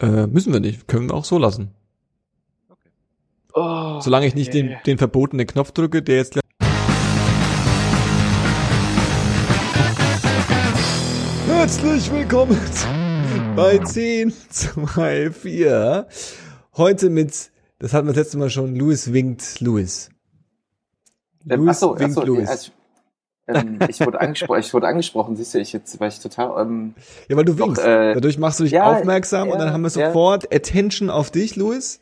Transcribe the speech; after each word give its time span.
Äh, 0.00 0.26
müssen 0.26 0.52
wir 0.52 0.60
nicht. 0.60 0.88
Können 0.88 1.08
wir 1.08 1.14
auch 1.14 1.24
so 1.24 1.38
lassen. 1.38 1.70
Oh, 3.54 4.00
Solange 4.00 4.26
ich 4.26 4.34
nicht 4.34 4.52
den, 4.52 4.66
nee. 4.66 4.76
den 4.84 4.98
verbotenen 4.98 5.46
Knopf 5.46 5.72
drücke, 5.72 6.02
der 6.02 6.16
jetzt. 6.16 6.38
Herzlich 11.46 12.12
willkommen 12.12 12.60
bei 13.56 13.78
10, 13.78 14.34
2, 14.50 15.30
4. 15.30 16.06
Heute 16.76 17.08
mit, 17.08 17.50
das 17.78 17.94
hatten 17.94 18.06
wir 18.06 18.12
das 18.12 18.24
letzte 18.24 18.36
Mal 18.36 18.50
schon, 18.50 18.76
Louis 18.76 19.14
winkt 19.14 19.60
Louis. 19.60 20.10
Ähm, 21.48 21.66
achso, 21.66 21.98
winkt 21.98 22.18
achso, 22.18 22.26
Louis. 22.26 22.46
also, 22.46 22.72
ähm, 23.48 23.78
ich 23.88 24.04
wurde 24.04 24.20
angesprochen, 24.20 24.60
ich 24.60 24.74
wurde 24.74 24.86
angesprochen, 24.88 25.36
siehst 25.36 25.54
du, 25.54 25.58
ich 25.58 25.72
jetzt, 25.72 26.00
weil 26.00 26.08
ich 26.08 26.20
total, 26.20 26.62
ähm, 26.62 26.94
Ja, 27.28 27.36
weil 27.36 27.44
du 27.44 27.54
Doch, 27.54 27.66
winkst. 27.66 27.84
äh, 27.84 28.14
Dadurch 28.14 28.38
machst 28.38 28.60
du 28.60 28.64
dich 28.64 28.72
ja, 28.72 28.84
aufmerksam 28.84 29.48
und 29.48 29.58
ja, 29.58 29.64
dann 29.64 29.72
haben 29.72 29.82
wir 29.82 29.90
ja. 29.90 30.08
sofort 30.08 30.52
Attention 30.54 31.10
auf 31.10 31.30
dich, 31.30 31.56
Louis. 31.56 32.00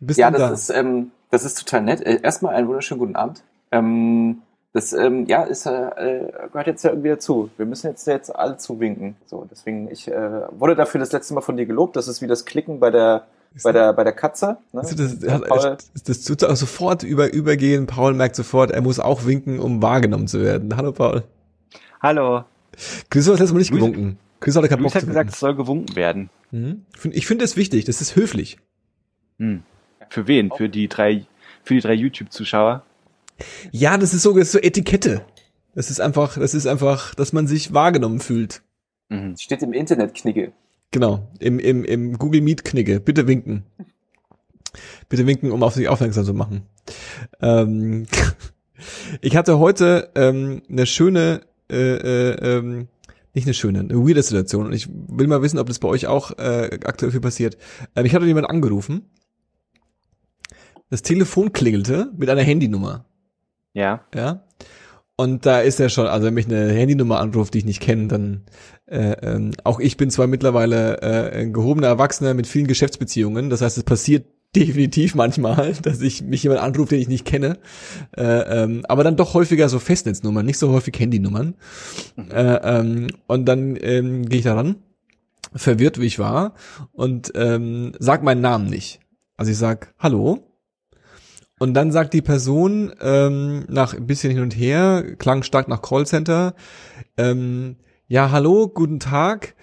Bist 0.00 0.18
ja, 0.18 0.30
du 0.30 0.38
da? 0.38 0.50
das 0.50 0.62
ist, 0.62 0.70
ähm, 0.70 1.10
das 1.30 1.44
ist 1.44 1.58
total 1.58 1.82
nett. 1.82 2.00
Äh, 2.00 2.20
erstmal 2.22 2.54
einen 2.54 2.68
wunderschönen 2.68 2.98
guten 2.98 3.16
Abend. 3.16 3.42
Ähm, 3.70 4.42
das, 4.72 4.92
ähm, 4.92 5.26
ja, 5.26 5.42
ist, 5.42 5.66
äh, 5.66 5.70
äh, 5.70 6.32
gehört 6.52 6.68
jetzt 6.68 6.84
ja 6.84 6.90
irgendwie 6.90 7.08
dazu. 7.08 7.50
Wir 7.56 7.66
müssen 7.66 7.88
jetzt, 7.88 8.06
jetzt 8.06 8.34
alle 8.34 8.56
zuwinken. 8.56 9.16
So, 9.26 9.46
deswegen, 9.50 9.90
ich, 9.90 10.08
äh, 10.08 10.42
wurde 10.52 10.76
dafür 10.76 11.00
das 11.00 11.12
letzte 11.12 11.34
Mal 11.34 11.40
von 11.40 11.56
dir 11.56 11.66
gelobt. 11.66 11.96
Das 11.96 12.08
ist 12.08 12.22
wie 12.22 12.28
das 12.28 12.44
Klicken 12.44 12.78
bei 12.78 12.90
der, 12.90 13.26
bei 13.62 13.72
der, 13.72 13.92
bei 13.92 14.04
der 14.04 14.12
Katze. 14.12 14.58
Ne? 14.72 14.80
Also 14.80 14.96
das, 14.96 15.18
das, 15.18 15.40
Paul, 15.42 15.76
das, 15.94 16.02
das 16.04 16.24
tut 16.24 16.44
auch 16.44 16.56
sofort 16.56 17.02
über, 17.02 17.32
übergehen. 17.32 17.86
Paul 17.86 18.14
merkt 18.14 18.36
sofort, 18.36 18.70
er 18.70 18.80
muss 18.80 19.00
auch 19.00 19.26
winken, 19.26 19.58
um 19.58 19.82
wahrgenommen 19.82 20.28
zu 20.28 20.40
werden. 20.40 20.76
Hallo 20.76 20.92
Paul. 20.92 21.24
Hallo. 22.00 22.44
Chris 23.10 23.26
hat 23.26 23.34
das 23.34 23.40
letzte 23.40 23.54
Mal 23.54 23.58
nicht 23.58 23.70
Luis- 23.70 23.80
gewunken. 23.80 24.18
Chris 24.40 24.56
hatte 24.56 24.68
keinen 24.68 24.82
Bock 24.82 24.94
hat 24.94 25.06
gesagt, 25.06 25.30
es 25.30 25.38
soll 25.40 25.54
gewunken 25.54 25.96
werden. 25.96 26.30
Mhm. 26.50 26.86
Ich 26.94 26.98
finde 27.00 27.16
ich 27.18 27.26
find 27.26 27.42
das 27.42 27.56
wichtig, 27.56 27.84
das 27.84 28.00
ist 28.00 28.16
höflich. 28.16 28.58
Hm. 29.38 29.62
Für 30.08 30.26
wen? 30.26 30.50
Für 30.56 30.68
die 30.68 30.88
drei, 30.88 31.26
für 31.62 31.74
die 31.74 31.80
drei 31.80 31.94
YouTube-Zuschauer? 31.94 32.82
Ja, 33.70 33.98
das 33.98 34.14
ist 34.14 34.22
so, 34.22 34.32
das 34.32 34.48
ist 34.48 34.52
so 34.52 34.58
Etikette. 34.58 35.22
Das 35.74 35.90
ist 35.90 36.00
einfach, 36.00 36.36
das 36.38 36.54
ist 36.54 36.66
einfach, 36.66 37.14
dass 37.14 37.32
man 37.32 37.46
sich 37.46 37.72
wahrgenommen 37.72 38.20
fühlt. 38.20 38.62
Mhm. 39.08 39.36
steht 39.36 39.62
im 39.62 39.72
Internet, 39.72 40.14
Knigge. 40.14 40.52
Genau, 40.90 41.30
im, 41.38 41.58
im, 41.58 41.84
im 41.84 42.18
Google 42.18 42.40
Meet 42.40 42.64
Knigge. 42.64 43.00
Bitte 43.00 43.28
winken. 43.28 43.64
Bitte 45.08 45.26
winken, 45.26 45.52
um 45.52 45.62
auf 45.62 45.74
sich 45.74 45.88
aufmerksam 45.88 46.24
zu 46.24 46.34
machen. 46.34 46.62
Ähm, 47.40 48.06
ich 49.20 49.36
hatte 49.36 49.58
heute 49.58 50.10
ähm, 50.14 50.62
eine 50.68 50.86
schöne, 50.86 51.42
äh, 51.70 51.76
äh, 51.76 52.58
ähm, 52.58 52.88
nicht 53.34 53.46
eine 53.46 53.54
schöne, 53.54 53.80
eine 53.80 53.94
weirde 53.94 54.22
Situation. 54.22 54.66
Und 54.66 54.72
ich 54.72 54.88
will 54.90 55.28
mal 55.28 55.42
wissen, 55.42 55.58
ob 55.58 55.68
das 55.68 55.78
bei 55.78 55.88
euch 55.88 56.08
auch 56.08 56.32
äh, 56.38 56.78
aktuell 56.84 57.12
viel 57.12 57.20
passiert. 57.20 57.56
Ähm, 57.94 58.06
ich 58.06 58.14
hatte 58.14 58.26
jemand 58.26 58.50
angerufen. 58.50 59.08
Das 60.88 61.02
Telefon 61.02 61.52
klingelte 61.52 62.10
mit 62.16 62.28
einer 62.28 62.42
Handynummer. 62.42 63.04
Ja. 63.74 64.04
Ja. 64.12 64.44
Und 65.20 65.44
da 65.44 65.60
ist 65.60 65.78
er 65.78 65.90
schon, 65.90 66.06
also 66.06 66.26
wenn 66.26 66.32
mich 66.32 66.46
eine 66.46 66.72
Handynummer 66.72 67.20
anruft, 67.20 67.52
die 67.52 67.58
ich 67.58 67.66
nicht 67.66 67.82
kenne, 67.82 68.08
dann 68.08 68.44
äh, 68.86 69.12
ähm, 69.20 69.50
auch 69.64 69.78
ich 69.78 69.98
bin 69.98 70.10
zwar 70.10 70.26
mittlerweile 70.26 71.02
äh, 71.02 71.40
ein 71.42 71.52
gehobener 71.52 71.88
Erwachsener 71.88 72.32
mit 72.32 72.46
vielen 72.46 72.66
Geschäftsbeziehungen, 72.66 73.50
das 73.50 73.60
heißt, 73.60 73.76
es 73.76 73.84
passiert 73.84 74.24
definitiv 74.56 75.14
manchmal, 75.14 75.74
dass 75.82 76.00
ich 76.00 76.22
mich 76.22 76.42
jemand 76.42 76.62
anruft, 76.62 76.92
den 76.92 77.00
ich 77.00 77.08
nicht 77.08 77.26
kenne, 77.26 77.58
äh, 78.16 78.22
ähm, 78.22 78.86
aber 78.88 79.04
dann 79.04 79.18
doch 79.18 79.34
häufiger 79.34 79.68
so 79.68 79.78
Festnetznummern, 79.78 80.46
nicht 80.46 80.56
so 80.56 80.72
häufig 80.72 80.98
Handynummern. 80.98 81.54
Äh, 82.16 82.78
ähm, 82.78 83.08
und 83.26 83.44
dann 83.44 83.76
ähm, 83.78 84.26
gehe 84.26 84.38
ich 84.38 84.46
da 84.46 84.54
ran, 84.54 84.76
verwirrt 85.54 86.00
wie 86.00 86.06
ich 86.06 86.18
war 86.18 86.54
und 86.92 87.30
ähm, 87.34 87.92
sag 87.98 88.22
meinen 88.22 88.40
Namen 88.40 88.70
nicht. 88.70 89.00
Also 89.36 89.52
ich 89.52 89.58
sag 89.58 89.92
Hallo 89.98 90.49
und 91.60 91.74
dann 91.74 91.92
sagt 91.92 92.14
die 92.14 92.22
Person 92.22 92.90
ähm, 93.02 93.66
nach 93.68 93.92
ein 93.92 94.06
bisschen 94.06 94.32
hin 94.32 94.40
und 94.40 94.56
her, 94.56 95.14
klang 95.18 95.42
stark 95.42 95.68
nach 95.68 95.82
Callcenter, 95.82 96.54
ähm, 97.18 97.76
ja, 98.08 98.30
hallo, 98.30 98.66
guten 98.66 98.98
Tag. 98.98 99.54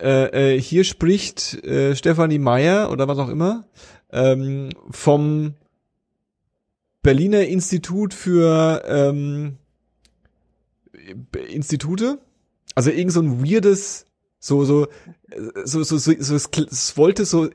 Äh, 0.00 0.54
äh, 0.54 0.60
hier 0.60 0.84
spricht 0.84 1.64
äh, 1.64 1.96
Stefanie 1.96 2.38
Meyer 2.38 2.92
oder 2.92 3.08
was 3.08 3.18
auch 3.18 3.28
immer 3.28 3.66
ähm, 4.12 4.70
vom 4.90 5.54
Berliner 7.02 7.44
Institut 7.44 8.14
für 8.14 8.84
ähm, 8.86 9.58
Institute. 11.48 12.20
Also 12.76 12.90
irgend 12.90 13.12
so 13.12 13.20
ein 13.20 13.44
weirdes, 13.44 14.06
so 14.38 14.64
so 14.64 14.86
so 15.64 15.82
so 15.82 15.98
so, 15.98 16.14
so 16.20 16.36
es, 16.36 16.48
es 16.54 16.96
wollte 16.96 17.24
so 17.24 17.50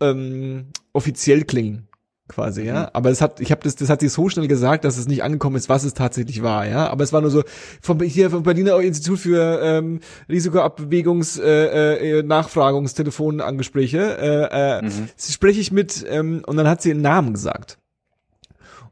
ähm, 0.00 0.72
offiziell 0.92 1.44
klingen 1.44 1.87
quasi, 2.28 2.62
ja. 2.62 2.90
Aber 2.92 3.10
es 3.10 3.20
hat, 3.20 3.40
ich 3.40 3.50
habe 3.50 3.62
das, 3.64 3.74
das 3.76 3.88
hat 3.88 4.00
sie 4.00 4.08
so 4.08 4.28
schnell 4.28 4.46
gesagt, 4.48 4.84
dass 4.84 4.98
es 4.98 5.08
nicht 5.08 5.22
angekommen 5.22 5.56
ist, 5.56 5.68
was 5.68 5.84
es 5.84 5.94
tatsächlich 5.94 6.42
war, 6.42 6.66
ja. 6.66 6.88
Aber 6.88 7.02
es 7.02 7.12
war 7.12 7.20
nur 7.20 7.30
so 7.30 7.42
vom 7.80 8.00
hier 8.02 8.30
vom 8.30 8.42
Berliner 8.42 8.78
Institut 8.80 9.18
für 9.20 9.60
ähm, 9.62 10.00
Risikoabwägungs 10.28 11.38
äh, 11.38 12.18
äh, 12.18 12.22
Nachfragungstelefonangespräche. 12.22 13.98
Äh, 14.18 14.78
äh, 14.78 14.82
Mhm. 14.82 15.08
spreche 15.18 15.60
ich 15.60 15.72
mit 15.72 16.04
ähm, 16.08 16.42
und 16.46 16.56
dann 16.56 16.68
hat 16.68 16.82
sie 16.82 16.90
einen 16.90 17.00
Namen 17.02 17.32
gesagt. 17.32 17.78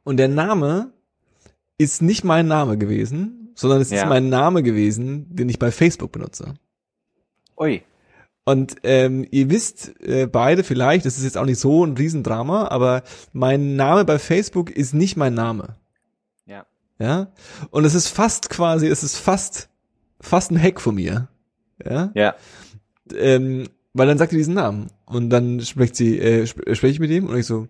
Und 0.04 0.16
der 0.18 0.28
Name 0.28 0.92
ist 1.78 2.02
nicht 2.02 2.24
mein 2.24 2.46
Name 2.46 2.78
gewesen, 2.78 3.50
sondern 3.54 3.80
es 3.80 3.88
ist 3.92 3.98
Ja. 4.00 4.06
mein 4.06 4.28
Name 4.28 4.62
gewesen, 4.62 5.26
den 5.34 5.48
ich 5.48 5.58
bei 5.58 5.70
Facebook 5.70 6.12
benutze. 6.12 6.54
Ui. 7.58 7.82
Und 8.48 8.76
ähm, 8.84 9.26
ihr 9.32 9.50
wisst 9.50 10.00
äh, 10.00 10.28
beide 10.28 10.62
vielleicht, 10.62 11.04
das 11.04 11.18
ist 11.18 11.24
jetzt 11.24 11.36
auch 11.36 11.44
nicht 11.44 11.58
so 11.58 11.84
ein 11.84 11.96
Riesendrama, 11.96 12.68
aber 12.68 13.02
mein 13.32 13.74
Name 13.74 14.04
bei 14.04 14.20
Facebook 14.20 14.70
ist 14.70 14.94
nicht 14.94 15.16
mein 15.16 15.34
Name. 15.34 15.74
Ja. 16.46 16.64
Ja. 17.00 17.32
Und 17.70 17.84
es 17.84 17.96
ist 17.96 18.06
fast 18.06 18.48
quasi, 18.48 18.86
es 18.86 19.02
ist 19.02 19.16
fast, 19.16 19.68
fast 20.20 20.52
ein 20.52 20.62
Hack 20.62 20.80
von 20.80 20.94
mir. 20.94 21.26
Ja. 21.84 22.12
Ja. 22.14 22.36
Ähm, 23.12 23.68
weil 23.94 24.06
dann 24.06 24.16
sagt 24.16 24.30
ihr 24.32 24.38
diesen 24.38 24.54
Namen. 24.54 24.92
Und 25.06 25.30
dann 25.30 25.60
spricht 25.62 25.96
sie, 25.96 26.16
äh, 26.16 26.44
sp 26.46 26.62
spreche 26.76 26.92
ich 26.92 27.00
mit 27.00 27.10
ihm 27.10 27.26
und 27.26 27.36
ich 27.36 27.46
so 27.46 27.66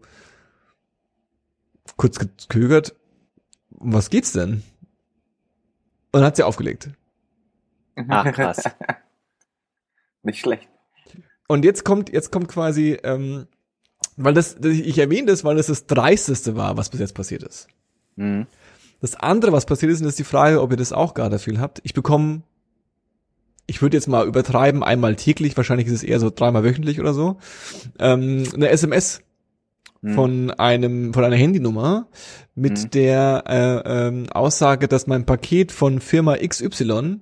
kurz 1.97 2.19
gezögert, 2.19 2.95
um 3.71 3.95
was 3.95 4.11
geht's 4.11 4.33
denn? 4.33 4.63
Und 6.13 6.21
dann 6.21 6.25
hat 6.25 6.37
sie 6.37 6.43
aufgelegt. 6.43 6.91
Ach, 8.09 8.31
krass. 8.31 8.63
Nicht 10.27 10.41
schlecht. 10.41 10.69
Und 11.49 11.65
jetzt 11.65 11.85
kommt, 11.85 12.13
jetzt 12.13 12.33
kommt 12.33 12.49
quasi, 12.49 12.99
ähm, 13.05 13.47
weil 14.17 14.35
das, 14.35 14.57
ich 14.61 14.99
erwähne 14.99 15.29
das, 15.29 15.45
weil 15.45 15.57
das 15.57 15.69
das 15.69 15.87
Dreisteste 15.87 16.57
war, 16.57 16.77
was 16.77 16.91
bis 16.91 17.01
jetzt 17.01 17.15
passiert 17.15 17.43
ist. 17.45 17.69
Mhm. 18.17 18.47
Das 19.01 19.15
andere, 19.15 19.53
was 19.53 19.67
passiert 19.67 19.93
ist, 19.93 20.01
und 20.01 20.05
das 20.07 20.13
ist 20.15 20.19
die 20.19 20.25
Frage, 20.25 20.61
ob 20.61 20.71
ihr 20.73 20.77
das 20.77 20.93
auch 20.93 21.15
gerade 21.15 21.39
viel 21.39 21.61
habt. 21.61 21.81
Ich 21.85 21.95
bekomme, 21.95 22.43
ich 23.67 23.83
würde 23.83 23.97
jetzt 23.97 24.09
mal 24.09 24.27
übertreiben, 24.27 24.83
einmal 24.83 25.17
täglich, 25.17 25.57
wahrscheinlich 25.57 25.87
ist 25.87 25.93
es 25.95 26.03
eher 26.03 26.19
so 26.19 26.31
dreimal 26.31 26.65
wöchentlich 26.65 26.99
oder 27.01 27.15
so, 27.15 27.39
ähm, 27.99 28.45
eine 28.55 28.69
SMS 28.71 29.23
Mhm. 30.03 30.15
von 30.15 30.51
einem, 30.53 31.15
von 31.15 31.25
einer 31.25 31.37
Handynummer 31.37 32.09
mit 32.55 32.83
Mhm. 32.85 32.91
der 32.91 33.45
äh, 33.47 34.07
ähm, 34.09 34.27
Aussage, 34.31 34.89
dass 34.89 35.07
mein 35.07 35.25
Paket 35.27 35.73
von 35.73 36.01
Firma 36.01 36.37
XY 36.37 37.21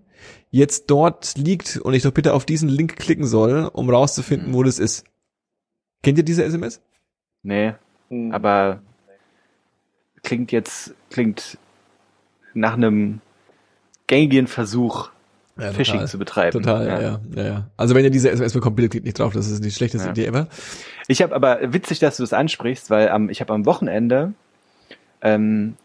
jetzt 0.51 0.91
dort 0.91 1.37
liegt 1.37 1.77
und 1.79 1.95
ich 1.95 2.03
doch 2.03 2.13
bitte 2.13 2.35
auf 2.35 2.45
diesen 2.47 2.69
Link 2.69 2.97
klicken 2.97 3.27
soll, 3.27 3.69
um 3.73 3.91
rauszufinden, 3.91 4.51
Mhm. 4.51 4.55
wo 4.55 4.63
das 4.63 4.79
ist. 4.79 5.05
Kennt 6.03 6.19
ihr 6.19 6.25
diese 6.25 6.45
SMS? 6.45 6.81
Nee, 7.43 7.75
Hm. 8.11 8.33
aber 8.33 8.81
klingt 10.23 10.53
jetzt, 10.53 10.95
klingt 11.11 11.59
nach 12.55 12.75
einem 12.75 13.21
gängigen 14.07 14.47
Versuch, 14.47 15.11
Ja, 15.59 15.71
Phishing 15.73 15.95
total. 15.95 16.09
zu 16.09 16.19
betreiben. 16.19 16.63
Total, 16.63 16.87
ja. 16.87 17.01
Ja, 17.01 17.21
ja, 17.37 17.43
ja. 17.45 17.71
Also 17.77 17.95
wenn 17.95 18.03
ihr 18.05 18.11
diese 18.11 18.29
SMS 18.31 18.53
bekommt, 18.55 18.75
bitte 18.77 18.89
klickt 18.89 19.05
nicht 19.07 19.19
drauf, 19.19 19.33
das 19.35 19.49
ist 19.49 19.65
die 19.65 19.71
schlechteste 19.71 20.09
Ja. 20.09 20.13
Idee 20.13 20.27
ever. 20.27 20.49
Ich 21.07 21.23
habe 21.23 21.35
aber 21.35 21.73
witzig, 21.73 22.01
dass 22.01 22.17
du 22.17 22.23
das 22.25 22.33
ansprichst, 22.33 22.91
weil 22.91 23.09
am, 23.09 23.29
ich 23.29 23.41
habe 23.41 23.53
am 23.53 23.65
Wochenende, 23.65 24.33
ähm, 25.23 25.77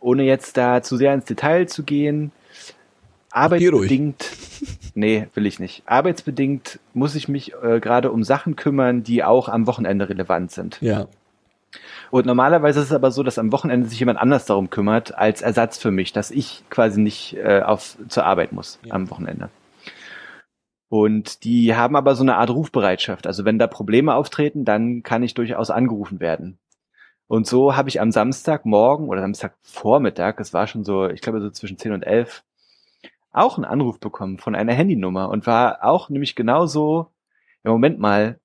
ohne 0.00 0.24
jetzt 0.24 0.56
da 0.58 0.82
zu 0.82 0.96
sehr 0.98 1.14
ins 1.14 1.24
Detail 1.24 1.66
zu 1.66 1.82
gehen, 1.82 2.30
arbeitsbedingt, 3.30 4.30
nee, 4.94 5.28
will 5.34 5.46
ich 5.46 5.58
nicht. 5.60 5.82
Arbeitsbedingt 5.86 6.78
muss 6.94 7.14
ich 7.14 7.28
mich 7.28 7.52
äh, 7.62 7.80
gerade 7.80 8.10
um 8.12 8.22
Sachen 8.24 8.56
kümmern, 8.56 9.02
die 9.02 9.24
auch 9.24 9.48
am 9.48 9.66
Wochenende 9.66 10.08
relevant 10.08 10.50
sind. 10.50 10.78
Ja. 10.80 11.06
Und 12.10 12.26
normalerweise 12.26 12.80
ist 12.80 12.86
es 12.86 12.92
aber 12.92 13.12
so, 13.12 13.22
dass 13.22 13.38
am 13.38 13.52
Wochenende 13.52 13.88
sich 13.88 14.00
jemand 14.00 14.18
anders 14.18 14.44
darum 14.44 14.70
kümmert, 14.70 15.16
als 15.16 15.42
Ersatz 15.42 15.78
für 15.78 15.92
mich, 15.92 16.12
dass 16.12 16.32
ich 16.32 16.64
quasi 16.68 17.00
nicht 17.00 17.36
äh, 17.36 17.62
auf 17.62 17.96
zur 18.08 18.24
Arbeit 18.24 18.52
muss 18.52 18.80
Ja. 18.84 18.94
am 18.94 19.08
Wochenende. 19.10 19.48
Und 20.88 21.44
die 21.44 21.76
haben 21.76 21.94
aber 21.94 22.16
so 22.16 22.24
eine 22.24 22.36
Art 22.36 22.50
Rufbereitschaft. 22.50 23.28
Also 23.28 23.44
wenn 23.44 23.60
da 23.60 23.68
Probleme 23.68 24.14
auftreten, 24.14 24.64
dann 24.64 25.04
kann 25.04 25.22
ich 25.22 25.34
durchaus 25.34 25.70
angerufen 25.70 26.18
werden. 26.18 26.58
Und 27.28 27.46
so 27.46 27.76
habe 27.76 27.88
ich 27.88 28.00
am 28.00 28.10
Samstagmorgen 28.10 29.06
oder 29.08 29.20
Samstagvormittag, 29.20 30.40
es 30.40 30.52
war 30.52 30.66
schon 30.66 30.82
so, 30.84 31.08
ich 31.08 31.20
glaube 31.20 31.40
so 31.40 31.50
zwischen 31.50 31.78
10 31.78 31.92
und 31.92 32.02
11, 32.02 32.42
auch 33.32 33.56
einen 33.56 33.64
Anruf 33.64 34.00
bekommen 34.00 34.38
von 34.38 34.54
einer 34.54 34.72
Handynummer 34.72 35.28
und 35.28 35.46
war 35.46 35.84
auch 35.84 36.08
nämlich 36.08 36.34
genauso 36.34 37.10
ja, 37.64 37.70
Moment 37.70 37.98
mal, 37.98 38.40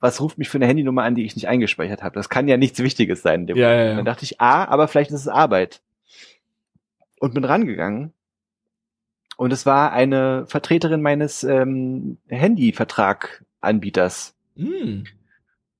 was 0.00 0.20
ruft 0.20 0.38
mich 0.38 0.48
für 0.48 0.58
eine 0.58 0.66
Handynummer 0.66 1.02
an, 1.02 1.14
die 1.14 1.24
ich 1.24 1.34
nicht 1.34 1.48
eingespeichert 1.48 2.02
habe? 2.02 2.14
Das 2.14 2.28
kann 2.28 2.48
ja 2.48 2.56
nichts 2.56 2.78
Wichtiges 2.80 3.22
sein. 3.22 3.46
Ja, 3.48 3.56
ja, 3.56 3.84
ja. 3.84 3.96
Dann 3.96 4.04
dachte 4.04 4.24
ich, 4.24 4.40
ah, 4.40 4.64
aber 4.66 4.88
vielleicht 4.88 5.10
ist 5.10 5.20
es 5.20 5.28
Arbeit. 5.28 5.82
Und 7.18 7.34
bin 7.34 7.44
rangegangen. 7.44 8.12
Und 9.36 9.52
es 9.52 9.66
war 9.66 9.92
eine 9.92 10.46
Vertreterin 10.46 11.02
meines 11.02 11.42
ähm, 11.42 12.18
Handyvertrag-Anbieters. 12.28 14.36
Mm. 14.54 15.02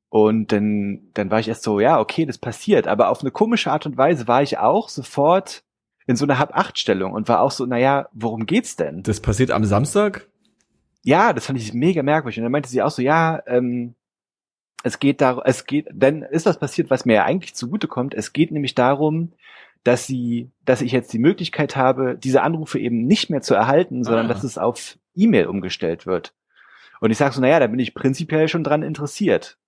Und 0.09 0.53
dann, 0.53 1.11
dann 1.13 1.31
war 1.31 1.41
ich 1.41 1.49
erst 1.49 1.63
so, 1.63 1.81
ja, 1.81 2.01
okay, 2.01 2.25
das 2.25 2.39
passiert. 2.39 2.89
Aber 2.89 3.11
auf 3.11 3.21
eine 3.21 3.31
komische 3.31 3.71
Art 3.71 3.87
und 3.87 3.97
Weise 3.97 4.27
war 4.27 4.43
ich 4.43 4.59
auch 4.59 4.89
sofort 4.89 5.63
in 6.07 6.17
so 6.17 6.25
einer 6.25 6.39
Hab-Acht-Stellung 6.39 7.13
und 7.13 7.29
war 7.29 7.41
auch 7.41 7.51
so, 7.51 7.67
naja, 7.67 8.09
worum 8.13 8.47
geht's 8.47 8.77
denn? 8.77 9.03
Das 9.03 9.21
passiert 9.21 9.51
am 9.51 9.65
Samstag? 9.65 10.27
Ja, 11.03 11.33
das 11.33 11.47
fand 11.47 11.59
ich 11.59 11.73
mega 11.75 12.03
merkwürdig. 12.03 12.39
Und 12.39 12.45
dann 12.45 12.53
meinte 12.53 12.69
sie 12.69 12.83
auch 12.83 12.91
so, 12.91 13.03
ja, 13.03 13.43
ähm, 13.47 13.95
es 14.83 14.99
geht 14.99 15.21
darum, 15.21 15.43
es 15.47 15.67
geht, 15.67 15.89
dann 15.93 16.23
ist 16.23 16.47
was 16.47 16.59
passiert, 16.59 16.91
was 16.91 17.05
mir 17.05 17.15
ja 17.15 17.25
eigentlich 17.25 17.55
zugutekommt. 17.55 18.15
Es 18.15 18.33
geht 18.33 18.53
nämlich 18.53 18.75
darum, 18.75 19.33
dass 19.83 20.07
sie, 20.07 20.51
dass 20.65 20.83
ich 20.83 20.93
jetzt 20.93 21.13
die 21.13 21.19
Möglichkeit 21.19 21.77
habe, 21.77 22.17
diese 22.17 22.43
Anrufe 22.43 22.79
eben 22.79 23.07
nicht 23.07 23.31
mehr 23.31 23.43
zu 23.43 23.55
erhalten, 23.55 24.05
sondern 24.05 24.27
ah. 24.27 24.29
dass 24.29 24.45
es 24.45 24.59
auf 24.59 24.99
E-Mail 25.15 25.47
umgestellt 25.47 26.07
wird. 26.07 26.35
Und 27.01 27.11
ich 27.11 27.19
sage 27.19 27.35
so, 27.35 27.41
naja, 27.41 27.61
da 27.61 27.67
bin 27.67 27.79
ich 27.79 27.95
prinzipiell 27.95 28.49
schon 28.49 28.65
dran 28.65 28.83
interessiert. 28.83 29.59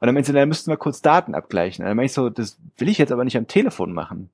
Und 0.00 0.06
dann 0.06 0.14
meinte 0.14 0.28
sie, 0.28 0.32
dann 0.32 0.48
müssten 0.48 0.70
wir 0.70 0.76
kurz 0.76 1.00
Daten 1.00 1.34
abgleichen. 1.34 1.84
Und 1.84 1.88
dann 1.88 1.96
meinte 1.96 2.06
ich 2.06 2.12
so, 2.12 2.28
das 2.28 2.58
will 2.76 2.88
ich 2.88 2.98
jetzt 2.98 3.12
aber 3.12 3.24
nicht 3.24 3.36
am 3.36 3.48
Telefon 3.48 3.92
machen. 3.92 4.30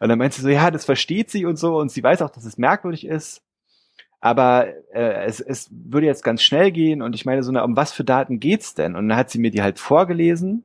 Und 0.00 0.08
dann 0.08 0.18
meinte 0.18 0.36
sie 0.36 0.42
so, 0.42 0.48
ja, 0.48 0.70
das 0.70 0.84
versteht 0.84 1.30
sie 1.30 1.44
und 1.46 1.56
so 1.56 1.78
und 1.78 1.90
sie 1.90 2.02
weiß 2.02 2.22
auch, 2.22 2.30
dass 2.30 2.44
es 2.44 2.58
merkwürdig 2.58 3.06
ist. 3.06 3.42
Aber 4.20 4.66
äh, 4.92 5.24
es, 5.24 5.40
es 5.40 5.68
würde 5.70 6.06
jetzt 6.06 6.24
ganz 6.24 6.42
schnell 6.42 6.72
gehen 6.72 7.02
und 7.02 7.14
ich 7.14 7.26
meine 7.26 7.42
so, 7.42 7.52
na, 7.52 7.62
um 7.62 7.76
was 7.76 7.92
für 7.92 8.04
Daten 8.04 8.40
geht's 8.40 8.74
denn? 8.74 8.96
Und 8.96 9.08
dann 9.08 9.18
hat 9.18 9.30
sie 9.30 9.38
mir 9.38 9.50
die 9.50 9.62
halt 9.62 9.78
vorgelesen 9.78 10.64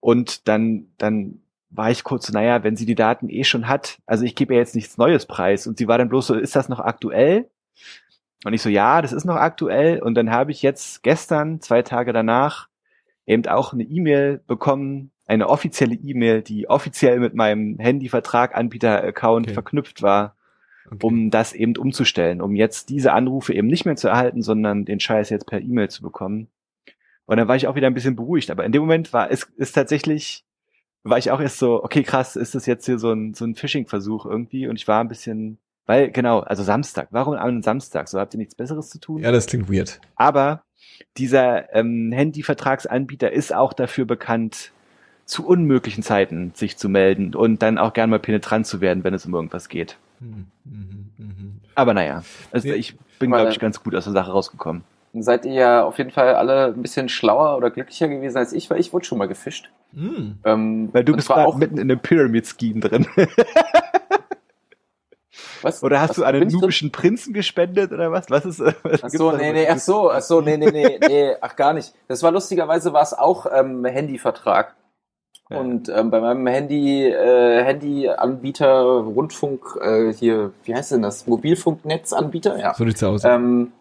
und 0.00 0.48
dann, 0.48 0.88
dann 0.98 1.40
war 1.70 1.90
ich 1.90 2.04
kurz 2.04 2.26
so, 2.26 2.32
naja, 2.32 2.62
wenn 2.62 2.76
sie 2.76 2.86
die 2.86 2.94
Daten 2.94 3.28
eh 3.28 3.42
schon 3.44 3.68
hat, 3.68 3.98
also 4.06 4.24
ich 4.24 4.34
gebe 4.34 4.54
ihr 4.54 4.60
jetzt 4.60 4.74
nichts 4.74 4.98
Neues 4.98 5.26
preis. 5.26 5.66
Und 5.66 5.78
sie 5.78 5.88
war 5.88 5.98
dann 5.98 6.08
bloß 6.08 6.28
so, 6.28 6.34
ist 6.34 6.54
das 6.54 6.68
noch 6.68 6.80
aktuell? 6.80 7.50
Und 8.44 8.52
ich 8.52 8.62
so, 8.62 8.68
ja, 8.68 9.02
das 9.02 9.12
ist 9.12 9.24
noch 9.24 9.36
aktuell. 9.36 10.02
Und 10.02 10.14
dann 10.14 10.30
habe 10.30 10.52
ich 10.52 10.62
jetzt 10.62 11.02
gestern, 11.02 11.60
zwei 11.60 11.82
Tage 11.82 12.12
danach, 12.12 12.68
eben 13.26 13.46
auch 13.46 13.72
eine 13.72 13.84
E-Mail 13.84 14.42
bekommen, 14.46 15.10
eine 15.26 15.48
offizielle 15.48 15.94
E-Mail, 15.94 16.42
die 16.42 16.68
offiziell 16.68 17.18
mit 17.18 17.34
meinem 17.34 17.78
Handyvertrag-Anbieter-Account 17.78 19.46
okay. 19.46 19.54
verknüpft 19.54 20.02
war 20.02 20.36
okay. 20.86 20.98
um 21.02 21.30
das 21.30 21.52
eben 21.52 21.76
umzustellen, 21.76 22.40
um 22.40 22.54
jetzt 22.54 22.88
diese 22.88 23.12
Anrufe 23.12 23.54
eben 23.54 23.68
nicht 23.68 23.84
mehr 23.84 23.96
zu 23.96 24.08
erhalten, 24.08 24.42
sondern 24.42 24.84
den 24.84 25.00
Scheiß 25.00 25.30
jetzt 25.30 25.46
per 25.46 25.60
E-Mail 25.60 25.88
zu 25.88 26.02
bekommen. 26.02 26.48
Und 27.26 27.38
dann 27.38 27.48
war 27.48 27.56
ich 27.56 27.66
auch 27.66 27.74
wieder 27.74 27.86
ein 27.86 27.94
bisschen 27.94 28.16
beruhigt. 28.16 28.50
Aber 28.50 28.64
in 28.64 28.72
dem 28.72 28.82
Moment 28.82 29.12
war 29.12 29.30
es 29.30 29.44
ist 29.56 29.72
tatsächlich, 29.72 30.44
war 31.02 31.18
ich 31.18 31.30
auch 31.30 31.40
erst 31.40 31.58
so, 31.58 31.82
okay, 31.82 32.02
krass, 32.02 32.36
ist 32.36 32.54
das 32.54 32.66
jetzt 32.66 32.86
hier 32.86 32.98
so 32.98 33.12
ein, 33.12 33.34
so 33.34 33.44
ein 33.44 33.54
Phishing-Versuch 33.54 34.26
irgendwie? 34.26 34.68
Und 34.68 34.76
ich 34.76 34.86
war 34.86 35.00
ein 35.00 35.08
bisschen, 35.08 35.58
weil, 35.86 36.10
genau, 36.10 36.40
also 36.40 36.62
Samstag. 36.62 37.08
Warum 37.10 37.34
am 37.34 37.62
Samstag? 37.62 38.08
So 38.08 38.18
habt 38.18 38.34
ihr 38.34 38.38
nichts 38.38 38.54
Besseres 38.54 38.90
zu 38.90 39.00
tun? 39.00 39.22
Ja, 39.22 39.32
das 39.32 39.46
klingt 39.46 39.72
weird. 39.72 40.00
Aber 40.16 40.64
dieser 41.16 41.74
ähm, 41.74 42.12
Handyvertragsanbieter 42.12 43.32
ist 43.32 43.54
auch 43.54 43.72
dafür 43.72 44.04
bekannt, 44.04 44.72
zu 45.24 45.46
unmöglichen 45.46 46.02
Zeiten 46.02 46.52
sich 46.54 46.76
zu 46.76 46.88
melden 46.88 47.34
und 47.34 47.62
dann 47.62 47.78
auch 47.78 47.92
gern 47.92 48.10
mal 48.10 48.18
penetrant 48.18 48.66
zu 48.66 48.80
werden, 48.80 49.04
wenn 49.04 49.14
es 49.14 49.24
um 49.26 49.34
irgendwas 49.34 49.68
geht. 49.68 49.96
Mhm, 50.20 50.46
Aber 51.74 51.94
naja, 51.94 52.22
also 52.52 52.68
ich 52.68 52.96
bin, 53.18 53.30
glaube 53.30 53.50
ich, 53.50 53.58
ganz 53.58 53.82
gut 53.82 53.94
aus 53.94 54.04
der 54.04 54.12
Sache 54.12 54.30
rausgekommen. 54.30 54.84
Seid 55.16 55.44
ihr 55.44 55.52
ja 55.52 55.84
auf 55.84 55.98
jeden 55.98 56.10
Fall 56.10 56.34
alle 56.34 56.66
ein 56.66 56.82
bisschen 56.82 57.08
schlauer 57.08 57.56
oder 57.56 57.70
glücklicher 57.70 58.08
gewesen 58.08 58.36
als 58.36 58.52
ich, 58.52 58.68
weil 58.68 58.80
ich 58.80 58.92
wurde 58.92 59.04
schon 59.04 59.18
mal 59.18 59.28
gefischt. 59.28 59.70
Mhm. 59.92 60.38
Ähm, 60.44 60.88
weil 60.92 61.04
du 61.04 61.14
bist 61.14 61.30
auch 61.30 61.56
mitten 61.56 61.78
in 61.78 61.90
einem 61.90 62.00
Pyramid-Scheme 62.00 62.80
drin. 62.80 63.06
Was? 65.62 65.82
Oder 65.82 66.00
hast 66.00 66.10
was, 66.10 66.16
du 66.16 66.24
einen 66.24 66.48
nubischen? 66.48 66.92
Prinzen 66.92 67.32
gespendet 67.32 67.90
oder 67.90 68.12
was? 68.12 68.28
Was 68.28 68.44
ist? 68.44 68.60
Was 68.60 69.02
ach 69.02 69.08
so, 69.08 69.32
nee, 69.32 69.50
nee, 69.52 69.66
ach 69.66 69.78
so, 69.78 70.10
ach 70.10 70.20
so, 70.20 70.42
nee, 70.42 70.58
nee, 70.58 70.70
nee, 70.70 70.98
nee, 71.00 71.32
ach 71.40 71.56
gar 71.56 71.72
nicht. 71.72 71.94
Das 72.06 72.22
war 72.22 72.30
lustigerweise 72.30 72.92
war 72.92 73.02
es 73.02 73.14
auch 73.14 73.46
ähm, 73.50 73.82
Handyvertrag. 73.84 74.74
Und 75.50 75.88
ähm, 75.90 76.10
bei 76.10 76.20
meinem 76.20 76.46
Handy, 76.46 77.06
äh, 77.06 77.64
Handyanbieter, 77.64 78.82
Rundfunk, 78.82 79.78
äh, 79.80 80.12
hier, 80.12 80.52
wie 80.64 80.74
heißt 80.74 80.92
denn 80.92 81.02
das? 81.02 81.26
Mobilfunknetzanbieter? 81.26 82.58
Ja. 82.58 82.74
So 82.74 82.84
sieht's 82.84 83.02
aus. 83.02 83.24
Ähm, 83.24 83.72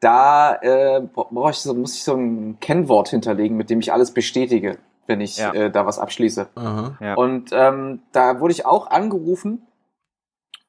da 0.00 0.54
äh, 0.62 1.00
brauche 1.00 1.50
ich 1.50 1.58
so, 1.58 1.74
muss 1.74 1.94
ich 1.94 2.04
so 2.04 2.14
ein 2.14 2.58
Kennwort 2.60 3.10
hinterlegen, 3.10 3.56
mit 3.56 3.68
dem 3.68 3.80
ich 3.80 3.92
alles 3.92 4.12
bestätige, 4.12 4.78
wenn 5.06 5.20
ich 5.20 5.36
ja. 5.36 5.52
äh, 5.52 5.70
da 5.70 5.84
was 5.84 5.98
abschließe. 5.98 6.48
Aha, 6.54 6.96
ja. 7.00 7.14
Und 7.14 7.50
ähm, 7.52 8.00
da 8.12 8.40
wurde 8.40 8.52
ich 8.52 8.64
auch 8.64 8.90
angerufen 8.90 9.66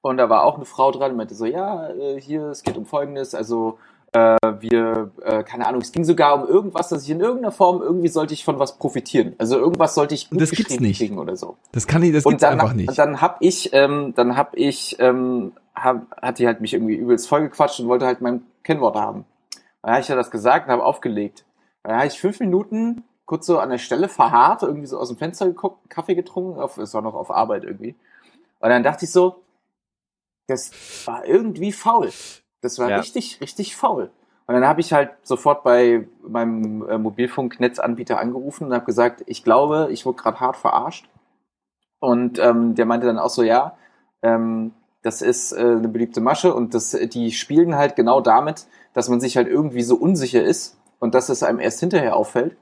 und 0.01 0.17
da 0.17 0.29
war 0.29 0.43
auch 0.43 0.55
eine 0.55 0.65
Frau 0.65 0.91
dran, 0.91 1.11
die 1.11 1.17
meinte 1.17 1.35
so, 1.35 1.45
ja, 1.45 1.89
äh, 1.91 2.19
hier, 2.19 2.47
es 2.47 2.63
geht 2.63 2.75
um 2.75 2.85
Folgendes, 2.85 3.33
also 3.33 3.77
äh, 3.77 4.00
wir, 4.13 5.11
äh, 5.23 5.43
keine 5.43 5.67
Ahnung, 5.67 5.81
es 5.81 5.91
ging 5.91 6.03
sogar 6.03 6.35
um 6.35 6.47
irgendwas, 6.47 6.89
dass 6.89 7.03
ich 7.03 7.09
in 7.09 7.21
irgendeiner 7.21 7.51
Form 7.51 7.81
irgendwie 7.81 8.09
sollte 8.09 8.33
ich 8.33 8.43
von 8.43 8.59
was 8.59 8.77
profitieren. 8.77 9.35
Also 9.37 9.57
irgendwas 9.57 9.95
sollte 9.95 10.15
ich 10.15 10.29
gut 10.29 10.41
das 10.41 10.51
gibt's 10.51 10.79
nicht. 10.79 10.97
kriegen 10.97 11.17
oder 11.17 11.37
so. 11.37 11.57
Das 11.71 11.87
kann 11.87 12.03
ich, 12.03 12.11
das 12.11 12.25
und 12.25 12.33
gibt's 12.33 12.43
einfach 12.43 12.73
nicht. 12.73 12.89
Und 12.89 12.97
dann 12.97 13.21
hab 13.21 13.37
ich, 13.39 13.69
ähm, 13.73 14.13
dann 14.15 14.35
hab 14.35 14.57
ich, 14.57 14.97
ähm, 14.99 15.53
hab, 15.75 16.11
hat 16.21 16.39
die 16.39 16.47
halt 16.47 16.59
mich 16.59 16.73
irgendwie 16.73 16.95
übelst 16.95 17.29
vollgequatscht 17.29 17.79
und 17.79 17.87
wollte 17.87 18.05
halt 18.05 18.21
mein 18.21 18.41
Kennwort 18.63 18.95
haben. 18.95 19.25
Dann 19.81 19.91
habe 19.91 20.01
ich 20.01 20.07
ja 20.09 20.15
das 20.15 20.29
gesagt 20.29 20.67
und 20.67 20.73
habe 20.73 20.83
aufgelegt. 20.83 21.45
Dann 21.83 21.95
habe 21.95 22.07
ich 22.07 22.19
fünf 22.19 22.39
Minuten 22.39 23.03
kurz 23.25 23.45
so 23.45 23.59
an 23.59 23.69
der 23.69 23.77
Stelle 23.77 24.09
verharrt, 24.09 24.63
irgendwie 24.63 24.87
so 24.87 24.99
aus 24.99 25.07
dem 25.07 25.17
Fenster 25.17 25.45
geguckt, 25.45 25.89
Kaffee 25.89 26.15
getrunken, 26.15 26.59
auf, 26.59 26.77
es 26.77 26.93
war 26.93 27.01
noch 27.01 27.13
auf 27.13 27.31
Arbeit 27.31 27.63
irgendwie. 27.63 27.95
Und 28.59 28.69
dann 28.69 28.83
dachte 28.83 29.05
ich 29.05 29.11
so, 29.11 29.41
das 30.47 30.71
war 31.05 31.25
irgendwie 31.25 31.71
faul. 31.71 32.11
Das 32.61 32.79
war 32.79 32.89
ja. 32.89 32.97
richtig, 32.97 33.41
richtig 33.41 33.75
faul. 33.75 34.11
Und 34.47 34.55
dann 34.55 34.67
habe 34.67 34.81
ich 34.81 34.93
halt 34.93 35.11
sofort 35.23 35.63
bei 35.63 36.07
meinem 36.27 36.87
äh, 36.87 36.97
Mobilfunknetzanbieter 36.97 38.19
angerufen 38.19 38.67
und 38.67 38.73
habe 38.73 38.85
gesagt, 38.85 39.23
ich 39.25 39.43
glaube, 39.43 39.89
ich 39.91 40.05
wurde 40.05 40.21
gerade 40.21 40.39
hart 40.39 40.57
verarscht. 40.57 41.07
Und 41.99 42.39
ähm, 42.39 42.75
der 42.75 42.85
meinte 42.85 43.07
dann 43.07 43.19
auch 43.19 43.29
so, 43.29 43.43
ja, 43.43 43.77
ähm, 44.21 44.73
das 45.03 45.21
ist 45.21 45.51
äh, 45.51 45.59
eine 45.59 45.87
beliebte 45.87 46.21
Masche 46.21 46.53
und 46.53 46.73
das, 46.73 46.91
die 46.91 47.31
spielen 47.31 47.75
halt 47.75 47.95
genau 47.95 48.21
damit, 48.21 48.65
dass 48.93 49.09
man 49.09 49.19
sich 49.19 49.37
halt 49.37 49.47
irgendwie 49.47 49.83
so 49.83 49.95
unsicher 49.95 50.43
ist 50.43 50.77
und 50.99 51.15
dass 51.15 51.29
es 51.29 51.43
einem 51.43 51.59
erst 51.59 51.79
hinterher 51.79 52.15
auffällt. 52.15 52.55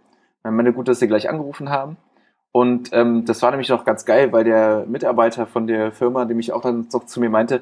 Ich 0.46 0.52
meine, 0.52 0.74
gut, 0.74 0.88
dass 0.88 1.00
sie 1.00 1.08
gleich 1.08 1.30
angerufen 1.30 1.70
haben. 1.70 1.98
Und 2.52 2.92
ähm, 2.94 3.26
das 3.26 3.42
war 3.42 3.52
nämlich 3.52 3.70
noch 3.70 3.84
ganz 3.86 4.06
geil, 4.06 4.32
weil 4.32 4.44
der 4.44 4.86
Mitarbeiter 4.88 5.46
von 5.46 5.68
der 5.68 5.92
Firma, 5.92 6.26
mich 6.26 6.52
auch 6.54 6.62
dann 6.62 6.88
noch 6.92 7.06
zu 7.06 7.20
mir 7.20 7.30
meinte, 7.30 7.62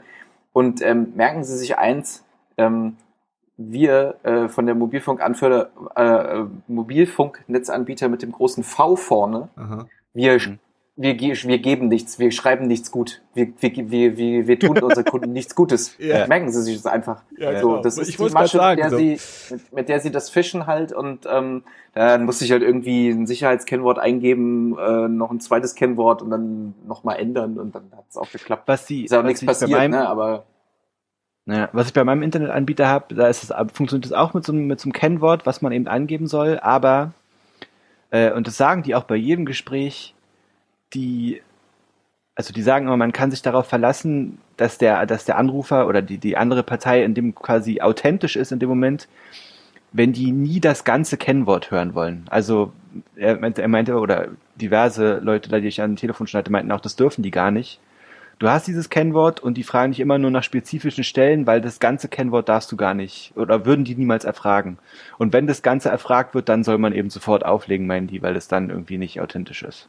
und 0.54 0.82
ähm, 0.82 1.14
merken 1.16 1.44
Sie 1.44 1.58
sich 1.58 1.78
eins, 1.78 2.24
ähm, 2.58 2.98
wir 3.58 4.16
äh, 4.24 4.48
von 4.50 4.66
der 4.68 4.76
Mobilfunkanführer, 4.76 5.70
äh, 5.96 6.46
Mobilfunknetzanbieter 6.68 8.08
mit 8.08 8.22
dem 8.22 8.32
großen 8.32 8.64
V 8.64 8.96
vorne, 8.96 9.50
Aha. 9.56 9.88
wir, 10.14 10.34
mhm. 10.34 10.60
wir, 10.96 11.20
wir 11.20 11.58
geben 11.58 11.88
nichts, 11.88 12.20
wir 12.20 12.32
schreiben 12.32 12.68
nichts 12.68 12.92
gut, 12.92 13.24
wir, 13.34 13.52
wir, 13.60 13.90
wir, 13.90 14.18
wir, 14.18 14.48
wir 14.48 14.60
tun 14.60 14.78
unseren 14.78 15.06
Kunden 15.10 15.34
nichts 15.34 15.56
Gutes. 15.56 15.96
Ja. 15.98 16.28
Merken 16.28 16.52
Sie 16.52 16.62
sich 16.62 16.76
das 16.76 16.86
einfach. 16.86 17.24
Ja, 17.36 17.60
so, 17.60 17.70
genau. 17.70 17.82
Das 17.82 17.98
ist 17.98 18.10
ich 18.10 18.18
die 18.18 18.30
Masche, 18.30 18.58
sagen, 18.58 18.80
mit, 18.80 18.84
der 18.84 18.90
so. 18.92 18.98
sie, 18.98 19.20
mit, 19.54 19.74
mit, 19.74 19.90
der 19.90 20.00
sie 20.02 20.12
das 20.12 20.30
fischen 20.30 20.68
halt 20.68 20.94
und 20.94 21.28
ähm, 21.28 21.64
dann 21.96 22.26
musste 22.26 22.46
ich 22.46 22.52
halt 22.52 22.62
irgendwie 22.62 23.10
ein 23.10 23.26
Sicherheitskennwort 23.26 23.98
eingeben, 23.98 24.78
äh, 24.78 25.08
noch 25.08 25.32
ein 25.32 25.40
zweites 25.40 25.74
Kennwort 25.74 26.22
und 26.22 26.30
dann 26.30 26.76
nochmal 26.88 27.18
ändern 27.18 27.58
und 27.58 27.74
dann 27.74 27.92
hat 27.98 28.06
es 28.08 28.18
auch 28.18 28.32
geklappt. 28.32 28.68
Was 28.68 28.86
die, 28.86 29.06
ist 29.06 29.16
auch 29.16 29.24
nichts 29.24 29.44
passiert, 29.44 29.90
ne, 29.90 30.08
aber 30.08 30.46
ja, 31.48 31.70
was 31.72 31.88
ich 31.88 31.94
bei 31.94 32.04
meinem 32.04 32.24
Internetanbieter 32.24 32.88
habe, 32.88 33.16
da 33.16 33.28
ist 33.28 33.44
es, 33.44 33.54
funktioniert 33.74 34.06
es 34.06 34.12
auch 34.12 34.34
mit 34.34 34.46
so, 34.46 34.52
mit 34.52 34.80
so 34.80 34.86
einem 34.86 34.94
Kennwort, 34.94 35.46
was 35.46 35.62
man 35.62 35.72
eben 35.72 35.88
angeben 35.88 36.28
soll, 36.28 36.60
aber, 36.60 37.14
äh, 38.12 38.32
und 38.34 38.48
das 38.48 38.58
sagen 38.58 38.84
die 38.84 38.96
auch 38.96 39.06
bei 39.06 39.16
jedem 39.16 39.46
Gespräch, 39.46 40.14
die, 40.94 41.42
also 42.36 42.54
die 42.54 42.62
sagen 42.62 42.88
immer, 42.88 42.98
man 42.98 43.14
kann 43.14 43.32
sich 43.32 43.42
darauf 43.42 43.68
verlassen, 43.68 44.40
dass 44.58 44.78
der, 44.78 45.06
dass 45.06 45.24
der 45.24 45.38
Anrufer 45.38 45.88
oder 45.88 46.02
die, 46.02 46.18
die 46.18 46.36
andere 46.36 46.64
Partei 46.64 47.04
in 47.04 47.14
dem 47.14 47.34
quasi 47.34 47.80
authentisch 47.80 48.36
ist 48.36 48.52
in 48.52 48.60
dem 48.60 48.70
Moment, 48.70 49.08
wenn 49.94 50.12
die 50.12 50.32
nie 50.34 50.60
das 50.60 50.84
ganze 50.84 51.16
Kennwort 51.16 51.72
hören 51.72 51.96
wollen. 51.96 52.26
Also 52.30 52.74
er 53.16 53.40
meinte, 53.40 53.62
er 53.62 53.70
meinte 53.70 53.96
oder 53.96 54.28
diverse 54.56 55.20
Leute, 55.20 55.62
die 55.62 55.68
ich 55.68 55.82
an 55.82 55.96
Telefon 55.96 56.28
schneide, 56.28 56.52
meinten 56.52 56.72
auch, 56.74 56.82
das 56.82 56.98
dürfen 56.98 57.24
die 57.24 57.32
gar 57.32 57.52
nicht 57.52 57.80
du 58.40 58.48
hast 58.48 58.68
dieses 58.68 58.90
Kennwort 58.90 59.40
und 59.40 59.56
die 59.56 59.64
fragen 59.64 59.92
dich 59.92 60.00
immer 60.00 60.18
nur 60.18 60.32
nach 60.32 60.44
spezifischen 60.44 61.04
Stellen, 61.04 61.48
weil 61.48 61.62
das 61.62 61.80
ganze 61.80 62.08
Kennwort 62.08 62.50
darfst 62.50 62.72
du 62.72 62.78
gar 62.78 62.94
nicht 62.94 63.34
oder 63.36 63.66
würden 63.66 63.86
die 63.86 63.96
niemals 63.96 64.26
erfragen. 64.26 64.78
Und 65.18 65.34
wenn 65.34 65.48
das 65.48 65.62
Ganze 65.62 65.90
erfragt 65.90 66.36
wird, 66.36 66.50
dann 66.50 66.64
soll 66.64 66.78
man 66.78 66.94
eben 66.94 67.10
sofort 67.10 67.46
auflegen, 67.46 67.88
meinen 67.88 68.08
die, 68.08 68.22
weil 68.22 68.36
es 68.36 68.48
dann 68.48 68.70
irgendwie 68.70 68.98
nicht 68.98 69.22
authentisch 69.22 69.64
ist. 69.64 69.88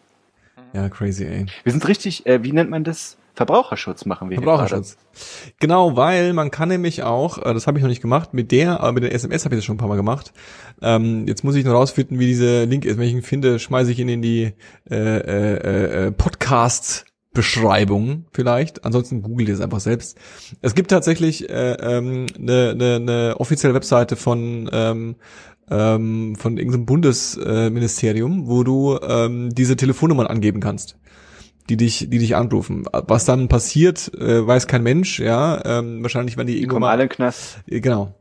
Ja, 0.72 0.88
crazy, 0.88 1.24
ey. 1.24 1.46
Wir 1.62 1.72
sind 1.72 1.86
richtig, 1.88 2.26
äh, 2.26 2.42
wie 2.42 2.52
nennt 2.52 2.70
man 2.70 2.84
das? 2.84 3.16
Verbraucherschutz 3.34 4.04
machen 4.04 4.30
wir. 4.30 4.38
Verbraucherschutz. 4.38 4.96
Genau, 5.60 5.96
weil 5.96 6.32
man 6.32 6.50
kann 6.50 6.68
nämlich 6.68 7.04
auch, 7.04 7.38
äh, 7.38 7.54
das 7.54 7.68
habe 7.68 7.78
ich 7.78 7.82
noch 7.82 7.88
nicht 7.88 8.02
gemacht, 8.02 8.34
mit 8.34 8.50
der, 8.50 8.80
aber 8.80 8.92
mit 8.92 9.04
der 9.04 9.14
SMS 9.14 9.44
habe 9.44 9.54
ich 9.54 9.58
das 9.60 9.64
schon 9.64 9.76
ein 9.76 9.78
paar 9.78 9.88
Mal 9.88 9.96
gemacht. 9.96 10.32
Ähm, 10.82 11.28
jetzt 11.28 11.44
muss 11.44 11.54
ich 11.54 11.64
noch 11.64 11.72
rausfinden, 11.72 12.18
wie 12.18 12.26
dieser 12.26 12.66
Link 12.66 12.84
ist. 12.84 12.98
Wenn 12.98 13.06
ich 13.06 13.12
ihn 13.12 13.22
finde, 13.22 13.60
schmeiße 13.60 13.92
ich 13.92 14.00
ihn 14.00 14.08
in 14.08 14.22
die 14.22 14.54
äh, 14.90 14.96
äh, 14.96 16.06
äh, 16.06 16.10
Podcast 16.10 17.07
Beschreibung 17.32 18.26
vielleicht. 18.32 18.84
Ansonsten 18.84 19.22
googelt 19.22 19.48
es 19.48 19.60
einfach 19.60 19.80
selbst. 19.80 20.18
Es 20.62 20.74
gibt 20.74 20.90
tatsächlich 20.90 21.48
äh, 21.48 21.72
ähm, 21.74 22.26
eine, 22.36 22.70
eine, 22.70 22.94
eine 22.96 23.34
offizielle 23.38 23.74
Webseite 23.74 24.16
von 24.16 24.68
ähm, 24.72 25.16
ähm, 25.70 26.34
von 26.36 26.56
irgendeinem 26.56 26.86
Bundesministerium, 26.86 28.48
wo 28.48 28.64
du 28.64 28.98
ähm, 29.02 29.54
diese 29.54 29.76
Telefonnummern 29.76 30.26
angeben 30.26 30.60
kannst 30.60 30.96
die 31.68 31.76
dich, 31.76 32.08
die 32.08 32.18
dich 32.18 32.36
anrufen. 32.36 32.84
Was 32.92 33.24
dann 33.24 33.48
passiert, 33.48 34.12
äh, 34.14 34.46
weiß 34.46 34.66
kein 34.66 34.82
Mensch, 34.82 35.20
ja. 35.20 35.62
Ähm, 35.64 36.02
wahrscheinlich, 36.02 36.36
wenn 36.36 36.46
die, 36.46 36.54
die 36.54 36.60
irgendwann 36.60 36.82
kommen 36.82 36.90
alle 36.90 37.08
Knast. 37.08 37.58
Äh, 37.66 37.80
genau. 37.80 38.14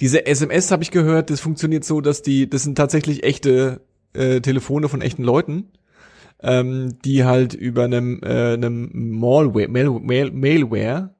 Diese 0.00 0.26
SMS 0.26 0.70
habe 0.70 0.82
ich 0.82 0.90
gehört, 0.90 1.30
das 1.30 1.40
funktioniert 1.40 1.84
so, 1.84 2.00
dass 2.00 2.22
die, 2.22 2.50
das 2.50 2.62
sind 2.64 2.76
tatsächlich 2.76 3.24
echte 3.24 3.80
äh, 4.12 4.40
Telefone 4.40 4.88
von 4.88 5.00
echten 5.00 5.22
Leuten, 5.22 5.70
ähm, 6.42 6.98
die 7.04 7.24
halt 7.24 7.54
über 7.54 7.84
einem, 7.84 8.20
äh, 8.22 8.54
einem 8.54 8.90
Malware, 8.92 9.68
Mail, 9.68 9.90
Mail, 10.00 10.30
Mailware 10.30 11.14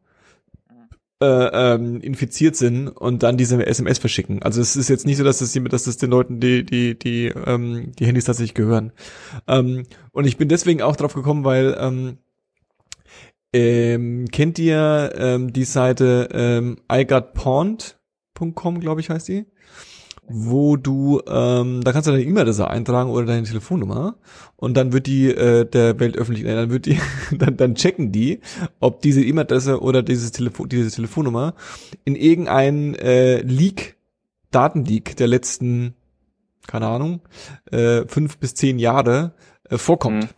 äh, 1.22 1.26
ähm, 1.74 2.00
infiziert 2.00 2.56
sind 2.56 2.88
und 2.88 3.22
dann 3.22 3.36
diese 3.36 3.64
SMS 3.64 3.98
verschicken. 3.98 4.42
Also 4.42 4.60
es 4.60 4.76
ist 4.76 4.88
jetzt 4.88 5.06
nicht 5.06 5.18
so, 5.18 5.24
dass 5.24 5.38
das, 5.38 5.52
dass 5.52 5.84
das 5.84 5.96
den 5.98 6.10
Leuten 6.10 6.40
die 6.40 6.64
die 6.64 6.98
die 6.98 7.26
ähm, 7.26 7.92
die 7.98 8.06
Handys 8.06 8.24
tatsächlich 8.24 8.54
gehören. 8.54 8.92
Ähm, 9.46 9.84
und 10.12 10.26
ich 10.26 10.38
bin 10.38 10.48
deswegen 10.48 10.80
auch 10.82 10.96
drauf 10.96 11.12
gekommen, 11.14 11.44
weil 11.44 11.76
ähm, 11.78 12.18
ähm, 13.52 14.28
kennt 14.30 14.58
ihr 14.58 15.12
ähm, 15.16 15.52
die 15.52 15.64
Seite 15.64 16.28
ähm, 16.32 16.78
igotpawned.com, 16.90 18.80
glaube 18.80 19.00
ich, 19.00 19.10
heißt 19.10 19.28
die? 19.28 19.44
Wo 20.32 20.76
du, 20.76 21.20
ähm, 21.26 21.82
da 21.82 21.92
kannst 21.92 22.06
du 22.06 22.12
deine 22.12 22.22
E-Mail-Adresse 22.22 22.68
eintragen 22.68 23.10
oder 23.10 23.26
deine 23.26 23.42
Telefonnummer 23.42 24.16
und 24.56 24.76
dann 24.76 24.92
wird 24.92 25.06
die 25.06 25.28
äh, 25.28 25.64
der 25.64 25.98
Welt 25.98 26.16
öffentlich, 26.16 26.44
äh, 26.44 26.54
dann 26.54 26.70
wird 26.70 26.86
die, 26.86 26.98
dann, 27.36 27.56
dann 27.56 27.74
checken 27.74 28.12
die, 28.12 28.40
ob 28.78 29.02
diese 29.02 29.22
E-Mail-Adresse 29.22 29.80
oder 29.80 30.02
dieses 30.02 30.32
Telefon, 30.32 30.68
diese 30.68 30.90
Telefonnummer 30.90 31.54
in 32.04 32.14
irgendein 32.14 32.94
äh, 32.94 33.40
Leak, 33.40 33.96
Datenleak 34.50 35.16
der 35.16 35.26
letzten, 35.26 35.94
keine 36.66 36.86
Ahnung, 36.86 37.20
äh, 37.70 38.06
fünf 38.06 38.38
bis 38.38 38.54
zehn 38.54 38.78
Jahre 38.78 39.34
äh, 39.68 39.78
vorkommt. 39.78 40.24
Mhm. 40.24 40.28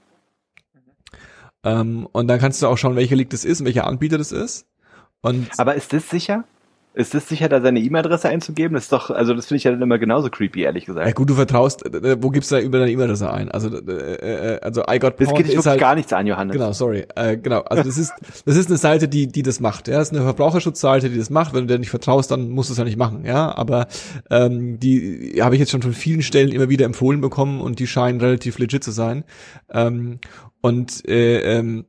Ähm, 1.65 2.09
und 2.11 2.29
dann 2.29 2.41
kannst 2.41 2.63
du 2.63 2.67
auch 2.67 2.79
schauen, 2.79 2.97
welcher 2.97 3.17
Leak 3.17 3.31
das 3.31 3.45
ist 3.45 3.61
und 3.61 3.67
welcher 3.67 3.87
Anbieter 3.87 4.19
das 4.19 4.33
ist. 4.33 4.67
Und 5.21 5.49
Aber 5.59 5.75
ist 5.75 5.93
das 5.93 6.09
sicher? 6.09 6.45
Ist 6.95 7.15
es 7.15 7.27
sicher, 7.27 7.49
da 7.49 7.63
seine 7.63 7.81
E-Mail-Adresse 7.81 8.29
einzugeben? 8.29 8.75
Das 8.75 8.85
ist 8.85 8.93
doch, 8.93 9.11
also 9.11 9.33
das 9.33 9.47
finde 9.47 9.57
ich 9.57 9.65
ja 9.65 9.71
dann 9.71 9.81
immer 9.81 9.99
genauso 9.99 10.29
creepy, 10.29 10.63
ehrlich 10.63 10.85
gesagt. 10.85 11.07
Ja 11.07 11.13
gut, 11.13 11.31
du 11.31 11.35
vertraust, 11.35 11.87
äh, 11.87 11.97
äh, 11.97 12.17
wo 12.21 12.29
gibst 12.29 12.51
du 12.51 12.57
da 12.57 12.61
über 12.61 12.79
deine 12.79 12.91
E-Mail-Adresse 12.91 13.33
ein? 13.33 13.51
Also, 13.51 13.75
äh, 13.75 14.57
äh, 14.57 14.61
also 14.61 14.83
I 14.83 14.99
got 14.99 15.19
Das 15.19 15.29
geht 15.29 15.47
dich 15.47 15.53
wirklich 15.53 15.67
halt, 15.67 15.81
gar 15.81 15.95
nichts 15.95 16.13
an, 16.13 16.27
Johannes. 16.27 16.53
Genau, 16.53 16.73
sorry. 16.73 17.07
Äh, 17.17 17.39
genau, 17.39 17.61
also 17.61 17.83
das 17.83 17.97
ist, 17.97 18.13
das 18.45 18.57
ist 18.57 18.69
eine 18.69 18.77
Seite, 18.77 19.09
die, 19.09 19.27
die 19.27 19.43
das 19.43 19.59
macht. 19.59 19.89
Ja, 19.89 19.99
das 19.99 20.09
ist 20.09 20.15
eine 20.15 20.25
Verbraucherschutzseite, 20.25 21.09
die 21.09 21.17
das 21.17 21.31
macht. 21.31 21.55
Wenn 21.55 21.67
du 21.67 21.73
dir 21.73 21.79
nicht 21.79 21.91
vertraust, 21.91 22.31
dann 22.31 22.51
musst 22.51 22.69
du 22.69 22.75
es 22.75 22.79
ja 22.79 22.85
nicht 22.85 22.99
machen. 22.99 23.25
Ja, 23.25 23.57
aber 23.57 23.87
ähm, 24.31 24.79
die 24.79 25.41
habe 25.41 25.55
ich 25.55 25.61
jetzt 25.61 25.71
schon 25.71 25.83
von 25.83 25.95
vielen 25.95 26.21
Stellen 26.21 26.53
immer 26.53 26.69
wieder 26.69 26.85
empfohlen 26.85 27.23
bekommen 27.23 27.63
und 27.63 27.79
die 27.79 27.87
scheinen 27.87 28.21
relativ 28.21 28.59
legit 28.59 28.85
zu 28.85 28.91
sein. 28.91 29.25
Ähm, 29.73 30.19
und 30.61 31.09
äh, 31.09 31.59
ähm, 31.59 31.87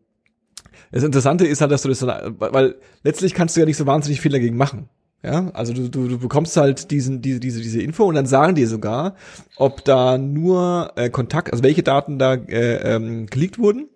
das 0.93 1.03
Interessante 1.03 1.47
ist 1.47 1.59
halt, 1.59 1.71
dass 1.71 1.81
du 1.81 1.89
das 1.89 1.99
dann, 1.99 2.35
weil 2.37 2.75
letztlich 3.03 3.33
kannst 3.33 3.55
du 3.55 3.59
ja 3.59 3.65
nicht 3.65 3.77
so 3.77 3.87
wahnsinnig 3.87 4.21
viel 4.21 4.31
dagegen 4.31 4.55
machen. 4.55 4.89
Ja, 5.23 5.49
also 5.53 5.73
du, 5.73 5.89
du, 5.89 6.07
du 6.07 6.19
bekommst 6.19 6.55
halt 6.57 6.91
diesen, 6.91 7.21
diese, 7.21 7.39
diese, 7.39 7.61
diese 7.61 7.81
Info 7.81 8.03
und 8.03 8.15
dann 8.15 8.25
sagen 8.25 8.55
dir 8.55 8.67
sogar, 8.67 9.15
ob 9.55 9.83
da 9.85 10.17
nur 10.17 10.91
äh, 10.95 11.09
Kontakt, 11.09 11.51
also 11.51 11.63
welche 11.63 11.81
Daten 11.81 12.19
da 12.19 12.35
äh, 12.35 12.95
ähm, 12.95 13.25
geleakt 13.27 13.57
wurden. 13.57 13.87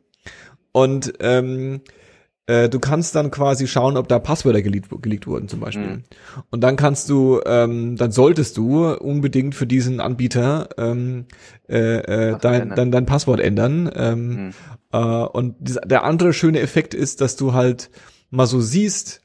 Und 0.71 1.13
ähm, 1.19 1.81
äh, 2.47 2.69
du 2.69 2.79
kannst 2.79 3.13
dann 3.13 3.29
quasi 3.29 3.67
schauen, 3.67 3.97
ob 3.97 4.07
da 4.07 4.19
Passwörter 4.19 4.61
geleakt, 4.61 4.89
geleakt 5.01 5.27
wurden 5.27 5.49
zum 5.49 5.59
Beispiel. 5.59 5.87
Mhm. 5.87 6.03
Und 6.49 6.61
dann 6.61 6.77
kannst 6.77 7.09
du, 7.09 7.41
ähm, 7.45 7.97
dann 7.97 8.11
solltest 8.11 8.55
du 8.55 8.87
unbedingt 8.87 9.53
für 9.53 9.67
diesen 9.67 9.99
Anbieter 9.99 10.69
ähm, 10.77 11.25
äh, 11.67 11.97
äh, 11.97 12.37
dein, 12.39 12.69
dein, 12.69 12.91
dein 12.91 13.05
Passwort 13.05 13.41
ändern. 13.41 13.91
Ähm, 13.93 14.27
mhm. 14.29 14.53
Äh, 14.97 15.27
und 15.27 15.55
der 15.59 16.03
andere 16.03 16.33
schöne 16.33 16.59
Effekt 16.59 16.93
ist, 16.93 17.21
dass 17.21 17.35
du 17.35 17.53
halt 17.53 17.89
mal 18.29 18.47
so 18.47 18.59
siehst, 18.59 19.21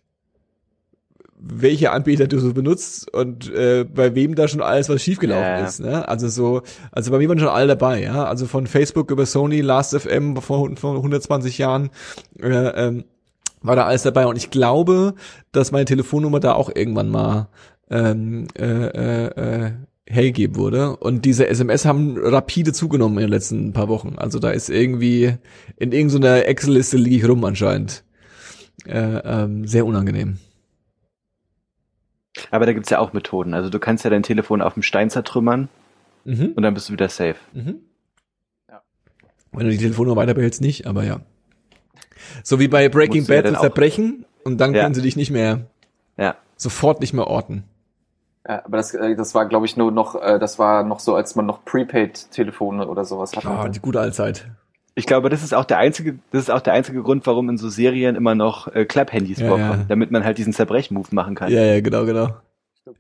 welche 1.45 1.91
Anbieter 1.91 2.29
du 2.29 2.38
so 2.38 2.52
benutzt 2.52 3.12
und 3.12 3.52
äh, 3.52 3.85
bei 3.85 4.14
wem 4.14 4.37
da 4.37 4.47
schon 4.47 4.62
alles 4.62 4.88
was 4.88 5.02
schiefgelaufen 5.02 5.43
ja, 5.43 5.64
ist. 5.64 5.81
Ne? 5.81 6.07
Also 6.07 6.29
so, 6.29 6.62
also 6.93 7.11
bei 7.11 7.19
mir 7.19 7.29
waren 7.29 7.38
schon 7.41 7.49
alle 7.49 7.67
dabei, 7.67 8.02
ja. 8.02 8.25
Also 8.25 8.47
von 8.47 8.69
Facebook 8.69 9.11
über 9.11 9.26
Sony, 9.26 9.61
Last.fm 9.61 10.37
vor, 10.37 10.71
vor 10.76 10.97
120 10.97 11.59
Jahren 11.59 11.91
äh, 12.38 12.49
ähm, 12.49 13.05
war 13.61 13.75
da 13.75 13.87
alles 13.87 14.02
dabei 14.02 14.26
und 14.26 14.37
ich 14.37 14.50
glaube, 14.50 15.14
dass 15.50 15.73
meine 15.73 15.85
Telefonnummer 15.85 16.38
da 16.38 16.52
auch 16.52 16.71
irgendwann 16.73 17.11
mal 17.11 17.49
ähm, 17.91 18.47
äh, 18.57 18.64
äh, 18.64 19.67
äh, 19.67 19.73
hergegeben 20.06 20.56
wurde. 20.56 20.97
Und 20.97 21.25
diese 21.25 21.47
SMS 21.47 21.85
haben 21.85 22.16
rapide 22.18 22.73
zugenommen 22.73 23.18
in 23.18 23.25
den 23.25 23.30
letzten 23.30 23.73
paar 23.73 23.88
Wochen. 23.88 24.14
Also 24.16 24.38
da 24.38 24.50
ist 24.50 24.68
irgendwie 24.68 25.35
in 25.76 25.92
irgendeiner 25.92 26.47
Excel-Liste 26.47 26.97
liege 26.97 27.16
ich 27.16 27.28
rum 27.28 27.44
anscheinend. 27.44 28.04
Äh, 28.87 28.99
ähm, 28.99 29.66
sehr 29.66 29.87
unangenehm. 29.87 30.38
Aber 32.50 32.66
da 32.66 32.73
gibt's 32.73 32.90
ja 32.90 32.99
auch 32.99 33.12
Methoden. 33.12 33.54
Also 33.54 33.71
du 33.71 33.78
kannst 33.78 34.04
ja 34.04 34.11
dein 34.11 34.23
Telefon 34.23 34.62
auf 34.62 34.75
dem 34.75 34.82
Stein 34.82 35.11
zertrümmern 35.11 35.68
mhm. 36.25 36.52
und 36.56 36.62
dann 36.62 36.75
bist 36.75 36.88
du 36.88 36.92
wieder 36.92 37.09
safe. 37.09 37.37
Mhm. 37.52 37.80
Ja. 38.68 38.82
Wenn 39.52 39.66
du 39.66 39.73
die 39.73 39.78
Telefonnummer 39.78 40.16
weiter 40.16 40.35
behältst, 40.35 40.61
nicht, 40.61 40.87
aber 40.87 41.04
ja. 41.04 41.21
So 42.42 42.59
wie 42.59 42.68
bei 42.68 42.88
Breaking 42.88 43.26
Bad 43.26 43.44
ja 43.44 43.61
zerbrechen 43.61 44.25
und 44.44 44.59
dann 44.59 44.75
ja. 44.75 44.82
können 44.82 44.94
sie 44.94 45.02
dich 45.02 45.16
nicht 45.16 45.30
mehr 45.30 45.66
ja. 46.16 46.37
sofort 46.56 47.00
nicht 47.00 47.12
mehr 47.12 47.26
orten. 47.26 47.64
Ja, 48.49 48.64
aber 48.64 48.76
das, 48.76 48.94
äh, 48.94 49.14
das 49.14 49.34
war, 49.34 49.46
glaube 49.46 49.66
ich, 49.66 49.76
nur 49.76 49.92
noch, 49.92 50.20
äh, 50.20 50.38
das 50.38 50.58
war 50.58 50.82
noch 50.82 51.00
so, 51.00 51.14
als 51.14 51.37
man 51.37 51.46
noch 51.46 51.64
Prepaid-Telefone 51.64 52.88
oder 52.88 53.04
sowas 53.04 53.37
hatte. 53.37 53.49
Ah, 53.49 53.68
die 53.68 53.80
gute 53.80 54.00
Allzeit. 54.00 54.49
Ich 54.94 55.06
glaube, 55.06 55.30
das 55.30 55.42
ist 55.42 55.54
auch 55.54 55.64
der 55.64 55.78
einzige, 55.78 56.18
das 56.32 56.42
ist 56.42 56.50
auch 56.50 56.61
der 56.61 56.75
einzige 56.75 57.02
Grund, 57.02 57.26
warum 57.26 57.49
in 57.49 57.56
so 57.56 57.68
Serien 57.68 58.16
immer 58.16 58.34
noch 58.34 58.68
äh, 58.68 58.84
Clap-Handys 58.84 59.38
ja, 59.38 59.49
vorkommen, 59.49 59.80
ja. 59.80 59.87
damit 59.88 60.11
man 60.11 60.25
halt 60.25 60.38
diesen 60.38 60.52
Zerbrech-Move 60.52 61.08
machen 61.12 61.34
kann. 61.34 61.50
Ja, 61.50 61.62
ja, 61.62 61.80
genau, 61.80 62.04
genau. 62.04 62.28
Stimmt. 62.80 62.99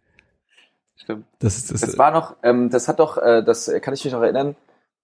Stimmt. 0.96 1.24
Das, 1.40 1.56
ist, 1.56 1.72
das, 1.72 1.80
das 1.80 1.98
war 1.98 2.12
noch, 2.12 2.36
ähm, 2.42 2.70
das 2.70 2.88
hat 2.88 3.00
doch, 3.00 3.18
äh, 3.18 3.42
das 3.42 3.70
kann 3.82 3.94
ich 3.94 4.04
mich 4.04 4.12
noch 4.12 4.22
erinnern, 4.22 4.54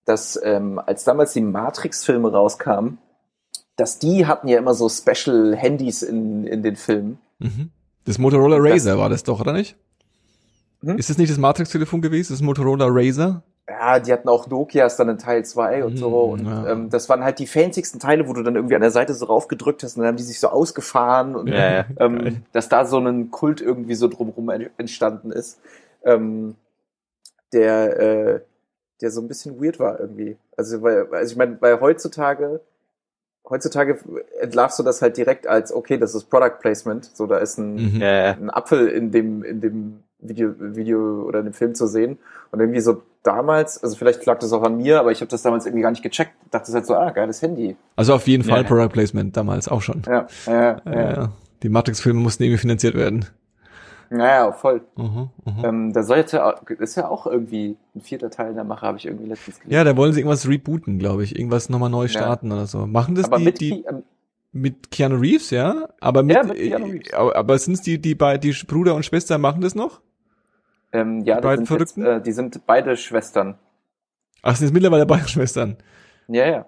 dass 0.04 0.40
ähm, 0.42 0.78
als 0.78 1.04
damals 1.04 1.33
die 1.35 1.42
Matrix-Filme 1.42 2.33
rauskamen, 2.33 2.99
dass 3.76 3.99
die 3.99 4.26
hatten 4.26 4.49
ja 4.49 4.59
immer 4.59 4.75
so 4.75 4.88
Special-Handys 4.88 6.02
in, 6.02 6.47
in 6.47 6.62
den 6.62 6.76
Filmen. 6.76 7.18
Mhm. 7.38 7.71
Das 8.04 8.18
Motorola 8.18 8.57
Razer 8.59 8.99
war 8.99 9.11
das 9.11 9.25
doch, 9.25 9.40
oder 9.40 9.52
nicht? 9.52 9.76
Hm? 10.82 10.99
Ist 10.99 11.11
das 11.11 11.18
nicht 11.18 11.30
das 11.30 11.38
Matrix-Telefon 11.38 12.00
gewesen, 12.00 12.32
das 12.32 12.42
Motorola 12.42 12.87
Razer? 12.88 13.42
ja, 13.68 14.00
die 14.00 14.12
hatten 14.12 14.28
auch 14.28 14.47
Nokias 14.49 14.97
dann 14.97 15.11
in 15.11 15.18
Teil 15.18 15.44
2 15.44 15.85
und 15.85 15.97
so. 15.99 16.08
Mhm, 16.08 16.32
und 16.32 16.47
ja. 16.47 16.73
ähm, 16.73 16.90
das 16.90 17.08
waren 17.08 17.23
halt 17.23 17.38
die 17.38 17.47
fancysten 17.47 18.00
Teile, 18.00 18.26
wo 18.26 18.32
du 18.32 18.42
dann 18.42 18.56
irgendwie 18.56 18.75
an 18.75 18.80
der 18.80 18.90
Seite 18.90 19.12
so 19.14 19.26
raufgedrückt 19.26 19.82
hast 19.82 19.97
und 19.97 20.02
dann 20.02 20.08
haben 20.08 20.16
die 20.16 20.23
sich 20.23 20.40
so 20.40 20.49
ausgefahren 20.49 21.37
und 21.37 21.49
ja, 21.49 21.85
ähm, 21.99 22.44
dass 22.52 22.68
da 22.68 22.87
so 22.87 22.99
ein 22.99 23.30
Kult 23.30 23.61
irgendwie 23.61 23.94
so 23.94 24.08
drumherum 24.08 24.50
entstanden 24.78 25.30
ist, 25.30 25.61
ähm, 26.02 26.54
der, 27.52 28.00
äh, 28.00 28.40
der 29.02 29.11
so 29.11 29.20
ein 29.20 29.28
bisschen 29.28 29.62
weird 29.62 29.78
war 29.78 30.00
irgendwie. 30.00 30.37
Also, 30.56 30.80
weil, 30.82 31.06
also 31.12 31.32
ich 31.32 31.37
meine, 31.37 31.61
weil 31.61 31.80
heutzutage, 31.80 32.61
heutzutage 33.49 33.99
entlarvst 34.40 34.78
du 34.78 34.82
das 34.82 35.02
halt 35.02 35.16
direkt 35.18 35.47
als, 35.47 35.73
okay, 35.73 35.99
das 35.99 36.14
ist 36.14 36.25
Product 36.30 36.58
Placement. 36.61 37.04
So, 37.04 37.26
da 37.26 37.38
ist 37.38 37.58
ein, 37.58 37.97
mhm. 37.97 38.02
ein 38.02 38.50
Apfel 38.50 38.88
in 38.88 39.12
dem, 39.12 39.44
in 39.44 39.61
dem 39.61 40.02
Video, 40.21 40.55
Video 40.59 41.23
oder 41.23 41.43
dem 41.43 41.53
Film 41.53 41.75
zu 41.75 41.87
sehen. 41.87 42.19
Und 42.51 42.61
irgendwie 42.61 42.81
so 42.81 43.03
damals, 43.23 43.83
also 43.83 43.97
vielleicht 43.97 44.25
lag 44.27 44.39
das 44.39 44.53
auch 44.53 44.63
an 44.63 44.77
mir, 44.77 45.01
aber 45.01 45.13
ich 45.13 45.21
habe 45.21 45.31
das 45.31 45.43
damals 45.43 45.67
irgendwie 45.67 45.83
gar 45.83 45.91
nicht 45.91 46.03
gecheckt. 46.03 46.33
Dachte 46.51 46.73
halt 46.73 46.87
so, 46.87 46.95
ah, 46.95 47.11
geiles 47.11 47.43
Handy. 47.43 47.77
Also 47.97 48.15
auf 48.15 48.27
jeden 48.27 48.45
Fall 48.45 48.63
ja. 48.63 48.69
Product 48.69 48.89
Placement 48.89 49.37
damals 49.37 49.69
auch 49.69 49.83
schon. 49.83 50.03
Ja, 50.07 50.27
ja, 50.47 50.81
ja. 50.85 51.11
ja. 51.11 51.33
Die 51.63 51.69
Matrix-Filme 51.69 52.21
mussten 52.21 52.45
irgendwie 52.45 52.61
finanziert 52.61 52.95
werden. 52.95 53.27
Naja, 54.11 54.53
voll. 54.53 54.81
Uh 54.97 55.03
-huh. 55.03 55.29
Ähm, 55.65 55.93
da 55.93 56.03
soll 56.03 56.19
jetzt 56.19 56.33
ja, 56.33 56.51
ist 56.79 56.97
ja 56.97 57.09
auch 57.09 57.27
irgendwie 57.27 57.77
ein 57.95 58.01
vierter 58.01 58.31
Teil 58.31 58.51
in 58.51 58.55
der 58.55 58.65
Mache, 58.65 58.87
habe 58.87 58.97
ich 58.97 59.05
irgendwie 59.05 59.27
letztens 59.27 59.59
gelesen. 59.61 59.75
Ja, 59.75 59.85
da 59.85 59.97
wollen 59.97 60.13
sie 60.13 60.21
irgendwas 60.21 60.49
rebooten, 60.49 60.99
glaube 60.99 61.25
ich. 61.25 61.37
Irgendwas 61.37 61.69
nochmal 61.69 61.91
neu 61.91 62.09
starten 62.09 62.49
ja. 62.49 62.55
oder 62.55 62.67
so. 62.67 62.87
Machen 62.87 63.17
das 63.17 63.27
aber 63.27 63.39
die, 63.39 63.45
mit, 63.45 63.61
die, 63.61 63.85
ähm, 63.85 64.03
mit 64.53 64.91
Keanu 64.91 65.17
Reeves, 65.17 65.51
ja? 65.51 65.89
Aber 66.01 66.23
mit, 66.23 66.37
ja, 66.37 66.43
mit 66.43 66.57
Keanu 66.57 66.87
Reeves. 66.87 67.13
aber, 67.13 67.37
aber 67.37 67.59
sind 67.59 67.75
es 67.75 67.83
die, 67.83 68.01
die, 68.01 68.17
die, 68.17 68.39
die 68.39 68.67
Bruder 68.67 68.95
und 68.95 69.05
Schwester 69.05 69.37
machen 69.37 69.61
das 69.61 69.75
noch? 69.75 70.01
Ähm, 70.92 71.21
ja, 71.25 71.40
die, 71.40 71.66
sind 71.66 71.80
jetzt, 71.80 71.99
äh, 71.99 72.21
die 72.21 72.33
sind 72.33 72.66
beide 72.66 72.97
Schwestern. 72.97 73.59
Ach, 74.42 74.57
sind 74.57 74.66
jetzt 74.66 74.75
mittlerweile 74.75 75.07
beide 75.07 75.28
Schwestern? 75.28 75.76
Ja, 76.28 76.47
ja. 76.47 76.66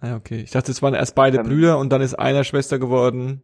Ah, 0.00 0.16
okay. 0.16 0.40
Ich 0.40 0.50
dachte, 0.50 0.70
es 0.72 0.82
waren 0.82 0.94
erst 0.94 1.14
beide 1.14 1.38
ähm, 1.38 1.46
Brüder 1.46 1.78
und 1.78 1.90
dann 1.90 2.00
ist 2.00 2.14
einer 2.14 2.44
Schwester 2.44 2.78
geworden. 2.78 3.42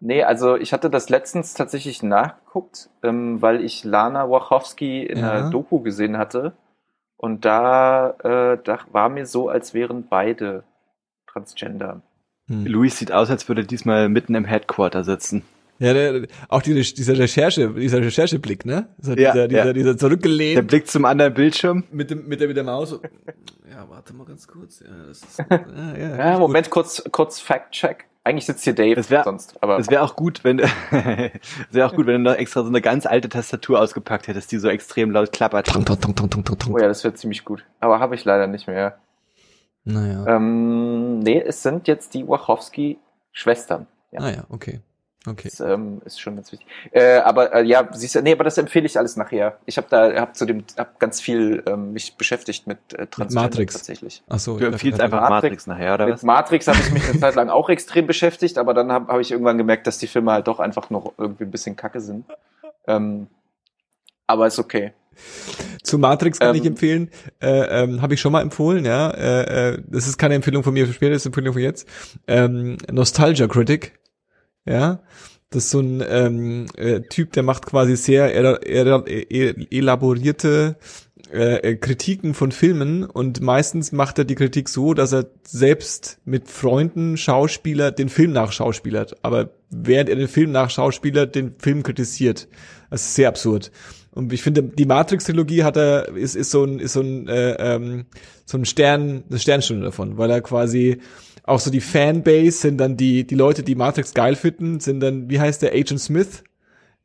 Nee, 0.00 0.24
also 0.24 0.56
ich 0.56 0.72
hatte 0.72 0.90
das 0.90 1.10
letztens 1.10 1.54
tatsächlich 1.54 2.02
nachgeguckt, 2.02 2.88
ähm, 3.02 3.42
weil 3.42 3.62
ich 3.62 3.84
Lana 3.84 4.30
Wachowski 4.30 5.04
in 5.04 5.18
ja. 5.18 5.30
einer 5.30 5.50
Doku 5.50 5.80
gesehen 5.80 6.16
hatte. 6.16 6.54
Und 7.16 7.44
da, 7.44 8.10
äh, 8.22 8.58
da 8.64 8.78
war 8.92 9.10
mir 9.10 9.26
so, 9.26 9.50
als 9.50 9.74
wären 9.74 10.08
beide 10.08 10.64
Transgender. 11.26 12.00
Hm. 12.48 12.66
Luis 12.66 12.98
sieht 12.98 13.12
aus, 13.12 13.30
als 13.30 13.46
würde 13.46 13.64
diesmal 13.64 14.08
mitten 14.08 14.34
im 14.34 14.46
Headquarter 14.46 15.04
sitzen. 15.04 15.44
Ja, 15.80 15.94
der, 15.94 16.26
auch 16.48 16.60
die, 16.60 16.74
dieser 16.74 17.18
Recherche, 17.18 17.70
dieser 17.70 18.02
Rechercheblick, 18.02 18.66
ne? 18.66 18.88
Dieser, 18.98 19.18
ja, 19.18 19.32
dieser, 19.32 19.48
dieser, 19.48 19.66
ja. 19.66 19.72
dieser 19.72 19.96
zurückgelehnt. 19.96 20.58
Der 20.58 20.62
Blick 20.62 20.86
zum 20.86 21.06
anderen 21.06 21.32
Bildschirm. 21.32 21.84
Mit 21.90 22.10
dem, 22.10 22.28
mit 22.28 22.38
der, 22.38 22.48
mit 22.48 22.56
der 22.58 22.64
Maus. 22.64 23.00
Ja, 23.70 23.88
warte 23.88 24.12
mal 24.12 24.26
ganz 24.26 24.46
kurz. 24.46 24.80
Ja, 24.80 24.88
das 25.08 25.22
ist, 25.22 25.38
ja, 25.38 25.96
ja, 25.96 26.16
ja 26.32 26.38
Moment, 26.38 26.66
gut. 26.66 26.72
kurz, 26.72 27.02
kurz 27.10 27.40
Fact-Check. 27.40 28.04
Eigentlich 28.24 28.44
sitzt 28.44 28.64
hier 28.64 28.74
Dave 28.74 29.08
wär, 29.08 29.24
sonst. 29.24 29.54
Aber 29.62 29.78
es 29.78 29.88
wäre 29.88 30.02
auch 30.02 30.14
gut, 30.16 30.44
wenn 30.44 30.58
es 30.58 30.70
wäre 31.70 31.86
auch 31.86 31.94
gut, 31.94 32.06
wenn 32.06 32.22
du 32.22 32.30
noch 32.30 32.36
extra 32.36 32.62
so 32.62 32.68
eine 32.68 32.82
ganz 32.82 33.06
alte 33.06 33.30
Tastatur 33.30 33.80
ausgepackt 33.80 34.28
hättest, 34.28 34.52
die 34.52 34.58
so 34.58 34.68
extrem 34.68 35.10
laut 35.10 35.32
klappert. 35.32 35.68
Tong, 35.68 35.86
tong, 35.86 35.98
tong, 35.98 36.14
tong, 36.14 36.30
tong, 36.30 36.44
tong. 36.44 36.74
Oh 36.74 36.78
ja, 36.78 36.88
das 36.88 37.02
wäre 37.04 37.14
ziemlich 37.14 37.46
gut. 37.46 37.64
Aber 37.80 38.00
habe 38.00 38.14
ich 38.14 38.26
leider 38.26 38.46
nicht 38.46 38.66
mehr. 38.66 38.98
Naja. 39.84 40.26
Ähm, 40.26 41.20
nee, 41.20 41.40
es 41.40 41.62
sind 41.62 41.88
jetzt 41.88 42.12
die 42.12 42.28
Wachowski-Schwestern. 42.28 43.86
Ja. 44.12 44.20
Ah 44.20 44.30
ja, 44.30 44.44
okay. 44.50 44.80
Okay. 45.26 45.50
Das 45.50 45.60
ähm, 45.60 46.00
ist 46.06 46.18
schon 46.18 46.36
ganz 46.36 46.50
wichtig. 46.50 46.66
Äh, 46.92 47.18
aber 47.18 47.54
äh, 47.54 47.62
ja, 47.62 47.86
siehst 47.92 48.14
du, 48.14 48.22
nee, 48.22 48.32
aber 48.32 48.44
das 48.44 48.56
empfehle 48.56 48.86
ich 48.86 48.98
alles 48.98 49.16
nachher. 49.16 49.58
Ich 49.66 49.76
habe 49.76 49.86
da, 49.90 50.14
hab 50.14 50.34
zu 50.34 50.46
dem, 50.46 50.64
hab 50.78 50.98
ganz 50.98 51.20
viel 51.20 51.62
ähm, 51.66 51.92
mich 51.92 52.16
beschäftigt 52.16 52.66
mit 52.66 52.78
äh, 52.94 53.06
Transgender 53.06 53.42
Matrix 53.42 53.74
tatsächlich. 53.74 54.22
Ach 54.30 54.38
so, 54.38 54.58
du 54.58 54.64
empfiehlst 54.64 54.98
einfach 54.98 55.20
Matrix, 55.20 55.42
Matrix 55.42 55.66
nachher, 55.66 55.94
oder 55.94 56.06
mit 56.06 56.14
was? 56.14 56.22
Matrix 56.22 56.68
habe 56.68 56.78
ich 56.78 56.90
mich 56.90 57.04
eine 57.10 57.20
Zeit 57.20 57.34
lang 57.34 57.50
auch 57.50 57.68
extrem 57.68 58.06
beschäftigt, 58.06 58.56
aber 58.56 58.72
dann 58.72 58.90
habe 58.90 59.12
hab 59.12 59.20
ich 59.20 59.30
irgendwann 59.30 59.58
gemerkt, 59.58 59.86
dass 59.86 59.98
die 59.98 60.06
Filme 60.06 60.32
halt 60.32 60.48
doch 60.48 60.58
einfach 60.58 60.88
noch 60.88 61.12
irgendwie 61.18 61.44
ein 61.44 61.50
bisschen 61.50 61.76
kacke 61.76 62.00
sind. 62.00 62.24
Ähm, 62.86 63.26
aber 64.26 64.46
ist 64.46 64.58
okay. 64.58 64.92
Zu 65.82 65.98
Matrix 65.98 66.38
kann 66.38 66.54
ähm, 66.54 66.62
ich 66.62 66.66
empfehlen, 66.66 67.10
äh, 67.42 67.82
ähm, 67.82 68.00
habe 68.00 68.14
ich 68.14 68.20
schon 68.20 68.32
mal 68.32 68.40
empfohlen, 68.40 68.86
ja. 68.86 69.10
Äh, 69.10 69.72
äh, 69.74 69.82
das 69.86 70.06
ist 70.06 70.16
keine 70.16 70.34
Empfehlung 70.34 70.62
von 70.62 70.72
mir 70.72 70.86
für 70.86 70.94
später, 70.94 71.12
das 71.12 71.22
ist 71.22 71.26
eine 71.26 71.30
Empfehlung 71.32 71.52
von 71.52 71.62
jetzt. 71.62 71.86
Ähm, 72.26 72.78
Nostalgia 72.90 73.46
Critic 73.48 74.00
ja. 74.66 75.00
Das 75.52 75.64
ist 75.64 75.70
so 75.70 75.80
ein 75.80 76.00
ähm, 76.08 76.66
äh, 76.76 77.00
Typ, 77.00 77.32
der 77.32 77.42
macht 77.42 77.66
quasi 77.66 77.96
sehr 77.96 78.32
er, 78.32 78.62
er, 78.64 79.04
elaborierte 79.72 80.76
äh, 81.32 81.56
äh, 81.56 81.76
Kritiken 81.76 82.34
von 82.34 82.52
Filmen 82.52 83.04
und 83.04 83.40
meistens 83.40 83.90
macht 83.90 84.18
er 84.18 84.24
die 84.24 84.36
Kritik 84.36 84.68
so, 84.68 84.94
dass 84.94 85.12
er 85.12 85.26
selbst 85.42 86.18
mit 86.24 86.48
Freunden 86.48 87.16
Schauspieler 87.16 87.90
den 87.90 88.08
Film 88.08 88.32
nachschauspielert, 88.32 89.16
aber 89.22 89.50
während 89.70 90.08
er 90.08 90.16
den 90.16 90.28
Film 90.28 90.52
nachschauspielert, 90.52 91.34
den 91.34 91.54
Film 91.58 91.82
kritisiert. 91.82 92.48
Das 92.90 93.02
ist 93.02 93.14
sehr 93.14 93.28
absurd. 93.28 93.72
Und 94.12 94.32
ich 94.32 94.42
finde, 94.42 94.62
die 94.62 94.86
Matrix-Trilogie 94.86 95.62
hat 95.62 95.76
er, 95.76 96.08
ist, 96.16 96.34
ist 96.34 96.50
so 96.50 96.64
ein, 96.64 96.80
ist 96.80 96.94
so 96.94 97.00
ein, 97.00 97.28
äh, 97.28 97.52
ähm, 97.74 98.06
so 98.44 98.58
ein 98.58 98.64
Stern, 98.64 99.22
eine 99.28 99.38
Sternstunde 99.38 99.84
davon, 99.84 100.18
weil 100.18 100.30
er 100.30 100.40
quasi 100.40 101.00
auch 101.50 101.60
so 101.60 101.70
die 101.70 101.80
Fanbase 101.80 102.52
sind 102.52 102.78
dann 102.78 102.96
die, 102.96 103.26
die 103.26 103.34
Leute, 103.34 103.62
die 103.62 103.74
Matrix 103.74 104.14
geil 104.14 104.36
finden, 104.36 104.80
sind 104.80 105.00
dann, 105.00 105.28
wie 105.28 105.40
heißt 105.40 105.62
der, 105.62 105.72
Agent 105.72 106.00
Smith? 106.00 106.44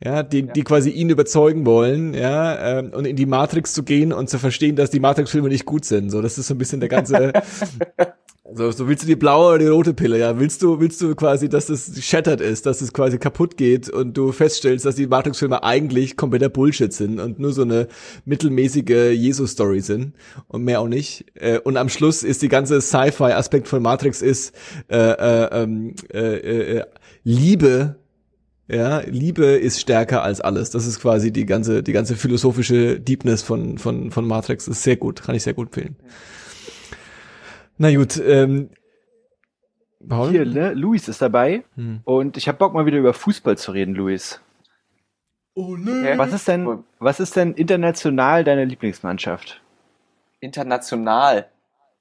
Ja, 0.04 0.24
die, 0.24 0.42
ja. 0.42 0.54
die 0.54 0.64
quasi 0.64 0.90
ihn 0.90 1.10
überzeugen 1.10 1.66
wollen, 1.66 2.14
ja, 2.14 2.80
ähm, 2.80 2.92
und 2.94 3.06
in 3.06 3.16
die 3.16 3.26
Matrix 3.26 3.74
zu 3.74 3.84
gehen 3.84 4.12
und 4.12 4.30
zu 4.30 4.40
verstehen, 4.40 4.76
dass 4.76 4.92
die 4.92 5.00
Matrix-Filme 5.00 5.48
nicht 5.50 5.66
gut 5.66 5.86
sind. 5.86 6.10
So, 6.10 6.22
das 6.22 6.38
ist 6.38 6.48
so 6.48 6.54
ein 6.54 6.58
bisschen 6.58 6.82
der 6.82 6.90
ganze, 6.90 7.32
So, 8.54 8.70
so 8.70 8.88
willst 8.88 9.02
du 9.02 9.08
die 9.08 9.16
blaue 9.16 9.56
oder 9.56 9.58
die 9.58 9.68
rote 9.68 9.96
Pille, 9.96 10.20
ja? 10.20 10.40
Willst 10.40 10.62
du, 10.62 10.80
willst 10.80 11.02
du 11.02 11.16
quasi, 11.16 11.50
dass 11.50 11.66
das 11.66 11.92
shattered 12.00 12.42
ist, 12.42 12.68
dass 12.68 12.80
es 12.82 12.94
quasi 12.94 13.18
kaputt 13.18 13.58
geht 13.58 13.90
und 13.90 14.16
du 14.16 14.32
feststellst, 14.32 14.86
dass 14.86 14.94
die 14.94 15.08
Matrix-Filme 15.08 15.64
eigentlich 15.64 16.16
kompletter 16.16 16.50
Bullshit 16.50 16.94
sind 16.94 17.20
und 17.20 17.40
nur 17.40 17.54
so 17.54 17.64
eine 17.64 17.88
mittelmäßige 18.26 19.14
Jesus-Story 19.14 19.82
sind 19.82 20.14
und 20.48 20.64
mehr 20.64 20.80
auch 20.80 20.88
nicht. 20.88 21.26
Äh, 21.34 21.58
und 21.58 21.76
am 21.76 21.90
Schluss 21.90 22.22
ist 22.22 22.44
die 22.44 22.48
ganze 22.48 22.82
Sci-Fi-Aspekt 22.82 23.68
von 23.68 23.82
Matrix 23.82 24.22
ist 24.22 24.54
äh, 24.92 24.96
äh, 24.96 25.64
ähm, 25.64 25.96
äh, 26.14 26.78
äh, 26.78 26.84
Liebe 27.24 27.96
ja, 28.68 29.00
Liebe 29.02 29.46
ist 29.46 29.80
stärker 29.80 30.24
als 30.24 30.42
alles. 30.42 30.72
Das 30.72 30.88
ist 30.88 31.00
quasi 31.00 31.32
die 31.32 31.46
ganze, 31.46 31.84
die 31.84 31.94
ganze 31.94 32.16
philosophische 32.16 33.00
Deepness 33.00 33.44
von, 33.44 33.78
von, 33.78 34.10
von 34.10 34.26
Matrix. 34.26 34.66
Das 34.66 34.78
ist 34.78 34.84
sehr 34.84 34.98
gut, 34.98 35.22
kann 35.22 35.36
ich 35.36 35.44
sehr 35.44 35.54
gut 35.54 35.68
empfehlen. 35.68 35.96
Ja. 36.00 36.10
Na 37.78 37.94
gut, 37.94 38.18
ähm, 38.18 38.70
Paul? 40.08 40.30
Hier, 40.30 40.46
ne? 40.46 40.74
Luis 40.74 41.08
ist 41.08 41.22
dabei 41.22 41.64
hm. 41.76 42.02
und 42.06 42.38
ich 42.38 42.48
habe 42.48 42.58
Bock 42.58 42.74
mal 42.74 42.86
wieder 42.86 42.98
über 42.98 43.14
Fußball 43.14 43.58
zu 43.58 43.72
reden, 43.72 43.96
Luis. 43.96 44.40
Oh 45.56 45.76
ne. 45.76 46.14
Was 46.18 46.34
ist 46.34 46.48
denn, 46.48 46.84
was 47.00 47.20
ist 47.20 47.36
denn 47.36 47.54
international 47.54 48.44
deine 48.44 48.66
Lieblingsmannschaft? 48.66 49.62
International? 50.42 51.48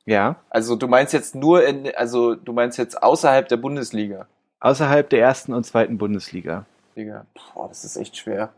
Ja. 0.06 0.36
Also 0.50 0.76
du 0.76 0.88
meinst 0.88 1.12
jetzt 1.12 1.34
nur 1.34 1.66
in, 1.66 1.94
also 1.94 2.34
du 2.34 2.52
meinst 2.52 2.78
jetzt 2.78 3.02
außerhalb 3.02 3.48
der 3.48 3.56
Bundesliga? 3.56 4.26
Außerhalb 4.60 5.08
der 5.08 5.20
ersten 5.20 5.54
und 5.54 5.64
zweiten 5.64 5.98
Bundesliga. 5.98 6.66
Liga. 6.94 7.26
Boah, 7.34 7.68
das 7.68 7.84
ist 7.84 7.96
echt 7.96 8.16
schwer. 8.16 8.52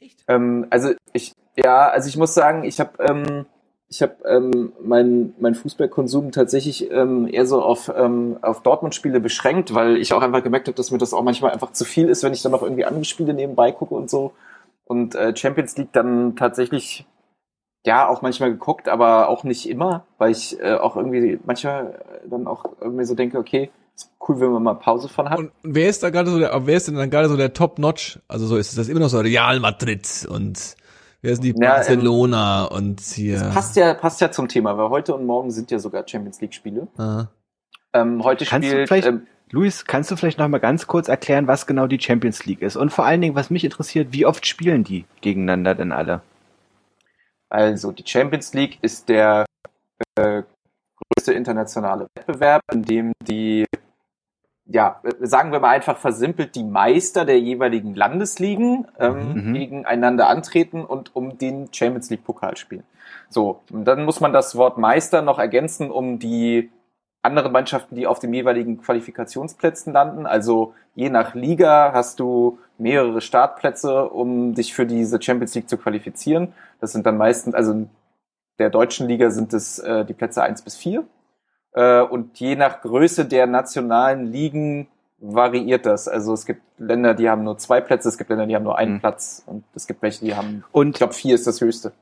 Echt? 0.00 0.24
Ähm, 0.28 0.66
also 0.70 0.92
ich, 1.12 1.32
ja, 1.56 1.88
also 1.88 2.08
ich 2.08 2.16
muss 2.16 2.34
sagen, 2.34 2.64
ich 2.64 2.80
habe 2.80 3.02
ähm, 3.02 3.46
ich 3.88 4.02
habe 4.02 4.16
ähm, 4.24 4.72
meinen 4.82 5.34
mein 5.38 5.54
Fußballkonsum 5.54 6.32
tatsächlich 6.32 6.90
ähm, 6.90 7.28
eher 7.28 7.46
so 7.46 7.62
auf, 7.62 7.90
ähm, 7.94 8.36
auf 8.42 8.62
Dortmund-Spiele 8.62 9.20
beschränkt, 9.20 9.74
weil 9.74 9.96
ich 9.96 10.12
auch 10.12 10.22
einfach 10.22 10.42
gemerkt 10.42 10.66
habe, 10.66 10.76
dass 10.76 10.90
mir 10.90 10.98
das 10.98 11.14
auch 11.14 11.22
manchmal 11.22 11.52
einfach 11.52 11.72
zu 11.72 11.84
viel 11.84 12.08
ist, 12.08 12.24
wenn 12.24 12.32
ich 12.32 12.42
dann 12.42 12.52
noch 12.52 12.62
irgendwie 12.62 12.84
andere 12.84 13.04
Spiele 13.04 13.32
nebenbei 13.32 13.70
gucke 13.70 13.94
und 13.94 14.10
so. 14.10 14.32
Und 14.84 15.14
äh, 15.14 15.36
Champions 15.36 15.76
League 15.76 15.92
dann 15.92 16.34
tatsächlich 16.36 17.06
ja 17.84 18.08
auch 18.08 18.22
manchmal 18.22 18.50
geguckt, 18.50 18.88
aber 18.88 19.28
auch 19.28 19.44
nicht 19.44 19.68
immer, 19.68 20.04
weil 20.18 20.32
ich 20.32 20.60
äh, 20.60 20.74
auch 20.74 20.96
irgendwie 20.96 21.38
manchmal 21.44 22.02
dann 22.28 22.48
auch 22.48 22.64
irgendwie 22.80 23.04
so 23.04 23.14
denke, 23.14 23.38
okay, 23.38 23.70
ist 23.94 24.10
cool, 24.28 24.40
wenn 24.40 24.50
man 24.50 24.62
mal 24.64 24.74
Pause 24.74 25.08
von 25.08 25.30
hat. 25.30 25.38
Und 25.38 25.52
wer 25.62 25.88
ist 25.88 26.02
da 26.02 26.10
gerade 26.10 26.30
so 26.30 26.38
der, 26.40 26.66
wer 26.66 26.76
ist 26.76 26.88
denn 26.88 26.96
dann 26.96 27.10
gerade 27.10 27.28
so 27.28 27.36
der 27.36 27.52
Top-Notch? 27.52 28.18
Also 28.26 28.46
so 28.46 28.56
ist 28.56 28.76
das 28.76 28.88
immer 28.88 29.00
noch 29.00 29.08
so 29.08 29.20
Real 29.20 29.60
Madrid 29.60 30.26
und 30.28 30.76
Wer 31.26 31.32
ist 31.32 31.42
die 31.42 31.54
ja, 31.58 31.74
Barcelona 31.74 32.68
ähm, 32.70 32.76
und 32.76 33.00
hier? 33.00 33.40
Das 33.40 33.52
passt 33.52 33.74
ja, 33.74 33.94
passt 33.94 34.20
ja 34.20 34.30
zum 34.30 34.46
Thema, 34.46 34.78
weil 34.78 34.90
heute 34.90 35.12
und 35.12 35.26
morgen 35.26 35.50
sind 35.50 35.72
ja 35.72 35.80
sogar 35.80 36.06
Champions 36.06 36.40
League 36.40 36.54
Spiele. 36.54 36.86
Ah. 36.98 37.26
Ähm, 37.92 38.22
heute 38.22 38.44
kannst 38.44 38.68
spielt, 38.68 39.06
ähm, 39.06 39.26
Luis, 39.50 39.86
kannst 39.86 40.12
du 40.12 40.14
vielleicht 40.14 40.38
noch 40.38 40.46
mal 40.46 40.58
ganz 40.58 40.86
kurz 40.86 41.08
erklären, 41.08 41.48
was 41.48 41.66
genau 41.66 41.88
die 41.88 41.98
Champions 41.98 42.46
League 42.46 42.62
ist? 42.62 42.76
Und 42.76 42.90
vor 42.90 43.06
allen 43.06 43.20
Dingen, 43.20 43.34
was 43.34 43.50
mich 43.50 43.64
interessiert, 43.64 44.12
wie 44.12 44.24
oft 44.24 44.46
spielen 44.46 44.84
die 44.84 45.04
gegeneinander 45.20 45.74
denn 45.74 45.90
alle? 45.90 46.22
Also, 47.48 47.90
die 47.90 48.04
Champions 48.06 48.54
League 48.54 48.78
ist 48.82 49.08
der 49.08 49.46
äh, 50.14 50.44
größte 51.16 51.32
internationale 51.32 52.06
Wettbewerb, 52.14 52.62
in 52.72 52.82
dem 52.84 53.12
die 53.26 53.66
ja, 54.68 55.00
sagen 55.20 55.52
wir 55.52 55.60
mal 55.60 55.70
einfach 55.70 55.96
versimpelt, 55.96 56.56
die 56.56 56.64
Meister 56.64 57.24
der 57.24 57.38
jeweiligen 57.38 57.94
Landesligen 57.94 58.86
ähm, 58.98 59.32
mhm. 59.34 59.54
gegeneinander 59.54 60.28
antreten 60.28 60.84
und 60.84 61.14
um 61.14 61.38
den 61.38 61.72
Champions 61.72 62.10
League 62.10 62.24
Pokal 62.24 62.56
spielen. 62.56 62.82
So, 63.28 63.60
und 63.72 63.84
dann 63.84 64.04
muss 64.04 64.20
man 64.20 64.32
das 64.32 64.56
Wort 64.56 64.78
Meister 64.78 65.22
noch 65.22 65.38
ergänzen 65.38 65.90
um 65.90 66.18
die 66.18 66.70
anderen 67.22 67.52
Mannschaften, 67.52 67.96
die 67.96 68.06
auf 68.06 68.18
den 68.18 68.32
jeweiligen 68.32 68.80
Qualifikationsplätzen 68.80 69.92
landen. 69.92 70.26
Also 70.26 70.74
je 70.94 71.10
nach 71.10 71.34
Liga 71.34 71.92
hast 71.92 72.20
du 72.20 72.58
mehrere 72.78 73.20
Startplätze, 73.20 74.08
um 74.08 74.54
dich 74.54 74.74
für 74.74 74.86
diese 74.86 75.20
Champions 75.20 75.54
League 75.54 75.68
zu 75.68 75.76
qualifizieren. 75.76 76.52
Das 76.80 76.92
sind 76.92 77.06
dann 77.06 77.16
meistens, 77.16 77.54
also 77.54 77.88
der 78.58 78.70
deutschen 78.70 79.08
Liga 79.08 79.30
sind 79.30 79.52
es 79.52 79.78
äh, 79.78 80.04
die 80.04 80.14
Plätze 80.14 80.42
eins 80.42 80.62
bis 80.62 80.76
vier 80.76 81.04
äh, 81.76 82.00
und 82.00 82.40
je 82.40 82.56
nach 82.56 82.80
Größe 82.80 83.26
der 83.26 83.46
nationalen 83.46 84.32
Ligen 84.32 84.88
variiert 85.20 85.86
das. 85.86 86.08
Also 86.08 86.32
es 86.32 86.44
gibt 86.44 86.62
Länder, 86.78 87.14
die 87.14 87.30
haben 87.30 87.44
nur 87.44 87.58
zwei 87.58 87.80
Plätze, 87.80 88.08
es 88.08 88.18
gibt 88.18 88.30
Länder, 88.30 88.46
die 88.46 88.56
haben 88.56 88.64
nur 88.64 88.76
einen 88.76 88.94
mhm. 88.94 89.00
Platz 89.00 89.44
und 89.46 89.62
es 89.74 89.86
gibt 89.86 90.02
welche, 90.02 90.24
die 90.24 90.34
haben, 90.34 90.64
und, 90.72 90.88
ich 90.88 90.94
glaube, 90.96 91.14
vier 91.14 91.34
ist 91.34 91.46
das 91.46 91.60
höchste. 91.60 91.92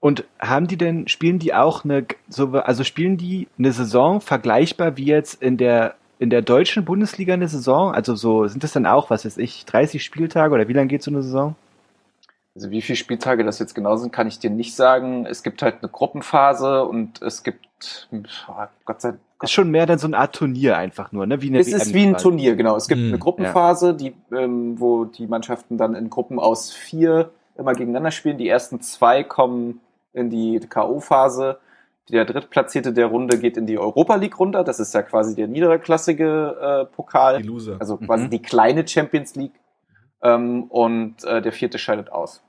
Und 0.00 0.24
haben 0.38 0.66
die 0.66 0.76
denn, 0.76 1.08
spielen 1.08 1.38
die 1.38 1.54
auch 1.54 1.84
eine, 1.84 2.06
so, 2.28 2.52
also 2.52 2.84
spielen 2.84 3.16
die 3.16 3.48
eine 3.58 3.72
Saison 3.72 4.20
vergleichbar 4.20 4.96
wie 4.96 5.06
jetzt 5.06 5.42
in 5.42 5.56
der, 5.56 5.94
in 6.18 6.30
der 6.30 6.42
deutschen 6.42 6.84
Bundesliga 6.84 7.34
eine 7.34 7.48
Saison? 7.48 7.92
Also 7.92 8.14
so, 8.14 8.46
sind 8.46 8.62
das 8.62 8.72
dann 8.72 8.86
auch, 8.86 9.10
was 9.10 9.24
weiß 9.24 9.38
ich, 9.38 9.64
30 9.64 10.04
Spieltage 10.04 10.54
oder 10.54 10.68
wie 10.68 10.72
lange 10.72 10.88
geht 10.88 11.02
so 11.02 11.10
eine 11.10 11.22
Saison? 11.22 11.56
Also 12.58 12.72
wie 12.72 12.82
viele 12.82 12.96
Spieltage 12.96 13.44
das 13.44 13.60
jetzt 13.60 13.76
genau 13.76 13.94
sind, 13.94 14.12
kann 14.12 14.26
ich 14.26 14.40
dir 14.40 14.50
nicht 14.50 14.74
sagen. 14.74 15.26
Es 15.26 15.44
gibt 15.44 15.62
halt 15.62 15.76
eine 15.80 15.88
Gruppenphase 15.88 16.84
und 16.84 17.22
es 17.22 17.44
gibt, 17.44 18.08
oh 18.48 18.52
Gott 18.84 19.00
sei 19.00 19.10
Dank. 19.10 19.20
Ist 19.40 19.52
schon 19.52 19.70
mehr 19.70 19.86
dann 19.86 20.00
so 20.00 20.08
eine 20.08 20.18
Art 20.18 20.34
Turnier 20.34 20.76
einfach 20.76 21.12
nur, 21.12 21.24
ne? 21.24 21.40
Wie 21.40 21.50
eine 21.50 21.60
es 21.60 21.68
WM 21.68 21.76
ist 21.76 21.94
wie 21.94 22.04
ein 22.04 22.16
Turnier, 22.16 22.56
genau. 22.56 22.74
Es 22.74 22.88
gibt 22.88 23.00
hm, 23.00 23.08
eine 23.10 23.18
Gruppenphase, 23.20 23.86
ja. 23.86 23.92
die, 23.92 24.14
ähm, 24.32 24.80
wo 24.80 25.04
die 25.04 25.28
Mannschaften 25.28 25.78
dann 25.78 25.94
in 25.94 26.10
Gruppen 26.10 26.40
aus 26.40 26.72
vier 26.72 27.30
immer 27.56 27.74
gegeneinander 27.74 28.10
spielen. 28.10 28.38
Die 28.38 28.48
ersten 28.48 28.80
zwei 28.80 29.22
kommen 29.22 29.80
in 30.12 30.28
die 30.28 30.58
K.O.-Phase. 30.58 31.58
der 32.08 32.24
Drittplatzierte 32.24 32.92
der 32.92 33.06
Runde 33.06 33.38
geht 33.38 33.56
in 33.56 33.66
die 33.66 33.78
Europa 33.78 34.16
League 34.16 34.40
runter. 34.40 34.64
Das 34.64 34.80
ist 34.80 34.92
ja 34.94 35.02
quasi 35.02 35.36
der 35.36 35.46
niederklassige 35.46 36.88
äh, 36.90 36.92
Pokal. 36.92 37.40
Die 37.40 37.46
Loser. 37.46 37.76
Also 37.78 37.98
quasi 37.98 38.24
mhm. 38.24 38.30
die 38.30 38.42
kleine 38.42 38.88
Champions 38.88 39.36
League. 39.36 39.54
Ähm, 40.22 40.64
und 40.64 41.22
äh, 41.22 41.40
der 41.40 41.52
vierte 41.52 41.78
scheidet 41.78 42.10
aus. 42.10 42.42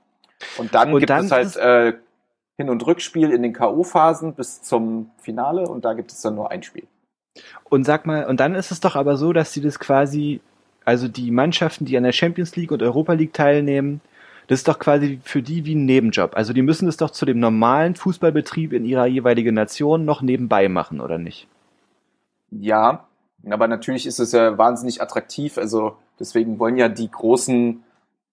Und 0.58 0.74
dann 0.74 0.92
und 0.92 1.00
gibt 1.00 1.10
dann 1.10 1.26
es 1.26 1.30
halt 1.30 1.56
äh, 1.56 1.98
Hin- 2.56 2.70
und 2.70 2.86
Rückspiel 2.86 3.30
in 3.30 3.42
den 3.42 3.52
K.O.-Phasen 3.52 4.32
bis 4.32 4.62
zum 4.62 5.10
Finale 5.18 5.62
und 5.66 5.84
da 5.84 5.94
gibt 5.94 6.12
es 6.12 6.20
dann 6.20 6.34
nur 6.34 6.50
ein 6.50 6.62
Spiel. 6.62 6.86
Und 7.64 7.84
sag 7.84 8.06
mal, 8.06 8.26
und 8.26 8.40
dann 8.40 8.54
ist 8.54 8.70
es 8.70 8.80
doch 8.80 8.96
aber 8.96 9.16
so, 9.16 9.32
dass 9.32 9.52
sie 9.52 9.60
das 9.60 9.78
quasi, 9.78 10.40
also 10.84 11.08
die 11.08 11.30
Mannschaften, 11.30 11.84
die 11.84 11.96
an 11.96 12.02
der 12.02 12.12
Champions 12.12 12.56
League 12.56 12.72
und 12.72 12.82
Europa 12.82 13.12
League 13.12 13.32
teilnehmen, 13.32 14.00
das 14.48 14.60
ist 14.60 14.68
doch 14.68 14.80
quasi 14.80 15.20
für 15.22 15.42
die 15.42 15.64
wie 15.64 15.76
ein 15.76 15.84
Nebenjob. 15.84 16.36
Also 16.36 16.52
die 16.52 16.62
müssen 16.62 16.88
es 16.88 16.96
doch 16.96 17.10
zu 17.10 17.24
dem 17.24 17.38
normalen 17.38 17.94
Fußballbetrieb 17.94 18.72
in 18.72 18.84
ihrer 18.84 19.06
jeweiligen 19.06 19.54
Nation 19.54 20.04
noch 20.04 20.22
nebenbei 20.22 20.68
machen, 20.68 21.00
oder 21.00 21.18
nicht? 21.18 21.46
Ja, 22.50 23.06
aber 23.48 23.68
natürlich 23.68 24.06
ist 24.06 24.18
es 24.18 24.32
ja 24.32 24.58
wahnsinnig 24.58 25.00
attraktiv. 25.00 25.56
Also 25.56 25.96
deswegen 26.18 26.58
wollen 26.58 26.76
ja 26.76 26.88
die 26.88 27.08
großen 27.08 27.84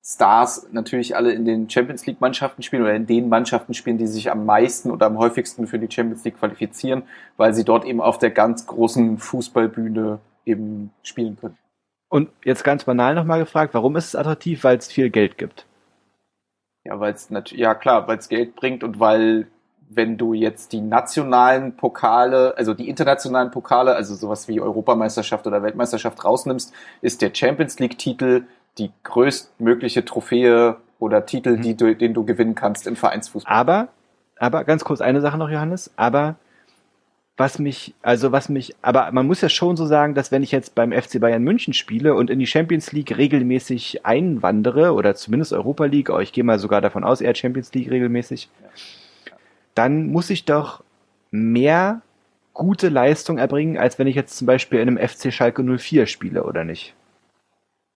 Stars 0.09 0.67
natürlich 0.71 1.17
alle 1.17 1.33
in 1.33 1.43
den 1.43 1.69
Champions 1.69 2.05
League 2.05 2.21
Mannschaften 2.21 2.63
spielen 2.63 2.83
oder 2.83 2.95
in 2.95 3.07
den 3.07 3.27
Mannschaften 3.27 3.73
spielen, 3.73 3.97
die 3.97 4.07
sich 4.07 4.31
am 4.31 4.45
meisten 4.45 4.89
oder 4.89 5.07
am 5.07 5.17
häufigsten 5.17 5.67
für 5.67 5.79
die 5.79 5.91
Champions 5.91 6.23
League 6.23 6.39
qualifizieren, 6.39 7.03
weil 7.35 7.53
sie 7.53 7.65
dort 7.65 7.83
eben 7.83 7.99
auf 7.99 8.17
der 8.17 8.31
ganz 8.31 8.65
großen 8.67 9.17
Fußballbühne 9.17 10.19
eben 10.45 10.91
spielen 11.03 11.37
können. 11.37 11.57
Und 12.07 12.29
jetzt 12.45 12.63
ganz 12.63 12.85
banal 12.85 13.15
nochmal 13.15 13.39
gefragt, 13.39 13.73
warum 13.73 13.97
ist 13.97 14.05
es 14.05 14.15
attraktiv? 14.15 14.63
Weil 14.63 14.77
es 14.77 14.87
viel 14.87 15.09
Geld 15.09 15.37
gibt. 15.37 15.65
Ja, 16.85 17.01
weil 17.01 17.13
es 17.13 17.29
natürlich, 17.29 17.61
ja 17.61 17.75
klar, 17.75 18.07
weil 18.07 18.17
es 18.17 18.29
Geld 18.29 18.55
bringt 18.55 18.85
und 18.85 19.01
weil, 19.01 19.47
wenn 19.89 20.17
du 20.17 20.33
jetzt 20.33 20.71
die 20.71 20.79
nationalen 20.79 21.75
Pokale, 21.75 22.55
also 22.55 22.73
die 22.73 22.87
internationalen 22.87 23.51
Pokale, 23.51 23.93
also 23.93 24.15
sowas 24.15 24.47
wie 24.47 24.61
Europameisterschaft 24.61 25.45
oder 25.47 25.63
Weltmeisterschaft 25.63 26.23
rausnimmst, 26.23 26.73
ist 27.01 27.21
der 27.21 27.35
Champions 27.35 27.77
League-Titel 27.79 28.45
die 28.77 28.91
größtmögliche 29.03 30.05
Trophäe 30.05 30.77
oder 30.99 31.25
Titel, 31.25 31.57
mhm. 31.57 31.61
die 31.61 31.77
du, 31.77 31.95
den 31.95 32.13
du 32.13 32.25
gewinnen 32.25 32.55
kannst 32.55 32.87
im 32.87 32.95
Vereinsfußball. 32.95 33.53
Aber, 33.53 33.89
aber 34.37 34.63
ganz 34.63 34.83
kurz 34.83 35.01
eine 35.01 35.21
Sache 35.21 35.37
noch, 35.37 35.49
Johannes, 35.49 35.91
aber 35.95 36.35
was 37.37 37.59
mich, 37.59 37.93
also 38.01 38.31
was 38.31 38.49
mich, 38.49 38.75
aber 38.81 39.11
man 39.11 39.27
muss 39.27 39.41
ja 39.41 39.49
schon 39.49 39.77
so 39.77 39.85
sagen, 39.85 40.15
dass 40.15 40.31
wenn 40.31 40.41
ich 40.41 40.51
jetzt 40.51 40.73
beim 40.73 40.91
FC 40.91 41.19
Bayern 41.19 41.43
München 41.43 41.73
spiele 41.73 42.15
und 42.15 42.31
in 42.31 42.39
die 42.39 42.47
Champions 42.47 42.91
League 42.91 43.15
regelmäßig 43.15 44.05
einwandere 44.05 44.93
oder 44.93 45.13
zumindest 45.13 45.53
Europa 45.53 45.85
League, 45.85 46.09
oh, 46.09 46.19
ich 46.19 46.33
gehe 46.33 46.43
mal 46.43 46.57
sogar 46.57 46.81
davon 46.81 47.03
aus, 47.03 47.21
eher 47.21 47.35
Champions 47.35 47.71
League 47.73 47.91
regelmäßig, 47.91 48.49
dann 49.75 50.07
muss 50.07 50.31
ich 50.31 50.45
doch 50.45 50.83
mehr 51.29 52.01
gute 52.53 52.89
Leistung 52.89 53.37
erbringen, 53.37 53.77
als 53.77 53.99
wenn 53.99 54.07
ich 54.07 54.15
jetzt 54.15 54.35
zum 54.35 54.47
Beispiel 54.47 54.79
in 54.79 54.87
einem 54.87 55.07
FC 55.07 55.31
Schalke 55.31 55.63
04 55.63 56.07
spiele, 56.07 56.43
oder 56.43 56.63
nicht? 56.63 56.95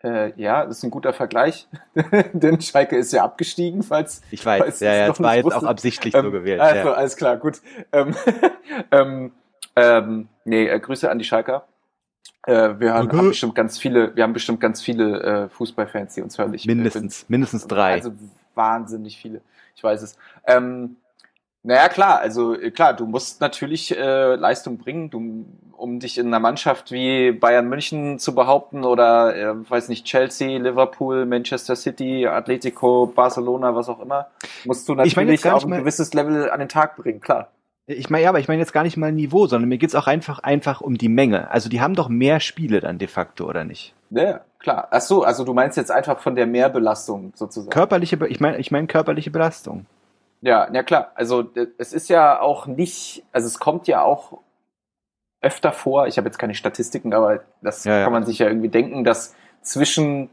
Äh, 0.04 0.34
ja, 0.36 0.66
das 0.66 0.80
ist 0.80 0.84
ein 0.84 0.92
guter 0.92 1.14
Vergleich, 1.14 1.68
denn 2.34 2.60
Schalke 2.60 2.98
ist 2.98 3.14
ja 3.14 3.24
abgestiegen, 3.24 3.84
falls 3.84 4.22
ich 4.32 4.44
weiß. 4.44 4.62
Falls 4.62 4.80
ja, 4.80 4.94
ja, 4.94 5.08
das 5.08 5.22
war 5.22 5.36
jetzt 5.36 5.46
wusste. 5.46 5.60
auch 5.60 5.64
absichtlich 5.64 6.16
ähm, 6.16 6.26
so 6.26 6.32
gewählt. 6.32 6.60
Also 6.60 6.90
ja. 6.90 6.94
alles 6.94 7.16
klar, 7.16 7.38
gut. 7.38 7.62
Ähm, 7.92 8.16
ähm, 8.92 9.32
ähm, 9.76 10.28
nee, 10.44 10.68
äh, 10.68 10.80
Grüße 10.80 11.10
an 11.10 11.20
die 11.20 11.26
Schalker. 11.26 11.66
Äh, 12.48 12.80
wir 12.80 12.94
haben, 12.94 13.08
okay. 13.08 13.18
haben, 13.18 13.28
bestimmt 13.30 13.54
ganz 13.54 13.78
viele, 13.78 14.16
wir 14.16 14.24
haben 14.24 14.34
bestimmt 14.34 14.60
ganz 14.60 14.82
viele 14.82 15.22
äh, 15.22 15.50
Fußballfans, 15.50 16.16
die 16.16 16.22
uns 16.22 16.38
hören. 16.38 16.54
Ich 16.56 16.66
mindestens, 16.66 17.26
bin, 17.26 17.34
mindestens 17.36 17.68
drei. 17.68 17.94
Also 17.94 18.14
wahnsinnig 18.56 19.18
viele. 19.18 19.42
Ich 19.76 19.84
weiß 19.84 20.02
es. 20.02 20.18
Ähm, 20.48 20.98
naja, 21.64 21.90
klar, 21.90 22.20
also 22.20 22.60
äh, 22.60 22.72
klar, 22.72 22.96
du 22.96 23.06
musst 23.06 23.40
natürlich 23.40 23.96
äh, 23.96 24.36
Leistung 24.36 24.78
bringen, 24.78 25.10
du, 25.10 25.46
um 25.78 26.00
dich 26.00 26.18
in 26.18 26.28
einer 26.28 26.40
Mannschaft 26.40 26.92
wie 26.92 27.32
Bayern 27.32 27.70
München 27.70 28.18
zu 28.18 28.34
behaupten 28.34 28.84
oder, 28.84 29.36
äh, 29.36 29.70
weiß 29.70 29.90
nicht, 29.90 30.06
Chelsea, 30.06 30.58
Liverpool, 30.60 31.26
Manchester 31.26 31.76
City, 31.76 32.26
Atletico, 32.26 33.06
Barcelona, 33.06 33.76
was 33.76 33.90
auch 33.90 34.00
immer, 34.00 34.28
musst 34.66 34.90
du 34.90 34.96
natürlich 34.96 35.46
auch 35.46 35.64
ein 35.64 35.72
gewisses 35.72 36.14
Level 36.14 36.50
an 36.50 36.60
den 36.60 36.70
Tag 36.70 36.98
bringen, 36.98 37.22
klar. 37.22 37.50
Ich 37.88 38.10
meine, 38.10 38.24
ja, 38.24 38.30
aber 38.30 38.40
ich 38.40 38.48
meine 38.48 38.60
jetzt 38.60 38.74
gar 38.74 38.84
nicht 38.84 38.98
mal 38.98 39.12
Niveau, 39.12 39.48
sondern 39.48 39.68
mir 39.68 39.78
geht's 39.78 39.96
auch 39.96 40.08
einfach 40.08 40.40
einfach 40.40 40.82
um 40.82 40.98
die 40.98 41.10
Menge. 41.10 41.52
Also 41.52 41.68
die 41.68 41.82
haben 41.82 41.96
doch 41.96 42.10
mehr 42.10 42.40
Spiele 42.40 42.80
dann 42.80 43.00
de 43.00 43.08
facto, 43.08 43.48
oder 43.48 43.66
nicht? 43.66 43.94
Ja, 44.12 44.42
klar. 44.60 44.88
Ach 44.92 45.02
so, 45.02 45.24
also 45.24 45.44
du 45.44 45.54
meinst 45.54 45.78
jetzt 45.78 45.92
einfach 45.92 46.20
von 46.20 46.36
der 46.36 46.46
Mehrbelastung 46.46 47.34
sozusagen. 47.36 47.72
Körperliche, 47.72 48.18
ich 48.28 48.40
meine, 48.40 48.58
ich 48.60 48.72
meine 48.72 48.88
körperliche 48.88 49.32
Belastung. 49.32 49.88
Ja, 50.42 50.72
ja 50.72 50.84
klar. 50.84 51.12
Also 51.16 51.50
es 51.78 51.94
ist 51.94 52.10
ja 52.10 52.40
auch 52.40 52.68
nicht, 52.68 53.24
also 53.32 53.48
es 53.48 53.60
kommt 53.60 53.88
ja 53.88 54.04
auch 54.04 54.40
öfter 55.42 55.72
vor, 55.72 56.08
ich 56.08 56.18
habe 56.18 56.28
jetzt 56.28 56.38
keine 56.38 56.54
Statistiken, 56.54 57.14
aber 57.14 57.42
das 57.62 57.84
ja, 57.84 58.04
kann 58.04 58.12
man 58.12 58.26
sich 58.26 58.40
ja 58.40 58.48
irgendwie 58.48 58.70
denken, 58.70 59.04
dass 59.04 59.36
zwischen, 59.62 60.30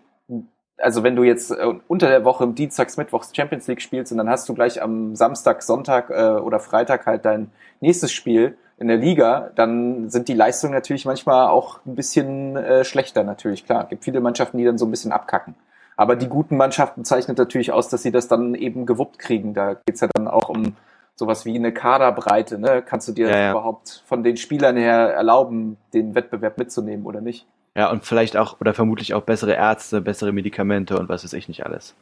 also 0.76 1.02
wenn 1.02 1.16
du 1.16 1.22
jetzt 1.22 1.50
äh, 1.50 1.74
unter 1.88 2.08
der 2.08 2.24
Woche 2.24 2.46
Dienstags, 2.48 2.96
Mittwochs 2.96 3.34
Champions 3.34 3.66
League 3.68 3.80
spielst 3.80 4.12
und 4.12 4.18
dann 4.18 4.28
hast 4.28 4.48
du 4.48 4.54
gleich 4.54 4.82
am 4.82 5.16
Samstag, 5.16 5.62
Sonntag 5.62 6.10
äh, 6.10 6.40
oder 6.40 6.60
Freitag 6.60 7.06
halt 7.06 7.24
dein 7.24 7.50
nächstes 7.80 8.12
Spiel 8.12 8.56
in 8.78 8.88
der 8.88 8.98
Liga, 8.98 9.50
dann 9.54 10.08
sind 10.08 10.28
die 10.28 10.34
Leistungen 10.34 10.72
natürlich 10.72 11.04
manchmal 11.04 11.48
auch 11.48 11.80
ein 11.84 11.96
bisschen 11.96 12.56
äh, 12.56 12.84
schlechter 12.84 13.24
natürlich, 13.24 13.64
klar. 13.64 13.84
Es 13.84 13.88
gibt 13.88 14.04
viele 14.04 14.20
Mannschaften, 14.20 14.58
die 14.58 14.64
dann 14.64 14.78
so 14.78 14.86
ein 14.86 14.90
bisschen 14.90 15.10
abkacken. 15.10 15.54
Aber 15.98 16.14
die 16.14 16.28
guten 16.28 16.56
Mannschaften 16.56 17.04
zeichnet 17.04 17.38
natürlich 17.38 17.72
aus, 17.72 17.88
dass 17.88 18.04
sie 18.04 18.12
das 18.12 18.28
dann 18.28 18.54
eben 18.54 18.86
gewuppt 18.86 19.18
kriegen. 19.18 19.52
Da 19.52 19.74
geht's 19.84 20.00
ja 20.00 20.08
dann 20.14 20.28
auch 20.28 20.48
um 20.48 20.76
sowas 21.16 21.44
wie 21.44 21.56
eine 21.56 21.72
Kaderbreite. 21.72 22.56
Ne? 22.56 22.82
Kannst 22.86 23.08
du 23.08 23.12
dir 23.12 23.28
ja, 23.28 23.36
ja. 23.36 23.50
überhaupt 23.50 24.04
von 24.06 24.22
den 24.22 24.36
Spielern 24.36 24.76
her 24.76 25.12
erlauben, 25.12 25.76
den 25.92 26.14
Wettbewerb 26.14 26.56
mitzunehmen 26.56 27.04
oder 27.04 27.20
nicht? 27.20 27.46
Ja, 27.74 27.90
und 27.90 28.04
vielleicht 28.04 28.36
auch 28.36 28.60
oder 28.60 28.74
vermutlich 28.74 29.12
auch 29.12 29.22
bessere 29.22 29.54
Ärzte, 29.54 30.00
bessere 30.00 30.30
Medikamente 30.30 30.96
und 30.96 31.08
was 31.08 31.24
weiß 31.24 31.32
ich 31.32 31.48
nicht 31.48 31.66
alles. 31.66 31.96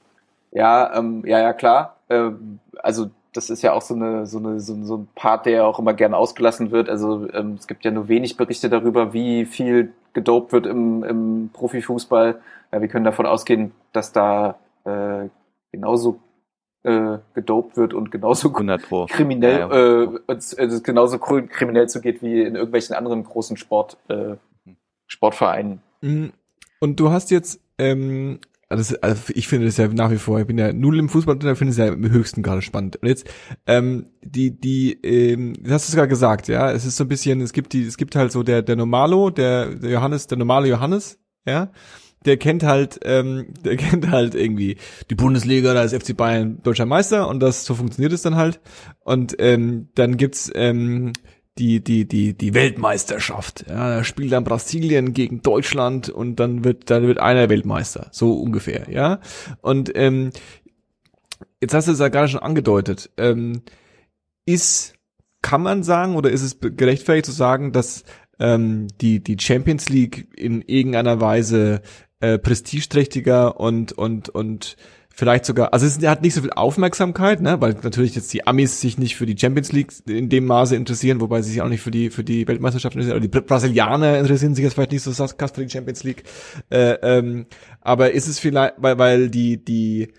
Ja, 0.52 0.94
ähm, 0.94 1.24
ja, 1.26 1.40
ja, 1.40 1.54
klar. 1.54 1.96
Ähm, 2.11 2.61
also 2.82 3.09
das 3.37 3.51
ist 3.51 3.62
ja 3.62 3.72
auch 3.72 3.83
so 3.83 3.94
eine, 3.94 4.27
so 4.27 4.38
eine, 4.38 4.61
so, 4.61 4.83
so 4.85 4.96
ein 4.99 5.09
Part, 5.14 5.46
der 5.46 5.66
auch 5.66 5.79
immer 5.79 5.94
gern 5.94 6.14
ausgelassen 6.14 6.70
wird. 6.70 6.88
Also 6.88 7.29
ähm, 7.33 7.55
es 7.59 7.66
gibt 7.66 7.85
ja 7.85 7.90
nur 7.90 8.09
wenig 8.09 8.37
Berichte 8.37 8.68
darüber, 8.68 9.12
wie 9.12 9.44
viel 9.44 9.92
gedopt 10.12 10.53
wird 10.53 10.66
im, 10.66 11.05
im 11.05 11.51
Profifußball. 11.53 12.40
Ja, 12.72 12.81
wir 12.81 12.88
können 12.88 13.05
davon 13.05 13.27
ausgehen, 13.27 13.72
dass 13.92 14.12
da 14.12 14.59
äh, 14.85 15.29
genauso 15.70 16.20
äh, 16.83 17.18
gedopt 17.35 17.77
wird 17.77 17.94
und 17.94 18.11
genauso 18.11 18.51
kriminell 19.09 19.61
ja, 19.61 19.68
ja. 19.68 20.03
Äh, 20.29 20.64
äh, 20.64 20.81
genauso 20.81 21.18
kriminell 21.18 21.88
zugeht 21.88 22.22
wie 22.22 22.42
in 22.42 22.55
irgendwelchen 22.55 22.94
anderen 22.94 23.25
großen 23.25 23.57
Sport 23.57 23.99
äh, 24.09 24.37
Sportvereinen. 25.07 25.83
Mhm. 26.01 26.33
Und 26.81 27.01
du 27.01 27.11
hast 27.11 27.31
jetzt 27.31 27.61
ähm, 27.79 28.40
also, 28.68 28.96
also 29.00 29.33
ich 29.35 29.46
finde 29.46 29.66
das 29.66 29.76
ja 29.76 29.88
nach 29.88 30.11
wie 30.11 30.18
vor, 30.18 30.40
ich 30.40 30.46
bin 30.46 30.59
ja 30.59 30.72
null 30.72 30.98
im 30.98 31.09
Fußball 31.09 31.38
drin, 31.38 31.57
finde 31.57 31.70
es 31.70 31.79
ja 31.79 31.87
im 31.88 32.11
höchsten 32.11 32.42
gerade 32.42 32.62
spannend. 32.62 32.96
Und 32.96 33.09
jetzt, 33.09 33.29
ähm, 33.66 34.07
die, 34.22 34.59
die, 34.59 34.92
ähm, 35.05 35.52
hast 35.68 35.88
du 35.88 35.92
sogar 35.92 36.09
gesagt, 36.09 36.48
ja, 36.48 36.72
es 36.72 36.85
ist 36.85 36.96
so 36.96 37.05
ein 37.05 37.09
bisschen, 37.09 37.40
es 37.40 37.52
gibt 37.52 37.72
die, 37.72 37.85
es 37.85 37.96
gibt 37.96 38.16
halt 38.16 38.33
so 38.33 38.42
der, 38.42 38.62
der 38.62 38.76
Normalo, 38.76 39.31
der, 39.31 39.74
der 39.76 39.90
Johannes, 39.90 40.26
der 40.26 40.38
normale 40.38 40.68
Johannes, 40.68 41.18
ja, 41.46 41.70
der 42.24 42.38
kennt 42.38 42.64
halt, 42.64 42.98
ähm, 43.05 43.55
der 43.64 43.76
kennt 43.76 44.11
halt 44.11 44.35
irgendwie 44.35 44.79
die 45.11 45.14
Bundesliga, 45.14 45.72
da 45.72 45.85
ist 45.85 45.94
FC 45.94 46.16
Bayern 46.16 46.61
deutscher 46.62 46.87
Meister 46.87 47.29
und 47.29 47.40
das 47.40 47.64
so 47.64 47.74
funktioniert 47.74 48.12
es 48.12 48.22
dann 48.22 48.35
halt. 48.35 48.61
Und 49.05 49.37
ähm, 49.38 49.90
dann 49.94 50.16
gibt's 50.16 50.50
ähm, 50.55 51.12
die, 51.58 51.82
die, 51.82 52.06
die, 52.06 52.34
die 52.34 52.54
Weltmeisterschaft. 52.54 53.64
Ja, 53.68 53.96
da 53.96 54.04
spielt 54.04 54.32
dann 54.32 54.44
Brasilien 54.44 55.14
gegen 55.14 55.42
Deutschland 55.42 56.08
und 56.08 56.36
dann 56.36 56.64
wird, 56.64 56.90
dann 56.90 57.06
wird 57.06 57.18
einer 57.18 57.48
Weltmeister. 57.48 58.08
So 58.12 58.34
ungefähr, 58.34 58.90
ja. 58.90 59.20
Und 59.62 59.90
ähm, 59.94 60.30
jetzt 61.60 61.74
hast 61.74 61.88
du 61.88 61.92
es 61.92 61.98
ja 61.98 62.08
gerade 62.08 62.28
schon 62.28 62.40
angedeutet. 62.40 63.10
Ähm, 63.16 63.62
ist, 64.44 64.94
kann 65.42 65.62
man 65.62 65.82
sagen, 65.82 66.14
oder 66.16 66.30
ist 66.30 66.42
es 66.42 66.58
gerechtfertigt 66.60 67.26
zu 67.26 67.32
sagen, 67.32 67.72
dass 67.72 68.04
ähm, 68.38 68.88
die, 69.00 69.22
die 69.22 69.38
Champions 69.40 69.88
League 69.88 70.28
in 70.36 70.62
irgendeiner 70.62 71.20
Weise 71.20 71.80
äh, 72.20 72.38
prestigeträchtiger 72.38 73.58
und, 73.58 73.92
und, 73.92 74.28
und 74.28 74.76
vielleicht 75.16 75.46
sogar, 75.46 75.72
also 75.72 75.87
es 75.87 76.07
hat 76.07 76.20
nicht 76.22 76.35
so 76.35 76.42
viel 76.42 76.52
Aufmerksamkeit, 76.52 77.40
ne, 77.40 77.59
weil 77.61 77.74
natürlich 77.83 78.14
jetzt 78.14 78.33
die 78.35 78.46
Amis 78.46 78.83
sich 78.83 78.98
nicht 78.98 79.16
für 79.16 79.24
die 79.24 79.37
Champions 79.37 79.72
League 79.72 79.90
in 80.07 80.29
dem 80.29 80.44
Maße 80.44 80.76
interessieren, 80.76 81.22
wobei 81.22 81.40
sie 81.40 81.52
sich 81.52 81.62
auch 81.62 81.68
nicht 81.68 81.81
für 81.81 81.90
die 81.90 82.11
für 82.11 82.22
die 82.22 82.46
Weltmeisterschaft 82.46 82.94
interessieren, 82.94 83.16
oder 83.16 83.26
die 83.26 83.40
Brasilianer 83.40 84.18
interessieren 84.18 84.55
sich 84.55 84.62
jetzt 84.62 84.74
vielleicht 84.74 84.92
nicht 84.92 85.02
so 85.02 85.26
krass 85.38 85.52
für 85.52 85.64
die 85.64 85.70
Champions 85.70 86.05
League. 86.05 86.24
Äh, 86.68 86.98
ähm, 87.02 87.46
aber 87.81 88.12
ist 88.12 88.29
es 88.29 88.38
vielleicht, 88.38 88.74
weil 88.76 88.98
weil 88.98 89.31
die 89.31 89.64
die 89.64 90.12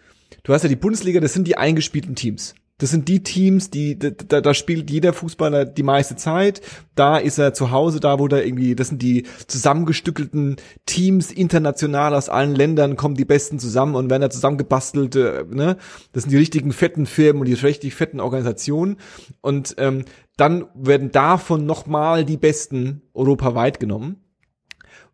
du 0.44 0.54
hast 0.54 0.64
ja 0.64 0.70
die 0.70 0.76
Bundesliga, 0.76 1.20
das 1.20 1.34
sind 1.34 1.48
die 1.48 1.58
eingespielten 1.58 2.16
Teams. 2.16 2.56
Das 2.80 2.92
sind 2.92 3.08
die 3.08 3.24
Teams, 3.24 3.72
die 3.72 3.98
da, 3.98 4.40
da 4.40 4.54
spielt 4.54 4.92
jeder 4.92 5.12
Fußballer 5.12 5.66
die 5.66 5.82
meiste 5.82 6.16
Zeit. 6.16 6.62
Da 6.94 7.18
ist 7.18 7.40
er 7.40 7.56
zu 7.56 7.72
Hause, 7.72 8.00
da 8.00 8.20
wo 8.20 8.28
da 8.28 8.38
irgendwie, 8.38 8.76
das 8.76 8.90
sind 8.90 9.02
die 9.02 9.26
zusammengestückelten 9.48 10.58
Teams 10.86 11.32
international 11.32 12.14
aus 12.14 12.30
allen 12.30 12.54
Ländern 12.54 12.96
kommen 12.96 13.16
die 13.16 13.26
Besten 13.26 13.58
zusammen 13.58 13.96
und 13.96 14.12
werden 14.12 14.22
da 14.22 14.30
zusammengebastelt. 14.30 15.16
Äh, 15.16 15.46
ne, 15.50 15.78
das 16.14 16.24
sind 16.24 16.32
die 16.32 16.38
richtigen 16.38 16.72
fetten 16.72 17.08
Firmen 17.08 17.42
und 17.42 17.48
die 17.48 17.54
richtig 17.54 17.96
fetten 17.96 18.20
Organisationen. 18.20 18.98
Und 19.42 19.74
ähm, 19.80 20.06
dann 20.38 20.68
werden 20.76 21.12
davon 21.12 21.66
nochmal 21.66 22.26
die 22.26 22.38
Besten 22.38 23.02
europaweit 23.16 23.80
genommen. 23.80 24.18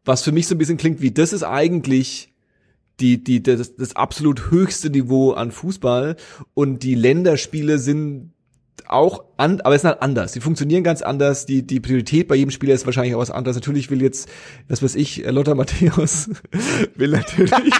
Was 0.03 0.21
für 0.21 0.33
mich 0.33 0.47
so 0.47 0.55
ein 0.55 0.57
bisschen 0.57 0.75
klingt 0.75 0.99
wie, 0.99 1.11
das 1.11 1.31
ist 1.31 1.43
eigentlich 1.43 2.32
die, 2.99 3.23
die, 3.23 3.41
das, 3.41 3.75
das 3.75 3.95
absolut 3.95 4.51
höchste 4.51 4.89
Niveau 4.89 5.31
an 5.31 5.51
Fußball 5.51 6.15
und 6.53 6.83
die 6.83 6.95
Länderspiele 6.95 7.79
sind 7.79 8.33
auch 8.87 9.23
an, 9.37 9.61
aber 9.61 9.75
es 9.75 9.81
sind 9.81 9.91
halt 9.91 10.01
anders. 10.01 10.33
Die 10.33 10.41
funktionieren 10.41 10.83
ganz 10.83 11.01
anders. 11.01 11.45
Die, 11.45 11.65
die 11.65 11.79
Priorität 11.79 12.27
bei 12.27 12.35
jedem 12.35 12.51
Spieler 12.51 12.73
ist 12.73 12.85
wahrscheinlich 12.85 13.15
auch 13.15 13.19
was 13.19 13.31
anderes. 13.31 13.55
Natürlich 13.55 13.89
will 13.89 14.01
jetzt, 14.01 14.29
was 14.67 14.83
weiß 14.83 14.95
ich, 14.95 15.25
Lothar 15.25 15.55
Matthäus 15.55 16.29
will 16.95 17.11
natürlich. 17.11 17.51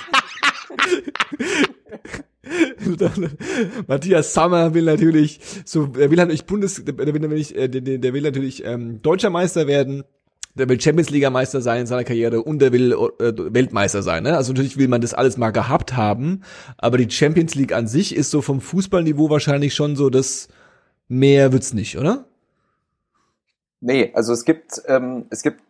Matthias 3.88 4.34
Sammer 4.34 4.73
will 4.73 4.84
natürlich 4.84 5.39
so, 5.65 5.89
er 5.97 6.12
will 6.12 6.17
natürlich 6.17 6.45
Bundes, 6.45 6.84
der 6.84 6.97
will 6.97 7.19
natürlich, 7.19 7.54
der, 7.54 7.67
der 7.67 8.13
will 8.13 8.21
natürlich 8.21 8.65
ähm, 8.65 9.02
deutscher 9.02 9.30
Meister 9.30 9.67
werden 9.67 10.04
der 10.56 10.70
will 10.70 10.80
Champions 10.80 11.10
League 11.10 11.30
Meister 11.30 11.62
sein 11.62 11.82
in 11.82 11.88
seiner 11.88 12.04
Karriere 12.04 12.42
und 12.42 12.60
der 12.60 12.72
will 12.72 12.94
äh, 12.94 13.34
Weltmeister 13.54 14.04
sein. 14.04 14.24
Ne? 14.24 14.38
Also 14.38 14.54
natürlich 14.54 14.78
will 14.78 14.88
man 14.88 15.02
das 15.02 15.13
alles 15.13 15.38
mal 15.38 15.52
gehabt 15.52 15.96
haben, 15.96 16.42
aber 16.78 16.98
die 16.98 17.10
Champions 17.10 17.56
League 17.56 17.74
an 17.74 17.88
sich 17.88 18.16
ist 18.16 18.30
so 18.30 18.42
vom 18.42 18.62
Fußballniveau 18.62 19.30
wahrscheinlich 19.30 19.74
schon 19.74 19.96
so, 19.96 20.10
dass 20.10 20.48
mehr 21.08 21.52
wird's 21.52 21.74
nicht, 21.74 21.98
oder? 21.98 22.26
Nee, 23.82 24.12
also 24.13 24.32
es 24.34 24.46
gibt 24.46 24.82
ähm, 24.88 25.26
es 25.30 25.42
gibt 25.42 25.62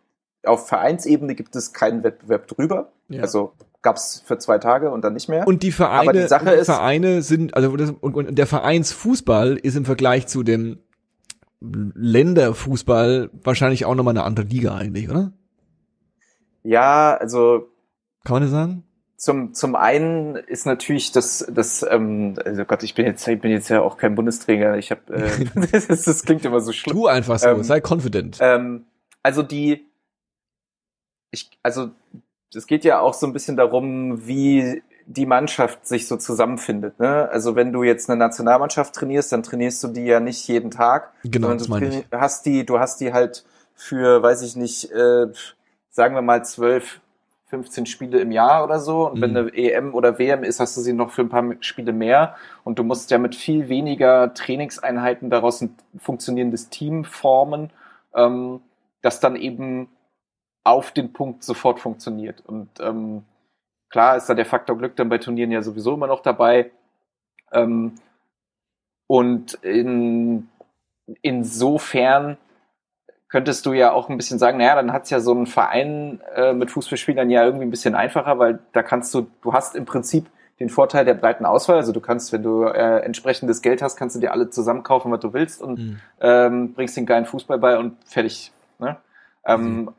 auf 0.44 0.68
Vereinsebene 0.68 1.34
gibt 1.34 1.56
es 1.56 1.72
keinen 1.72 2.04
Wettbewerb 2.04 2.46
drüber. 2.46 2.92
Ja. 3.08 3.22
Also 3.22 3.52
gab's 3.82 4.22
für 4.24 4.38
zwei 4.38 4.58
Tage 4.58 4.90
und 4.90 5.02
dann 5.02 5.14
nicht 5.14 5.28
mehr. 5.28 5.46
Und 5.46 5.62
die 5.62 5.72
Vereine, 5.72 6.10
Aber 6.10 6.12
die 6.12 6.26
Sache 6.26 6.50
ist, 6.50 6.66
Vereine 6.66 7.22
sind 7.22 7.54
also 7.54 7.76
das, 7.76 7.90
und, 7.90 8.14
und 8.14 8.34
der 8.36 8.46
Vereinsfußball 8.46 9.56
ist 9.56 9.76
im 9.76 9.84
Vergleich 9.84 10.26
zu 10.26 10.42
dem 10.42 10.78
Länderfußball 11.94 13.30
wahrscheinlich 13.42 13.84
auch 13.84 13.94
nochmal 13.94 14.12
eine 14.12 14.24
andere 14.24 14.46
Liga 14.46 14.74
eigentlich, 14.74 15.08
oder? 15.10 15.32
Ja, 16.62 17.16
also. 17.16 17.68
Kann 18.24 18.34
man 18.34 18.42
das 18.42 18.50
sagen? 18.50 18.84
Zum, 19.16 19.54
zum 19.54 19.74
einen 19.76 20.36
ist 20.36 20.66
natürlich 20.66 21.12
das, 21.12 21.46
das, 21.50 21.84
ähm, 21.88 22.34
also 22.44 22.64
Gott, 22.64 22.82
ich 22.82 22.94
bin 22.94 23.06
jetzt, 23.06 23.26
ich 23.26 23.40
bin 23.40 23.50
jetzt 23.50 23.68
ja 23.68 23.80
auch 23.80 23.96
kein 23.96 24.14
Bundesträger. 24.14 24.76
Ich 24.76 24.90
habe, 24.90 25.14
äh, 25.14 25.44
das, 25.72 25.86
das, 25.86 26.22
klingt 26.24 26.44
immer 26.44 26.60
so 26.60 26.72
schlimm. 26.72 26.96
Tu 26.96 27.06
einfach 27.06 27.38
so, 27.38 27.48
ähm, 27.48 27.62
sei 27.62 27.80
confident. 27.80 28.38
Ähm, 28.40 28.86
also 29.22 29.42
die, 29.42 29.86
ich, 31.30 31.50
also 31.62 31.90
es 32.54 32.66
geht 32.66 32.84
ja 32.84 33.00
auch 33.00 33.14
so 33.14 33.26
ein 33.26 33.32
bisschen 33.32 33.56
darum, 33.56 34.26
wie 34.26 34.82
die 35.06 35.26
Mannschaft 35.26 35.86
sich 35.86 36.08
so 36.08 36.16
zusammenfindet. 36.16 36.98
Ne? 36.98 37.28
Also 37.30 37.56
wenn 37.56 37.72
du 37.72 37.82
jetzt 37.82 38.08
eine 38.08 38.18
Nationalmannschaft 38.18 38.94
trainierst, 38.94 39.32
dann 39.32 39.42
trainierst 39.42 39.82
du 39.84 39.88
die 39.88 40.04
ja 40.04 40.20
nicht 40.20 40.46
jeden 40.48 40.70
Tag. 40.70 41.12
Genau, 41.24 41.52
das 41.52 41.68
meine 41.68 41.88
ich. 41.88 42.04
Hast 42.10 42.46
die, 42.46 42.64
du 42.64 42.78
hast 42.78 43.00
die 43.00 43.12
halt 43.12 43.44
für, 43.74 44.22
weiß 44.22 44.42
ich 44.42 44.56
nicht, 44.56 44.90
äh, 44.92 45.26
sagen 45.90 46.14
wir 46.14 46.22
mal 46.22 46.44
zwölf, 46.44 47.00
15 47.54 47.86
Spiele 47.86 48.18
im 48.18 48.32
Jahr 48.32 48.64
oder 48.64 48.80
so. 48.80 49.08
Und 49.10 49.18
mhm. 49.18 49.22
wenn 49.22 49.36
eine 49.36 49.54
EM 49.54 49.94
oder 49.94 50.18
WM 50.18 50.42
ist, 50.42 50.60
hast 50.60 50.76
du 50.76 50.80
sie 50.80 50.92
noch 50.92 51.10
für 51.10 51.22
ein 51.22 51.28
paar 51.28 51.44
Spiele 51.60 51.92
mehr. 51.92 52.34
Und 52.64 52.78
du 52.78 52.84
musst 52.84 53.10
ja 53.10 53.18
mit 53.18 53.34
viel 53.34 53.68
weniger 53.68 54.34
Trainingseinheiten 54.34 55.30
daraus 55.30 55.60
ein 55.60 55.76
funktionierendes 55.98 56.70
Team 56.70 57.04
formen, 57.04 57.70
ähm, 58.14 58.60
das 59.02 59.20
dann 59.20 59.36
eben 59.36 59.88
auf 60.64 60.90
den 60.92 61.12
Punkt 61.12 61.44
sofort 61.44 61.78
funktioniert. 61.78 62.42
Und 62.46 62.68
ähm, 62.80 63.22
Klar 63.94 64.16
ist 64.16 64.26
da 64.26 64.34
der 64.34 64.44
Faktor 64.44 64.76
Glück 64.76 64.96
dann 64.96 65.08
bei 65.08 65.18
Turnieren 65.18 65.52
ja 65.52 65.62
sowieso 65.62 65.94
immer 65.94 66.08
noch 66.08 66.20
dabei. 66.20 66.72
Ähm, 67.52 67.92
und 69.06 69.54
in, 69.62 70.48
insofern 71.22 72.38
könntest 73.28 73.64
du 73.66 73.72
ja 73.72 73.92
auch 73.92 74.08
ein 74.08 74.16
bisschen 74.16 74.40
sagen, 74.40 74.58
naja, 74.58 74.74
dann 74.74 74.92
hat's 74.92 75.10
ja 75.10 75.20
so 75.20 75.32
ein 75.32 75.46
Verein 75.46 76.20
äh, 76.34 76.54
mit 76.54 76.72
Fußballspielern 76.72 77.30
ja 77.30 77.44
irgendwie 77.44 77.66
ein 77.66 77.70
bisschen 77.70 77.94
einfacher, 77.94 78.36
weil 78.40 78.58
da 78.72 78.82
kannst 78.82 79.14
du, 79.14 79.28
du 79.42 79.52
hast 79.52 79.76
im 79.76 79.84
Prinzip 79.84 80.26
den 80.58 80.70
Vorteil 80.70 81.04
der 81.04 81.14
breiten 81.14 81.46
Auswahl. 81.46 81.76
Also 81.76 81.92
du 81.92 82.00
kannst, 82.00 82.32
wenn 82.32 82.42
du 82.42 82.64
äh, 82.64 82.98
entsprechendes 83.04 83.62
Geld 83.62 83.80
hast, 83.80 83.94
kannst 83.94 84.16
du 84.16 84.20
dir 84.20 84.32
alle 84.32 84.50
zusammenkaufen, 84.50 85.12
was 85.12 85.20
du 85.20 85.32
willst 85.32 85.62
und 85.62 85.78
mhm. 85.78 86.00
ähm, 86.20 86.74
bringst 86.74 86.96
den 86.96 87.06
geilen 87.06 87.26
Fußball 87.26 87.58
bei 87.58 87.78
und 87.78 87.96
fertig. 88.06 88.50
Ne? 88.80 88.96
Ähm, 89.46 89.82
mhm. 89.82 89.94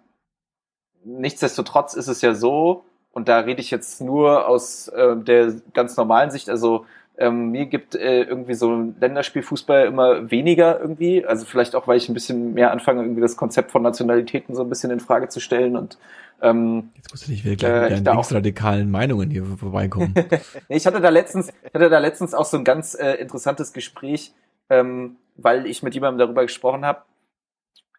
Nichtsdestotrotz 1.05 1.93
ist 1.93 2.09
es 2.09 2.21
ja 2.21 2.33
so, 2.33 2.83
und 3.15 3.27
da 3.29 3.39
rede 3.39 3.61
ich 3.61 3.71
jetzt 3.71 4.01
nur 4.01 4.47
aus 4.47 4.89
äh, 4.89 5.15
der 5.15 5.53
ganz 5.73 5.97
normalen 5.97 6.29
Sicht, 6.29 6.49
also 6.49 6.85
ähm, 7.17 7.51
mir 7.51 7.65
gibt 7.65 7.95
äh, 7.95 8.23
irgendwie 8.23 8.55
so 8.55 8.93
Länderspielfußball 8.99 9.85
immer 9.85 10.29
weniger 10.31 10.81
irgendwie. 10.81 11.25
Also 11.25 11.45
vielleicht 11.45 11.73
auch, 11.73 11.87
weil 11.87 11.95
ich 11.95 12.09
ein 12.09 12.13
bisschen 12.13 12.53
mehr 12.53 12.71
anfange, 12.71 13.03
irgendwie 13.03 13.21
das 13.21 13.37
Konzept 13.37 13.71
von 13.71 13.81
Nationalitäten 13.81 14.53
so 14.53 14.63
ein 14.63 14.69
bisschen 14.69 14.91
in 14.91 14.99
Frage 14.99 15.29
zu 15.29 15.39
stellen 15.39 15.77
und 15.77 15.97
ähm, 16.41 16.91
Jetzt 16.95 17.11
musst 17.11 17.27
du 17.27 17.31
nicht 17.31 17.45
wieder 17.45 17.55
gleich 17.55 17.71
äh, 17.71 17.95
mit 17.95 18.05
deinen 18.05 18.15
linksradikalen 18.15 18.91
Meinungen 18.91 19.29
hier 19.29 19.45
vorbeikommen. 19.45 20.13
ich 20.67 20.85
hatte 20.85 20.99
da 20.99 21.07
letztens, 21.07 21.53
ich 21.63 21.73
hatte 21.73 21.89
da 21.89 21.99
letztens 21.99 22.33
auch 22.33 22.43
so 22.43 22.57
ein 22.57 22.65
ganz 22.65 22.95
äh, 22.95 23.13
interessantes 23.13 23.71
Gespräch, 23.71 24.33
ähm, 24.69 25.15
weil 25.37 25.65
ich 25.67 25.83
mit 25.83 25.93
jemandem 25.93 26.19
darüber 26.19 26.41
gesprochen 26.41 26.83
habe. 26.83 27.03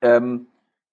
Ähm, 0.02 0.48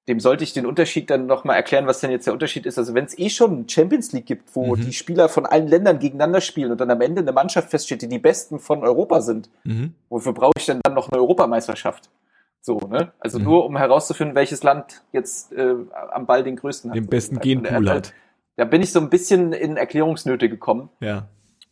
dem 0.07 0.19
sollte 0.19 0.43
ich 0.43 0.53
den 0.53 0.65
Unterschied 0.65 1.09
dann 1.09 1.27
nochmal 1.27 1.55
erklären, 1.55 1.87
was 1.87 2.01
denn 2.01 2.11
jetzt 2.11 2.25
der 2.25 2.33
Unterschied 2.33 2.65
ist. 2.65 2.77
Also 2.77 2.93
wenn 2.93 3.05
es 3.05 3.17
eh 3.17 3.29
schon 3.29 3.69
Champions 3.69 4.11
League 4.11 4.25
gibt, 4.25 4.53
wo 4.55 4.75
mhm. 4.75 4.81
die 4.81 4.93
Spieler 4.93 5.29
von 5.29 5.45
allen 5.45 5.67
Ländern 5.67 5.99
gegeneinander 5.99 6.41
spielen 6.41 6.71
und 6.71 6.81
dann 6.81 6.91
am 6.91 6.99
Ende 6.99 7.21
eine 7.21 7.31
Mannschaft 7.31 7.69
feststeht, 7.69 8.01
die 8.01 8.09
die 8.09 8.19
Besten 8.19 8.59
von 8.59 8.83
Europa 8.83 9.21
sind, 9.21 9.49
mhm. 9.63 9.93
wofür 10.09 10.33
brauche 10.33 10.53
ich 10.57 10.65
denn 10.65 10.81
dann 10.83 10.93
noch 10.93 11.09
eine 11.09 11.21
Europameisterschaft? 11.21 12.09
So, 12.59 12.79
ne? 12.79 13.11
Also 13.19 13.39
mhm. 13.39 13.45
nur 13.45 13.65
um 13.65 13.77
herauszufinden, 13.77 14.35
welches 14.35 14.63
Land 14.63 15.03
jetzt 15.13 15.53
äh, 15.53 15.75
am 16.11 16.25
Ball 16.25 16.43
den 16.43 16.57
größten 16.57 16.91
hat. 16.91 16.97
Den 16.97 17.07
besten 17.07 17.39
Genpool 17.39 17.89
hat. 17.89 18.13
Da 18.55 18.65
bin 18.65 18.81
ich 18.81 18.91
so 18.91 18.99
ein 18.99 19.09
bisschen 19.09 19.53
in 19.53 19.77
Erklärungsnöte 19.77 20.47
gekommen. 20.49 20.89
Ja. 20.99 21.27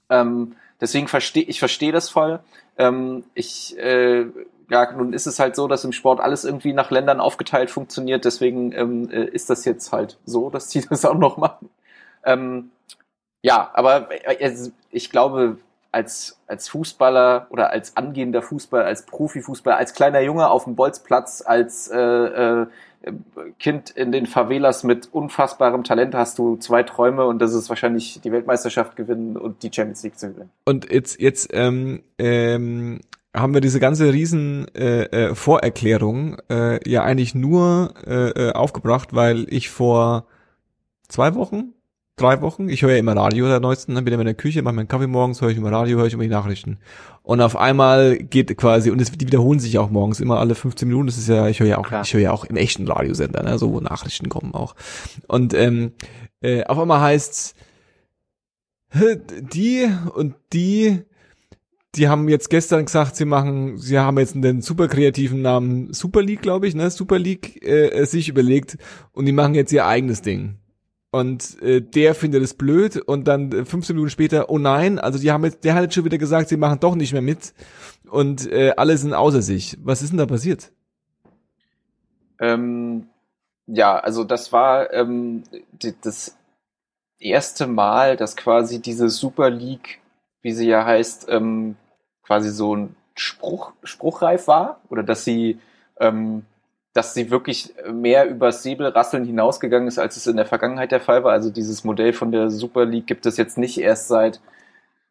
Ähm, 0.09 0.55
deswegen 0.79 1.07
verstehe 1.07 1.43
ich 1.43 1.59
verstehe 1.59 1.91
das 1.91 2.09
voll. 2.09 2.39
Ähm, 2.77 3.23
ich 3.33 3.77
äh, 3.77 4.25
ja, 4.71 4.89
nun 4.93 5.11
ist 5.11 5.27
es 5.27 5.37
halt 5.37 5.57
so, 5.57 5.67
dass 5.67 5.83
im 5.83 5.91
Sport 5.91 6.21
alles 6.21 6.45
irgendwie 6.45 6.71
nach 6.71 6.91
Ländern 6.91 7.19
aufgeteilt 7.19 7.69
funktioniert. 7.69 8.23
Deswegen 8.23 8.71
ähm, 8.71 9.09
äh, 9.11 9.25
ist 9.25 9.49
das 9.49 9.65
jetzt 9.65 9.91
halt 9.91 10.17
so, 10.25 10.49
dass 10.49 10.69
die 10.69 10.81
das 10.87 11.03
auch 11.03 11.17
noch 11.17 11.35
machen. 11.37 11.69
Ähm, 12.23 12.71
ja, 13.41 13.69
aber 13.73 14.09
äh, 14.11 14.55
ich 14.91 15.09
glaube, 15.09 15.57
als, 15.91 16.39
als 16.47 16.69
Fußballer 16.69 17.47
oder 17.49 17.71
als 17.71 17.97
angehender 17.97 18.41
Fußballer, 18.41 18.85
als 18.85 19.05
Profifußballer, 19.05 19.75
als 19.75 19.93
kleiner 19.93 20.21
Junge 20.21 20.49
auf 20.49 20.63
dem 20.63 20.75
Bolzplatz, 20.75 21.43
als 21.45 21.89
äh, 21.89 21.97
äh, 21.97 22.67
Kind 23.59 23.89
in 23.89 24.13
den 24.13 24.25
Favelas 24.25 24.83
mit 24.85 25.09
unfassbarem 25.11 25.83
Talent 25.83 26.15
hast 26.15 26.37
du 26.37 26.55
zwei 26.57 26.83
Träume 26.83 27.25
und 27.25 27.39
das 27.39 27.53
ist 27.53 27.67
wahrscheinlich 27.67 28.21
die 28.21 28.31
Weltmeisterschaft 28.31 28.95
gewinnen 28.95 29.35
und 29.35 29.63
die 29.63 29.71
Champions 29.73 30.03
League 30.03 30.17
zu 30.17 30.29
gewinnen. 30.29 30.51
Und 30.63 30.89
jetzt, 30.89 31.19
jetzt 31.19 31.49
ähm, 31.51 32.03
ähm, 32.19 33.01
haben 33.33 33.53
wir 33.53 33.61
diese 33.61 33.79
ganze 33.79 34.11
riesen 34.11 34.67
äh, 34.75 35.03
äh, 35.03 35.35
Vorerklärung 35.35 36.37
äh, 36.49 36.89
ja 36.89 37.03
eigentlich 37.03 37.33
nur 37.33 37.93
äh, 38.05 38.29
äh, 38.29 38.51
aufgebracht, 38.51 39.13
weil 39.13 39.45
ich 39.49 39.69
vor 39.69 40.25
zwei 41.07 41.33
Wochen, 41.35 41.73
drei 42.17 42.41
Wochen, 42.41 42.67
ich 42.67 42.81
höre 42.81 42.91
ja 42.91 42.97
immer 42.97 43.15
Radio 43.15 43.47
der 43.47 43.61
neuesten, 43.61 43.95
dann 43.95 44.03
bin 44.03 44.13
ich 44.13 44.19
in 44.19 44.25
der 44.25 44.33
Küche, 44.33 44.61
mache 44.61 44.75
meinen 44.75 44.89
Kaffee 44.89 45.07
morgens, 45.07 45.41
höre 45.41 45.49
ich 45.49 45.57
immer 45.57 45.71
Radio, 45.71 45.97
höre 45.97 46.07
ich 46.07 46.13
immer 46.13 46.23
die 46.23 46.29
Nachrichten. 46.29 46.79
Und 47.23 47.39
auf 47.39 47.55
einmal 47.55 48.17
geht 48.17 48.55
quasi, 48.57 48.91
und 48.91 48.99
es, 48.99 49.11
die 49.11 49.27
wiederholen 49.27 49.59
sich 49.59 49.77
auch 49.79 49.89
morgens 49.89 50.19
immer 50.19 50.39
alle 50.39 50.55
15 50.55 50.87
Minuten, 50.87 51.07
das 51.07 51.17
ist 51.17 51.29
ja, 51.29 51.47
ich 51.47 51.59
höre 51.59 51.67
ja 51.67 51.77
auch, 51.77 51.87
Klar. 51.87 52.03
ich 52.03 52.13
höre 52.13 52.21
ja 52.21 52.31
auch 52.31 52.43
im 52.43 52.57
echten 52.57 52.87
Radiosender, 52.87 53.43
ne, 53.43 53.57
so 53.57 53.71
wo 53.71 53.79
Nachrichten 53.79 54.27
kommen 54.27 54.53
auch. 54.53 54.75
Und 55.27 55.53
ähm, 55.53 55.93
äh, 56.41 56.65
auf 56.65 56.77
einmal 56.77 56.99
heißt's, 56.99 57.55
die 59.53 59.89
und 60.15 60.35
die 60.51 61.03
die 61.95 62.07
haben 62.07 62.29
jetzt 62.29 62.49
gestern 62.49 62.85
gesagt, 62.85 63.15
sie 63.15 63.25
machen, 63.25 63.77
sie 63.77 63.99
haben 63.99 64.17
jetzt 64.17 64.35
den 64.35 64.61
super 64.61 64.87
kreativen 64.87 65.41
Namen 65.41 65.93
Super 65.93 66.21
League, 66.21 66.41
glaube 66.41 66.67
ich, 66.67 66.75
ne? 66.75 66.89
Super 66.89 67.19
League 67.19 67.65
äh, 67.65 68.05
sich 68.05 68.29
überlegt 68.29 68.77
und 69.11 69.25
die 69.25 69.33
machen 69.33 69.55
jetzt 69.55 69.73
ihr 69.73 69.85
eigenes 69.85 70.21
Ding. 70.21 70.57
Und 71.13 71.61
äh, 71.61 71.81
der 71.81 72.15
findet 72.15 72.41
es 72.41 72.53
blöd 72.53 72.95
und 72.95 73.27
dann 73.27 73.51
15 73.51 73.81
äh, 73.81 73.93
Minuten 73.93 74.09
später, 74.09 74.49
oh 74.49 74.57
nein, 74.57 74.97
also 74.97 75.19
die 75.19 75.31
haben 75.31 75.43
jetzt, 75.43 75.65
der 75.65 75.75
hat 75.75 75.83
jetzt 75.83 75.95
schon 75.95 76.05
wieder 76.05 76.17
gesagt, 76.17 76.47
sie 76.47 76.55
machen 76.55 76.79
doch 76.79 76.95
nicht 76.95 77.11
mehr 77.11 77.21
mit 77.21 77.53
und 78.09 78.49
äh, 78.49 78.73
alle 78.77 78.95
sind 78.97 79.13
außer 79.13 79.41
sich. 79.41 79.77
Was 79.83 80.01
ist 80.01 80.11
denn 80.11 80.19
da 80.19 80.25
passiert? 80.25 80.71
Ähm, 82.39 83.07
ja, 83.67 83.99
also 83.99 84.23
das 84.23 84.53
war 84.53 84.93
ähm, 84.93 85.43
die, 85.73 85.93
das 86.01 86.37
erste 87.19 87.67
Mal, 87.67 88.15
dass 88.15 88.37
quasi 88.37 88.81
diese 88.81 89.09
Super 89.09 89.49
League 89.49 90.01
wie 90.41 90.51
sie 90.51 90.67
ja 90.67 90.85
heißt, 90.85 91.27
ähm, 91.29 91.75
quasi 92.31 92.49
so 92.49 92.87
spruch, 93.13 93.73
spruchreif 93.83 94.47
war 94.47 94.79
oder 94.89 95.03
dass 95.03 95.25
sie, 95.25 95.59
ähm, 95.99 96.45
dass 96.93 97.13
sie 97.13 97.29
wirklich 97.29 97.73
mehr 97.91 98.29
übers 98.29 98.63
Säbelrasseln 98.63 99.25
hinausgegangen 99.25 99.89
ist, 99.89 99.99
als 99.99 100.15
es 100.15 100.27
in 100.27 100.37
der 100.37 100.45
Vergangenheit 100.45 100.93
der 100.93 101.01
Fall 101.01 101.25
war. 101.25 101.33
Also 101.33 101.49
dieses 101.49 101.83
Modell 101.83 102.13
von 102.13 102.31
der 102.31 102.49
Super 102.49 102.85
League 102.85 103.05
gibt 103.05 103.25
es 103.25 103.35
jetzt 103.35 103.57
nicht 103.57 103.77
erst 103.81 104.07
seit 104.07 104.39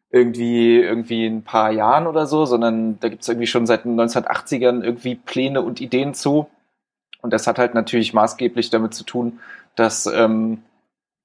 irgendwie 0.09 0.79
irgendwie 0.79 1.27
ein 1.27 1.43
paar 1.43 1.69
Jahren 1.71 2.07
oder 2.07 2.25
so, 2.25 2.47
sondern 2.47 2.99
da 2.99 3.09
gibt 3.09 3.21
es 3.21 3.29
irgendwie 3.29 3.45
schon 3.45 3.67
seit 3.67 3.85
den 3.85 3.99
1980ern 3.99 4.83
irgendwie 4.83 5.13
Pläne 5.13 5.61
und 5.61 5.79
Ideen 5.79 6.15
zu. 6.15 6.47
Und 7.21 7.33
das 7.33 7.45
hat 7.45 7.59
halt 7.59 7.75
natürlich 7.75 8.15
maßgeblich 8.15 8.71
damit 8.71 8.95
zu 8.95 9.03
tun, 9.03 9.39
dass 9.75 10.07
ähm, 10.07 10.63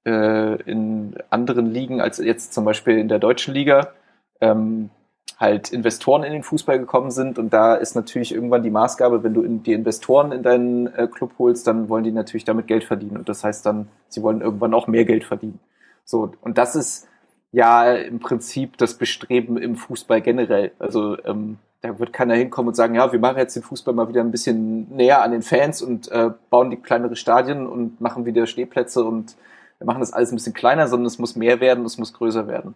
äh, 0.05 0.61
in 0.61 1.15
anderen 1.31 1.73
Ligen 1.73 2.01
als 2.01 2.19
jetzt 2.19 2.53
zum 2.53 2.65
Beispiel 2.65 2.99
in 2.99 3.07
der 3.07 3.17
deutschen 3.17 3.55
Liga 3.55 3.93
ähm, 4.41 4.91
halt 5.39 5.71
Investoren 5.71 6.23
in 6.23 6.33
den 6.33 6.43
Fußball 6.43 6.79
gekommen 6.79 7.11
sind 7.11 7.37
und 7.37 7.53
da 7.53 7.75
ist 7.75 7.95
natürlich 7.95 8.33
irgendwann 8.33 8.63
die 8.63 8.71
Maßgabe, 8.71 9.23
wenn 9.23 9.33
du 9.33 9.43
in, 9.43 9.63
die 9.63 9.73
Investoren 9.73 10.31
in 10.31 10.41
deinen 10.41 10.87
äh, 10.87 11.07
Club 11.07 11.33
holst, 11.37 11.67
dann 11.67 11.89
wollen 11.89 12.03
die 12.03 12.11
natürlich 12.11 12.45
damit 12.45 12.67
Geld 12.67 12.83
verdienen 12.83 13.17
und 13.17 13.29
das 13.29 13.43
heißt 13.43 13.65
dann, 13.65 13.87
sie 14.07 14.23
wollen 14.23 14.41
irgendwann 14.41 14.73
auch 14.73 14.87
mehr 14.87 15.05
Geld 15.05 15.23
verdienen. 15.23 15.59
So 16.05 16.31
und 16.41 16.57
das 16.57 16.75
ist 16.75 17.07
ja 17.51 17.93
im 17.93 18.19
Prinzip 18.19 18.77
das 18.77 18.95
Bestreben 18.95 19.57
im 19.57 19.75
Fußball 19.75 20.21
generell. 20.21 20.71
Also 20.79 21.17
ähm, 21.23 21.59
da 21.81 21.99
wird 21.99 22.13
keiner 22.13 22.35
hinkommen 22.35 22.69
und 22.69 22.75
sagen, 22.75 22.95
ja, 22.95 23.11
wir 23.11 23.19
machen 23.19 23.37
jetzt 23.37 23.55
den 23.55 23.63
Fußball 23.63 23.93
mal 23.93 24.09
wieder 24.09 24.21
ein 24.21 24.31
bisschen 24.31 24.93
näher 24.95 25.21
an 25.21 25.31
den 25.31 25.43
Fans 25.43 25.81
und 25.81 26.11
äh, 26.11 26.31
bauen 26.49 26.71
die 26.71 26.77
kleinere 26.77 27.15
Stadien 27.15 27.67
und 27.67 28.01
machen 28.01 28.25
wieder 28.25 28.47
Stehplätze 28.47 29.03
und 29.03 29.35
wir 29.77 29.85
machen 29.85 29.99
das 29.99 30.13
alles 30.13 30.31
ein 30.31 30.35
bisschen 30.35 30.53
kleiner, 30.53 30.87
sondern 30.87 31.05
es 31.05 31.19
muss 31.19 31.35
mehr 31.35 31.59
werden, 31.59 31.85
es 31.85 31.99
muss 31.99 32.13
größer 32.13 32.47
werden. 32.47 32.73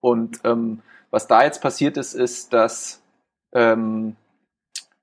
Und 0.00 0.40
ähm, 0.44 0.80
was 1.10 1.26
da 1.26 1.42
jetzt 1.44 1.60
passiert 1.60 1.96
ist, 1.96 2.14
ist, 2.14 2.52
dass 2.52 3.02
ähm, 3.52 4.16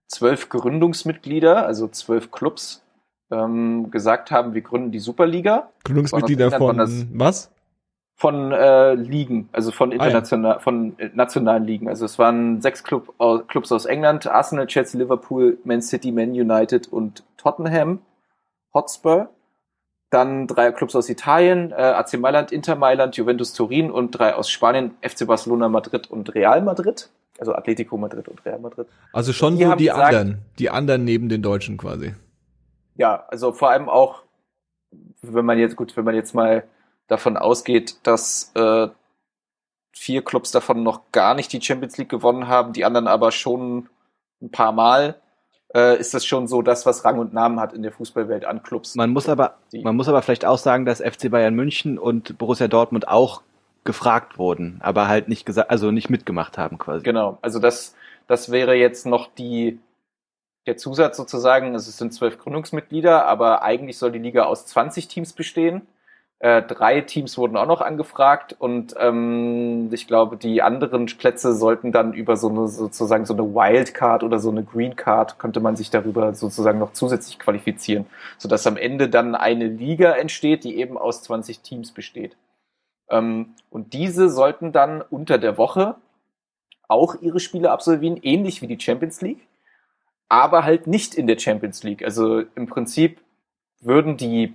zwölf 0.08 0.50
Gründungsmitglieder, 0.50 1.66
also 1.66 1.88
zwölf 1.88 2.32
Clubs, 2.32 2.84
ähm, 3.30 3.92
gesagt 3.92 4.32
haben, 4.32 4.54
wir 4.54 4.62
gründen 4.62 4.92
die 4.92 5.00
Superliga. 5.00 5.70
Gründungsmitglieder 5.84 6.52
von 6.52 6.78
was? 7.14 7.52
Von 8.16 8.52
äh, 8.52 8.96
Ligen, 8.96 9.48
also 9.52 9.72
von 9.72 9.92
international, 9.92 10.54
ah, 10.54 10.56
ja. 10.56 10.60
von 10.60 10.98
äh, 10.98 11.12
nationalen 11.14 11.66
Ligen. 11.66 11.88
Also 11.88 12.06
es 12.06 12.18
waren 12.18 12.62
sechs 12.62 12.84
Club, 12.84 13.14
Clubs 13.48 13.72
aus 13.72 13.86
England: 13.86 14.26
Arsenal, 14.26 14.66
Chelsea, 14.66 15.00
Liverpool, 15.00 15.60
Man 15.66 15.84
City, 15.84 16.12
Man 16.12 16.32
United 16.32 16.88
und 16.88 17.24
Tottenham 17.38 18.00
Hotspur 18.74 19.30
dann 20.10 20.48
drei 20.48 20.72
Clubs 20.72 20.96
aus 20.96 21.10
Italien, 21.10 21.72
äh, 21.72 21.76
AC 21.76 22.14
Mailand, 22.18 22.52
Inter 22.52 22.76
Mailand, 22.76 23.18
Juventus 23.18 23.54
Turin 23.54 23.92
und 23.92 24.12
drei 24.12 24.34
aus 24.36 24.50
Spanien, 24.50 24.96
FC 25.02 25.28
Barcelona, 25.28 25.68
Madrid 25.68 26.10
und 26.10 26.34
Real 26.34 26.62
Madrid. 26.62 27.10
Also 27.40 27.54
Atletico 27.54 27.98
Madrid 27.98 28.28
und 28.28 28.44
Real 28.46 28.60
Madrid. 28.60 28.88
Also 29.14 29.34
schon 29.34 29.58
die 29.58 29.66
so 29.66 29.76
die 29.76 29.86
gesagt, 29.86 30.14
anderen, 30.16 30.40
die 30.58 30.70
anderen 30.70 31.04
neben 31.04 31.30
den 31.30 31.42
Deutschen 31.42 31.78
quasi. 31.78 32.16
Ja, 32.96 33.26
also 33.28 33.52
vor 33.52 33.70
allem 33.70 33.90
auch, 33.90 34.24
wenn 35.22 35.46
man 35.46 35.60
jetzt, 35.60 35.76
gut, 35.76 35.96
wenn 35.98 36.06
man 36.06 36.16
jetzt 36.16 36.34
mal 36.34 36.64
davon 37.08 37.38
ausgeht, 37.38 37.98
dass 38.04 38.52
äh, 38.56 38.88
vier 39.92 40.24
Clubs 40.24 40.52
davon 40.52 40.84
noch 40.84 41.12
gar 41.12 41.36
nicht 41.36 41.52
die 41.54 41.62
Champions 41.62 41.98
League 41.98 42.10
gewonnen 42.10 42.48
haben, 42.48 42.74
die 42.74 42.86
anderen 42.86 43.08
aber 43.08 43.32
schon 43.32 43.90
ein 44.42 44.52
paar 44.52 44.72
Mal, 44.72 45.20
äh, 45.76 46.00
ist 46.00 46.14
das 46.14 46.26
schon 46.26 46.48
so 46.48 46.62
das, 46.62 46.86
was 46.86 47.04
Rang 47.06 47.20
und 47.20 47.34
Namen 47.34 47.60
hat 47.60 47.74
in 47.74 47.84
der 47.84 47.92
Fußballwelt 47.92 48.46
an 48.46 48.64
Clubs. 48.64 48.96
Man 48.96 49.12
muss 49.12 49.28
aber, 49.28 49.56
man 49.74 49.96
muss 49.96 50.08
aber 50.08 50.22
vielleicht 50.22 50.46
auch 50.46 50.58
sagen, 50.58 50.86
dass 50.86 51.02
FC 51.02 51.30
Bayern 51.30 51.56
München 51.56 51.98
und 52.00 52.38
Borussia 52.38 52.68
Dortmund 52.68 53.08
auch 53.08 53.42
gefragt 53.84 54.38
wurden, 54.38 54.80
aber 54.82 55.08
halt 55.08 55.30
nicht 55.30 55.46
gesagt, 55.46 55.70
also 55.72 55.92
nicht 55.92 56.10
mitgemacht 56.10 56.58
haben 56.58 56.78
quasi. 56.78 57.04
Genau, 57.04 57.38
also 57.42 57.60
das, 57.60 57.96
das 58.28 58.52
wäre 58.52 58.76
jetzt 58.76 59.06
noch 59.06 59.30
die, 59.34 59.80
der 60.66 60.76
Zusatz 60.76 61.16
sozusagen, 61.16 61.74
es 61.74 61.98
sind 61.98 62.14
zwölf 62.14 62.38
Gründungsmitglieder, 62.38 63.26
aber 63.26 63.62
eigentlich 63.64 63.98
soll 63.98 64.12
die 64.12 64.20
Liga 64.20 64.44
aus 64.44 64.66
20 64.66 65.08
Teams 65.08 65.32
bestehen. 65.32 65.88
Äh, 66.40 66.62
drei 66.62 67.02
Teams 67.02 67.36
wurden 67.40 67.58
auch 67.58 67.66
noch 67.66 67.82
angefragt 67.82 68.56
und 68.60 68.94
ähm, 69.00 69.90
ich 69.92 70.06
glaube, 70.06 70.38
die 70.38 70.62
anderen 70.62 71.08
Plätze 71.08 71.56
sollten 71.56 71.92
dann 71.92 72.14
über 72.14 72.38
so 72.38 72.48
eine 72.50 72.68
sozusagen 72.68 73.26
so 73.26 73.34
eine 73.34 73.56
Wildcard 73.56 74.24
oder 74.24 74.38
so 74.38 74.52
eine 74.52 74.64
Green 74.64 74.96
Card 74.96 75.40
könnte 75.40 75.62
man 75.62 75.76
sich 75.76 75.90
darüber 75.90 76.36
sozusagen 76.36 76.78
noch 76.78 76.94
zusätzlich 76.94 77.40
qualifizieren, 77.40 78.06
sodass 78.38 78.68
am 78.68 78.78
Ende 78.78 79.10
dann 79.10 79.34
eine 79.34 79.66
Liga 79.68 80.12
entsteht, 80.12 80.64
die 80.64 80.78
eben 80.78 80.96
aus 80.96 81.24
20 81.24 81.62
Teams 81.62 81.92
besteht. 81.92 82.38
Ähm, 83.10 83.56
und 83.72 83.94
diese 83.94 84.30
sollten 84.30 84.72
dann 84.72 85.02
unter 85.02 85.40
der 85.40 85.58
Woche 85.58 85.96
auch 86.88 87.16
ihre 87.20 87.40
Spiele 87.40 87.72
absolvieren, 87.72 88.20
ähnlich 88.22 88.62
wie 88.62 88.68
die 88.68 88.80
Champions 88.80 89.22
League, 89.22 89.48
aber 90.30 90.64
halt 90.64 90.86
nicht 90.86 91.16
in 91.16 91.26
der 91.26 91.40
Champions 91.40 91.82
League. 91.82 92.04
Also 92.04 92.44
im 92.54 92.68
Prinzip 92.68 93.22
würden 93.82 94.18
die 94.18 94.54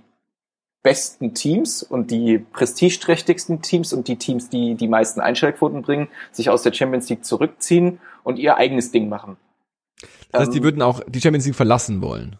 besten 0.83 1.33
Teams 1.33 1.81
und 1.81 2.11
die 2.11 2.37
prestigeträchtigsten 2.37 3.61
Teams 3.61 3.93
und 3.93 4.07
die 4.07 4.17
Teams, 4.17 4.49
die 4.49 4.75
die 4.75 4.89
meisten 4.89 5.21
Einschaltquoten 5.21 5.81
bringen, 5.81 6.09
sich 6.31 6.49
aus 6.49 6.61
der 6.61 6.73
Champions 6.73 7.09
League 7.09 7.25
zurückziehen 7.25 7.99
und 8.23 8.37
ihr 8.37 8.57
eigenes 8.57 8.91
Ding 8.91 9.09
machen. 9.09 9.37
Das 10.31 10.41
heißt, 10.41 10.53
die 10.53 10.57
ähm, 10.57 10.63
würden 10.65 10.81
auch 10.81 11.01
die 11.07 11.21
Champions 11.21 11.45
League 11.45 11.55
verlassen 11.55 12.01
wollen. 12.01 12.35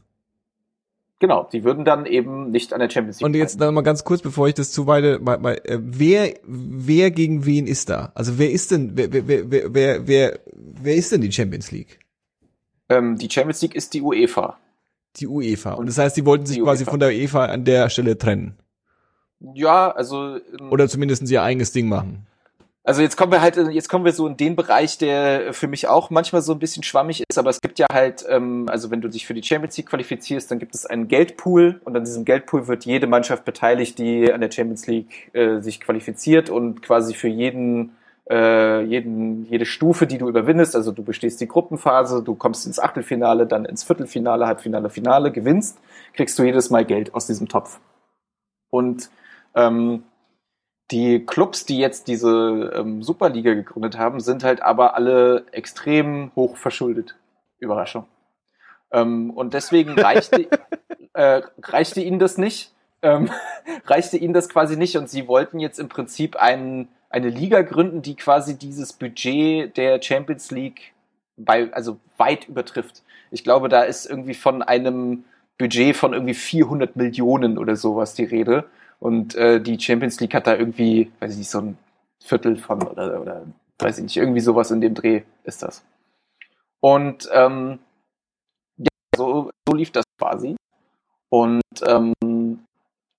Genau, 1.20 1.48
die 1.54 1.64
würden 1.64 1.86
dann 1.86 2.06
eben 2.06 2.52
nicht 2.52 2.74
an 2.74 2.82
der 2.82 2.90
Champions 2.90 3.22
League. 3.22 3.26
Und 3.26 3.36
jetzt 3.36 3.62
dann 3.62 3.74
mal 3.74 3.82
ganz 3.82 4.04
kurz, 4.04 4.22
bevor 4.22 4.50
ich 4.50 4.56
das 4.56 4.74
zu 4.74 4.88
weite, 4.88 5.20
mal, 5.20 5.38
mal, 5.38 5.54
äh, 5.64 5.80
wer, 5.82 6.34
wer 6.44 7.12
gegen 7.12 7.46
wen 7.46 7.66
ist 7.66 7.90
da? 7.90 8.12
Also 8.14 8.38
wer 8.38 8.52
ist 8.52 8.72
denn, 8.72 8.98
wer, 8.98 9.14
wer, 9.14 9.26
wer, 9.26 9.74
wer, 9.74 10.08
wer, 10.08 10.40
wer 10.52 10.96
ist 10.96 11.14
denn 11.14 11.22
die 11.22 11.32
Champions 11.32 11.72
League? 11.72 12.00
Ähm, 12.90 13.18
die 13.18 13.30
Champions 13.30 13.62
League 13.62 13.76
ist 13.76 13.94
die 13.94 14.02
UEFA. 14.02 14.58
Die 15.17 15.28
UEFA. 15.28 15.73
Und 15.73 15.88
das 15.88 15.97
heißt, 15.97 16.17
die 16.17 16.26
wollten 16.26 16.45
sich 16.45 16.58
die 16.58 16.63
quasi 16.63 16.84
UEFA. 16.84 16.91
von 16.91 16.99
der 16.99 17.10
UEFA 17.10 17.45
an 17.45 17.65
der 17.65 17.89
Stelle 17.89 18.17
trennen. 18.17 18.58
Ja, 19.54 19.91
also. 19.91 20.38
Ähm, 20.38 20.71
Oder 20.71 20.88
zumindest 20.88 21.30
ihr 21.30 21.43
eigenes 21.43 21.71
Ding 21.71 21.88
machen. 21.88 22.26
Also 22.86 23.02
jetzt 23.02 23.15
kommen 23.15 23.32
wir 23.32 23.41
halt, 23.41 23.56
jetzt 23.56 23.88
kommen 23.88 24.04
wir 24.04 24.12
so 24.12 24.28
in 24.28 24.36
den 24.36 24.58
Bereich, 24.58 24.97
der 24.97 25.54
für 25.54 25.67
mich 25.67 25.88
auch 25.88 26.10
manchmal 26.10 26.41
so 26.41 26.52
ein 26.52 26.60
bisschen 26.60 26.84
schwammig 26.84 27.23
ist, 27.30 27.38
aber 27.38 27.49
es 27.49 27.62
gibt 27.62 27.80
ja 27.80 27.86
halt, 27.89 28.26
ähm, 28.28 28.67
also 28.67 28.91
wenn 28.91 28.99
du 28.99 29.08
dich 29.08 29.26
für 29.26 29.34
die 29.34 29.41
Champions 29.41 29.78
League 29.78 29.88
qualifizierst, 29.88 30.52
dann 30.52 30.60
gibt 30.60 30.76
es 30.76 30.86
einen 30.86 31.08
Geldpool 31.08 31.80
und 31.86 31.95
an 31.95 32.04
diesem 32.04 32.26
Geldpool 32.26 32.67
wird 32.67 32.84
jede 32.84 33.08
Mannschaft 33.08 33.45
beteiligt, 33.45 33.99
die 33.99 34.34
an 34.34 34.41
der 34.41 34.52
Champions 34.52 34.86
League 34.88 35.34
äh, 35.34 35.62
sich 35.62 35.80
qualifiziert 35.80 36.49
und 36.49 36.82
quasi 36.82 37.13
für 37.13 37.30
jeden 37.30 37.93
äh, 38.30 38.82
jeden, 38.84 39.46
jede 39.46 39.66
Stufe, 39.66 40.08
die 40.08 40.18
du 40.18 40.30
überwindest, 40.30 40.76
also 40.76 40.92
du 40.92 41.04
bestehst 41.04 41.42
die 41.42 41.48
Gruppenphase, 41.48 42.24
du 42.24 42.36
kommst 42.36 42.66
ins 42.66 42.80
Achtelfinale, 42.80 43.48
dann 43.48 43.66
ins 43.66 43.84
Viertelfinale, 43.84 44.48
Halbfinale, 44.48 44.90
Finale, 44.90 45.32
gewinnst, 45.32 45.80
kriegst 46.14 46.40
du 46.40 46.44
jedes 46.44 46.70
Mal 46.70 46.86
Geld 46.86 47.14
aus 47.14 47.28
diesem 47.28 47.50
Topf. 47.50 47.80
Und 48.70 49.10
ähm, 49.56 50.04
die 50.92 51.26
Clubs, 51.26 51.66
die 51.66 51.78
jetzt 51.78 52.08
diese 52.08 52.72
ähm, 52.76 53.04
Superliga 53.04 53.54
gegründet 53.54 53.98
haben, 53.98 54.20
sind 54.20 54.44
halt 54.44 54.62
aber 54.62 54.96
alle 54.96 55.46
extrem 55.52 56.32
hoch 56.36 56.58
verschuldet. 56.58 57.16
Überraschung. 57.60 58.06
Ähm, 58.92 59.32
und 59.32 59.54
deswegen 59.54 59.92
reichte, 60.00 60.48
äh, 61.14 61.42
reichte 61.62 62.02
ihnen 62.02 62.20
das 62.20 62.38
nicht. 62.38 62.74
Ähm, 63.02 63.30
reichte 63.86 64.18
ihnen 64.18 64.34
das 64.34 64.50
quasi 64.50 64.78
nicht 64.78 64.98
und 64.98 65.10
sie 65.10 65.28
wollten 65.28 65.60
jetzt 65.60 65.80
im 65.80 65.90
Prinzip 65.90 66.36
einen 66.36 66.90
eine 67.13 67.30
Liga 67.30 67.62
gründen, 67.62 68.02
die 68.02 68.15
quasi 68.15 68.58
dieses 68.58 68.91
Budget 68.91 69.78
der 69.78 70.02
Champions 70.02 70.49
League 70.49 70.93
bei, 71.38 71.71
also 71.71 71.99
weit 72.17 72.47
übertrifft. 72.47 73.04
Ich 73.30 73.43
glaube, 73.43 73.69
da 73.69 73.84
ist 73.84 74.08
irgendwie 74.08 74.34
von 74.34 74.63
einem 74.63 75.23
Budget 75.60 75.95
von 75.95 76.13
irgendwie 76.13 76.34
400 76.34 76.95
Millionen 76.95 77.58
oder 77.60 77.76
sowas 77.76 78.15
die 78.15 78.23
Rede. 78.23 78.65
Und 78.99 79.36
äh, 79.36 79.62
die 79.62 79.80
Champions 79.80 80.19
League 80.19 80.34
hat 80.34 80.47
da 80.47 80.56
irgendwie, 80.56 81.12
weiß 81.19 81.34
ich 81.34 81.38
nicht, 81.38 81.49
so 81.49 81.60
ein 81.60 81.78
Viertel 82.23 82.58
von 82.58 82.82
oder, 82.82 83.21
oder 83.21 83.45
weiß 83.80 83.99
ich 83.99 84.04
nicht, 84.04 84.17
irgendwie 84.17 84.39
sowas 84.39 84.71
in 84.71 84.82
dem 84.82 84.95
Dreh 84.95 85.21
ist 85.43 85.62
das. 85.62 85.84
Und 86.80 87.30
ähm, 87.32 87.80
ja, 88.78 88.88
so, 89.15 89.52
so 89.67 89.76
lief 89.76 89.91
das 89.91 90.06
quasi. 90.19 90.56
Und 91.30 91.62
ähm, 91.86 92.13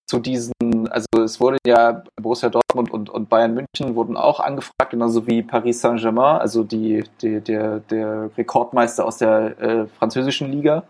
zu 0.07 0.19
diesen, 0.19 0.53
also 0.89 1.07
es 1.23 1.41
wurde 1.41 1.59
ja 1.67 2.03
Borussia 2.21 2.49
Dortmund 2.49 2.91
und, 2.91 3.11
und 3.11 3.29
Bayern 3.29 3.55
München 3.55 3.95
wurden 3.95 4.17
auch 4.17 4.41
angefragt, 4.41 4.91
genauso 4.91 5.27
wie 5.27 5.43
Paris 5.43 5.81
Saint-Germain, 5.81 6.41
also 6.41 6.65
die, 6.65 7.05
die, 7.21 7.41
der, 7.41 7.81
der 7.81 8.31
Rekordmeister 8.37 9.05
aus 9.05 9.19
der 9.19 9.59
äh, 9.61 9.87
französischen 9.87 10.51
Liga. 10.51 10.85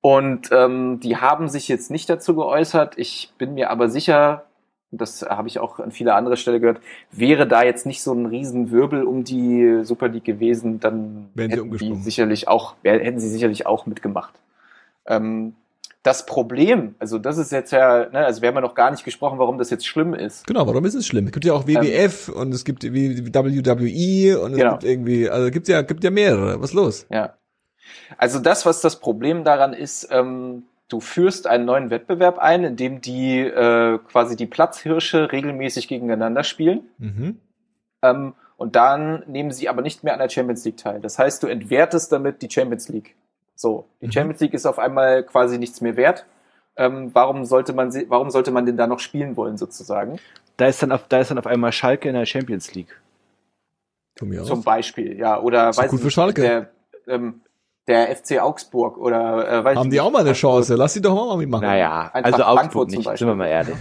Und 0.00 0.50
ähm, 0.52 1.00
die 1.00 1.16
haben 1.16 1.48
sich 1.48 1.68
jetzt 1.68 1.90
nicht 1.90 2.08
dazu 2.08 2.36
geäußert. 2.36 2.96
Ich 2.96 3.32
bin 3.38 3.54
mir 3.54 3.70
aber 3.70 3.88
sicher, 3.88 4.44
das 4.90 5.22
habe 5.22 5.48
ich 5.48 5.58
auch 5.58 5.80
an 5.80 5.90
viele 5.90 6.14
andere 6.14 6.36
Stelle 6.36 6.60
gehört, 6.60 6.80
wäre 7.10 7.46
da 7.46 7.62
jetzt 7.62 7.86
nicht 7.86 8.02
so 8.02 8.12
ein 8.12 8.26
Riesenwirbel 8.26 9.04
um 9.04 9.24
die 9.24 9.80
Super 9.82 10.08
League 10.08 10.24
gewesen, 10.24 10.80
dann 10.80 11.30
hätten 11.36 11.76
sie 11.76 11.94
sicherlich 11.96 12.48
auch, 12.48 12.76
hätten 12.84 13.18
sie 13.18 13.28
sicherlich 13.28 13.66
auch 13.66 13.86
mitgemacht. 13.86 14.34
Ähm, 15.06 15.54
das 16.06 16.24
Problem, 16.24 16.94
also 17.00 17.18
das 17.18 17.36
ist 17.36 17.50
jetzt 17.50 17.72
ja, 17.72 18.08
ne, 18.08 18.24
also 18.24 18.40
wir 18.40 18.48
haben 18.48 18.54
ja 18.54 18.60
noch 18.60 18.76
gar 18.76 18.92
nicht 18.92 19.04
gesprochen, 19.04 19.40
warum 19.40 19.58
das 19.58 19.70
jetzt 19.70 19.86
schlimm 19.86 20.14
ist. 20.14 20.46
Genau, 20.46 20.64
warum 20.64 20.84
ist 20.84 20.94
es 20.94 21.04
schlimm? 21.04 21.26
Es 21.26 21.32
gibt 21.32 21.44
ja 21.44 21.52
auch 21.52 21.66
WWF 21.66 22.28
ähm, 22.28 22.34
und 22.34 22.54
es 22.54 22.64
gibt 22.64 22.84
WWE 22.84 24.40
und 24.40 24.52
es 24.52 24.58
genau. 24.58 24.70
gibt 24.72 24.84
irgendwie, 24.84 25.28
also 25.28 25.50
gibt 25.50 25.66
ja, 25.66 25.82
gibt 25.82 26.04
ja 26.04 26.10
mehrere. 26.10 26.60
Was 26.60 26.70
ist 26.70 26.74
los? 26.74 27.06
Ja. 27.10 27.34
Also 28.18 28.38
das, 28.38 28.64
was 28.64 28.80
das 28.80 29.00
Problem 29.00 29.42
daran 29.42 29.72
ist, 29.72 30.08
ähm, 30.12 30.62
du 30.88 31.00
führst 31.00 31.48
einen 31.48 31.64
neuen 31.64 31.90
Wettbewerb 31.90 32.38
ein, 32.38 32.62
in 32.62 32.76
dem 32.76 33.00
die 33.00 33.40
äh, 33.40 33.98
quasi 33.98 34.36
die 34.36 34.46
Platzhirsche 34.46 35.32
regelmäßig 35.32 35.88
gegeneinander 35.88 36.44
spielen. 36.44 36.82
Mhm. 36.98 37.40
Ähm, 38.02 38.34
und 38.56 38.76
dann 38.76 39.24
nehmen 39.26 39.50
sie 39.50 39.68
aber 39.68 39.82
nicht 39.82 40.04
mehr 40.04 40.12
an 40.12 40.20
der 40.20 40.28
Champions 40.28 40.64
League 40.64 40.76
teil. 40.76 41.00
Das 41.00 41.18
heißt, 41.18 41.42
du 41.42 41.48
entwertest 41.48 42.12
damit 42.12 42.42
die 42.42 42.50
Champions 42.50 42.88
League. 42.88 43.16
So, 43.56 43.86
die 44.00 44.06
mhm. 44.06 44.12
Champions 44.12 44.40
League 44.40 44.54
ist 44.54 44.66
auf 44.66 44.78
einmal 44.78 45.24
quasi 45.24 45.58
nichts 45.58 45.80
mehr 45.80 45.96
wert. 45.96 46.26
Ähm, 46.76 47.10
warum 47.14 47.46
sollte 47.46 47.72
man 47.72 47.90
sie, 47.90 48.08
warum 48.08 48.30
sollte 48.30 48.50
man 48.50 48.66
denn 48.66 48.76
da 48.76 48.86
noch 48.86 49.00
spielen 49.00 49.36
wollen 49.36 49.56
sozusagen? 49.56 50.18
Da 50.58 50.66
ist 50.66 50.82
dann 50.82 50.92
auf, 50.92 51.08
da 51.08 51.20
ist 51.20 51.30
dann 51.30 51.38
auf 51.38 51.46
einmal 51.46 51.72
Schalke 51.72 52.08
in 52.08 52.14
der 52.14 52.26
Champions 52.26 52.74
League. 52.74 53.00
Zum 54.14 54.62
Beispiel, 54.62 55.18
ja, 55.18 55.40
oder 55.40 55.76
weiß 55.76 55.90
gut 55.90 56.00
für 56.00 56.10
Schalke. 56.10 56.40
Der, 56.40 56.70
ähm, 57.06 57.40
der 57.86 58.14
FC 58.14 58.40
Augsburg 58.40 58.98
oder 58.98 59.48
äh, 59.48 59.64
weiß 59.64 59.78
Haben 59.78 59.90
die 59.90 60.00
auch 60.00 60.10
mal 60.10 60.20
eine 60.20 60.32
Chance? 60.32 60.74
Lass 60.74 60.94
sie 60.94 61.02
doch 61.02 61.14
mal 61.14 61.36
mitmachen. 61.36 61.64
Naja, 61.64 62.10
Eintracht 62.12 62.24
also 62.24 62.44
Augsburg 62.44 62.58
Frankfurt 62.58 62.88
nicht, 62.88 62.96
zum 62.96 63.04
Beispiel. 63.04 63.18
sind 63.18 63.28
wir 63.28 63.34
mal 63.36 63.46
ehrlich. 63.46 63.76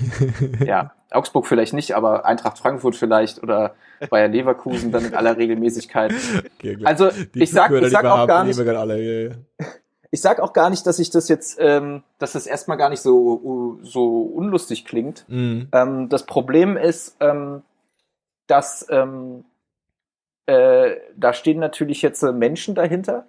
ja, 0.67 0.91
Augsburg 1.11 1.47
vielleicht 1.47 1.73
nicht, 1.73 1.95
aber 1.95 2.25
Eintracht 2.25 2.59
Frankfurt 2.59 2.95
vielleicht 2.95 3.41
oder 3.41 3.75
Bayer 4.09 4.27
Leverkusen 4.27 4.91
dann 4.91 5.05
in 5.05 5.13
aller 5.13 5.37
Regelmäßigkeit. 5.37 6.13
Okay, 6.57 6.77
also 6.83 7.09
ich 7.33 7.51
sag, 7.51 7.71
ich 7.71 7.91
sag 7.91 8.05
auch 8.05 8.27
gar 8.27 8.43
nicht, 8.43 8.59
ich 10.11 10.21
sag 10.21 10.39
auch 10.39 10.53
gar 10.53 10.69
nicht, 10.69 10.87
dass 10.87 10.99
ich 10.99 11.09
das 11.09 11.27
jetzt, 11.27 11.57
ähm, 11.59 12.03
dass 12.19 12.33
das 12.33 12.47
erstmal 12.47 12.77
gar 12.77 12.89
nicht 12.89 13.01
so 13.01 13.79
so 13.81 14.21
unlustig 14.21 14.85
klingt. 14.85 15.25
Mhm. 15.27 15.67
Ähm, 15.71 16.09
das 16.09 16.25
Problem 16.25 16.77
ist, 16.77 17.17
ähm, 17.19 17.61
dass 18.47 18.85
ähm, 18.89 19.45
äh, 20.45 20.95
da 21.15 21.33
stehen 21.33 21.59
natürlich 21.59 22.01
jetzt 22.01 22.21
Menschen 22.23 22.75
dahinter, 22.75 23.25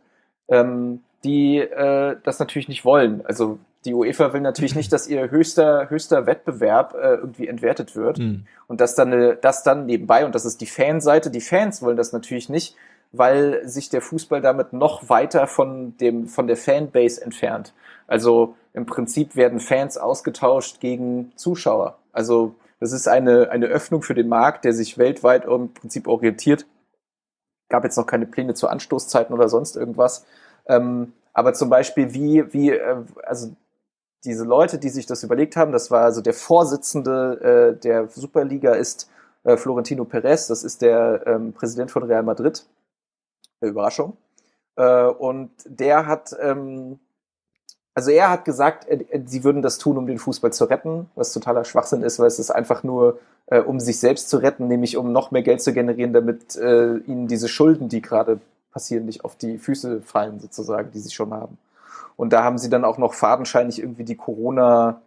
ähm, 0.48 1.02
die 1.24 1.58
äh, 1.58 2.16
das 2.22 2.38
natürlich 2.38 2.68
nicht 2.68 2.84
wollen. 2.84 3.24
Also 3.24 3.58
die 3.86 3.94
UEFA 3.94 4.32
will 4.32 4.40
natürlich 4.40 4.74
nicht, 4.74 4.92
dass 4.92 5.08
ihr 5.08 5.30
höchster 5.30 5.88
höchster 5.88 6.26
Wettbewerb 6.26 6.94
äh, 6.94 7.14
irgendwie 7.14 7.48
entwertet 7.48 7.96
wird 7.96 8.18
mhm. 8.18 8.46
und 8.66 8.80
das 8.80 8.94
dann 8.94 9.12
äh, 9.12 9.36
das 9.40 9.62
dann 9.62 9.86
nebenbei 9.86 10.26
und 10.26 10.34
das 10.34 10.44
ist 10.44 10.60
die 10.60 10.66
Fanseite. 10.66 11.30
Die 11.30 11.40
Fans 11.40 11.82
wollen 11.82 11.96
das 11.96 12.12
natürlich 12.12 12.48
nicht, 12.48 12.76
weil 13.12 13.66
sich 13.66 13.88
der 13.88 14.02
Fußball 14.02 14.40
damit 14.40 14.72
noch 14.72 15.08
weiter 15.08 15.46
von 15.46 15.96
dem 15.98 16.26
von 16.26 16.46
der 16.46 16.56
Fanbase 16.56 17.22
entfernt. 17.22 17.72
Also 18.06 18.56
im 18.74 18.84
Prinzip 18.84 19.36
werden 19.36 19.60
Fans 19.60 19.96
ausgetauscht 19.96 20.80
gegen 20.80 21.32
Zuschauer. 21.36 21.96
Also 22.12 22.54
das 22.80 22.92
ist 22.92 23.08
eine 23.08 23.50
eine 23.50 23.66
Öffnung 23.66 24.02
für 24.02 24.14
den 24.14 24.28
Markt, 24.28 24.64
der 24.64 24.74
sich 24.74 24.98
weltweit 24.98 25.46
im 25.46 25.72
Prinzip 25.72 26.08
orientiert 26.08 26.66
gab 27.68 27.84
jetzt 27.84 27.96
noch 27.96 28.06
keine 28.06 28.26
Pläne 28.26 28.54
zu 28.54 28.68
Anstoßzeiten 28.68 29.34
oder 29.34 29.48
sonst 29.48 29.76
irgendwas. 29.76 30.24
Ähm, 30.66 31.12
aber 31.32 31.54
zum 31.54 31.68
Beispiel 31.68 32.14
wie, 32.14 32.52
wie, 32.52 32.70
äh, 32.70 32.96
also 33.24 33.54
diese 34.24 34.44
Leute, 34.44 34.78
die 34.78 34.88
sich 34.88 35.06
das 35.06 35.22
überlegt 35.22 35.56
haben, 35.56 35.72
das 35.72 35.90
war 35.90 36.02
also 36.02 36.20
der 36.20 36.34
Vorsitzende 36.34 37.74
äh, 37.76 37.80
der 37.80 38.08
Superliga 38.08 38.74
ist 38.74 39.08
äh, 39.44 39.56
Florentino 39.56 40.04
Perez, 40.04 40.48
das 40.48 40.64
ist 40.64 40.82
der 40.82 41.22
ähm, 41.26 41.52
Präsident 41.52 41.90
von 41.90 42.02
Real 42.02 42.22
Madrid. 42.22 42.66
Überraschung. 43.60 44.16
Äh, 44.76 45.04
und 45.04 45.50
der 45.64 46.06
hat 46.06 46.34
ähm, 46.40 46.98
also 47.96 48.10
er 48.10 48.28
hat 48.28 48.44
gesagt, 48.44 48.86
sie 49.24 49.42
würden 49.42 49.62
das 49.62 49.78
tun, 49.78 49.96
um 49.96 50.06
den 50.06 50.18
Fußball 50.18 50.52
zu 50.52 50.66
retten, 50.66 51.08
was 51.14 51.32
totaler 51.32 51.64
Schwachsinn 51.64 52.02
ist, 52.02 52.18
weil 52.18 52.26
es 52.26 52.38
ist 52.38 52.50
einfach 52.50 52.82
nur, 52.82 53.18
äh, 53.46 53.58
um 53.58 53.80
sich 53.80 53.98
selbst 53.98 54.28
zu 54.28 54.36
retten, 54.36 54.68
nämlich 54.68 54.98
um 54.98 55.12
noch 55.12 55.30
mehr 55.30 55.40
Geld 55.40 55.62
zu 55.62 55.72
generieren, 55.72 56.12
damit 56.12 56.56
äh, 56.56 56.98
ihnen 56.98 57.26
diese 57.26 57.48
Schulden, 57.48 57.88
die 57.88 58.02
gerade 58.02 58.38
passieren, 58.70 59.06
nicht 59.06 59.24
auf 59.24 59.36
die 59.36 59.56
Füße 59.56 60.02
fallen, 60.02 60.40
sozusagen, 60.40 60.90
die 60.92 60.98
sie 60.98 61.10
schon 61.10 61.32
haben. 61.32 61.56
Und 62.16 62.32
da 62.32 62.42
haben 62.42 62.58
sie 62.58 62.70
dann 62.70 62.84
auch 62.84 62.98
noch 62.98 63.14
fadenscheinig 63.14 63.80
irgendwie 63.80 64.04
die 64.04 64.16
Corona 64.16 65.02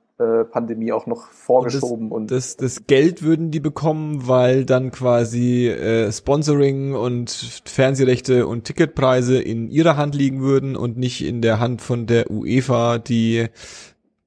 Pandemie 0.52 0.92
auch 0.92 1.06
noch 1.06 1.28
vorgeschoben. 1.28 2.12
Und, 2.12 2.30
das, 2.30 2.58
das, 2.58 2.76
das, 2.76 2.88
Geld 2.88 3.24
würden 3.24 3.52
die 3.52 3.62
bekommen, 3.62 4.28
weil 4.28 4.66
dann 4.66 4.92
quasi 4.92 5.70
äh, 5.70 6.12
Sponsoring 6.12 6.94
und 6.94 7.32
Fernsehrechte 7.64 8.46
und 8.46 8.66
Ticketpreise 8.66 9.42
in 9.42 9.70
ihrer 9.70 9.96
Hand 9.96 10.16
liegen 10.16 10.42
würden 10.42 10.76
und 10.76 10.98
nicht 10.98 11.26
in 11.26 11.42
der 11.42 11.62
Hand 11.62 11.82
von 11.82 12.06
der 12.06 12.30
UEFA, 12.30 12.98
die 12.98 13.48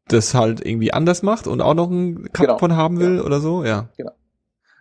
das 0.09 0.35
halt 0.35 0.65
irgendwie 0.65 0.95
anders 0.95 1.23
macht 1.23 1.47
und 1.47 1.61
auch 1.61 1.75
noch 1.75 1.91
einen 1.91 2.33
Cup 2.33 2.47
genau. 2.47 2.59
von 2.59 2.75
haben 2.75 2.99
will 2.99 3.17
ja. 3.17 3.23
oder 3.23 3.41
so, 3.41 3.63
ja. 3.63 3.91
Genau. 3.99 4.13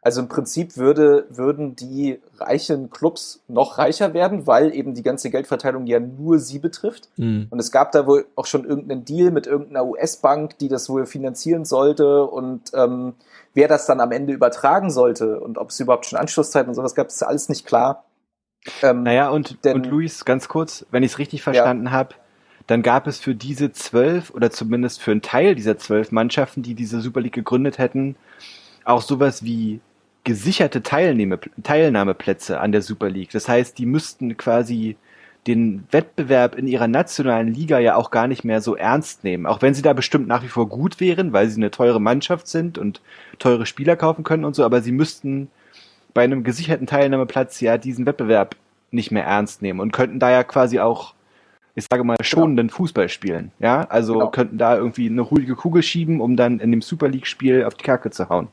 Also 0.03 0.21
im 0.21 0.29
Prinzip 0.29 0.77
würde, 0.77 1.25
würden 1.29 1.75
die 1.75 2.19
reichen 2.39 2.89
Clubs 2.89 3.43
noch 3.47 3.77
reicher 3.77 4.15
werden, 4.15 4.47
weil 4.47 4.73
eben 4.73 4.95
die 4.95 5.03
ganze 5.03 5.29
Geldverteilung 5.29 5.85
ja 5.85 5.99
nur 5.99 6.39
sie 6.39 6.57
betrifft. 6.57 7.09
Mhm. 7.17 7.47
Und 7.51 7.59
es 7.59 7.71
gab 7.71 7.91
da 7.91 8.07
wohl 8.07 8.25
auch 8.35 8.47
schon 8.47 8.65
irgendeinen 8.65 9.05
Deal 9.05 9.29
mit 9.29 9.45
irgendeiner 9.45 9.85
US-Bank, 9.85 10.57
die 10.57 10.69
das 10.69 10.89
wohl 10.89 11.05
finanzieren 11.05 11.65
sollte 11.65 12.23
und 12.23 12.71
ähm, 12.73 13.13
wer 13.53 13.67
das 13.67 13.85
dann 13.85 13.99
am 13.99 14.11
Ende 14.11 14.33
übertragen 14.33 14.89
sollte 14.89 15.39
und 15.39 15.59
ob 15.59 15.69
es 15.69 15.79
überhaupt 15.79 16.07
schon 16.07 16.17
Anschlusszeiten 16.17 16.69
und 16.69 16.75
sowas 16.75 16.95
gab, 16.95 17.07
ist 17.07 17.21
alles 17.21 17.47
nicht 17.47 17.67
klar. 17.67 18.05
Ähm, 18.81 19.03
naja, 19.03 19.29
und, 19.29 19.63
denn, 19.65 19.75
und 19.75 19.85
Luis, 19.85 20.25
ganz 20.25 20.47
kurz, 20.47 20.85
wenn 20.89 21.03
ich 21.03 21.11
es 21.13 21.19
richtig 21.19 21.43
verstanden 21.43 21.87
ja. 21.87 21.91
habe, 21.91 22.15
dann 22.65 22.81
gab 22.81 23.05
es 23.05 23.19
für 23.19 23.35
diese 23.35 23.71
zwölf 23.71 24.31
oder 24.31 24.49
zumindest 24.49 25.01
für 25.01 25.11
einen 25.11 25.21
Teil 25.21 25.53
dieser 25.55 25.77
zwölf 25.77 26.11
Mannschaften, 26.11 26.63
die 26.63 26.73
diese 26.73 27.01
Super 27.01 27.21
League 27.21 27.33
gegründet 27.33 27.77
hätten, 27.77 28.15
auch 28.83 29.01
sowas 29.01 29.43
wie 29.43 29.79
gesicherte 30.23 30.83
Teilnahme, 30.83 31.39
Teilnahmeplätze 31.63 32.59
an 32.59 32.71
der 32.71 32.81
Super 32.81 33.09
League. 33.09 33.31
Das 33.31 33.47
heißt, 33.47 33.77
die 33.77 33.85
müssten 33.85 34.37
quasi 34.37 34.97
den 35.47 35.87
Wettbewerb 35.89 36.55
in 36.55 36.67
ihrer 36.67 36.87
nationalen 36.87 37.47
Liga 37.47 37.79
ja 37.79 37.95
auch 37.95 38.11
gar 38.11 38.27
nicht 38.27 38.43
mehr 38.43 38.61
so 38.61 38.75
ernst 38.75 39.23
nehmen. 39.23 39.47
Auch 39.47 39.61
wenn 39.63 39.73
sie 39.73 39.81
da 39.81 39.93
bestimmt 39.93 40.27
nach 40.27 40.43
wie 40.43 40.47
vor 40.49 40.69
gut 40.69 40.99
wären, 40.99 41.33
weil 41.33 41.49
sie 41.49 41.59
eine 41.59 41.71
teure 41.71 41.99
Mannschaft 41.99 42.47
sind 42.47 42.77
und 42.77 43.01
teure 43.39 43.65
Spieler 43.65 43.95
kaufen 43.95 44.23
können 44.23 44.45
und 44.45 44.55
so, 44.55 44.63
aber 44.63 44.81
sie 44.81 44.91
müssten 44.91 45.49
bei 46.13 46.23
einem 46.23 46.43
gesicherten 46.43 46.85
Teilnahmeplatz 46.85 47.59
ja 47.59 47.77
diesen 47.77 48.05
Wettbewerb 48.05 48.55
nicht 48.91 49.11
mehr 49.11 49.23
ernst 49.23 49.61
nehmen 49.63 49.79
und 49.79 49.93
könnten 49.93 50.19
da 50.19 50.29
ja 50.29 50.43
quasi 50.43 50.79
auch, 50.79 51.15
ich 51.73 51.87
sage 51.89 52.03
mal, 52.03 52.17
schonenden 52.21 52.67
genau. 52.67 52.77
Fußball 52.77 53.09
spielen. 53.09 53.51
Ja, 53.59 53.87
also 53.89 54.13
genau. 54.13 54.29
könnten 54.29 54.59
da 54.59 54.75
irgendwie 54.77 55.09
eine 55.09 55.21
ruhige 55.21 55.55
Kugel 55.55 55.81
schieben, 55.81 56.21
um 56.21 56.35
dann 56.35 56.59
in 56.59 56.69
dem 56.69 56.83
Super 56.83 57.07
League-Spiel 57.07 57.63
auf 57.63 57.73
die 57.73 57.85
Kacke 57.85 58.11
zu 58.11 58.29
hauen. 58.29 58.49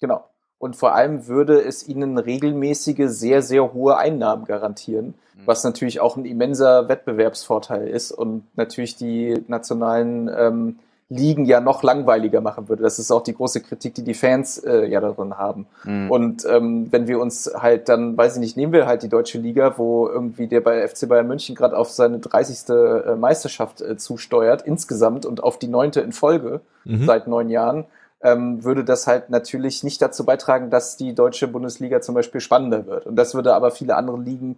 Genau 0.00 0.24
und 0.64 0.76
vor 0.76 0.94
allem 0.94 1.26
würde 1.26 1.60
es 1.60 1.86
ihnen 1.86 2.16
regelmäßige, 2.16 3.04
sehr, 3.08 3.42
sehr 3.42 3.74
hohe 3.74 3.98
Einnahmen 3.98 4.46
garantieren, 4.46 5.08
mhm. 5.08 5.40
was 5.44 5.62
natürlich 5.62 6.00
auch 6.00 6.16
ein 6.16 6.24
immenser 6.24 6.88
Wettbewerbsvorteil 6.88 7.86
ist 7.86 8.12
und 8.12 8.44
natürlich 8.56 8.96
die 8.96 9.44
nationalen 9.46 10.30
ähm, 10.34 10.78
Ligen 11.10 11.44
ja 11.44 11.60
noch 11.60 11.82
langweiliger 11.82 12.40
machen 12.40 12.70
würde. 12.70 12.82
Das 12.82 12.98
ist 12.98 13.10
auch 13.10 13.22
die 13.22 13.34
große 13.34 13.60
Kritik, 13.60 13.92
die 13.92 14.04
die 14.04 14.14
Fans 14.14 14.56
äh, 14.56 14.86
ja 14.86 15.02
darin 15.02 15.36
haben. 15.36 15.66
Mhm. 15.84 16.10
Und 16.10 16.46
ähm, 16.46 16.90
wenn 16.90 17.08
wir 17.08 17.20
uns 17.20 17.52
halt 17.54 17.90
dann, 17.90 18.16
weiß 18.16 18.36
ich 18.36 18.40
nicht, 18.40 18.56
nehmen 18.56 18.72
wir 18.72 18.86
halt 18.86 19.02
die 19.02 19.10
deutsche 19.10 19.36
Liga, 19.36 19.74
wo 19.76 20.08
irgendwie 20.08 20.46
der 20.46 20.62
bei 20.62 20.88
FC 20.88 21.06
Bayern 21.06 21.28
München 21.28 21.54
gerade 21.54 21.76
auf 21.76 21.90
seine 21.90 22.20
30. 22.20 22.70
Äh, 22.70 23.16
Meisterschaft 23.16 23.82
äh, 23.82 23.98
zusteuert 23.98 24.62
insgesamt 24.62 25.26
und 25.26 25.42
auf 25.42 25.58
die 25.58 25.68
neunte 25.68 26.00
in 26.00 26.12
Folge 26.12 26.62
mhm. 26.86 27.04
seit 27.04 27.28
neun 27.28 27.50
Jahren 27.50 27.84
ähm, 28.24 28.64
würde 28.64 28.84
das 28.84 29.06
halt 29.06 29.30
natürlich 29.30 29.84
nicht 29.84 30.00
dazu 30.02 30.24
beitragen, 30.24 30.70
dass 30.70 30.96
die 30.96 31.14
deutsche 31.14 31.46
Bundesliga 31.46 32.00
zum 32.00 32.14
Beispiel 32.14 32.40
spannender 32.40 32.86
wird. 32.86 33.06
Und 33.06 33.16
das 33.16 33.34
würde 33.34 33.54
aber 33.54 33.70
viele 33.70 33.96
andere 33.96 34.18
Ligen 34.18 34.56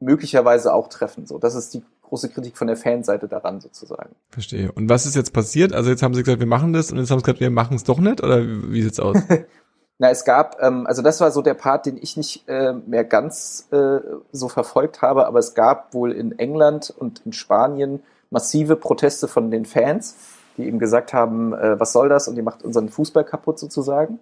möglicherweise 0.00 0.72
auch 0.72 0.88
treffen. 0.88 1.26
So, 1.26 1.38
das 1.38 1.54
ist 1.54 1.72
die 1.72 1.82
große 2.02 2.28
Kritik 2.28 2.58
von 2.58 2.66
der 2.66 2.76
Fanseite 2.76 3.26
daran 3.26 3.60
sozusagen. 3.60 4.14
Verstehe. 4.28 4.70
Und 4.72 4.88
was 4.90 5.06
ist 5.06 5.16
jetzt 5.16 5.32
passiert? 5.32 5.72
Also 5.72 5.90
jetzt 5.90 6.02
haben 6.02 6.14
sie 6.14 6.22
gesagt, 6.22 6.40
wir 6.40 6.46
machen 6.46 6.74
das 6.74 6.92
und 6.92 6.98
jetzt 6.98 7.10
haben 7.10 7.18
sie 7.20 7.24
gesagt, 7.24 7.40
wir 7.40 7.50
machen 7.50 7.74
es 7.74 7.84
doch 7.84 7.98
nicht 7.98 8.22
oder 8.22 8.42
wie 8.42 8.82
sieht's 8.82 9.00
aus? 9.00 9.16
Na, 9.98 10.10
es 10.10 10.24
gab, 10.24 10.62
ähm, 10.62 10.86
also 10.86 11.02
das 11.02 11.20
war 11.20 11.30
so 11.30 11.42
der 11.42 11.54
Part, 11.54 11.86
den 11.86 11.96
ich 11.96 12.16
nicht 12.16 12.48
äh, 12.48 12.72
mehr 12.72 13.04
ganz 13.04 13.68
äh, 13.70 14.00
so 14.32 14.48
verfolgt 14.48 15.02
habe, 15.02 15.26
aber 15.26 15.38
es 15.38 15.54
gab 15.54 15.94
wohl 15.94 16.12
in 16.12 16.38
England 16.38 16.92
und 16.96 17.22
in 17.24 17.32
Spanien 17.32 18.02
massive 18.30 18.76
Proteste 18.76 19.28
von 19.28 19.50
den 19.50 19.64
Fans 19.64 20.16
die 20.60 20.66
eben 20.66 20.78
gesagt 20.78 21.12
haben, 21.12 21.52
äh, 21.52 21.78
was 21.78 21.92
soll 21.92 22.08
das 22.08 22.28
und 22.28 22.36
ihr 22.36 22.42
macht 22.42 22.62
unseren 22.62 22.88
Fußball 22.88 23.24
kaputt 23.24 23.58
sozusagen. 23.58 24.20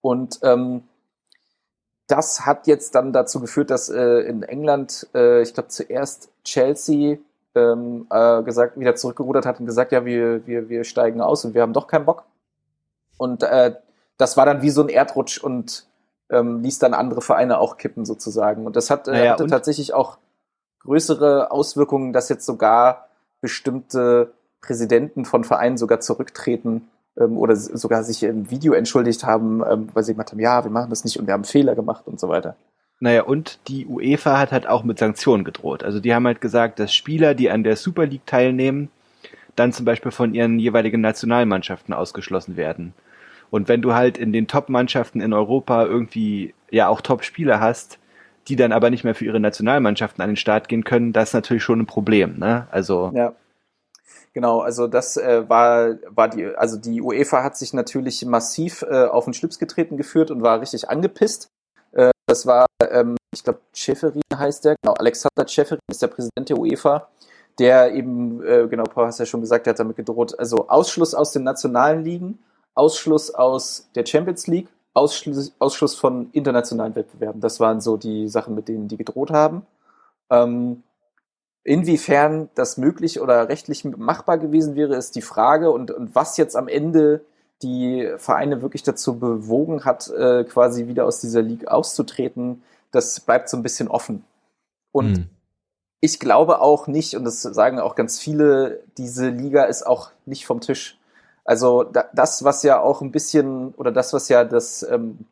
Und 0.00 0.40
ähm, 0.42 0.84
das 2.06 2.44
hat 2.46 2.66
jetzt 2.66 2.94
dann 2.94 3.12
dazu 3.12 3.40
geführt, 3.40 3.70
dass 3.70 3.88
äh, 3.88 4.20
in 4.20 4.42
England, 4.42 5.06
äh, 5.14 5.42
ich 5.42 5.54
glaube 5.54 5.68
zuerst 5.68 6.30
Chelsea 6.44 7.18
ähm, 7.54 8.06
äh, 8.10 8.42
gesagt, 8.42 8.78
wieder 8.78 8.94
zurückgerudert 8.94 9.46
hat 9.46 9.60
und 9.60 9.66
gesagt, 9.66 9.92
ja, 9.92 10.04
wir, 10.04 10.46
wir, 10.46 10.68
wir 10.68 10.84
steigen 10.84 11.20
aus 11.20 11.44
und 11.44 11.54
wir 11.54 11.62
haben 11.62 11.72
doch 11.72 11.86
keinen 11.86 12.04
Bock. 12.04 12.24
Und 13.16 13.42
äh, 13.42 13.74
das 14.16 14.36
war 14.36 14.46
dann 14.46 14.62
wie 14.62 14.70
so 14.70 14.82
ein 14.82 14.88
Erdrutsch 14.88 15.38
und 15.38 15.86
ähm, 16.30 16.62
ließ 16.62 16.78
dann 16.78 16.94
andere 16.94 17.20
Vereine 17.20 17.58
auch 17.58 17.76
kippen 17.76 18.04
sozusagen. 18.04 18.66
Und 18.66 18.76
das 18.76 18.90
hat, 18.90 19.08
äh, 19.08 19.12
naja, 19.12 19.32
hatte 19.32 19.46
tatsächlich 19.46 19.94
auch 19.94 20.18
größere 20.80 21.50
Auswirkungen, 21.50 22.12
dass 22.12 22.28
jetzt 22.28 22.46
sogar 22.46 23.08
bestimmte 23.40 24.32
Präsidenten 24.60 25.24
von 25.24 25.44
Vereinen 25.44 25.78
sogar 25.78 26.00
zurücktreten 26.00 26.88
ähm, 27.18 27.36
oder 27.38 27.56
sogar 27.56 28.04
sich 28.04 28.22
im 28.22 28.50
Video 28.50 28.72
entschuldigt 28.72 29.24
haben, 29.24 29.62
ähm, 29.68 29.88
weil 29.94 30.02
sie 30.02 30.12
gesagt 30.12 30.32
haben, 30.32 30.40
ja, 30.40 30.64
wir 30.64 30.70
machen 30.70 30.90
das 30.90 31.04
nicht 31.04 31.18
und 31.18 31.26
wir 31.26 31.34
haben 31.34 31.44
Fehler 31.44 31.74
gemacht 31.74 32.06
und 32.06 32.20
so 32.20 32.28
weiter. 32.28 32.56
Naja, 33.00 33.22
und 33.22 33.58
die 33.68 33.86
UEFA 33.86 34.38
hat 34.38 34.52
halt 34.52 34.66
auch 34.66 34.84
mit 34.84 34.98
Sanktionen 34.98 35.44
gedroht. 35.44 35.82
Also 35.82 36.00
die 36.00 36.14
haben 36.14 36.26
halt 36.26 36.42
gesagt, 36.42 36.78
dass 36.78 36.94
Spieler, 36.94 37.34
die 37.34 37.50
an 37.50 37.64
der 37.64 37.76
Super 37.76 38.06
League 38.06 38.26
teilnehmen, 38.26 38.90
dann 39.56 39.72
zum 39.72 39.86
Beispiel 39.86 40.12
von 40.12 40.34
ihren 40.34 40.58
jeweiligen 40.58 41.00
Nationalmannschaften 41.00 41.94
ausgeschlossen 41.94 42.56
werden. 42.56 42.92
Und 43.50 43.68
wenn 43.68 43.82
du 43.82 43.94
halt 43.94 44.18
in 44.18 44.32
den 44.32 44.46
Top-Mannschaften 44.46 45.20
in 45.20 45.32
Europa 45.32 45.84
irgendwie 45.84 46.54
ja 46.70 46.88
auch 46.88 47.00
Top-Spieler 47.00 47.58
hast, 47.58 47.98
die 48.48 48.56
dann 48.56 48.72
aber 48.72 48.90
nicht 48.90 49.04
mehr 49.04 49.14
für 49.14 49.24
ihre 49.24 49.40
Nationalmannschaften 49.40 50.22
an 50.22 50.30
den 50.30 50.36
Start 50.36 50.68
gehen 50.68 50.84
können, 50.84 51.12
das 51.12 51.30
ist 51.30 51.34
natürlich 51.34 51.62
schon 51.62 51.80
ein 51.80 51.86
Problem. 51.86 52.38
Ne? 52.38 52.66
Also 52.70 53.12
ja. 53.14 53.32
Genau, 54.32 54.60
also 54.60 54.86
das 54.86 55.16
äh, 55.16 55.48
war, 55.48 55.96
war 56.08 56.28
die, 56.28 56.46
also 56.46 56.76
die 56.76 57.02
UEFA 57.02 57.42
hat 57.42 57.56
sich 57.56 57.72
natürlich 57.72 58.24
massiv 58.24 58.82
äh, 58.82 59.06
auf 59.06 59.24
den 59.24 59.34
Schlips 59.34 59.58
getreten 59.58 59.96
geführt 59.96 60.30
und 60.30 60.42
war 60.42 60.60
richtig 60.60 60.88
angepisst. 60.88 61.50
Äh, 61.92 62.10
das 62.26 62.46
war, 62.46 62.66
ähm, 62.88 63.16
ich 63.34 63.42
glaube, 63.42 63.60
Ceferin 63.74 64.22
heißt 64.32 64.64
der, 64.64 64.76
genau, 64.80 64.94
Alexander 64.94 65.46
Ceferin 65.48 65.80
ist 65.90 66.02
der 66.02 66.08
Präsident 66.08 66.48
der 66.48 66.58
UEFA, 66.58 67.08
der 67.58 67.92
eben, 67.92 68.42
äh, 68.44 68.68
genau, 68.68 68.84
Paul 68.84 69.06
hast 69.06 69.18
ja 69.18 69.26
schon 69.26 69.40
gesagt, 69.40 69.66
der 69.66 69.72
hat 69.72 69.80
damit 69.80 69.96
gedroht, 69.96 70.38
also 70.38 70.68
Ausschluss 70.68 71.14
aus 71.14 71.32
den 71.32 71.42
nationalen 71.42 72.04
Ligen, 72.04 72.38
Ausschluss 72.74 73.34
aus 73.34 73.88
der 73.96 74.06
Champions 74.06 74.46
League, 74.46 74.68
Ausschluss, 74.94 75.52
Ausschluss 75.58 75.94
von 75.94 76.30
internationalen 76.32 76.94
Wettbewerben. 76.94 77.40
Das 77.40 77.60
waren 77.60 77.80
so 77.80 77.96
die 77.96 78.28
Sachen, 78.28 78.54
mit 78.54 78.68
denen 78.68 78.88
die 78.88 78.96
gedroht 78.96 79.30
haben. 79.30 79.66
Ähm, 80.30 80.82
Inwiefern 81.62 82.48
das 82.54 82.78
möglich 82.78 83.20
oder 83.20 83.48
rechtlich 83.48 83.84
machbar 83.84 84.38
gewesen 84.38 84.76
wäre, 84.76 84.96
ist 84.96 85.14
die 85.14 85.22
Frage 85.22 85.70
und, 85.70 85.90
und 85.90 86.14
was 86.14 86.36
jetzt 86.36 86.56
am 86.56 86.68
Ende 86.68 87.22
die 87.62 88.10
Vereine 88.16 88.62
wirklich 88.62 88.82
dazu 88.82 89.18
bewogen 89.18 89.84
hat, 89.84 90.08
äh, 90.08 90.44
quasi 90.44 90.86
wieder 90.86 91.04
aus 91.04 91.20
dieser 91.20 91.42
League 91.42 91.68
auszutreten, 91.68 92.62
das 92.90 93.20
bleibt 93.20 93.48
so 93.48 93.56
ein 93.56 93.62
bisschen 93.62 93.88
offen. 93.88 94.24
Und 94.92 95.16
hm. 95.16 95.26
ich 96.00 96.18
glaube 96.18 96.60
auch 96.60 96.86
nicht, 96.86 97.14
und 97.14 97.24
das 97.24 97.42
sagen 97.42 97.78
auch 97.78 97.94
ganz 97.94 98.18
viele, 98.18 98.82
diese 98.96 99.28
Liga 99.28 99.64
ist 99.64 99.86
auch 99.86 100.10
nicht 100.24 100.46
vom 100.46 100.60
Tisch. 100.60 100.98
Also 101.44 101.84
da, 101.84 102.08
das, 102.14 102.44
was 102.44 102.62
ja 102.62 102.80
auch 102.80 103.02
ein 103.02 103.12
bisschen, 103.12 103.74
oder 103.74 103.92
das, 103.92 104.12
was 104.12 104.28
ja 104.28 104.44
das 104.44 104.82
ähm, 104.82 105.26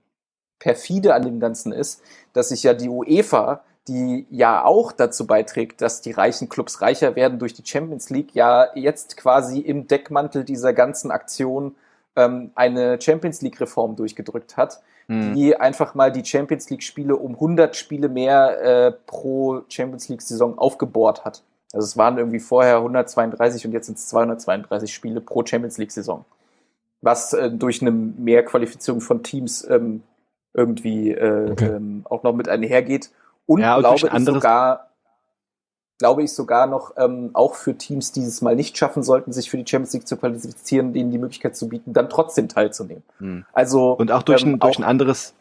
perfide 0.58 1.14
an 1.14 1.22
dem 1.22 1.40
Ganzen 1.40 1.72
ist, 1.72 2.02
dass 2.32 2.50
sich 2.50 2.62
ja 2.62 2.74
die 2.74 2.88
UEFA 2.88 3.62
die 3.88 4.26
ja 4.30 4.64
auch 4.64 4.92
dazu 4.92 5.26
beiträgt, 5.26 5.80
dass 5.80 6.02
die 6.02 6.12
reichen 6.12 6.48
Clubs 6.48 6.82
reicher 6.82 7.16
werden 7.16 7.38
durch 7.38 7.54
die 7.54 7.66
Champions 7.66 8.10
League, 8.10 8.34
ja 8.34 8.68
jetzt 8.74 9.16
quasi 9.16 9.60
im 9.60 9.88
Deckmantel 9.88 10.44
dieser 10.44 10.72
ganzen 10.72 11.10
Aktion 11.10 11.74
ähm, 12.14 12.50
eine 12.54 13.00
Champions 13.00 13.40
League-Reform 13.40 13.96
durchgedrückt 13.96 14.56
hat, 14.56 14.82
mhm. 15.08 15.34
die 15.34 15.56
einfach 15.56 15.94
mal 15.94 16.12
die 16.12 16.24
Champions 16.24 16.68
League-Spiele 16.70 17.16
um 17.16 17.34
100 17.34 17.74
Spiele 17.74 18.08
mehr 18.08 18.60
äh, 18.60 18.92
pro 19.06 19.62
Champions 19.68 20.08
League-Saison 20.08 20.58
aufgebohrt 20.58 21.24
hat. 21.24 21.42
Also 21.72 21.84
es 21.84 21.96
waren 21.96 22.18
irgendwie 22.18 22.40
vorher 22.40 22.76
132 22.76 23.66
und 23.66 23.72
jetzt 23.72 23.86
sind 23.86 23.98
es 23.98 24.06
232 24.08 24.92
Spiele 24.92 25.20
pro 25.20 25.44
Champions 25.44 25.78
League-Saison. 25.78 26.24
Was 27.00 27.32
äh, 27.32 27.50
durch 27.50 27.80
eine 27.80 27.90
Mehrqualifizierung 27.90 29.00
von 29.00 29.22
Teams 29.22 29.66
ähm, 29.68 30.02
irgendwie 30.54 31.12
äh, 31.12 31.52
okay. 31.52 31.66
ähm, 31.66 32.02
auch 32.04 32.22
noch 32.22 32.34
mit 32.34 32.48
einhergeht 32.48 33.10
und 33.48 33.60
ja, 33.60 33.78
glaube 33.78 33.96
ich 33.96 34.24
sogar, 34.24 34.88
glaube 35.98 36.22
ich 36.22 36.32
sogar 36.32 36.66
noch 36.66 36.92
ähm, 36.96 37.30
auch 37.32 37.54
für 37.54 37.76
Teams, 37.76 38.12
die 38.12 38.22
es 38.22 38.42
mal 38.42 38.54
nicht 38.54 38.78
schaffen 38.78 39.02
sollten, 39.02 39.32
sich 39.32 39.50
für 39.50 39.56
die 39.56 39.68
Champions 39.68 39.94
League 39.94 40.06
zu 40.06 40.16
qualifizieren, 40.16 40.92
denen 40.92 41.10
die 41.10 41.18
Möglichkeit 41.18 41.56
zu 41.56 41.68
bieten, 41.68 41.92
dann 41.92 42.08
trotzdem 42.08 42.48
teilzunehmen. 42.48 43.02
Hm. 43.18 43.44
Also 43.52 43.94
und 43.94 44.12
auch 44.12 44.22
durch, 44.22 44.42
ähm, 44.42 44.54
ein, 44.54 44.58
durch 44.60 44.76
auch, 44.76 44.80
ein 44.80 44.84
anderes 44.84 45.34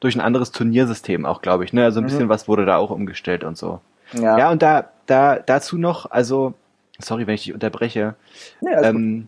durch 0.00 0.14
ein 0.14 0.20
anderes 0.20 0.52
Turniersystem 0.52 1.26
auch, 1.26 1.42
glaube 1.42 1.64
ich. 1.64 1.72
Ne? 1.72 1.82
Also 1.82 1.98
ein 1.98 2.04
mhm. 2.04 2.08
bisschen 2.08 2.28
was 2.28 2.46
wurde 2.46 2.64
da 2.64 2.76
auch 2.76 2.90
umgestellt 2.90 3.42
und 3.42 3.58
so. 3.58 3.80
Ja, 4.12 4.38
ja 4.38 4.48
und 4.50 4.62
da, 4.62 4.90
da 5.06 5.40
dazu 5.40 5.76
noch, 5.76 6.08
also 6.10 6.54
sorry, 7.00 7.26
wenn 7.26 7.34
ich 7.34 7.42
dich 7.42 7.52
unterbreche. 7.52 8.14
Ja, 8.60 8.82
ähm, 8.82 9.26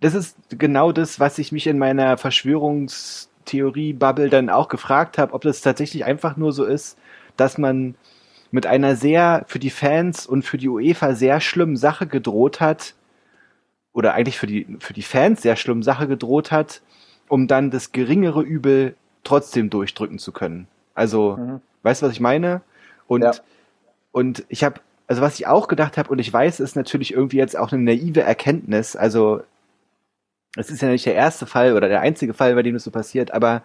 das 0.00 0.14
ist 0.14 0.38
genau 0.48 0.92
das, 0.92 1.20
was 1.20 1.38
ich 1.38 1.52
mich 1.52 1.66
in 1.66 1.76
meiner 1.78 2.16
Verschwörungstheorie-Bubble 2.16 4.30
dann 4.30 4.48
auch 4.50 4.68
gefragt 4.68 5.18
habe, 5.18 5.34
ob 5.34 5.42
das 5.42 5.60
tatsächlich 5.60 6.06
einfach 6.06 6.36
nur 6.36 6.52
so 6.52 6.64
ist, 6.64 6.96
dass 7.36 7.58
man 7.58 7.94
mit 8.50 8.66
einer 8.66 8.96
sehr 8.96 9.44
für 9.48 9.58
die 9.58 9.70
Fans 9.70 10.26
und 10.26 10.42
für 10.42 10.58
die 10.58 10.68
UEFA 10.68 11.14
sehr 11.14 11.40
schlimmen 11.40 11.76
Sache 11.76 12.06
gedroht 12.06 12.60
hat, 12.60 12.94
oder 13.96 14.12
eigentlich 14.12 14.38
für 14.38 14.46
die, 14.46 14.66
für 14.78 14.92
die 14.92 15.02
Fans 15.02 15.40
sehr 15.40 15.56
schlimmen 15.56 15.82
Sache 15.82 16.06
gedroht 16.06 16.52
hat, 16.52 16.82
um 17.28 17.48
dann 17.48 17.70
das 17.70 17.92
geringere 17.92 18.42
Übel 18.42 18.94
trotzdem 19.24 19.70
durchdrücken 19.70 20.18
zu 20.18 20.32
können. 20.32 20.68
Also, 20.94 21.38
mhm. 21.38 21.60
weißt 21.82 22.02
du, 22.02 22.06
was 22.06 22.12
ich 22.12 22.20
meine? 22.20 22.60
Und, 23.08 23.22
ja. 23.22 23.32
und 24.12 24.44
ich 24.50 24.64
habe, 24.64 24.82
also 25.06 25.22
was 25.22 25.38
ich 25.38 25.46
auch 25.46 25.66
gedacht 25.66 25.96
habe, 25.96 26.10
und 26.10 26.18
ich 26.18 26.30
weiß, 26.30 26.60
ist 26.60 26.76
natürlich 26.76 27.14
irgendwie 27.14 27.38
jetzt 27.38 27.56
auch 27.56 27.72
eine 27.72 27.82
naive 27.82 28.20
Erkenntnis, 28.20 28.96
also 28.96 29.40
es 30.56 30.70
ist 30.70 30.82
ja 30.82 30.88
nicht 30.88 31.06
der 31.06 31.14
erste 31.14 31.46
Fall 31.46 31.74
oder 31.74 31.88
der 31.88 32.02
einzige 32.02 32.34
Fall, 32.34 32.54
bei 32.54 32.62
dem 32.62 32.74
das 32.74 32.84
so 32.84 32.90
passiert, 32.90 33.30
aber 33.30 33.62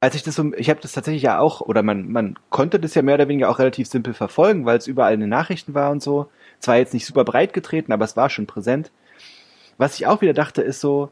als 0.00 0.14
ich 0.14 0.22
das 0.22 0.36
so, 0.36 0.52
ich 0.54 0.70
habe 0.70 0.80
das 0.80 0.92
tatsächlich 0.92 1.22
ja 1.22 1.38
auch, 1.40 1.60
oder 1.60 1.82
man, 1.82 2.10
man 2.10 2.38
konnte 2.50 2.78
das 2.78 2.94
ja 2.94 3.02
mehr 3.02 3.16
oder 3.16 3.28
weniger 3.28 3.50
auch 3.50 3.58
relativ 3.58 3.88
simpel 3.88 4.14
verfolgen, 4.14 4.64
weil 4.64 4.78
es 4.78 4.86
überall 4.86 5.14
in 5.14 5.20
den 5.20 5.28
Nachrichten 5.28 5.74
war 5.74 5.90
und 5.90 6.02
so. 6.02 6.30
Zwar 6.60 6.76
jetzt 6.76 6.94
nicht 6.94 7.06
super 7.06 7.24
breit 7.24 7.52
getreten, 7.52 7.92
aber 7.92 8.04
es 8.04 8.16
war 8.16 8.30
schon 8.30 8.46
präsent. 8.46 8.92
Was 9.76 9.96
ich 9.96 10.06
auch 10.06 10.20
wieder 10.20 10.34
dachte, 10.34 10.62
ist 10.62 10.80
so, 10.80 11.10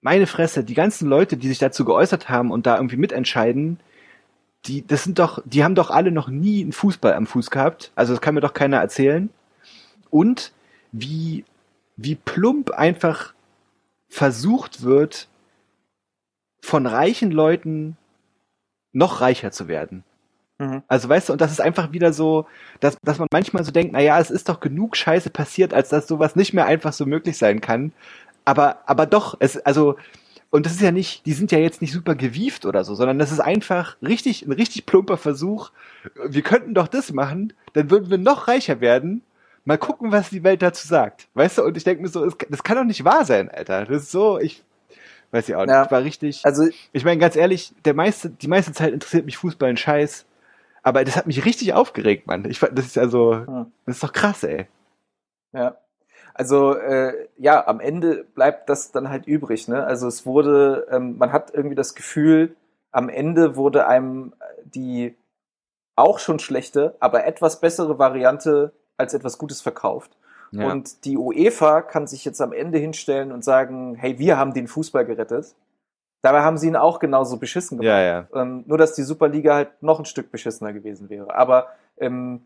meine 0.00 0.26
Fresse, 0.26 0.64
die 0.64 0.74
ganzen 0.74 1.08
Leute, 1.08 1.36
die 1.36 1.48
sich 1.48 1.58
dazu 1.58 1.84
geäußert 1.84 2.28
haben 2.28 2.50
und 2.50 2.66
da 2.66 2.76
irgendwie 2.76 2.96
mitentscheiden, 2.96 3.78
die, 4.66 4.86
das 4.86 5.04
sind 5.04 5.18
doch, 5.18 5.42
die 5.44 5.64
haben 5.64 5.74
doch 5.74 5.90
alle 5.90 6.10
noch 6.10 6.28
nie 6.28 6.62
einen 6.62 6.72
Fußball 6.72 7.14
am 7.14 7.26
Fuß 7.26 7.50
gehabt. 7.50 7.92
Also 7.94 8.12
das 8.12 8.20
kann 8.20 8.34
mir 8.34 8.40
doch 8.40 8.52
keiner 8.52 8.78
erzählen. 8.78 9.30
Und 10.10 10.52
wie, 10.90 11.44
wie 11.96 12.16
plump 12.16 12.70
einfach 12.70 13.32
versucht 14.08 14.82
wird, 14.82 15.28
von 16.62 16.86
reichen 16.86 17.30
Leuten 17.30 17.96
noch 18.92 19.20
reicher 19.20 19.50
zu 19.50 19.68
werden. 19.68 20.04
Mhm. 20.58 20.82
Also 20.86 21.08
weißt 21.08 21.28
du, 21.28 21.32
und 21.32 21.40
das 21.40 21.50
ist 21.50 21.60
einfach 21.60 21.92
wieder 21.92 22.12
so, 22.12 22.46
dass, 22.80 22.96
dass 23.02 23.18
man 23.18 23.28
manchmal 23.32 23.64
so 23.64 23.72
denkt, 23.72 23.92
naja, 23.92 24.18
es 24.20 24.30
ist 24.30 24.48
doch 24.48 24.60
genug 24.60 24.96
Scheiße 24.96 25.30
passiert, 25.30 25.74
als 25.74 25.88
dass 25.88 26.06
sowas 26.06 26.36
nicht 26.36 26.52
mehr 26.52 26.66
einfach 26.66 26.92
so 26.92 27.04
möglich 27.04 27.36
sein 27.36 27.60
kann. 27.60 27.92
Aber, 28.44 28.78
aber 28.86 29.06
doch, 29.06 29.36
es, 29.40 29.58
also, 29.58 29.96
und 30.50 30.66
das 30.66 30.74
ist 30.74 30.82
ja 30.82 30.92
nicht, 30.92 31.26
die 31.26 31.32
sind 31.32 31.50
ja 31.50 31.58
jetzt 31.58 31.80
nicht 31.80 31.92
super 31.92 32.14
gewieft 32.14 32.66
oder 32.66 32.84
so, 32.84 32.94
sondern 32.94 33.18
das 33.18 33.32
ist 33.32 33.40
einfach 33.40 33.96
richtig, 34.02 34.46
ein 34.46 34.52
richtig 34.52 34.86
plumper 34.86 35.16
Versuch. 35.16 35.70
Wir 36.26 36.42
könnten 36.42 36.74
doch 36.74 36.88
das 36.88 37.12
machen, 37.12 37.54
dann 37.72 37.90
würden 37.90 38.10
wir 38.10 38.18
noch 38.18 38.48
reicher 38.48 38.80
werden. 38.80 39.22
Mal 39.64 39.78
gucken, 39.78 40.10
was 40.10 40.30
die 40.30 40.42
Welt 40.42 40.60
dazu 40.60 40.86
sagt. 40.86 41.28
Weißt 41.34 41.58
du, 41.58 41.64
und 41.64 41.76
ich 41.76 41.84
denke 41.84 42.02
mir 42.02 42.08
so, 42.08 42.28
das 42.28 42.62
kann 42.64 42.76
doch 42.76 42.84
nicht 42.84 43.04
wahr 43.04 43.24
sein, 43.24 43.48
Alter. 43.48 43.86
Das 43.86 44.02
ist 44.02 44.10
so, 44.10 44.40
ich, 44.40 44.62
Weiß 45.32 45.48
ich 45.48 45.56
auch 45.56 45.62
nicht. 45.62 45.70
Ja. 45.70 45.84
Ich 45.84 45.90
war 45.90 46.04
richtig. 46.04 46.42
Also, 46.44 46.68
ich 46.92 47.04
meine, 47.04 47.18
ganz 47.18 47.36
ehrlich, 47.36 47.74
der 47.84 47.94
meiste, 47.94 48.30
die 48.30 48.48
meiste 48.48 48.72
Zeit 48.72 48.92
interessiert 48.92 49.24
mich 49.24 49.38
Fußball 49.38 49.70
ein 49.70 49.76
Scheiß. 49.76 50.26
Aber 50.82 51.04
das 51.04 51.16
hat 51.16 51.26
mich 51.26 51.44
richtig 51.44 51.72
aufgeregt, 51.74 52.26
Mann. 52.26 52.44
Ich 52.44 52.58
fand, 52.58 52.76
das 52.76 52.86
ist 52.86 52.98
also, 52.98 53.34
hm. 53.34 53.72
das 53.86 53.96
ist 53.96 54.04
doch 54.04 54.12
krass, 54.12 54.44
ey. 54.44 54.66
Ja. 55.52 55.76
Also 56.34 56.74
äh, 56.74 57.28
ja, 57.36 57.66
am 57.66 57.80
Ende 57.80 58.24
bleibt 58.34 58.68
das 58.68 58.90
dann 58.90 59.10
halt 59.10 59.26
übrig. 59.26 59.68
Ne? 59.68 59.84
Also 59.84 60.06
es 60.06 60.24
wurde, 60.26 60.86
ähm, 60.90 61.18
man 61.18 61.32
hat 61.32 61.52
irgendwie 61.54 61.76
das 61.76 61.94
Gefühl, 61.94 62.56
am 62.90 63.08
Ende 63.08 63.56
wurde 63.56 63.86
einem 63.86 64.32
die 64.64 65.14
auch 65.94 66.18
schon 66.18 66.38
schlechte, 66.38 66.96
aber 67.00 67.26
etwas 67.26 67.60
bessere 67.60 67.98
Variante 67.98 68.72
als 68.96 69.12
etwas 69.14 69.36
Gutes 69.38 69.60
verkauft. 69.60 70.16
Ja. 70.52 70.70
Und 70.70 71.04
die 71.04 71.16
UEFA 71.16 71.80
kann 71.80 72.06
sich 72.06 72.24
jetzt 72.24 72.40
am 72.40 72.52
Ende 72.52 72.78
hinstellen 72.78 73.32
und 73.32 73.42
sagen, 73.42 73.94
hey, 73.94 74.18
wir 74.18 74.38
haben 74.38 74.52
den 74.52 74.68
Fußball 74.68 75.04
gerettet. 75.04 75.54
Dabei 76.20 76.42
haben 76.42 76.56
sie 76.56 76.68
ihn 76.68 76.76
auch 76.76 76.98
genauso 77.00 77.38
beschissen 77.38 77.78
gemacht. 77.78 77.88
Ja, 77.88 78.00
ja. 78.00 78.26
Ähm, 78.34 78.62
nur, 78.66 78.78
dass 78.78 78.94
die 78.94 79.02
Superliga 79.02 79.54
halt 79.54 79.82
noch 79.82 79.98
ein 79.98 80.04
Stück 80.04 80.30
beschissener 80.30 80.72
gewesen 80.72 81.10
wäre. 81.10 81.34
Aber 81.34 81.68
ähm, 81.98 82.42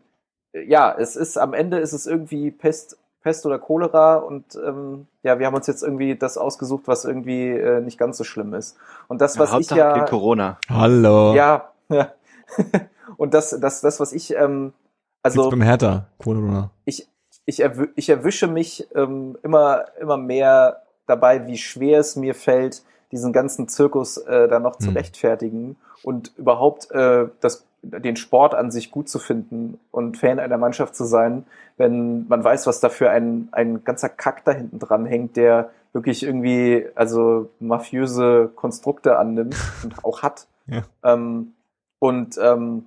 ja, 0.53 0.95
es 0.97 1.15
ist 1.15 1.37
am 1.37 1.53
Ende 1.53 1.77
ist 1.77 1.93
es 1.93 2.07
irgendwie 2.07 2.49
Pest, 2.49 2.97
Pest 3.21 3.45
oder 3.45 3.59
Cholera 3.59 4.15
und 4.15 4.57
ähm, 4.65 5.07
ja, 5.21 5.37
wir 5.37 5.45
haben 5.45 5.53
uns 5.53 5.67
jetzt 5.67 5.83
irgendwie 5.83 6.15
das 6.15 6.37
ausgesucht, 6.37 6.83
was 6.85 7.05
irgendwie 7.05 7.49
äh, 7.49 7.81
nicht 7.81 7.97
ganz 7.97 8.17
so 8.17 8.23
schlimm 8.23 8.53
ist. 8.53 8.77
Und 9.09 9.21
das, 9.21 9.37
was 9.37 9.51
ja, 9.51 9.59
ich 9.59 9.69
ja. 9.69 10.05
Corona. 10.05 10.57
Hallo. 10.69 11.33
Ja, 11.33 11.71
ja. 11.89 12.13
und 13.17 13.33
das, 13.33 13.49
das, 13.59 13.81
das, 13.81 13.99
was 13.99 14.13
ich, 14.13 14.33
ähm, 14.33 14.73
also. 15.21 15.43
Jetzt 15.43 15.51
beim 15.51 15.61
Hertha, 15.61 16.07
Corona. 16.17 16.71
Ich, 16.85 17.07
ich, 17.47 17.61
erw 17.61 17.87
ich 17.95 18.09
erwische 18.09 18.47
mich 18.47 18.87
ähm, 18.93 19.37
immer, 19.41 19.85
immer 19.99 20.17
mehr 20.17 20.83
dabei, 21.07 21.47
wie 21.47 21.57
schwer 21.57 21.99
es 22.01 22.15
mir 22.15 22.35
fällt, 22.35 22.83
diesen 23.11 23.33
ganzen 23.33 23.69
Zirkus 23.69 24.17
äh, 24.17 24.47
da 24.47 24.59
noch 24.59 24.75
zu 24.75 24.89
hm. 24.89 24.97
rechtfertigen 24.97 25.77
und 26.03 26.33
überhaupt 26.37 26.91
äh, 26.91 27.27
das 27.39 27.65
den 27.81 28.15
Sport 28.17 28.53
an 28.53 28.69
sich 28.71 28.91
gut 28.91 29.07
zu 29.07 29.17
finden 29.17 29.79
und 29.91 30.17
Fan 30.17 30.39
einer 30.39 30.57
Mannschaft 30.57 30.95
zu 30.95 31.05
sein, 31.05 31.45
wenn 31.77 32.27
man 32.27 32.43
weiß, 32.43 32.67
was 32.67 32.79
da 32.79 32.89
für 32.89 33.09
ein, 33.09 33.47
ein 33.51 33.83
ganzer 33.83 34.09
Kack 34.09 34.43
da 34.43 34.51
hinten 34.51 34.79
dran 34.79 35.05
hängt, 35.05 35.37
der 35.37 35.69
wirklich 35.93 36.23
irgendwie 36.23 36.87
also 36.95 37.49
mafiöse 37.59 38.51
Konstrukte 38.55 39.17
annimmt 39.17 39.55
und 39.83 40.03
auch 40.03 40.21
hat. 40.21 40.47
Ja. 40.65 40.83
Ähm, 41.03 41.53
und 41.99 42.37
ähm, 42.41 42.85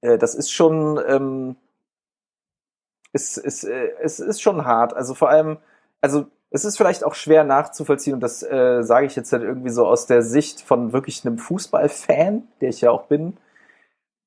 äh, 0.00 0.18
das 0.18 0.34
ist 0.34 0.50
schon 0.50 0.98
ähm, 1.06 1.56
es, 3.12 3.36
es, 3.36 3.64
äh, 3.64 3.90
es 4.00 4.20
ist 4.20 4.40
schon 4.40 4.64
hart. 4.64 4.94
Also 4.94 5.14
vor 5.14 5.28
allem, 5.28 5.58
also 6.00 6.26
es 6.50 6.64
ist 6.64 6.76
vielleicht 6.76 7.04
auch 7.04 7.14
schwer 7.14 7.44
nachzuvollziehen 7.44 8.14
und 8.14 8.20
das 8.20 8.42
äh, 8.42 8.82
sage 8.82 9.06
ich 9.06 9.16
jetzt 9.16 9.32
halt 9.32 9.42
irgendwie 9.42 9.70
so 9.70 9.86
aus 9.86 10.06
der 10.06 10.22
Sicht 10.22 10.60
von 10.60 10.92
wirklich 10.92 11.24
einem 11.24 11.38
Fußballfan, 11.38 12.42
der 12.60 12.68
ich 12.68 12.82
ja 12.82 12.90
auch 12.90 13.06
bin, 13.06 13.36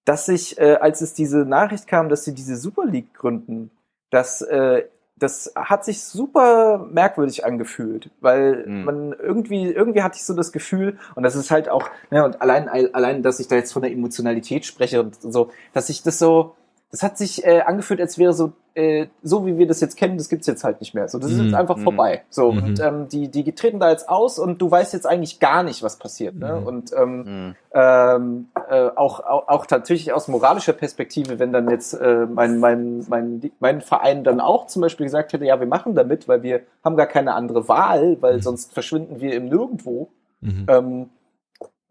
dass 0.05 0.27
ich, 0.27 0.57
äh, 0.59 0.75
als 0.75 1.01
es 1.01 1.13
diese 1.13 1.39
Nachricht 1.45 1.87
kam, 1.87 2.09
dass 2.09 2.23
sie 2.23 2.33
diese 2.33 2.55
Super 2.55 2.85
League 2.85 3.13
gründen, 3.13 3.71
dass 4.09 4.41
äh, 4.41 4.85
das 5.17 5.53
hat 5.55 5.85
sich 5.85 6.03
super 6.03 6.89
merkwürdig 6.91 7.45
angefühlt, 7.45 8.09
weil 8.19 8.65
mhm. 8.67 8.83
man 8.83 9.13
irgendwie, 9.13 9.71
irgendwie 9.71 10.03
hatte 10.03 10.17
ich 10.17 10.25
so 10.25 10.33
das 10.33 10.51
Gefühl, 10.51 10.97
und 11.15 11.23
das 11.23 11.35
ist 11.35 11.51
halt 11.51 11.69
auch, 11.69 11.89
ne, 12.11 12.25
und 12.25 12.41
allein, 12.41 12.67
allein, 12.67 13.23
dass 13.23 13.39
ich 13.39 13.47
da 13.47 13.55
jetzt 13.55 13.71
von 13.71 13.81
der 13.81 13.91
Emotionalität 13.91 14.65
spreche 14.65 15.01
und 15.01 15.15
so, 15.21 15.51
dass 15.73 15.89
ich 15.89 16.03
das 16.03 16.19
so, 16.19 16.55
das 16.95 17.03
hat 17.03 17.17
sich 17.17 17.45
äh, 17.45 17.59
angefühlt, 17.59 17.99
als 17.99 18.17
wäre 18.17 18.31
so 18.31 18.53
äh, 18.73 19.07
so 19.21 19.45
wie 19.45 19.57
wir 19.57 19.67
das 19.67 19.81
jetzt 19.81 19.97
kennen, 19.97 20.17
das 20.17 20.29
gibt's 20.29 20.47
jetzt 20.47 20.63
halt 20.63 20.79
nicht 20.79 20.93
mehr. 20.93 21.09
So, 21.09 21.19
das 21.19 21.31
ist 21.31 21.39
jetzt 21.39 21.47
mhm. 21.49 21.55
einfach 21.55 21.77
vorbei. 21.77 22.23
So 22.29 22.53
mhm. 22.53 22.63
und 22.63 22.79
ähm, 22.79 23.09
die 23.09 23.27
die 23.27 23.51
treten 23.51 23.81
da 23.81 23.89
jetzt 23.89 24.07
aus 24.07 24.39
und 24.39 24.61
du 24.61 24.71
weißt 24.71 24.93
jetzt 24.93 25.05
eigentlich 25.05 25.41
gar 25.41 25.63
nicht, 25.63 25.83
was 25.83 25.97
passiert. 25.97 26.35
Ne? 26.35 26.57
Mhm. 26.61 26.67
Und 26.67 26.91
ähm, 26.97 27.17
mhm. 27.17 27.55
ähm, 27.73 28.47
äh, 28.69 28.87
auch, 28.95 29.19
auch 29.19 29.49
auch 29.49 29.65
tatsächlich 29.65 30.13
aus 30.13 30.29
moralischer 30.29 30.71
Perspektive, 30.71 31.37
wenn 31.37 31.51
dann 31.51 31.69
jetzt 31.69 31.95
äh, 31.95 32.27
mein 32.27 32.59
mein 32.59 33.05
mein 33.09 33.51
mein 33.59 33.81
Verein 33.81 34.23
dann 34.23 34.39
auch 34.39 34.67
zum 34.67 34.81
Beispiel 34.81 35.05
gesagt 35.05 35.33
hätte, 35.33 35.43
ja, 35.43 35.59
wir 35.59 35.67
machen 35.67 35.95
damit, 35.95 36.29
weil 36.29 36.43
wir 36.43 36.61
haben 36.81 36.95
gar 36.95 37.07
keine 37.07 37.33
andere 37.33 37.67
Wahl, 37.67 38.21
weil 38.21 38.37
mhm. 38.37 38.41
sonst 38.41 38.73
verschwinden 38.73 39.19
wir 39.19 39.33
im 39.33 39.49
Nirgendwo. 39.49 40.07
Mhm. 40.39 40.65
Ähm, 40.69 41.09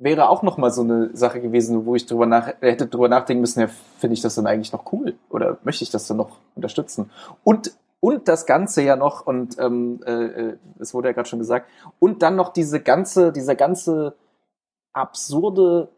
wäre 0.04 0.28
auch 0.28 0.42
noch 0.42 0.58
mal 0.58 0.70
so 0.70 0.82
eine 0.82 1.10
Sache 1.16 1.40
gewesen, 1.40 1.86
wo 1.86 1.96
ich 1.96 2.06
drüber 2.06 2.26
nach 2.26 2.46
hätte 2.60 2.86
drüber 2.86 3.08
nachdenken 3.08 3.40
müssen, 3.40 3.60
ja, 3.60 3.68
finde 3.98 4.14
ich 4.14 4.20
das 4.20 4.36
dann 4.36 4.46
eigentlich 4.46 4.72
noch 4.72 4.92
cool 4.92 5.14
oder 5.30 5.58
möchte 5.64 5.82
ich 5.82 5.90
das 5.90 6.06
dann 6.06 6.18
noch 6.18 6.38
unterstützen? 6.54 7.10
Und 7.42 7.72
und 8.00 8.28
das 8.28 8.44
Ganze 8.44 8.82
ja 8.82 8.96
noch 8.96 9.26
und 9.26 9.58
ähm, 9.58 10.00
äh, 10.04 10.56
es 10.78 10.92
wurde 10.92 11.08
ja 11.08 11.14
gerade 11.14 11.28
schon 11.28 11.38
gesagt 11.38 11.70
und 11.98 12.22
dann 12.22 12.36
noch 12.36 12.52
diese 12.52 12.80
ganze 12.80 13.32
dieser 13.32 13.54
ganze 13.54 14.14
absurde 14.92 15.88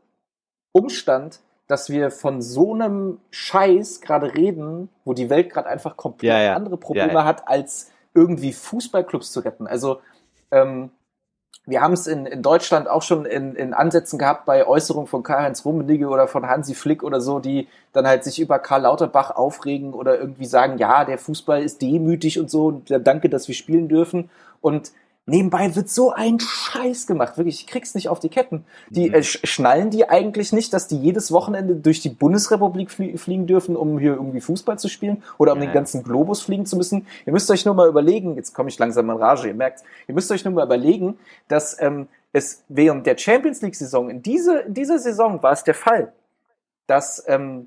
Umstand, 0.72 1.40
dass 1.66 1.90
wir 1.90 2.11
von 2.12 2.42
so 2.42 2.74
einem 2.74 3.18
Scheiß 3.30 4.00
gerade 4.00 4.34
reden, 4.34 4.88
wo 5.04 5.14
die 5.14 5.30
Welt 5.30 5.50
gerade 5.50 5.68
einfach 5.68 5.96
komplett 5.96 6.30
ja, 6.30 6.40
ja. 6.40 6.54
andere 6.54 6.76
Probleme 6.76 7.12
ja, 7.12 7.24
hat, 7.24 7.48
als 7.48 7.90
irgendwie 8.14 8.52
Fußballclubs 8.52 9.32
zu 9.32 9.40
retten. 9.40 9.66
Also 9.66 10.00
ähm, 10.50 10.90
wir 11.66 11.80
haben 11.80 11.94
es 11.94 12.06
in, 12.06 12.26
in 12.26 12.42
Deutschland 12.42 12.88
auch 12.88 13.02
schon 13.02 13.26
in, 13.26 13.56
in 13.56 13.74
Ansätzen 13.74 14.20
gehabt 14.20 14.46
bei 14.46 14.66
Äußerungen 14.66 15.08
von 15.08 15.24
Karl-Heinz 15.24 15.64
Rummenigge 15.64 16.08
oder 16.08 16.28
von 16.28 16.46
Hansi 16.46 16.74
Flick 16.74 17.02
oder 17.02 17.20
so, 17.20 17.40
die 17.40 17.66
dann 17.92 18.06
halt 18.06 18.22
sich 18.22 18.40
über 18.40 18.60
Karl 18.60 18.82
Lauterbach 18.82 19.32
aufregen 19.32 19.92
oder 19.92 20.18
irgendwie 20.18 20.46
sagen, 20.46 20.78
ja, 20.78 21.04
der 21.04 21.18
Fußball 21.18 21.62
ist 21.62 21.82
demütig 21.82 22.38
und 22.38 22.50
so 22.50 22.66
und 22.66 22.94
danke, 23.04 23.28
dass 23.28 23.48
wir 23.48 23.54
spielen 23.56 23.88
dürfen. 23.88 24.30
Und 24.60 24.92
Nebenbei 25.29 25.74
wird 25.74 25.89
so 25.89 26.12
ein 26.12 26.39
Scheiß 26.39 27.09
gemacht, 27.09 27.37
wirklich, 27.37 27.62
ich 27.62 27.66
krieg's 27.66 27.97
nicht 27.97 28.09
auf 28.09 28.20
die 28.20 28.29
Ketten. 28.29 28.64
Die 28.91 29.09
mhm. 29.09 29.14
äh, 29.14 29.22
schnallen 29.24 29.91
die 29.91 30.09
eigentlich 30.09 30.53
nicht, 30.53 30.72
dass 30.72 30.87
die 30.87 30.97
jedes 30.97 31.33
Wochenende 31.33 31.74
durch 31.74 32.01
die 32.01 32.11
Bundesrepublik 32.11 32.93
flie 32.93 33.18
fliegen 33.18 33.49
dürfen, 33.49 33.74
um 33.74 33.99
hier 33.99 34.14
irgendwie 34.14 34.41
Fußball 34.41 34.79
zu 34.79 34.89
spielen 34.89 35.24
oder 35.37 35.55
um 35.55 35.59
ja. 35.59 35.66
den 35.66 35.74
ganzen 35.74 36.05
Globus 36.05 36.43
fliegen 36.43 36.64
zu 36.64 36.77
müssen. 36.77 37.09
Ihr 37.27 37.33
müsst 37.33 37.51
euch 37.51 37.64
nur 37.64 37.74
mal 37.74 37.89
überlegen, 37.89 38.37
jetzt 38.37 38.55
komme 38.55 38.68
ich 38.68 38.79
langsam 38.79 39.11
in 39.11 39.16
Rage, 39.16 39.49
ihr 39.49 39.55
merkt, 39.55 39.83
ihr 40.07 40.14
müsst 40.14 40.31
euch 40.31 40.45
nur 40.45 40.55
mal 40.55 40.64
überlegen, 40.64 41.18
dass 41.49 41.77
ähm, 41.81 42.07
es 42.33 42.62
während 42.68 43.05
der 43.05 43.18
Champions 43.18 43.62
League 43.62 43.74
Saison, 43.74 44.09
in, 44.09 44.22
diese, 44.22 44.61
in 44.61 44.74
dieser 44.74 45.01
Saison 45.01 45.43
war 45.43 45.53
es 45.53 45.64
der 45.64 45.74
Fall, 45.74 46.12
dass 46.87 47.24
ähm, 47.27 47.66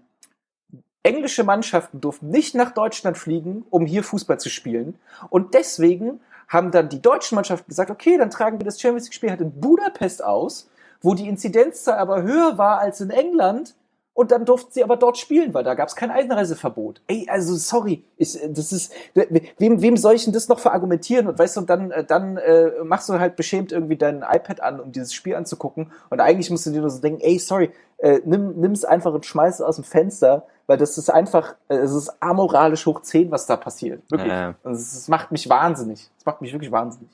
englische 1.04 1.44
Mannschaften 1.44 2.00
durften 2.00 2.30
nicht 2.30 2.56
nach 2.56 2.72
Deutschland 2.72 3.18
fliegen, 3.18 3.66
um 3.70 3.86
hier 3.86 4.04
Fußball 4.04 4.40
zu 4.40 4.50
spielen. 4.50 4.98
Und 5.30 5.54
deswegen 5.54 6.22
haben 6.50 6.72
dann 6.72 6.90
die 6.90 7.02
deutschen 7.02 7.36
Mannschaften 7.36 7.70
gesagt, 7.70 7.92
okay, 7.92 8.18
dann 8.18 8.32
tragen 8.32 8.60
wir 8.60 8.66
das 8.66 8.82
Champions 8.82 9.06
League-Spiel 9.06 9.30
halt 9.30 9.42
in 9.42 9.60
Budapest 9.60 10.24
aus, 10.24 10.70
wo 11.02 11.14
die 11.14 11.30
Inzidenzzahl 11.30 11.98
aber 11.98 12.24
höher 12.24 12.58
war 12.58 12.80
als 12.80 13.00
in 13.00 13.12
England 13.12 13.76
und 14.20 14.32
dann 14.32 14.44
durften 14.44 14.74
sie 14.74 14.84
aber 14.84 14.98
dort 14.98 15.18
spielen, 15.18 15.54
weil 15.54 15.64
da 15.64 15.76
gab 15.76 15.88
es 15.88 15.96
kein 15.96 16.12
Einreiseverbot. 16.12 17.02
Ey, 17.08 17.26
also 17.30 17.56
sorry, 17.56 18.04
ich, 18.18 18.38
das 18.50 18.74
ist 18.74 18.94
wem 19.14 19.82
wem 19.82 19.96
soll 19.96 20.16
ich 20.16 20.26
denn 20.26 20.34
das 20.34 20.50
noch 20.50 20.60
verargumentieren 20.60 21.26
und 21.28 21.40
weißt 21.40 21.56
du 21.56 21.62
und 21.62 21.70
dann 21.70 21.92
äh, 21.92 22.04
dann 22.04 22.36
äh, 22.36 22.84
machst 22.84 23.08
du 23.08 23.18
halt 23.18 23.38
beschämt 23.38 23.72
irgendwie 23.72 23.96
dein 23.96 24.18
iPad 24.18 24.60
an, 24.60 24.82
um 24.82 24.92
dieses 24.92 25.14
Spiel 25.14 25.36
anzugucken 25.36 25.94
und 26.10 26.20
eigentlich 26.20 26.50
musst 26.50 26.66
du 26.66 26.72
dir 26.72 26.82
nur 26.82 26.90
so 26.90 27.00
denken, 27.00 27.22
ey, 27.22 27.40
sorry, 27.40 27.72
äh, 28.00 28.20
nimm 28.26 28.60
nimm's 28.60 28.84
einfach 28.84 29.14
und 29.14 29.26
schmeiß 29.26 29.56
es 29.56 29.62
aus 29.62 29.78
dem 29.78 29.86
Fenster, 29.86 30.46
weil 30.68 30.78
das 30.78 30.98
ist 30.98 31.10
einfach 31.10 31.56
äh, 31.70 31.76
es 31.76 31.94
ist 31.94 32.22
amoralisch 32.22 32.86
hoch 32.88 33.02
10, 33.02 33.32
was 33.32 33.46
da 33.46 33.56
passiert. 33.56 34.04
Wirklich. 34.12 34.34
Es, 34.66 34.96
es 34.96 35.08
macht 35.08 35.32
mich 35.32 35.50
wahnsinnig. 35.50 36.12
Es 36.18 36.26
macht 36.26 36.42
mich 36.42 36.52
wirklich 36.52 36.74
wahnsinnig. 36.74 37.10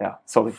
Ja, 0.00 0.20
sorry. 0.24 0.54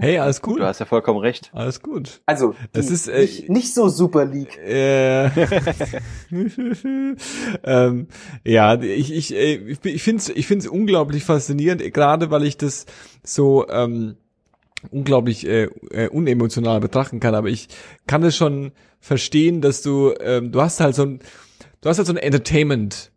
Hey, 0.00 0.18
alles 0.18 0.40
gut. 0.40 0.60
Du 0.60 0.64
hast 0.64 0.78
ja 0.78 0.86
vollkommen 0.86 1.18
recht. 1.18 1.50
Alles 1.52 1.82
gut. 1.82 2.20
Also, 2.24 2.54
das 2.72 2.88
ist 2.88 3.08
äh, 3.08 3.22
nicht, 3.22 3.48
nicht 3.48 3.74
so 3.74 3.88
Super 3.88 4.24
League. 4.24 4.56
Äh, 4.58 5.26
ähm, 7.64 8.06
ja, 8.44 8.80
ich 8.80 9.12
ich 9.12 9.34
äh, 9.34 9.56
ich 9.82 10.02
finde 10.04 10.22
es 10.22 10.28
ich 10.28 10.46
find's 10.46 10.68
unglaublich 10.68 11.24
faszinierend, 11.24 11.82
gerade 11.92 12.30
weil 12.30 12.44
ich 12.44 12.56
das 12.56 12.86
so 13.24 13.68
ähm, 13.68 14.14
unglaublich 14.92 15.44
äh, 15.48 15.64
äh, 15.90 16.08
unemotional 16.08 16.78
betrachten 16.78 17.18
kann, 17.18 17.34
aber 17.34 17.48
ich 17.48 17.66
kann 18.06 18.22
es 18.22 18.36
schon 18.36 18.70
verstehen, 19.00 19.60
dass 19.60 19.82
du 19.82 20.14
ähm, 20.20 20.52
du 20.52 20.62
hast 20.62 20.78
halt 20.78 20.94
so 20.94 21.02
ein 21.02 21.18
du 21.80 21.88
hast 21.88 21.98
halt 21.98 22.06
so 22.06 22.12
ein 22.12 22.18
Entertainment 22.18 23.10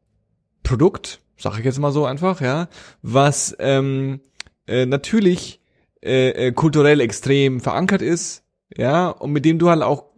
Produkt, 0.64 1.22
sag 1.38 1.60
ich 1.60 1.66
jetzt 1.66 1.80
mal 1.80 1.92
so 1.92 2.06
einfach, 2.06 2.42
ja, 2.42 2.70
was 3.04 3.56
ähm, 3.60 4.22
äh, 4.66 4.88
natürlich 4.88 5.61
äh, 6.04 6.30
äh, 6.30 6.52
kulturell 6.52 7.00
extrem 7.00 7.60
verankert 7.60 8.02
ist, 8.02 8.44
ja, 8.76 9.10
und 9.10 9.32
mit 9.32 9.46
dem 9.46 9.60
du 9.60 9.70
halt 9.70 9.84
auch 9.84 10.12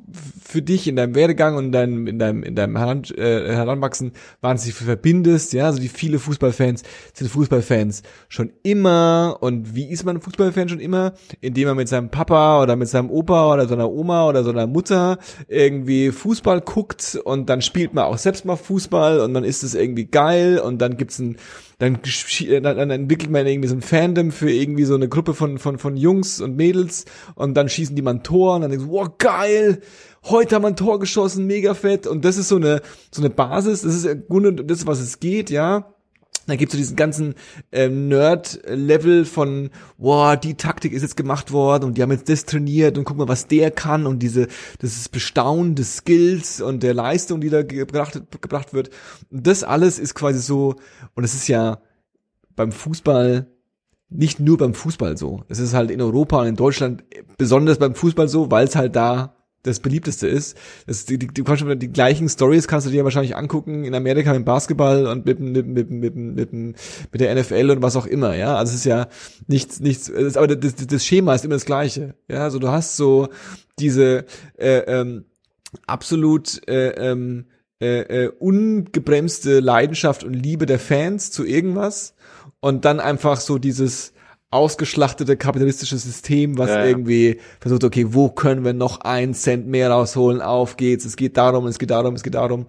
für 0.44 0.62
dich 0.62 0.88
in 0.88 0.96
deinem 0.96 1.16
Werdegang 1.16 1.56
und 1.56 1.66
in 1.66 1.72
deinem, 1.72 2.08
in 2.08 2.20
deinem, 2.20 2.44
in 2.44 2.56
deinem 2.56 2.78
Heran, 2.78 3.04
äh, 3.16 3.54
Heranwachsen 3.54 4.12
wahnsinnig 4.42 4.76
verbindest, 4.76 5.54
ja, 5.54 5.66
also 5.66 5.80
die 5.80 5.88
viele 5.88 6.20
Fußballfans 6.20 6.84
sind 7.14 7.30
Fußballfans 7.30 8.04
schon 8.28 8.52
immer 8.64 9.38
und 9.40 9.76
wie 9.76 9.90
ist 9.90 10.04
man 10.06 10.22
Fußballfan 10.22 10.70
schon 10.70 10.80
immer? 10.80 11.14
Indem 11.42 11.70
man 11.70 11.78
mit 11.78 11.88
seinem 11.88 12.10
Papa 12.10 12.62
oder 12.62 12.76
mit 12.76 12.90
seinem 12.90 13.10
Opa 13.10 13.54
oder 13.54 13.68
seiner 13.68 13.90
Oma 13.90 14.28
oder 14.28 14.44
seiner 14.44 14.68
Mutter 14.68 15.18
irgendwie 15.48 16.12
Fußball 16.12 16.62
guckt 16.62 17.20
und 17.24 17.50
dann 17.50 17.62
spielt 17.62 17.94
man 17.94 18.06
auch 18.06 18.18
selbst 18.18 18.46
mal 18.46 18.58
Fußball 18.58 19.20
und 19.22 19.34
dann 19.34 19.44
ist 19.44 19.64
es 19.64 19.74
irgendwie 19.74 20.06
geil 20.06 20.60
und 20.60 20.80
dann 20.82 20.98
gibt's 20.98 21.20
ein 21.20 21.38
dann, 21.84 22.64
dann, 22.64 22.78
dann 22.78 22.90
entwickelt 22.90 23.30
man 23.30 23.46
irgendwie 23.46 23.68
so 23.68 23.76
ein 23.76 23.82
Fandom 23.82 24.32
für 24.32 24.52
irgendwie 24.52 24.86
so 24.86 24.96
eine 24.96 25.10
Gruppe 25.10 25.34
von, 25.34 25.58
von, 25.58 25.78
von 25.78 25.98
Jungs 25.98 26.42
und 26.42 26.56
Mädels 26.56 27.06
und 27.36 27.56
dann 27.56 27.70
schießen 27.70 27.96
die 27.96 28.02
mal 28.02 28.16
ein 28.16 28.24
Tor 28.24 28.56
und 28.56 28.62
dann 28.62 28.72
denkst 28.72 28.86
du, 28.86 28.92
wow, 28.92 29.10
geil, 29.18 29.82
heute 30.24 30.56
haben 30.56 30.64
wir 30.64 30.70
ein 30.70 30.76
Tor 30.76 31.00
geschossen, 31.00 31.46
mega 31.46 31.74
fett 31.74 32.08
und 32.08 32.26
das 32.26 32.38
ist 32.38 32.48
so 32.48 32.56
eine, 32.56 32.82
so 33.12 33.22
eine 33.22 33.30
Basis, 33.30 33.82
das 33.82 33.96
ist 33.96 34.08
das, 34.66 34.88
was 34.88 35.00
es 35.00 35.20
geht, 35.20 35.50
ja. 35.50 35.94
Da 36.46 36.56
gibt's 36.56 36.74
so 36.74 36.78
diesen 36.78 36.98
ganzen 36.98 37.36
ähm, 37.72 38.10
Nerd-Level 38.10 39.26
von, 39.26 39.70
wow, 39.98 40.38
die 40.38 40.56
Taktik 40.56 40.92
ist 40.92 41.02
jetzt 41.02 41.16
gemacht 41.16 41.52
worden 41.52 41.86
und 41.86 41.98
die 41.98 42.02
haben 42.02 42.12
jetzt 42.12 42.28
das 42.28 42.46
trainiert 42.46 42.98
und 42.98 43.06
guck 43.06 43.18
mal, 43.18 43.30
was 43.30 43.48
der 43.48 43.72
kann 43.72 44.06
und 44.06 44.20
diese, 44.20 44.48
das 44.80 44.98
ist 44.98 45.12
Bestaunen 45.12 45.76
des 45.76 45.98
Skills 45.98 46.60
und 46.60 46.84
der 46.84 46.94
Leistung, 46.94 47.40
die 47.40 47.50
da 47.50 47.64
gebracht, 47.64 48.22
gebracht 48.42 48.74
wird. 48.74 48.90
Das 49.32 49.64
alles 49.64 50.00
ist 50.00 50.16
quasi 50.16 50.40
so, 50.40 50.76
und 51.16 51.24
es 51.24 51.34
ist 51.34 51.48
ja 51.48 51.80
beim 52.56 52.72
Fußball 52.72 53.48
nicht 54.10 54.40
nur 54.40 54.58
beim 54.58 54.74
Fußball 54.74 55.18
so. 55.18 55.44
Es 55.48 55.60
ist 55.60 55.74
halt 55.74 55.92
in 55.92 56.02
Europa 56.02 56.40
und 56.42 56.48
in 56.48 56.56
Deutschland 56.56 57.04
besonders 57.38 57.80
beim 57.80 57.96
Fußball 57.96 58.28
so, 58.28 58.52
weil 58.52 58.68
es 58.68 58.76
halt 58.76 58.96
da 58.96 59.33
das 59.64 59.80
beliebteste 59.80 60.28
ist. 60.28 60.58
Das, 60.86 61.06
die, 61.06 61.18
die, 61.18 61.28
die, 61.28 61.44
die 61.78 61.92
gleichen 61.92 62.30
Stories 62.30 62.68
kannst 62.68 62.86
du 62.86 62.92
dir 62.92 63.04
wahrscheinlich 63.04 63.36
angucken 63.36 63.86
in 63.86 63.96
Amerika 63.96 64.34
mit 64.34 64.46
Basketball 64.46 65.08
und 65.08 65.26
mit, 65.26 65.40
mit, 65.40 65.66
mit, 65.66 65.90
mit, 65.90 66.16
mit, 66.16 66.54
mit 66.54 67.22
der 67.22 67.36
NFL 67.36 67.72
und 67.72 67.82
was 67.82 67.96
auch 67.96 68.06
immer, 68.06 68.36
ja. 68.36 68.56
Also 68.56 68.72
es 68.72 68.80
ist 68.80 68.86
ja 68.86 69.08
nichts, 69.48 69.80
nichts, 69.80 70.10
ist, 70.10 70.38
aber 70.38 70.56
das, 70.56 70.76
das 70.76 71.06
Schema 71.06 71.34
ist 71.34 71.46
immer 71.46 71.56
das 71.56 71.66
gleiche. 71.66 72.16
Ja, 72.28 72.44
also 72.44 72.60
du 72.60 72.68
hast 72.68 72.98
so 72.98 73.30
diese 73.80 74.26
äh, 74.58 74.80
ähm, 74.80 75.26
absolut 75.88 76.68
äh, 76.68 76.90
ähm, 76.90 77.46
äh, 77.82 78.26
äh, 78.26 78.32
ungebremste 78.40 79.60
Leidenschaft 79.60 80.24
und 80.24 80.34
Liebe 80.34 80.66
der 80.66 80.80
Fans 80.80 81.32
zu 81.32 81.46
irgendwas 81.46 82.16
und 82.60 82.86
dann 82.86 83.00
einfach 83.00 83.40
so 83.40 83.58
dieses 83.58 84.14
ausgeschlachtete 84.54 85.36
kapitalistische 85.36 85.98
System, 85.98 86.58
was 86.58 86.70
ja, 86.70 86.86
irgendwie 86.86 87.40
versucht, 87.60 87.84
okay, 87.84 88.08
wo 88.10 88.30
können 88.30 88.64
wir 88.64 88.74
noch 88.74 89.02
einen 89.02 89.34
Cent 89.34 89.68
mehr 89.68 89.92
rausholen? 89.92 90.42
Auf 90.42 90.78
geht's. 90.78 91.06
Es 91.06 91.16
geht 91.16 91.38
darum, 91.38 91.68
es 91.68 91.80
geht 91.80 91.90
darum, 91.92 92.14
es 92.14 92.24
geht 92.24 92.36
darum. 92.36 92.68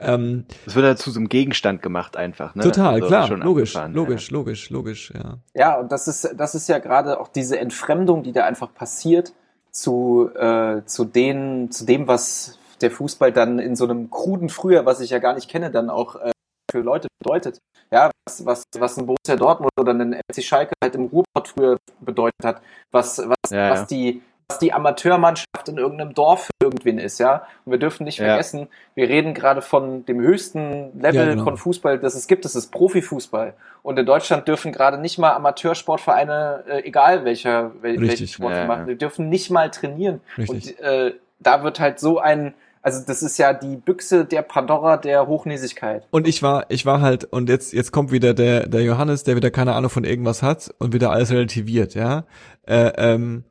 Ähm, 0.00 0.44
das 0.64 0.74
wird 0.74 0.86
dazu 0.86 1.10
so 1.10 1.18
einem 1.18 1.28
Gegenstand 1.28 1.82
gemacht 1.82 2.16
einfach. 2.16 2.54
Ne? 2.54 2.64
Total, 2.64 2.94
also 2.94 3.06
klar, 3.06 3.28
logisch, 3.28 3.74
logisch, 3.74 4.30
ja. 4.30 4.34
logisch, 4.36 4.70
logisch, 4.70 5.12
ja. 5.14 5.38
Ja, 5.54 5.78
und 5.78 5.92
das 5.92 6.08
ist, 6.08 6.34
das 6.36 6.54
ist 6.54 6.68
ja 6.68 6.78
gerade 6.78 7.20
auch 7.20 7.28
diese 7.28 7.58
Entfremdung, 7.58 8.22
die 8.22 8.32
da 8.32 8.44
einfach 8.44 8.74
passiert 8.74 9.32
zu, 9.70 10.30
äh, 10.34 10.82
zu 10.84 11.04
den, 11.04 11.70
zu 11.70 11.84
dem, 11.84 12.08
was 12.08 12.58
der 12.80 12.90
Fußball 12.90 13.32
dann 13.32 13.58
in 13.58 13.76
so 13.76 13.84
einem 13.84 14.10
kruden 14.10 14.48
Früher, 14.48 14.86
was 14.86 15.00
ich 15.00 15.10
ja 15.10 15.18
gar 15.18 15.34
nicht 15.34 15.48
kenne, 15.48 15.70
dann 15.70 15.90
auch 15.90 16.16
äh, 16.16 16.32
für 16.70 16.80
Leute 16.80 17.08
bedeutet. 17.22 17.58
Ja, 17.90 18.09
was, 18.30 18.46
was, 18.46 18.64
was 18.78 18.96
ein 18.96 19.06
Borussia 19.06 19.36
Dortmund 19.36 19.72
oder 19.78 19.92
ein 19.92 20.20
FC 20.30 20.42
Schalke 20.42 20.72
halt 20.82 20.94
im 20.94 21.06
Ruhrpott 21.06 21.48
früher 21.48 21.78
bedeutet 22.00 22.44
hat, 22.44 22.62
was, 22.90 23.18
was, 23.18 23.50
ja, 23.50 23.70
was 23.70 23.86
die, 23.86 24.22
was 24.48 24.58
die 24.58 24.72
Amateurmannschaft 24.72 25.68
in 25.68 25.76
irgendeinem 25.76 26.14
Dorf 26.14 26.46
für 26.46 26.66
irgendwen 26.66 26.98
ist, 26.98 27.18
ja. 27.18 27.46
Und 27.64 27.72
wir 27.72 27.78
dürfen 27.78 28.04
nicht 28.04 28.18
vergessen, 28.18 28.68
wir 28.94 29.08
reden 29.08 29.34
gerade 29.34 29.62
von 29.62 30.04
dem 30.06 30.20
höchsten 30.20 31.00
Level 31.00 31.26
ja, 31.26 31.30
genau. 31.30 31.44
von 31.44 31.56
Fußball, 31.56 31.98
das 31.98 32.14
es 32.14 32.26
gibt, 32.26 32.44
das 32.44 32.54
ist 32.54 32.70
Profifußball. 32.70 33.54
Und 33.82 33.98
in 33.98 34.06
Deutschland 34.06 34.46
dürfen 34.46 34.72
gerade 34.72 34.98
nicht 34.98 35.18
mal 35.18 35.32
Amateursportvereine, 35.32 36.64
äh, 36.68 36.84
egal 36.84 37.24
welcher, 37.24 37.72
wel, 37.82 38.00
welchen 38.00 38.28
Sport 38.28 38.54
sie 38.54 38.64
machen, 38.64 38.86
die 38.86 38.98
dürfen 38.98 39.28
nicht 39.28 39.50
mal 39.50 39.70
trainieren. 39.70 40.20
Richtig. 40.36 40.78
Und 40.78 40.84
äh, 40.84 41.14
da 41.38 41.62
wird 41.62 41.80
halt 41.80 41.98
so 41.98 42.18
ein 42.18 42.54
also 42.82 43.04
das 43.06 43.22
ist 43.22 43.38
ja 43.38 43.52
die 43.52 43.76
Büchse 43.76 44.24
der 44.24 44.42
Pandora 44.42 44.96
der 44.96 45.26
Hochnäsigkeit. 45.26 46.06
Und 46.10 46.26
ich 46.26 46.42
war, 46.42 46.66
ich 46.70 46.86
war 46.86 47.00
halt, 47.00 47.24
und 47.24 47.48
jetzt, 47.48 47.72
jetzt 47.72 47.92
kommt 47.92 48.10
wieder 48.10 48.32
der, 48.32 48.68
der 48.68 48.82
Johannes, 48.82 49.24
der 49.24 49.36
wieder 49.36 49.50
keine 49.50 49.74
Ahnung 49.74 49.90
von 49.90 50.04
irgendwas 50.04 50.42
hat 50.42 50.74
und 50.78 50.94
wieder 50.94 51.10
alles 51.10 51.30
relativiert, 51.30 51.94
ja. 51.94 52.24
Äh, 52.66 52.92
ähm, 52.96 53.44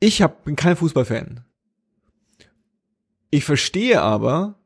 ich 0.00 0.22
hab, 0.22 0.44
bin 0.44 0.56
kein 0.56 0.76
Fußballfan. 0.76 1.44
Ich 3.30 3.44
verstehe 3.44 4.02
aber, 4.02 4.56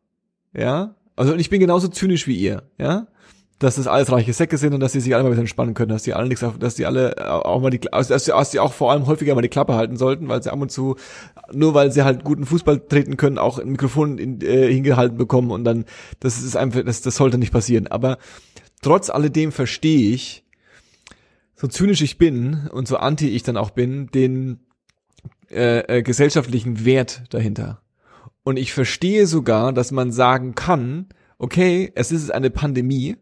ja, 0.54 0.94
also 1.16 1.34
ich 1.34 1.50
bin 1.50 1.60
genauso 1.60 1.88
zynisch 1.88 2.26
wie 2.26 2.36
ihr, 2.36 2.62
ja 2.78 3.06
dass 3.58 3.78
es 3.78 3.86
alles 3.86 4.12
reiche 4.12 4.34
Säcke 4.34 4.58
sind 4.58 4.74
und 4.74 4.80
dass 4.80 4.92
sie 4.92 5.00
sich 5.00 5.14
alle 5.14 5.22
mal 5.22 5.28
ein 5.28 5.32
bisschen 5.32 5.44
entspannen 5.44 5.74
können, 5.74 5.88
dass 5.88 6.02
die 6.02 6.12
alle 6.12 6.28
nichts, 6.28 6.44
dass 6.58 6.74
die 6.74 6.84
alle 6.84 7.46
auch 7.46 7.60
mal 7.60 7.70
die, 7.70 7.80
dass 7.80 8.08
sie, 8.08 8.32
dass 8.32 8.50
sie 8.50 8.60
auch 8.60 8.74
vor 8.74 8.92
allem 8.92 9.06
häufiger 9.06 9.34
mal 9.34 9.40
die 9.40 9.48
Klappe 9.48 9.74
halten 9.74 9.96
sollten, 9.96 10.28
weil 10.28 10.42
sie 10.42 10.52
ab 10.52 10.60
und 10.60 10.70
zu, 10.70 10.96
nur 11.52 11.72
weil 11.72 11.90
sie 11.90 12.02
halt 12.02 12.22
guten 12.22 12.44
Fußball 12.44 12.80
treten 12.80 13.16
können, 13.16 13.38
auch 13.38 13.58
ein 13.58 13.70
Mikrofon 13.70 14.18
in, 14.18 14.42
äh, 14.42 14.70
hingehalten 14.70 15.16
bekommen 15.16 15.50
und 15.50 15.64
dann, 15.64 15.86
das 16.20 16.42
ist 16.42 16.56
einfach, 16.56 16.82
das, 16.84 17.00
das 17.00 17.16
sollte 17.16 17.38
nicht 17.38 17.52
passieren. 17.52 17.86
Aber 17.86 18.18
trotz 18.82 19.08
alledem 19.08 19.52
verstehe 19.52 20.12
ich, 20.12 20.44
so 21.54 21.66
zynisch 21.66 22.02
ich 22.02 22.18
bin 22.18 22.68
und 22.70 22.86
so 22.86 22.98
anti 22.98 23.30
ich 23.30 23.42
dann 23.42 23.56
auch 23.56 23.70
bin, 23.70 24.08
den 24.08 24.60
äh, 25.50 25.98
äh, 25.98 26.02
gesellschaftlichen 26.02 26.84
Wert 26.84 27.22
dahinter. 27.30 27.80
Und 28.42 28.58
ich 28.58 28.74
verstehe 28.74 29.26
sogar, 29.26 29.72
dass 29.72 29.92
man 29.92 30.12
sagen 30.12 30.54
kann, 30.54 31.06
okay, 31.38 31.90
es 31.94 32.12
ist 32.12 32.30
eine 32.30 32.50
Pandemie, 32.50 33.16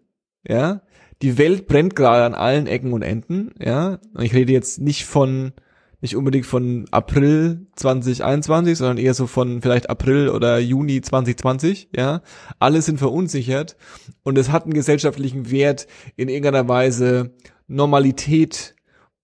ja, 0.47 0.83
die 1.23 1.39
Welt 1.39 1.67
brennt 1.67 1.97
gerade 1.97 2.25
an 2.25 2.35
allen 2.35 2.67
Ecken 2.67 2.93
und 2.93 3.03
Enden, 3.03 3.53
ja, 3.59 3.99
und 4.15 4.25
ich 4.25 4.35
rede 4.35 4.53
jetzt 4.53 4.81
nicht 4.81 5.05
von, 5.05 5.53
nicht 6.01 6.17
unbedingt 6.17 6.47
von 6.47 6.87
April 6.91 7.67
2021, 7.77 8.79
sondern 8.79 8.99
eher 8.99 9.15
so 9.15 9.27
von 9.27 9.63
vielleicht 9.63 9.89
April 9.89 10.29
oder 10.29 10.59
Juni 10.59 11.01
2020, 11.01 11.89
ja, 11.97 12.23
alle 12.59 12.83
sind 12.83 12.99
verunsichert 12.99 13.77
und 14.23 14.37
es 14.37 14.51
hat 14.51 14.65
einen 14.65 14.75
gesellschaftlichen 14.75 15.51
Wert 15.51 15.87
in 16.17 16.29
irgendeiner 16.29 16.69
Weise 16.69 17.35
Normalität 17.67 18.75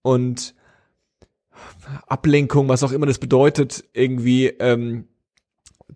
und 0.02 0.54
Ablenkung, 2.06 2.68
was 2.68 2.82
auch 2.82 2.92
immer 2.92 3.06
das 3.06 3.18
bedeutet, 3.18 3.84
irgendwie 3.92 4.46
ähm, 4.46 5.08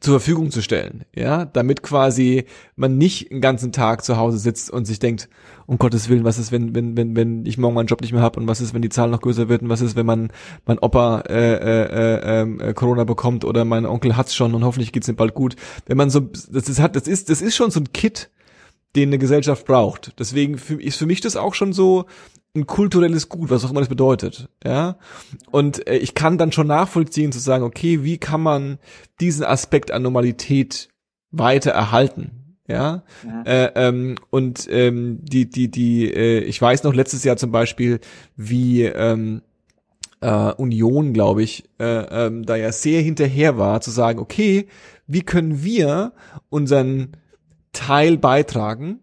zur 0.01 0.21
Verfügung 0.21 0.51
zu 0.51 0.63
stellen, 0.63 1.05
ja, 1.15 1.45
damit 1.45 1.83
quasi 1.83 2.45
man 2.77 2.99
nicht 2.99 3.31
den 3.31 3.41
ganzen 3.41 3.73
Tag 3.73 4.05
zu 4.05 4.17
Hause 4.17 4.39
sitzt 4.39 4.71
und 4.71 4.87
sich 4.87 4.99
denkt, 4.99 5.29
um 5.67 5.79
Gottes 5.79 6.09
Willen, 6.09 6.25
was 6.25 6.39
ist, 6.39 6.53
wenn, 6.53 6.75
wenn, 6.75 6.97
wenn, 6.97 7.17
wenn 7.17 7.47
ich 7.47 7.59
morgen 7.59 7.75
meinen 7.75 7.87
Job 7.87 8.01
nicht 8.01 8.13
mehr 8.13 8.23
habe 8.23 8.41
und 8.41 8.49
was 8.49 8.61
ist, 8.61 8.75
wenn 8.75 8.83
die 8.83 8.89
Zahl 8.89 9.11
noch 9.11 9.21
größer 9.21 9.49
wird 9.49 9.63
und 9.63 9.69
was 9.69 9.81
ist, 9.81 9.97
wenn 9.97 10.07
man 10.07 10.31
mein 10.67 10.79
Opa 10.79 11.21
äh, 11.21 11.55
äh, 11.55 12.43
äh, 12.43 12.69
äh, 12.71 12.75
Corona 12.75 13.05
bekommt 13.05 13.45
oder 13.45 13.65
mein 13.65 13.87
Onkel 13.87 14.17
hat's 14.17 14.35
schon 14.35 14.55
und 14.55 14.65
hoffentlich 14.65 14.93
geht's 14.93 15.09
ihm 15.09 15.17
bald 15.17 15.35
gut. 15.35 15.57
Wenn 15.87 15.97
man 15.97 16.11
so, 16.11 16.21
das 16.21 16.69
ist 16.69 16.81
hat, 16.81 16.97
das 16.97 17.07
ist, 17.09 17.31
das 17.31 17.41
ist 17.41 17.57
schon 17.57 17.71
so 17.71 17.81
ein 17.81 17.93
Kit, 17.93 18.31
den 18.97 19.09
eine 19.09 19.19
Gesellschaft 19.19 19.67
braucht. 19.67 20.13
Deswegen 20.19 20.55
ist 20.55 20.99
für 20.99 21.07
mich 21.07 21.21
das 21.21 21.37
auch 21.37 21.55
schon 21.55 21.73
so 21.73 22.07
ein 22.55 22.67
kulturelles 22.67 23.29
Gut, 23.29 23.51
was 23.51 23.65
auch 23.65 23.71
immer 23.71 23.81
das 23.81 23.89
bedeutet, 23.89 24.49
ja. 24.65 24.97
Und 25.51 25.87
äh, 25.89 25.97
ich 25.97 26.15
kann 26.15 26.39
dann 26.39 26.53
schon 26.53 26.69
nachvollziehen 26.69 27.33
zu 27.33 27.41
sagen, 27.41 27.65
okay, 27.65 28.05
wie 28.05 28.19
kann 28.19 28.41
man 28.41 28.79
diesen 29.21 29.45
Aspekt 29.45 29.91
an 29.91 30.03
Normalität 30.03 30.89
weiter 31.33 31.73
erhalten, 31.73 32.57
ja. 32.69 33.03
ja. 33.27 33.43
Äh, 33.43 33.73
ähm, 33.75 34.15
und 34.31 34.69
ähm, 34.71 35.19
die 35.23 35.51
die 35.51 35.71
die, 35.71 36.13
äh, 36.13 36.41
ich 36.41 36.61
weiß 36.61 36.85
noch 36.85 36.95
letztes 36.95 37.25
Jahr 37.25 37.37
zum 37.37 37.51
Beispiel, 37.51 37.99
wie 38.37 38.85
ähm, 38.85 39.43
äh, 40.21 40.53
Union, 40.53 41.13
glaube 41.13 41.43
ich, 41.43 41.65
äh, 41.79 41.85
ähm, 41.85 42.47
da 42.47 42.57
ja 42.57 42.73
sehr 42.73 43.03
hinterher 43.03 43.59
war 43.59 43.81
zu 43.81 43.91
sagen, 43.91 44.21
okay, 44.21 44.69
wie 45.07 45.23
können 45.23 45.63
wir 45.65 46.13
unseren 46.49 47.17
Teil 47.73 48.17
beitragen, 48.17 49.01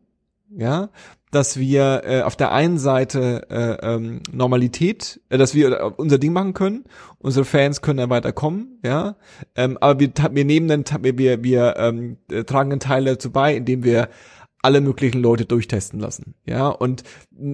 ja, 0.49 0.89
dass 1.31 1.57
wir 1.57 2.03
äh, 2.05 2.21
auf 2.21 2.35
der 2.35 2.51
einen 2.51 2.77
Seite 2.77 3.47
äh, 3.49 3.85
ähm, 3.85 4.21
Normalität, 4.31 5.21
äh, 5.29 5.37
dass 5.37 5.55
wir 5.55 5.71
äh, 5.71 5.91
unser 5.95 6.17
Ding 6.17 6.33
machen 6.33 6.53
können, 6.53 6.83
unsere 7.19 7.45
Fans 7.45 7.81
können 7.81 7.97
dann 7.97 8.09
weiterkommen, 8.09 8.79
ja, 8.83 9.15
ähm, 9.55 9.77
aber 9.79 9.99
wir, 9.99 10.11
wir 10.31 10.45
nehmen 10.45 10.67
dann, 10.67 10.85
wir, 11.03 11.17
wir, 11.17 11.43
wir 11.43 11.75
ähm, 11.77 12.17
äh, 12.29 12.43
tragen 12.43 12.71
einen 12.71 12.81
Teil 12.81 13.05
dazu 13.05 13.31
bei, 13.31 13.55
indem 13.55 13.83
wir 13.83 14.09
alle 14.61 14.81
möglichen 14.81 15.21
Leute 15.21 15.45
durchtesten 15.45 15.99
lassen, 15.99 16.35
ja, 16.45 16.67
und 16.67 17.03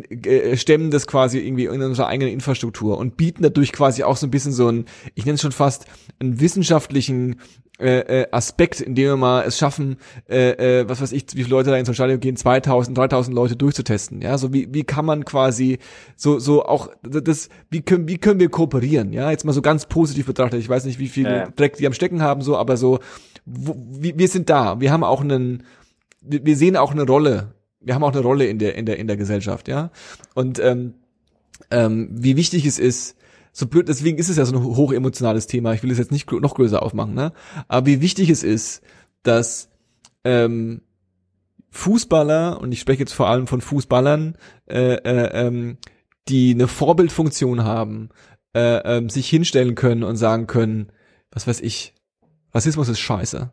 äh, 0.09 0.57
stemmen 0.57 0.91
das 0.91 1.07
quasi 1.07 1.39
irgendwie 1.39 1.65
in 1.65 1.81
unserer 1.81 2.07
eigenen 2.07 2.33
Infrastruktur 2.33 2.97
und 2.97 3.17
bieten 3.17 3.43
dadurch 3.43 3.71
quasi 3.71 4.03
auch 4.03 4.17
so 4.17 4.27
ein 4.27 4.31
bisschen 4.31 4.51
so 4.51 4.69
ein, 4.69 4.85
ich 5.15 5.25
nenne 5.25 5.35
es 5.35 5.41
schon 5.41 5.51
fast, 5.51 5.85
einen 6.19 6.39
wissenschaftlichen 6.39 7.37
äh, 7.79 8.21
äh, 8.21 8.27
Aspekt, 8.31 8.81
in 8.81 8.95
dem 8.95 9.05
wir 9.05 9.17
mal 9.17 9.43
es 9.43 9.59
schaffen, 9.59 9.97
äh, 10.27 10.79
äh, 10.79 10.89
was 10.89 10.99
weiß 10.99 11.11
ich, 11.11 11.25
wie 11.35 11.43
viele 11.43 11.55
Leute 11.55 11.69
da 11.69 11.77
ins 11.77 11.93
Stadion 11.93 12.19
gehen, 12.19 12.35
2000, 12.35 12.97
3000 12.97 13.35
Leute 13.35 13.55
durchzutesten, 13.55 14.19
ja, 14.21 14.37
so 14.39 14.51
wie, 14.51 14.73
wie 14.73 14.83
kann 14.83 15.05
man 15.05 15.25
quasi 15.25 15.77
so, 16.15 16.39
so 16.39 16.65
auch, 16.65 16.89
das, 17.03 17.49
wie 17.69 17.81
können, 17.81 18.07
wie 18.07 18.17
können 18.17 18.39
wir 18.39 18.49
kooperieren, 18.49 19.13
ja, 19.13 19.29
jetzt 19.29 19.45
mal 19.45 19.53
so 19.53 19.61
ganz 19.61 19.85
positiv 19.85 20.25
betrachtet, 20.25 20.59
ich 20.59 20.69
weiß 20.69 20.85
nicht, 20.85 20.97
wie 20.97 21.07
viel 21.07 21.25
ja. 21.25 21.49
Dreck 21.51 21.77
die 21.77 21.85
am 21.85 21.93
Stecken 21.93 22.23
haben, 22.23 22.41
so, 22.41 22.57
aber 22.57 22.77
so, 22.77 22.97
wo, 23.45 23.75
wie, 23.91 24.17
wir 24.17 24.27
sind 24.27 24.49
da, 24.49 24.81
wir 24.81 24.91
haben 24.91 25.03
auch 25.03 25.21
einen, 25.21 25.63
wir, 26.29 26.55
sehen 26.55 26.77
auch 26.77 26.91
eine 26.91 27.03
Rolle, 27.03 27.53
wir 27.79 27.95
haben 27.95 28.03
auch 28.03 28.13
eine 28.13 28.21
Rolle 28.21 28.45
in 28.47 28.59
der, 28.59 28.75
in 28.75 28.85
der, 28.85 28.97
in 28.97 29.07
der 29.07 29.17
Gesellschaft, 29.17 29.67
ja, 29.67 29.91
und, 30.33 30.59
ähm, 30.59 30.95
ähm, 31.71 32.09
wie 32.11 32.37
wichtig 32.37 32.65
es 32.65 32.79
ist, 32.79 33.15
so 33.51 33.65
blöd, 33.65 33.89
deswegen 33.89 34.19
ist 34.19 34.29
es 34.29 34.37
ja 34.37 34.45
so 34.45 34.55
ein 34.55 34.63
hochemotionales 34.63 35.47
Thema. 35.47 35.73
Ich 35.73 35.81
will 35.81 35.89
es 35.89 35.97
jetzt 35.97 36.11
nicht 36.11 36.31
noch 36.31 36.53
größer 36.53 36.83
aufmachen, 36.83 37.15
ne? 37.15 37.33
Aber 37.67 37.87
wie 37.87 38.01
wichtig 38.01 38.29
es 38.29 38.43
ist, 38.43 38.83
dass 39.23 39.69
ähm, 40.23 40.81
Fußballer, 41.71 42.61
und 42.61 42.71
ich 42.71 42.79
spreche 42.79 42.99
jetzt 42.99 43.13
vor 43.13 43.27
allem 43.27 43.47
von 43.47 43.61
Fußballern, 43.61 44.37
äh, 44.67 44.93
äh, 44.95 45.47
ähm, 45.47 45.77
die 46.27 46.53
eine 46.53 46.67
Vorbildfunktion 46.67 47.63
haben, 47.63 48.09
äh, 48.55 48.99
äh, 48.99 49.09
sich 49.09 49.27
hinstellen 49.27 49.73
können 49.73 50.03
und 50.03 50.17
sagen 50.17 50.45
können, 50.45 50.91
was 51.31 51.47
weiß 51.47 51.61
ich, 51.61 51.95
Rassismus 52.53 52.89
ist 52.89 52.99
scheiße. 52.99 53.51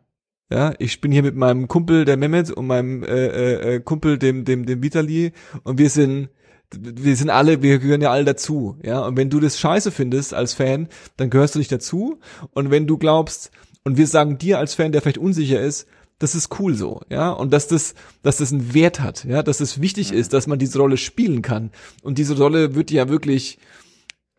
Ja, 0.51 0.73
ich 0.77 1.01
bin 1.01 1.11
hier 1.11 1.23
mit 1.23 1.35
meinem 1.35 1.67
Kumpel 1.67 2.05
der 2.05 2.17
Mehmet 2.17 2.51
und 2.51 2.67
meinem 2.67 3.03
äh, 3.03 3.07
äh, 3.07 3.75
äh 3.75 3.79
Kumpel 3.79 4.19
dem 4.19 4.45
dem 4.45 4.65
dem 4.65 4.83
Vitali 4.83 5.31
und 5.63 5.79
wir 5.79 5.89
sind 5.89 6.29
wir 6.71 7.15
sind 7.15 7.29
alle, 7.29 7.61
wir 7.61 7.79
gehören 7.79 8.01
ja 8.01 8.11
alle 8.11 8.25
dazu, 8.25 8.77
ja. 8.83 8.99
Und 9.05 9.17
wenn 9.17 9.29
du 9.29 9.39
das 9.39 9.59
scheiße 9.59 9.91
findest 9.91 10.33
als 10.33 10.53
Fan, 10.53 10.87
dann 11.17 11.29
gehörst 11.29 11.55
du 11.55 11.59
nicht 11.59 11.71
dazu. 11.71 12.19
Und 12.53 12.71
wenn 12.71 12.87
du 12.87 12.97
glaubst, 12.97 13.51
und 13.83 13.97
wir 13.97 14.07
sagen 14.07 14.37
dir 14.37 14.57
als 14.59 14.73
Fan, 14.73 14.91
der 14.91 15.01
vielleicht 15.01 15.19
unsicher 15.19 15.61
ist, 15.61 15.87
das 16.17 16.33
ist 16.33 16.59
cool 16.59 16.75
so, 16.75 17.01
ja, 17.09 17.29
und 17.29 17.51
dass 17.51 17.67
das, 17.67 17.93
dass 18.23 18.37
das 18.37 18.51
einen 18.51 18.73
Wert 18.73 19.01
hat, 19.01 19.25
ja, 19.25 19.43
dass 19.43 19.59
es 19.59 19.81
wichtig 19.81 20.11
ist, 20.11 20.33
dass 20.33 20.47
man 20.47 20.59
diese 20.59 20.79
Rolle 20.79 20.97
spielen 20.97 21.41
kann. 21.41 21.71
Und 22.03 22.17
diese 22.17 22.37
Rolle 22.37 22.73
wird 22.73 22.89
ja 22.89 23.09
wirklich 23.09 23.59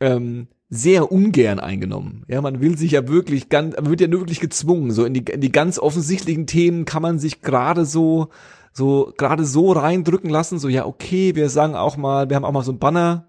ähm, 0.01 0.49
sehr 0.69 1.13
ungern 1.13 1.61
eingenommen. 1.61 2.25
Ja, 2.29 2.41
man 2.41 2.61
will 2.61 2.77
sich 2.77 2.93
ja 2.93 3.07
wirklich 3.09 3.49
ganz, 3.49 3.77
man 3.77 3.91
wird 3.91 4.01
ja 4.01 4.11
wirklich 4.11 4.41
gezwungen. 4.41 4.91
So 4.91 5.05
in 5.05 5.15
die, 5.15 5.25
in 5.31 5.41
die 5.41 5.53
ganz 5.53 5.79
offensichtlichen 5.79 6.47
Themen 6.47 6.85
kann 6.85 7.03
man 7.03 7.19
sich 7.19 7.41
gerade 7.43 7.85
so 7.85 8.29
so 8.73 9.13
gerade 9.17 9.47
so 9.47 9.73
reindrücken 9.73 10.29
lassen, 10.29 10.59
so 10.59 10.69
ja, 10.69 10.85
okay, 10.85 11.35
wir 11.35 11.49
sagen 11.49 11.75
auch 11.75 11.97
mal, 11.97 12.29
wir 12.29 12.37
haben 12.37 12.45
auch 12.45 12.53
mal 12.53 12.63
so 12.63 12.73
ein 12.73 12.79
Banner, 12.79 13.27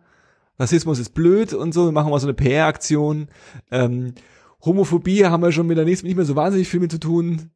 Rassismus 0.60 1.00
ist 1.00 1.14
blöd 1.14 1.54
und 1.54 1.74
so, 1.74 1.86
wir 1.86 1.94
machen 1.94 2.12
mal 2.12 2.20
so 2.20 2.28
eine 2.28 2.34
PR-Aktion. 2.34 3.30
Ähm, 3.72 4.14
Homophobie 4.66 5.26
haben 5.26 5.44
wir 5.44 5.54
schon 5.54 5.68
mit 5.68 5.78
der 5.78 5.86
nächsten 5.86 6.08
nicht 6.08 6.18
mehr 6.18 6.26
so 6.26 6.36
wahnsinnig 6.36 6.68
viel 6.68 6.82
mit 6.82 6.92
zu 6.92 7.00
tun. 7.00 7.52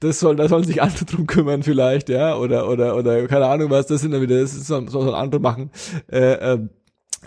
das 0.00 0.20
soll, 0.20 0.36
da 0.36 0.46
sollen 0.48 0.64
sich 0.64 0.82
andere 0.82 1.06
drum 1.06 1.26
kümmern 1.26 1.62
vielleicht, 1.62 2.10
ja, 2.10 2.36
oder, 2.36 2.68
oder, 2.68 2.96
oder, 2.96 3.26
keine 3.28 3.46
Ahnung 3.46 3.70
was, 3.70 3.86
das 3.86 4.02
sind 4.02 4.10
dann 4.10 4.20
wieder, 4.20 4.38
das 4.40 4.52
soll, 4.66 4.88
soll 4.90 5.14
andere 5.14 5.40
machen. 5.40 5.70
Äh, 6.10 6.54
äh, 6.54 6.68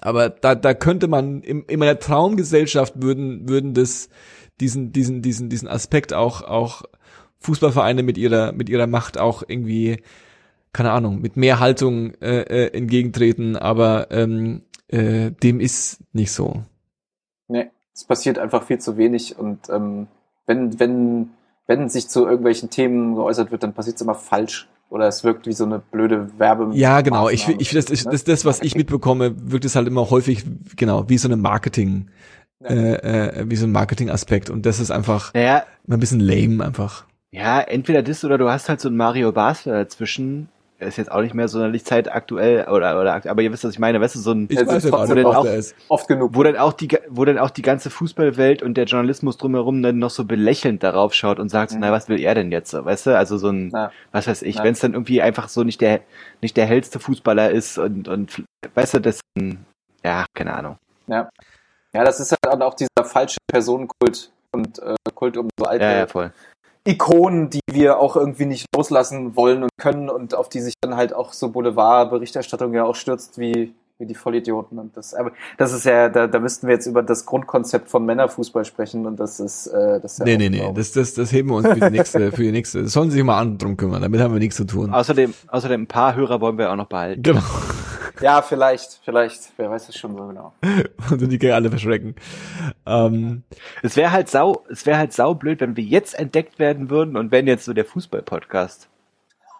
aber 0.02 0.30
da, 0.30 0.56
da 0.56 0.74
könnte 0.74 1.08
man 1.08 1.42
in, 1.42 1.64
in 1.64 1.80
meiner 1.80 2.00
Traumgesellschaft 2.00 3.02
würden, 3.02 3.48
würden 3.48 3.74
das, 3.74 4.10
diesen, 4.60 4.92
diesen, 4.92 5.22
diesen, 5.22 5.50
diesen 5.50 5.68
Aspekt 5.68 6.14
auch, 6.14 6.42
auch 6.42 6.84
Fußballvereine 7.40 8.04
mit 8.04 8.18
ihrer, 8.18 8.52
mit 8.52 8.70
ihrer 8.70 8.88
Macht 8.88 9.18
auch 9.18 9.44
irgendwie, 9.48 10.02
keine 10.74 10.92
Ahnung, 10.92 11.22
mit 11.22 11.38
mehr 11.38 11.60
Haltung 11.60 12.14
äh, 12.22 12.42
äh, 12.42 12.74
entgegentreten, 12.74 13.56
aber 13.56 14.08
ähm, 14.12 14.64
äh, 14.88 15.32
dem 15.32 15.60
ist 15.60 16.00
nicht 16.14 16.32
so. 16.32 16.64
Nee, 17.48 17.70
es 17.94 18.04
passiert 18.04 18.40
einfach 18.40 18.64
viel 18.64 18.80
zu 18.80 18.98
wenig. 18.98 19.38
Und 19.38 19.70
ähm, 19.70 20.08
wenn, 20.46 20.80
wenn, 20.80 21.30
wenn 21.68 21.90
sich 21.90 22.08
zu 22.10 22.26
irgendwelchen 22.26 22.70
Themen 22.70 23.16
geäußert 23.16 23.52
wird, 23.52 23.64
dann 23.64 23.74
passiert 23.74 23.96
es 23.96 24.02
immer 24.02 24.16
falsch 24.16 24.68
oder 24.90 25.08
es 25.08 25.24
wirkt 25.24 25.48
wie 25.48 25.54
so 25.54 25.66
eine 25.66 25.80
blöde 25.80 26.40
Werbe. 26.40 26.70
Ja, 26.74 27.02
genau. 27.02 27.30
Ich, 27.30 27.48
ich 27.48 27.72
das, 27.72 27.86
das, 27.86 28.04
das, 28.04 28.24
das, 28.24 28.46
was 28.46 28.62
ich 28.62 28.76
mitbekomme, 28.76 29.34
wirkt 29.52 29.66
es 29.66 29.76
halt 29.76 29.88
immer 29.88 30.10
häufig, 30.10 30.44
genau, 30.76 31.10
wie 31.10 31.18
so 31.18 31.28
eine 31.28 31.38
Marketing, 31.38 32.08
ja. 32.62 32.70
äh, 32.70 33.40
äh, 33.42 33.50
wie 33.50 33.56
so 33.56 33.66
ein 33.66 33.72
Marketing-Aspekt. 33.72 34.50
Und 34.50 34.66
das 34.66 34.80
ist 34.80 34.92
einfach 34.92 35.34
naja, 35.34 35.66
ein 35.90 36.00
bisschen 36.00 36.20
lame 36.20 36.64
einfach. 36.64 37.06
Ja, 37.32 37.60
entweder 37.60 38.02
das 38.02 38.24
oder 38.24 38.38
du 38.38 38.50
hast 38.50 38.70
halt 38.70 38.80
so 38.80 38.88
ein 38.90 38.96
Mario 38.96 39.32
Basler 39.32 39.74
dazwischen, 39.74 40.48
ist 40.80 40.98
jetzt 40.98 41.12
auch 41.12 41.22
nicht 41.22 41.34
mehr 41.34 41.48
sonderlich 41.48 41.86
zeitaktuell 41.86 42.68
oder 42.68 43.00
oder 43.00 43.22
aber 43.30 43.42
ihr 43.42 43.52
wisst 43.52 43.64
was 43.64 43.72
ich 43.72 43.80
meine. 43.80 44.02
Weißt 44.02 44.16
du 44.16 44.20
so 44.20 44.32
ein 44.32 44.48
ich 44.50 44.58
weiß 44.58 44.84
ja, 44.84 44.92
wo 44.92 45.14
dann 45.14 45.26
auch, 45.26 45.48
oft 45.88 46.08
genug. 46.08 46.32
wo 46.36 46.44
dann 46.44 46.58
auch 46.58 46.74
die 46.74 46.90
wo 47.10 47.24
dann 47.24 47.38
auch 47.38 47.50
die 47.50 47.62
ganze 47.62 47.90
Fußballwelt 47.90 48.62
und 48.62 48.76
der 48.76 48.86
Journalismus 48.86 49.38
drumherum 49.38 49.82
dann 49.82 50.00
noch 50.00 50.10
so 50.10 50.26
belächelnd 50.26 50.84
darauf 50.84 51.14
schaut 51.14 51.40
und 51.40 51.50
sagt 51.50 51.74
mhm. 51.74 51.80
na 51.80 51.92
was 51.92 52.10
will 52.10 52.20
er 52.20 52.36
denn 52.36 52.52
jetzt 52.52 52.72
so 52.72 52.84
weißt 52.84 53.08
du? 53.08 53.18
Also 53.18 53.38
so 53.38 53.50
ein 53.50 53.72
ja. 53.74 53.92
was 54.12 54.28
weiß 54.28 54.42
ich 54.42 54.58
wenn 54.60 54.74
es 54.74 54.80
dann 54.80 54.94
irgendwie 54.94 55.22
einfach 55.22 55.48
so 55.48 55.64
nicht 55.64 55.80
der 55.80 56.02
nicht 56.42 56.58
der 56.58 56.66
hellste 56.66 57.00
Fußballer 57.00 57.52
ist 57.52 57.78
und 57.78 58.08
und 58.08 58.44
weißt 58.74 58.96
du 58.96 59.00
das 59.00 59.22
ja 60.04 60.26
keine 60.34 60.54
Ahnung. 60.54 60.78
Ja. 61.08 61.30
Ja 61.94 62.04
das 62.04 62.20
ist 62.20 62.36
halt 62.46 62.62
auch 62.62 62.74
dieser 62.74 63.06
falsche 63.06 63.38
Personenkult 63.48 64.30
und 64.52 64.80
äh, 64.80 64.96
Kult 65.14 65.38
um 65.38 65.48
so 65.58 65.66
alte 65.66 65.86
ja, 65.86 65.98
ja, 66.00 66.08
voll. 66.08 66.34
Ikonen, 66.88 67.50
die 67.50 67.62
wir 67.72 68.00
auch 68.00 68.16
irgendwie 68.16 68.46
nicht 68.46 68.68
loslassen 68.76 69.36
wollen 69.36 69.64
und 69.64 69.72
können 69.78 70.10
und 70.10 70.36
auf 70.36 70.50
die 70.50 70.62
sich 70.62 70.76
dann 70.82 70.96
halt 70.96 71.14
auch 71.14 71.34
so 71.34 71.50
Boulevard-Berichterstattung 71.50 72.74
ja 72.74 72.84
auch 72.84 72.96
stürzt 72.96 73.40
wie, 73.40 73.74
wie 73.98 74.06
die 74.06 74.16
Vollidioten. 74.16 74.78
Und 74.80 74.98
das, 74.98 75.14
aber 75.14 75.32
das 75.58 75.72
ist 75.72 75.86
ja, 75.86 76.10
da, 76.10 76.28
da 76.28 76.40
müssten 76.40 76.68
wir 76.68 76.74
jetzt 76.74 76.86
über 76.86 77.04
das 77.04 77.26
Grundkonzept 77.26 77.90
von 77.90 78.06
Männerfußball 78.06 78.66
sprechen 78.66 79.06
und 79.06 79.20
das 79.20 79.40
ist, 79.40 79.68
äh, 79.68 80.00
das 80.02 80.14
ist 80.14 80.20
ja 80.20 80.26
Nee, 80.26 80.38
nee, 80.38 80.50
nee, 80.50 80.72
das, 80.74 80.92
das, 80.92 81.14
das 81.14 81.32
heben 81.32 81.50
wir 81.50 81.56
uns 81.56 81.68
für 81.68 81.76
die 81.80 81.90
nächste, 81.90 82.32
für 82.32 82.44
die 82.44 82.52
nächste. 82.52 82.84
Das 82.84 82.94
sollen 82.94 83.12
sich 83.12 83.24
mal 83.24 83.40
andere 83.40 83.58
drum 83.58 83.78
kümmern, 83.78 84.02
damit 84.02 84.20
haben 84.20 84.34
wir 84.34 84.40
nichts 84.40 84.58
zu 84.58 84.66
tun. 84.66 84.94
Außerdem, 84.94 85.34
außerdem 85.48 85.84
ein 85.84 85.88
paar 85.88 86.16
Hörer 86.16 86.42
wollen 86.42 86.58
wir 86.58 86.72
auch 86.72 86.76
noch 86.76 86.88
behalten. 86.88 87.24
Genau. 87.24 87.42
Ja, 88.22 88.42
vielleicht, 88.42 89.02
vielleicht. 89.04 89.52
Wer 89.58 89.70
weiß 89.70 89.90
es 89.90 89.98
schon 89.98 90.16
so 90.16 90.28
genau. 90.28 90.54
Und 91.12 91.20
die 91.32 91.38
gehen 91.38 91.52
alle 91.52 91.70
verschrecken. 91.70 92.16
Ähm, 92.86 93.44
es 93.84 93.98
wäre 93.98 94.12
halt 94.12 94.30
sau, 94.30 94.64
es 94.70 94.86
wäre 94.86 94.98
halt 94.98 95.14
sau 95.14 95.36
blöd, 95.36 95.60
wenn 95.60 95.76
wir 95.76 95.84
jetzt 95.84 96.18
entdeckt 96.18 96.60
werden 96.60 96.90
würden 96.90 97.18
und 97.18 97.32
wenn 97.32 97.48
jetzt 97.48 97.66
so 97.66 97.74
der 97.74 97.86
Fußball-Podcast. 97.86 98.88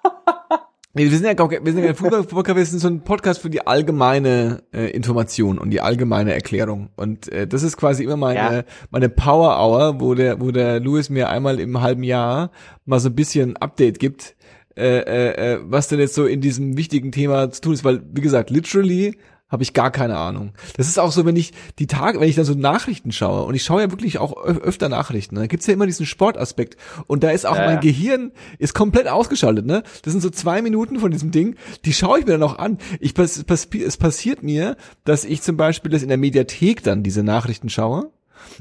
Nee, 0.98 1.12
wir 1.12 1.18
sind 1.18 1.26
ja 1.26 1.34
gar, 1.34 1.52
wir 1.52 1.60
sind 1.62 1.80
ja 1.80 1.88
kein 1.88 1.96
Fußball-Podcast, 1.96 2.56
wir 2.58 2.66
sind 2.66 2.80
so 2.80 2.88
ein 2.88 3.02
Podcast 3.02 3.42
für 3.42 3.50
die 3.50 3.68
allgemeine 3.68 4.64
äh, 4.74 4.92
Information 4.92 5.58
und 5.58 5.72
die 5.72 5.82
allgemeine 5.82 6.34
Erklärung. 6.34 6.90
Und 6.96 7.28
äh, 7.34 7.46
das 7.46 7.64
ist 7.64 7.76
quasi 7.76 8.06
immer 8.06 8.16
meine, 8.16 8.40
ja. 8.40 8.64
meine 8.92 9.10
Power 9.10 9.60
Hour, 9.60 10.00
wo 10.00 10.16
der, 10.16 10.40
wo 10.40 10.52
der 10.52 10.80
Louis 10.80 11.10
mir 11.10 11.28
einmal 11.28 11.60
im 11.60 11.82
halben 11.82 12.04
Jahr 12.04 12.50
mal 12.86 13.02
so 13.02 13.10
ein 13.10 13.16
bisschen 13.16 13.58
Update 13.58 14.00
gibt, 14.00 14.38
äh, 14.78 15.00
äh, 15.00 15.54
äh, 15.56 15.60
was 15.64 15.90
denn 15.90 16.00
jetzt 16.00 16.16
so 16.16 16.26
in 16.26 16.40
diesem 16.40 16.78
wichtigen 16.78 17.12
Thema 17.12 17.52
zu 17.52 17.60
tun 17.60 17.74
ist, 17.74 17.84
weil, 17.84 18.02
wie 18.14 18.22
gesagt, 18.22 18.50
literally 18.50 19.18
habe 19.48 19.64
ich 19.64 19.74
gar 19.74 19.92
keine 19.92 20.18
Ahnung. 20.18 20.54
Das 20.76 20.88
ist 20.88 20.98
auch 20.98 21.12
so, 21.12 21.26
wenn 21.26 21.36
ich 21.36 21.54
die 21.78 21.88
Tage, 21.88 22.20
wenn 22.20 22.28
ich 22.28 22.36
dann 22.36 22.46
so 22.46 22.56
Nachrichten 22.56 23.12
schaue, 23.12 23.44
und 23.46 23.54
ich 23.54 23.64
schaue 23.64 23.82
ja 23.82 23.92
wirklich 23.92 24.18
auch 24.18 24.36
öfter 24.44 24.90
Nachrichten, 24.90 25.36
dann 25.36 25.48
gibt's 25.48 25.68
ja 25.68 25.74
immer 25.74 25.86
diesen 25.86 26.06
Sportaspekt. 26.06 26.78
Und 27.08 27.24
da 27.24 27.30
ist 27.30 27.46
auch 27.46 27.56
ja, 27.56 27.66
mein 27.66 27.80
Gehirn 27.80 28.32
ist 28.58 28.74
komplett 28.74 29.08
ausgeschaltet, 29.08 29.66
ne? 29.66 29.84
Das 30.02 30.14
sind 30.14 30.22
so 30.22 30.30
zwei 30.30 30.62
Minuten 30.62 31.00
von 31.00 31.12
diesem 31.12 31.32
Ding, 31.32 31.56
die 31.86 31.94
schaue 31.94 32.20
ich 32.20 32.26
mir 32.26 32.34
dann 32.34 32.44
auch 32.44 32.58
an. 32.58 32.80
Ich, 33.00 33.14
es 33.18 33.98
passiert 33.98 34.42
mir, 34.42 34.78
dass 35.04 35.26
ich 35.26 35.42
zum 35.42 35.58
Beispiel 35.58 35.92
das 35.92 36.02
in 36.02 36.10
der 36.10 36.18
Mediathek 36.18 36.84
dann 36.84 37.04
diese 37.04 37.24
Nachrichten 37.24 37.70
schaue 37.70 38.12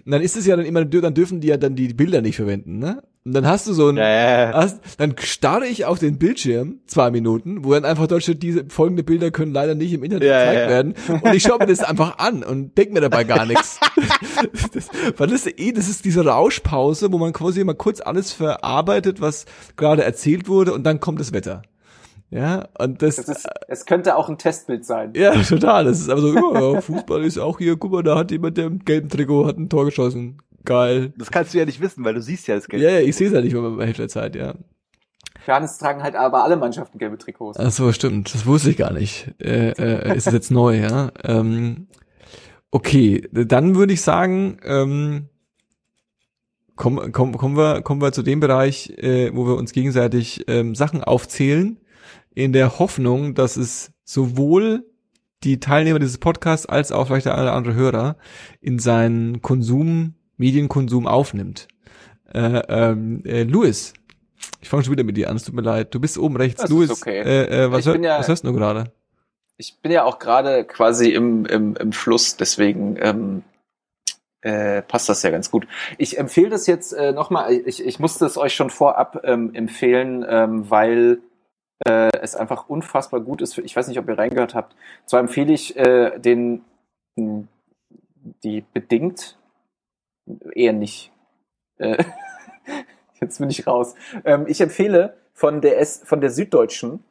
und 0.04 0.12
dann 0.12 0.22
ist 0.22 0.36
es 0.36 0.46
ja 0.46 0.56
dann 0.56 0.66
immer, 0.66 0.84
dann 0.84 1.14
dürfen 1.14 1.40
die 1.40 1.48
ja 1.48 1.56
dann 1.56 1.76
die 1.76 1.94
Bilder 1.94 2.20
nicht 2.20 2.36
verwenden, 2.36 2.78
ne? 2.78 3.02
Und 3.26 3.32
dann 3.32 3.46
hast 3.46 3.66
du 3.66 3.72
so 3.72 3.88
ein, 3.88 3.96
ja, 3.96 4.06
ja, 4.06 4.50
ja. 4.50 4.52
Hast, 4.52 4.80
dann 4.98 5.14
starre 5.18 5.66
ich 5.66 5.86
auf 5.86 5.98
den 5.98 6.18
Bildschirm, 6.18 6.80
zwei 6.86 7.10
Minuten, 7.10 7.64
wo 7.64 7.72
dann 7.72 7.86
einfach 7.86 8.06
dort 8.06 8.22
steht, 8.22 8.42
diese 8.42 8.66
folgende 8.68 9.02
Bilder 9.02 9.30
können 9.30 9.52
leider 9.52 9.74
nicht 9.74 9.94
im 9.94 10.04
Internet 10.04 10.24
gezeigt 10.24 10.68
werden. 10.68 10.94
Und 11.22 11.34
ich 11.34 11.42
schaue 11.42 11.58
mir 11.58 11.66
das 11.66 11.80
einfach 11.84 12.18
an 12.18 12.42
und 12.42 12.76
denke 12.76 12.92
mir 12.92 13.00
dabei 13.00 13.24
gar 13.24 13.46
nichts. 13.46 13.80
das, 14.74 14.90
weil 15.16 15.28
das 15.28 15.46
eh, 15.46 15.72
das 15.72 15.88
ist 15.88 16.04
diese 16.04 16.26
Rauschpause, 16.26 17.12
wo 17.12 17.18
man 17.18 17.32
quasi 17.32 17.62
immer 17.62 17.72
kurz 17.72 18.02
alles 18.02 18.32
verarbeitet, 18.32 19.22
was 19.22 19.46
gerade 19.76 20.04
erzählt 20.04 20.46
wurde, 20.46 20.74
und 20.74 20.84
dann 20.84 21.00
kommt 21.00 21.18
das 21.18 21.32
Wetter. 21.32 21.62
Ja, 22.30 22.68
und 22.78 23.00
das. 23.02 23.16
das 23.16 23.28
ist, 23.28 23.48
es 23.68 23.86
könnte 23.86 24.16
auch 24.16 24.28
ein 24.28 24.38
Testbild 24.38 24.84
sein. 24.84 25.12
Ja, 25.14 25.34
total. 25.42 25.84
Das 25.84 26.00
ist 26.00 26.08
aber 26.08 26.20
so, 26.20 26.34
ja, 26.34 26.80
Fußball 26.80 27.24
ist 27.24 27.38
auch 27.38 27.58
hier, 27.58 27.76
guck 27.76 27.92
mal, 27.92 28.02
da 28.02 28.18
hat 28.18 28.30
jemand, 28.30 28.56
der 28.56 28.66
im 28.66 28.84
gelben 28.84 29.08
Trikot 29.08 29.46
hat 29.46 29.56
ein 29.56 29.68
Tor 29.68 29.84
geschossen. 29.84 30.38
Geil. 30.64 31.12
Das 31.16 31.30
kannst 31.30 31.54
du 31.54 31.58
ja 31.58 31.64
nicht 31.64 31.80
wissen, 31.80 32.04
weil 32.04 32.14
du 32.14 32.22
siehst 32.22 32.48
ja 32.48 32.54
das 32.54 32.66
Gelb. 32.66 32.82
Ja, 32.82 32.90
ja, 32.90 33.00
ich 33.00 33.14
sehe 33.14 33.28
es 33.28 33.34
ja 33.34 33.40
nicht 33.40 33.54
mal 33.54 33.70
bei 33.70 33.86
Hälfte 33.86 34.02
der 34.02 34.08
Zeit, 34.08 34.34
ja. 34.34 34.54
Janis 35.46 35.76
tragen 35.76 36.02
halt 36.02 36.16
aber 36.16 36.42
alle 36.42 36.56
Mannschaften 36.56 36.98
gelbe 36.98 37.18
Trikots. 37.18 37.58
Ach 37.58 37.70
so, 37.70 37.92
stimmt. 37.92 38.34
Das 38.34 38.46
wusste 38.46 38.70
ich 38.70 38.78
gar 38.78 38.92
nicht. 38.92 39.34
Äh, 39.42 39.72
äh, 39.72 40.16
ist 40.16 40.26
das 40.26 40.32
jetzt 40.32 40.50
neu, 40.50 40.78
ja? 40.78 41.12
Ähm, 41.22 41.88
okay, 42.70 43.28
dann 43.30 43.76
würde 43.76 43.92
ich 43.92 44.00
sagen, 44.00 44.56
ähm, 44.64 45.28
kommen, 46.76 47.12
kommen, 47.12 47.36
kommen, 47.36 47.56
wir, 47.56 47.82
kommen 47.82 48.00
wir 48.00 48.12
zu 48.12 48.22
dem 48.22 48.40
Bereich, 48.40 48.90
äh, 48.96 49.30
wo 49.34 49.46
wir 49.46 49.56
uns 49.56 49.72
gegenseitig 49.72 50.44
ähm, 50.48 50.74
Sachen 50.74 51.04
aufzählen 51.04 51.78
in 52.34 52.52
der 52.52 52.78
Hoffnung, 52.78 53.34
dass 53.34 53.56
es 53.56 53.92
sowohl 54.04 54.84
die 55.42 55.60
Teilnehmer 55.60 55.98
dieses 55.98 56.18
Podcasts 56.18 56.66
als 56.66 56.90
auch 56.90 57.06
vielleicht 57.06 57.26
alle 57.26 57.52
andere 57.52 57.74
Hörer 57.74 58.16
in 58.60 58.78
seinen 58.78 59.42
Konsum, 59.42 60.14
Medienkonsum 60.36 61.06
aufnimmt. 61.06 61.68
Äh, 62.32 62.62
ähm, 62.68 63.22
äh, 63.24 63.44
Louis, 63.44 63.94
ich 64.60 64.68
fange 64.68 64.82
schon 64.82 64.92
wieder 64.92 65.04
mit 65.04 65.16
dir 65.16 65.30
an, 65.30 65.36
es 65.36 65.44
tut 65.44 65.54
mir 65.54 65.62
leid. 65.62 65.94
Du 65.94 66.00
bist 66.00 66.18
oben 66.18 66.36
rechts. 66.36 66.62
Das 66.62 66.70
Louis, 66.70 66.90
okay. 66.90 67.20
äh, 67.20 67.64
äh, 67.64 67.72
was, 67.72 67.86
hör, 67.86 68.00
ja, 68.00 68.18
was 68.18 68.28
hörst 68.28 68.44
du 68.44 68.52
gerade? 68.52 68.92
Ich 69.56 69.78
bin 69.80 69.92
ja 69.92 70.04
auch 70.04 70.18
gerade 70.18 70.64
quasi 70.64 71.10
im, 71.10 71.46
im, 71.46 71.76
im 71.76 71.92
Fluss, 71.92 72.36
deswegen 72.36 72.96
ähm, 73.00 73.42
äh, 74.40 74.82
passt 74.82 75.08
das 75.08 75.22
ja 75.22 75.30
ganz 75.30 75.50
gut. 75.50 75.68
Ich 75.96 76.18
empfehle 76.18 76.48
das 76.48 76.66
jetzt 76.66 76.92
äh, 76.92 77.12
nochmal, 77.12 77.52
ich, 77.52 77.84
ich 77.84 78.00
musste 78.00 78.26
es 78.26 78.36
euch 78.36 78.54
schon 78.54 78.70
vorab 78.70 79.20
ähm, 79.24 79.54
empfehlen, 79.54 80.24
ähm, 80.28 80.70
weil 80.70 81.18
äh, 81.80 82.10
es 82.20 82.36
einfach 82.36 82.68
unfassbar 82.68 83.20
gut 83.20 83.42
ist. 83.42 83.54
Für, 83.54 83.62
ich 83.62 83.74
weiß 83.74 83.88
nicht, 83.88 83.98
ob 83.98 84.08
ihr 84.08 84.18
reingehört 84.18 84.54
habt. 84.54 84.76
Zwar 85.06 85.20
empfehle 85.20 85.52
ich 85.52 85.76
äh, 85.76 86.18
den 86.18 86.64
die 87.16 88.62
bedingt 88.72 89.38
eher 90.54 90.72
nicht. 90.72 91.12
Äh, 91.78 92.02
jetzt 93.20 93.38
bin 93.38 93.50
ich 93.50 93.66
raus. 93.66 93.94
Ähm, 94.24 94.46
ich 94.48 94.60
empfehle 94.60 95.16
von 95.32 95.60
der 95.60 95.78
S 95.80 96.02
von 96.04 96.20
der 96.20 96.30
Süddeutschen 96.30 97.04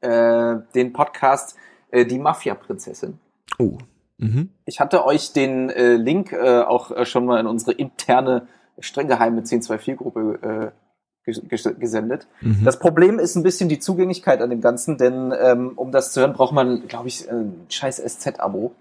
äh, 0.00 0.56
den 0.74 0.92
Podcast 0.92 1.56
äh, 1.90 2.04
Die 2.04 2.18
Mafia-Prinzessin. 2.18 3.18
Oh. 3.58 3.78
Mhm. 4.18 4.50
Ich 4.66 4.80
hatte 4.80 5.04
euch 5.06 5.32
den 5.32 5.70
äh, 5.70 5.94
Link 5.94 6.32
äh, 6.32 6.60
auch 6.60 6.90
äh, 6.90 7.04
schon 7.06 7.24
mal 7.24 7.40
in 7.40 7.46
unsere 7.46 7.72
interne 7.72 8.48
streng 8.78 9.08
geheime 9.08 9.42
1024-Gruppe 9.42 10.72
äh, 10.74 10.89
gesendet. 11.32 12.26
Mhm. 12.40 12.64
Das 12.64 12.78
Problem 12.78 13.18
ist 13.18 13.36
ein 13.36 13.42
bisschen 13.42 13.68
die 13.68 13.78
Zugänglichkeit 13.78 14.40
an 14.40 14.50
dem 14.50 14.60
Ganzen, 14.60 14.98
denn 14.98 15.32
ähm, 15.38 15.72
um 15.76 15.92
das 15.92 16.12
zu 16.12 16.20
hören, 16.20 16.32
braucht 16.32 16.52
man, 16.52 16.86
glaube 16.88 17.08
ich, 17.08 17.30
ein 17.30 17.66
scheiß 17.68 17.96
SZ-Abo. 17.96 18.72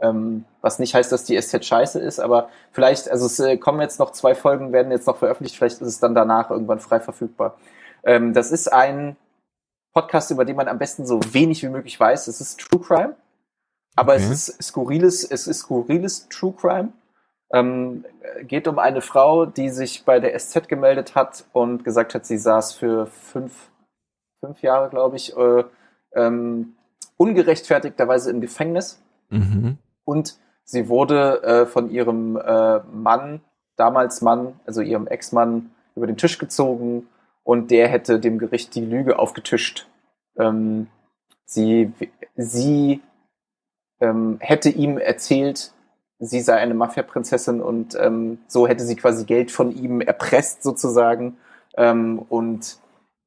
Ähm, 0.00 0.44
was 0.60 0.78
nicht 0.78 0.94
heißt, 0.94 1.10
dass 1.10 1.24
die 1.24 1.40
SZ 1.40 1.64
scheiße 1.64 1.98
ist, 1.98 2.20
aber 2.20 2.50
vielleicht, 2.70 3.10
also 3.10 3.26
es 3.26 3.40
äh, 3.40 3.56
kommen 3.56 3.80
jetzt 3.80 3.98
noch 3.98 4.12
zwei 4.12 4.36
Folgen, 4.36 4.72
werden 4.72 4.92
jetzt 4.92 5.08
noch 5.08 5.16
veröffentlicht, 5.16 5.56
vielleicht 5.56 5.80
ist 5.80 5.88
es 5.88 5.98
dann 5.98 6.14
danach 6.14 6.50
irgendwann 6.50 6.78
frei 6.78 7.00
verfügbar. 7.00 7.56
Ähm, 8.04 8.32
das 8.32 8.52
ist 8.52 8.72
ein 8.72 9.16
Podcast, 9.92 10.30
über 10.30 10.44
den 10.44 10.54
man 10.54 10.68
am 10.68 10.78
besten 10.78 11.04
so 11.04 11.20
wenig 11.32 11.64
wie 11.64 11.68
möglich 11.68 11.98
weiß. 11.98 12.28
Es 12.28 12.40
ist 12.40 12.60
True 12.60 12.80
Crime, 12.80 13.16
aber 13.96 14.14
okay. 14.14 14.22
es 14.22 14.30
ist 14.48 14.62
skurriles, 14.62 15.24
es 15.24 15.48
ist 15.48 15.58
skurriles 15.60 16.28
True 16.28 16.54
Crime. 16.56 16.92
Ähm, 17.50 18.04
geht 18.42 18.68
um 18.68 18.78
eine 18.78 19.00
Frau, 19.00 19.46
die 19.46 19.70
sich 19.70 20.04
bei 20.04 20.20
der 20.20 20.38
SZ 20.38 20.68
gemeldet 20.68 21.14
hat 21.14 21.44
und 21.52 21.82
gesagt 21.82 22.14
hat, 22.14 22.26
sie 22.26 22.36
saß 22.36 22.74
für 22.74 23.06
fünf, 23.06 23.70
fünf 24.40 24.60
Jahre, 24.62 24.90
glaube 24.90 25.16
ich, 25.16 25.36
äh, 25.36 25.64
ähm, 26.12 26.74
ungerechtfertigterweise 27.16 28.30
im 28.30 28.40
Gefängnis. 28.40 29.02
Mhm. 29.30 29.78
Und 30.04 30.38
sie 30.64 30.88
wurde 30.88 31.42
äh, 31.42 31.66
von 31.66 31.90
ihrem 31.90 32.36
äh, 32.36 32.80
Mann, 32.92 33.40
damals 33.76 34.20
Mann, 34.20 34.60
also 34.66 34.82
ihrem 34.82 35.06
Ex-Mann, 35.06 35.70
über 35.96 36.06
den 36.06 36.16
Tisch 36.16 36.38
gezogen 36.38 37.08
und 37.42 37.70
der 37.70 37.88
hätte 37.88 38.20
dem 38.20 38.38
Gericht 38.38 38.74
die 38.74 38.84
Lüge 38.84 39.18
aufgetischt. 39.18 39.88
Ähm, 40.38 40.88
sie 41.44 41.92
sie 42.36 43.00
ähm, 44.00 44.36
hätte 44.40 44.68
ihm 44.68 44.98
erzählt, 44.98 45.72
sie 46.18 46.40
sei 46.40 46.56
eine 46.56 46.74
Mafia-Prinzessin 46.74 47.60
und 47.60 47.96
ähm, 48.00 48.38
so 48.48 48.66
hätte 48.66 48.84
sie 48.84 48.96
quasi 48.96 49.24
Geld 49.24 49.50
von 49.50 49.74
ihm 49.74 50.00
erpresst 50.00 50.62
sozusagen 50.62 51.36
ähm, 51.76 52.18
und 52.28 52.78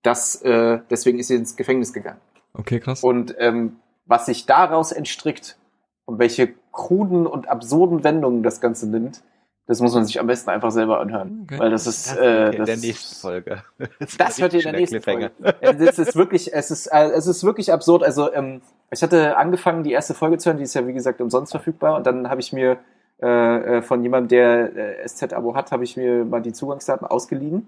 das 0.03 0.41
äh, 0.41 0.79
deswegen 0.89 1.19
ist 1.19 1.27
sie 1.27 1.35
ins 1.35 1.55
Gefängnis 1.55 1.93
gegangen. 1.93 2.19
Okay, 2.53 2.79
krass. 2.79 3.03
Und 3.03 3.35
ähm, 3.37 3.77
was 4.05 4.25
sich 4.25 4.45
daraus 4.45 4.91
entstrickt 4.91 5.57
und 6.05 6.19
welche 6.19 6.53
kruden 6.71 7.27
und 7.27 7.47
absurden 7.47 8.03
Wendungen 8.03 8.43
das 8.43 8.59
Ganze 8.59 8.89
nimmt, 8.89 9.21
das 9.67 9.79
muss 9.79 9.93
man 9.93 10.05
sich 10.05 10.19
am 10.19 10.27
besten 10.27 10.49
einfach 10.49 10.71
selber 10.71 10.99
anhören. 10.99 11.41
Okay. 11.43 11.59
Weil 11.59 11.69
das 11.69 11.87
ist 11.87 12.11
das 12.11 12.17
äh, 12.17 12.51
in 12.51 12.57
das, 12.57 12.65
der 12.65 12.77
nächsten 12.77 13.15
Folge. 13.15 13.63
Das, 13.99 14.17
das 14.17 14.41
hört 14.41 14.53
ihr 14.53 14.59
in 14.59 14.71
der 14.71 14.79
nächsten 14.79 15.01
Folge. 15.01 15.31
Es 15.61 15.99
ist 15.99 16.15
wirklich, 16.15 16.53
es 16.53 16.71
ist, 16.71 16.87
äh, 16.87 17.09
es 17.11 17.27
ist 17.27 17.43
wirklich 17.43 17.71
absurd. 17.71 18.03
Also 18.03 18.33
ähm, 18.33 18.61
ich 18.91 19.01
hatte 19.01 19.37
angefangen, 19.37 19.83
die 19.83 19.91
erste 19.91 20.13
Folge 20.13 20.37
zu 20.37 20.49
hören, 20.49 20.57
die 20.57 20.63
ist 20.63 20.73
ja 20.73 20.85
wie 20.87 20.93
gesagt 20.93 21.21
umsonst 21.21 21.51
verfügbar. 21.51 21.95
Und 21.95 22.05
dann 22.05 22.29
habe 22.29 22.41
ich 22.41 22.51
mir 22.51 22.79
äh, 23.21 23.77
äh 23.77 23.81
von 23.81 24.03
jemandem, 24.03 24.29
der 24.29 24.75
äh, 24.75 25.07
SZ-Abo 25.07 25.55
hat, 25.55 25.71
habe 25.71 25.83
ich 25.83 25.95
mir 25.95 26.25
mal 26.25 26.41
die 26.41 26.53
Zugangsdaten 26.53 27.07
ausgeliehen. 27.07 27.67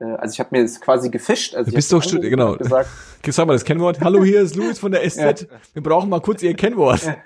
Äh, 0.00 0.04
also 0.04 0.32
ich 0.34 0.40
habe 0.40 0.50
mir 0.52 0.62
das 0.62 0.80
quasi 0.80 1.10
gefischt. 1.10 1.54
Also 1.54 1.70
du 1.70 1.74
bist 1.74 1.92
doch 1.92 2.02
Studi 2.02 2.30
genau. 2.30 2.56
Gesagt, 2.56 2.88
Sag 3.28 3.46
mal 3.46 3.54
das 3.54 3.64
Kennwort. 3.64 4.00
Hallo, 4.00 4.24
hier 4.24 4.42
ist 4.42 4.56
Louis 4.56 4.78
von 4.78 4.92
der 4.92 5.08
SZ. 5.08 5.18
Ja. 5.18 5.34
Wir 5.74 5.82
brauchen 5.82 6.10
mal 6.10 6.20
kurz 6.20 6.42
Ihr 6.42 6.54
Kennwort. 6.54 7.00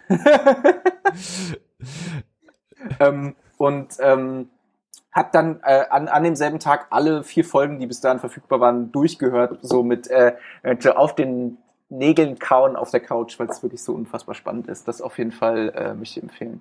ähm, 3.00 3.34
und 3.62 3.98
ähm, 4.00 4.50
hat 5.12 5.36
dann 5.36 5.60
äh, 5.62 5.84
an, 5.88 6.08
an 6.08 6.24
demselben 6.24 6.58
Tag 6.58 6.88
alle 6.90 7.22
vier 7.22 7.44
Folgen, 7.44 7.78
die 7.78 7.86
bis 7.86 8.00
dahin 8.00 8.18
verfügbar 8.18 8.58
waren, 8.58 8.90
durchgehört, 8.90 9.60
so 9.62 9.84
mit 9.84 10.08
äh, 10.08 10.34
auf 10.96 11.14
den 11.14 11.58
Nägeln 11.88 12.40
kauen 12.40 12.74
auf 12.74 12.90
der 12.90 12.98
Couch, 12.98 13.38
weil 13.38 13.48
es 13.48 13.62
wirklich 13.62 13.84
so 13.84 13.94
unfassbar 13.94 14.34
spannend 14.34 14.66
ist. 14.66 14.88
Das 14.88 15.00
auf 15.00 15.16
jeden 15.16 15.30
Fall 15.30 15.68
äh, 15.76 15.94
möchte 15.94 16.18
ich 16.18 16.24
empfehlen. 16.24 16.60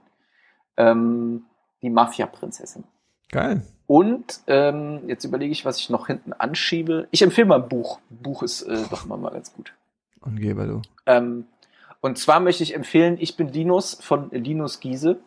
Ähm, 0.77 1.45
die 1.81 1.89
Mafia-Prinzessin. 1.89 2.83
Geil. 3.31 3.63
Und 3.87 4.41
ähm, 4.45 5.01
jetzt 5.07 5.23
überlege 5.23 5.51
ich, 5.51 5.65
was 5.65 5.79
ich 5.79 5.89
noch 5.89 6.05
hinten 6.05 6.33
anschiebe. 6.33 7.07
Ich 7.09 7.23
empfehle 7.23 7.47
mal 7.47 7.63
ein 7.63 7.67
Buch. 7.67 7.99
Ein 8.11 8.21
Buch 8.21 8.43
ist 8.43 8.61
äh, 8.61 8.77
doch 8.91 9.05
immer 9.05 9.17
mal 9.17 9.31
ganz 9.31 9.51
gut. 9.51 9.73
Angeber, 10.21 10.67
du. 10.67 10.81
Ähm, 11.07 11.47
und 11.99 12.19
zwar 12.19 12.41
möchte 12.41 12.61
ich 12.61 12.75
empfehlen, 12.75 13.17
Ich 13.19 13.37
bin 13.37 13.47
Linus 13.47 13.95
von 13.95 14.29
Linus 14.29 14.81
Giese. 14.81 15.17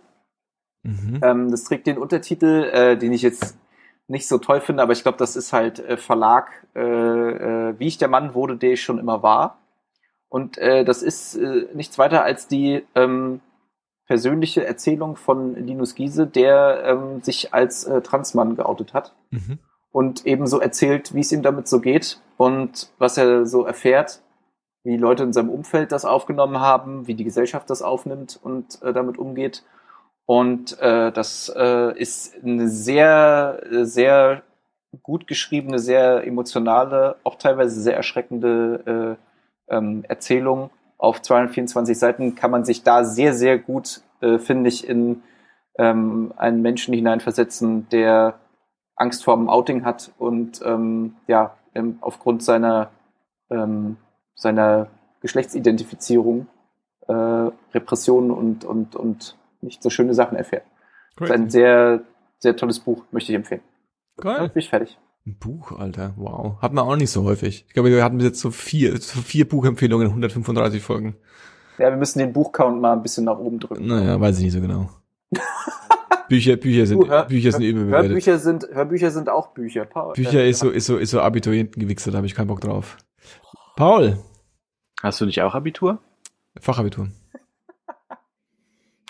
Mhm. 0.84 1.20
Ähm, 1.22 1.50
das 1.50 1.64
trägt 1.64 1.86
den 1.86 1.98
Untertitel, 1.98 2.70
äh, 2.72 2.96
den 2.96 3.12
ich 3.12 3.22
jetzt 3.22 3.56
nicht 4.06 4.28
so 4.28 4.38
toll 4.38 4.60
finde, 4.60 4.82
aber 4.82 4.92
ich 4.92 5.02
glaube, 5.02 5.18
das 5.18 5.34
ist 5.34 5.52
halt 5.52 5.78
äh, 5.80 5.96
Verlag, 5.96 6.50
äh, 6.74 6.80
äh, 6.80 7.74
wie 7.78 7.86
ich 7.86 7.98
der 7.98 8.08
Mann 8.08 8.34
wurde, 8.34 8.56
der 8.56 8.72
ich 8.72 8.82
schon 8.82 8.98
immer 8.98 9.22
war. 9.22 9.58
Und 10.28 10.58
äh, 10.58 10.84
das 10.84 11.02
ist 11.02 11.36
äh, 11.36 11.66
nichts 11.74 11.98
weiter 11.98 12.22
als 12.22 12.46
die 12.46 12.84
ähm, 12.94 13.40
persönliche 14.06 14.66
Erzählung 14.66 15.16
von 15.16 15.54
Linus 15.54 15.94
Giese, 15.94 16.26
der 16.26 16.82
ähm, 16.84 17.22
sich 17.22 17.54
als 17.54 17.88
Transmann 18.02 18.54
geoutet 18.54 18.92
hat. 18.92 19.14
Mhm. 19.30 19.58
Und 19.90 20.26
eben 20.26 20.46
so 20.46 20.60
erzählt, 20.60 21.14
wie 21.14 21.20
es 21.20 21.32
ihm 21.32 21.42
damit 21.42 21.68
so 21.68 21.80
geht 21.80 22.20
und 22.36 22.90
was 22.98 23.16
er 23.16 23.46
so 23.46 23.64
erfährt, 23.64 24.20
wie 24.82 24.98
Leute 24.98 25.22
in 25.22 25.32
seinem 25.32 25.48
Umfeld 25.48 25.92
das 25.92 26.04
aufgenommen 26.04 26.60
haben, 26.60 27.06
wie 27.06 27.14
die 27.14 27.24
Gesellschaft 27.24 27.70
das 27.70 27.80
aufnimmt 27.80 28.38
und 28.42 28.82
äh, 28.82 28.92
damit 28.92 29.16
umgeht. 29.16 29.64
Und 30.26 30.78
äh, 30.80 31.12
das 31.12 31.52
äh, 31.54 31.98
ist 31.98 32.34
eine 32.42 32.68
sehr, 32.68 33.62
sehr 33.82 34.42
gut 35.02 35.26
geschriebene, 35.26 35.78
sehr 35.78 36.26
emotionale, 36.26 37.16
auch 37.24 37.36
teilweise 37.36 37.80
sehr 37.80 37.96
erschreckende 37.96 39.18
äh, 39.68 39.74
ähm, 39.74 40.04
Erzählung. 40.08 40.70
Auf 40.96 41.20
224 41.20 41.98
Seiten 41.98 42.34
kann 42.34 42.50
man 42.50 42.64
sich 42.64 42.82
da 42.82 43.04
sehr, 43.04 43.34
sehr 43.34 43.58
gut, 43.58 44.00
äh, 44.20 44.38
finde 44.38 44.68
ich, 44.68 44.88
in 44.88 45.22
ähm, 45.78 46.32
einen 46.36 46.62
Menschen 46.62 46.94
hineinversetzen, 46.94 47.88
der 47.90 48.38
Angst 48.96 49.24
vor 49.24 49.36
dem 49.36 49.50
Outing 49.50 49.84
hat 49.84 50.12
und 50.18 50.60
ähm, 50.64 51.16
ja, 51.26 51.56
ähm, 51.74 51.98
aufgrund 52.00 52.42
seiner, 52.42 52.90
ähm, 53.50 53.96
seiner 54.36 54.86
Geschlechtsidentifizierung 55.20 56.46
äh, 57.08 57.12
Repressionen 57.74 58.30
und, 58.30 58.64
und, 58.64 58.94
und 58.94 59.36
nicht 59.64 59.82
so 59.82 59.90
schöne 59.90 60.14
Sachen 60.14 60.36
erfährt. 60.36 60.64
Das 61.16 61.28
ist 61.28 61.34
ein 61.34 61.50
sehr, 61.50 62.02
sehr 62.38 62.56
tolles 62.56 62.80
Buch, 62.80 63.04
möchte 63.10 63.32
ich 63.32 63.36
empfehlen. 63.36 63.62
Geil. 64.16 64.36
Dann 64.38 64.50
bin 64.50 64.60
ich 64.60 64.68
fertig. 64.68 64.98
Ein 65.26 65.38
Buch, 65.38 65.72
Alter, 65.72 66.12
wow. 66.16 66.60
Hat 66.60 66.72
man 66.72 66.84
auch 66.84 66.96
nicht 66.96 67.10
so 67.10 67.24
häufig. 67.24 67.64
Ich 67.66 67.74
glaube, 67.74 67.90
wir 67.90 68.04
hatten 68.04 68.18
bis 68.18 68.26
jetzt 68.26 68.40
so 68.40 68.50
vier, 68.50 69.00
so 69.00 69.20
vier 69.20 69.48
Buchempfehlungen 69.48 70.06
in 70.06 70.10
135 70.10 70.82
Folgen. 70.82 71.16
Ja, 71.78 71.90
wir 71.90 71.96
müssen 71.96 72.18
den 72.18 72.32
Buchcount 72.32 72.80
mal 72.80 72.92
ein 72.92 73.02
bisschen 73.02 73.24
nach 73.24 73.38
oben 73.38 73.58
drücken. 73.58 73.86
Naja, 73.86 74.20
weiß 74.20 74.38
ich 74.38 74.44
nicht 74.44 74.52
so 74.52 74.60
genau. 74.60 74.90
Bücher, 76.28 76.56
Bücher 76.56 76.86
sind, 76.86 77.02
du, 77.02 77.08
hör, 77.08 77.24
Bücher 77.24 77.52
sind 77.52 77.62
überbewertet. 77.62 78.10
Hörbücher 78.10 78.38
sind, 78.38 78.68
Hörbücher 78.70 79.10
sind 79.10 79.28
auch 79.28 79.48
Bücher, 79.48 79.84
Paul. 79.84 80.14
Bücher 80.14 80.44
ist 80.44 80.60
so, 80.60 80.70
ist 80.70 80.86
so, 80.86 80.96
ist 80.96 81.10
so 81.10 81.20
Abiturientengewichse, 81.20 82.10
da 82.10 82.18
habe 82.18 82.26
ich 82.26 82.34
keinen 82.34 82.48
Bock 82.48 82.60
drauf. 82.60 82.96
Paul. 83.76 84.18
Hast 85.02 85.20
du 85.20 85.26
nicht 85.26 85.42
auch 85.42 85.54
Abitur? 85.54 85.98
Fachabitur. 86.60 87.08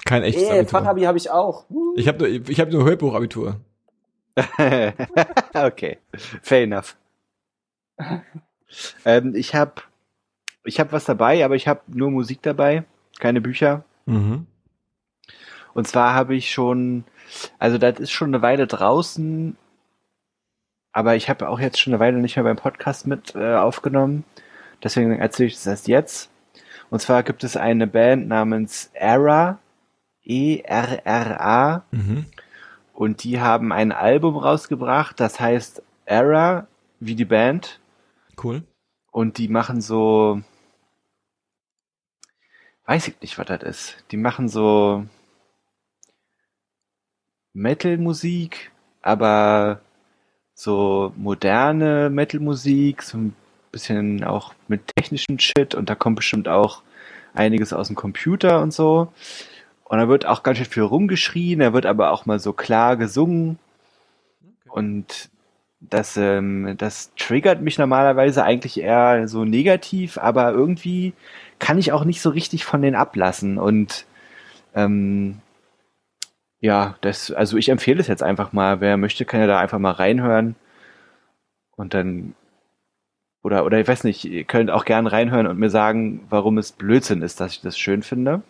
Kein 0.04 0.22
echtes 0.22 0.42
äh, 0.42 0.50
Abitur. 0.50 0.68
Fachabi 0.68 1.02
habe 1.02 1.18
ich 1.18 1.30
auch. 1.30 1.64
Ich 1.96 2.08
habe 2.08 2.18
nur, 2.18 2.28
ich 2.28 2.60
hab 2.60 2.70
nur 2.70 2.84
Hörbuchabitur. 2.84 3.60
okay, 5.54 5.98
fair 6.42 6.64
enough. 6.64 6.96
ähm, 9.04 9.34
ich 9.34 9.54
habe 9.54 9.82
ich 10.64 10.80
hab 10.80 10.92
was 10.92 11.04
dabei, 11.04 11.44
aber 11.44 11.54
ich 11.54 11.68
habe 11.68 11.80
nur 11.86 12.10
Musik 12.10 12.42
dabei, 12.42 12.84
keine 13.20 13.40
Bücher. 13.40 13.84
Mhm. 14.06 14.46
Und 15.74 15.88
zwar 15.88 16.14
habe 16.14 16.34
ich 16.34 16.50
schon, 16.50 17.04
also 17.58 17.78
das 17.78 18.00
ist 18.00 18.10
schon 18.10 18.28
eine 18.28 18.42
Weile 18.42 18.66
draußen, 18.66 19.56
aber 20.92 21.16
ich 21.16 21.28
habe 21.28 21.48
auch 21.48 21.60
jetzt 21.60 21.80
schon 21.80 21.92
eine 21.92 22.00
Weile 22.00 22.18
nicht 22.18 22.36
mehr 22.36 22.44
beim 22.44 22.56
Podcast 22.56 23.06
mit 23.06 23.34
äh, 23.34 23.54
aufgenommen. 23.54 24.24
Deswegen 24.82 25.18
erzähle 25.18 25.48
ich 25.48 25.54
das 25.54 25.66
erst 25.66 25.88
jetzt. 25.88 26.30
Und 26.90 27.00
zwar 27.00 27.22
gibt 27.22 27.42
es 27.44 27.56
eine 27.56 27.86
Band 27.86 28.28
namens 28.28 28.90
Era, 28.92 29.58
E-R-R-A. 30.24 31.84
Mhm. 31.90 32.26
Und 32.92 33.24
die 33.24 33.40
haben 33.40 33.72
ein 33.72 33.92
Album 33.92 34.36
rausgebracht, 34.36 35.18
das 35.18 35.40
heißt 35.40 35.82
Era, 36.04 36.68
wie 37.00 37.14
die 37.14 37.24
Band. 37.24 37.80
Cool. 38.42 38.62
Und 39.10 39.38
die 39.38 39.48
machen 39.48 39.80
so, 39.80 40.40
weiß 42.86 43.08
ich 43.08 43.20
nicht, 43.20 43.38
was 43.38 43.46
das 43.46 43.62
ist. 43.62 44.04
Die 44.10 44.16
machen 44.16 44.48
so 44.48 45.06
Metal-Musik, 47.52 48.72
aber 49.02 49.80
so 50.54 51.12
moderne 51.16 52.10
Metal-Musik, 52.10 53.02
so 53.02 53.18
ein 53.18 53.36
bisschen 53.72 54.22
auch 54.24 54.54
mit 54.68 54.82
technischem 54.96 55.38
Shit 55.38 55.74
und 55.74 55.90
da 55.90 55.94
kommt 55.94 56.16
bestimmt 56.16 56.48
auch 56.48 56.82
einiges 57.34 57.72
aus 57.72 57.88
dem 57.88 57.96
Computer 57.96 58.62
und 58.62 58.72
so. 58.72 59.12
Und 59.94 60.00
da 60.00 60.08
wird 60.08 60.26
auch 60.26 60.42
ganz 60.42 60.58
schön 60.58 60.66
viel 60.66 60.82
rumgeschrien, 60.82 61.60
er 61.60 61.72
wird 61.72 61.86
aber 61.86 62.10
auch 62.10 62.26
mal 62.26 62.40
so 62.40 62.52
klar 62.52 62.96
gesungen. 62.96 63.60
Und 64.68 65.30
das, 65.78 66.16
ähm, 66.16 66.74
das 66.78 67.14
triggert 67.14 67.62
mich 67.62 67.78
normalerweise 67.78 68.42
eigentlich 68.42 68.80
eher 68.80 69.28
so 69.28 69.44
negativ, 69.44 70.18
aber 70.18 70.50
irgendwie 70.50 71.12
kann 71.60 71.78
ich 71.78 71.92
auch 71.92 72.04
nicht 72.04 72.22
so 72.22 72.30
richtig 72.30 72.64
von 72.64 72.82
denen 72.82 72.96
ablassen. 72.96 73.56
Und 73.56 74.04
ähm, 74.74 75.40
ja, 76.58 76.96
das, 77.00 77.30
also 77.30 77.56
ich 77.56 77.68
empfehle 77.68 78.00
es 78.00 78.08
jetzt 78.08 78.24
einfach 78.24 78.52
mal. 78.52 78.80
Wer 78.80 78.96
möchte, 78.96 79.24
kann 79.24 79.38
ja 79.38 79.46
da 79.46 79.60
einfach 79.60 79.78
mal 79.78 79.92
reinhören. 79.92 80.56
Und 81.76 81.94
dann, 81.94 82.34
oder, 83.44 83.64
oder 83.64 83.78
ich 83.78 83.86
weiß 83.86 84.02
nicht, 84.02 84.24
ihr 84.24 84.42
könnt 84.42 84.72
auch 84.72 84.86
gern 84.86 85.06
reinhören 85.06 85.46
und 85.46 85.56
mir 85.60 85.70
sagen, 85.70 86.26
warum 86.30 86.58
es 86.58 86.72
Blödsinn 86.72 87.22
ist, 87.22 87.40
dass 87.40 87.52
ich 87.52 87.60
das 87.60 87.78
schön 87.78 88.02
finde. 88.02 88.42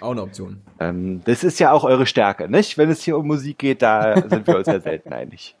Auch 0.00 0.12
eine 0.12 0.22
Option. 0.22 0.60
Ähm, 0.80 1.22
das 1.24 1.44
ist 1.44 1.60
ja 1.60 1.72
auch 1.72 1.84
eure 1.84 2.06
Stärke, 2.06 2.48
nicht? 2.48 2.78
Wenn 2.78 2.90
es 2.90 3.02
hier 3.02 3.16
um 3.16 3.26
Musik 3.26 3.58
geht, 3.58 3.82
da 3.82 4.20
sind 4.28 4.46
wir 4.46 4.56
uns 4.56 4.66
ja 4.66 4.80
selten 4.80 5.12
einig. 5.12 5.56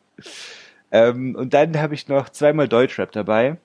Ähm, 0.90 1.34
und 1.34 1.54
dann 1.54 1.80
habe 1.80 1.94
ich 1.94 2.08
noch 2.08 2.28
zweimal 2.28 2.68
Deutschrap 2.68 3.12
dabei. 3.12 3.56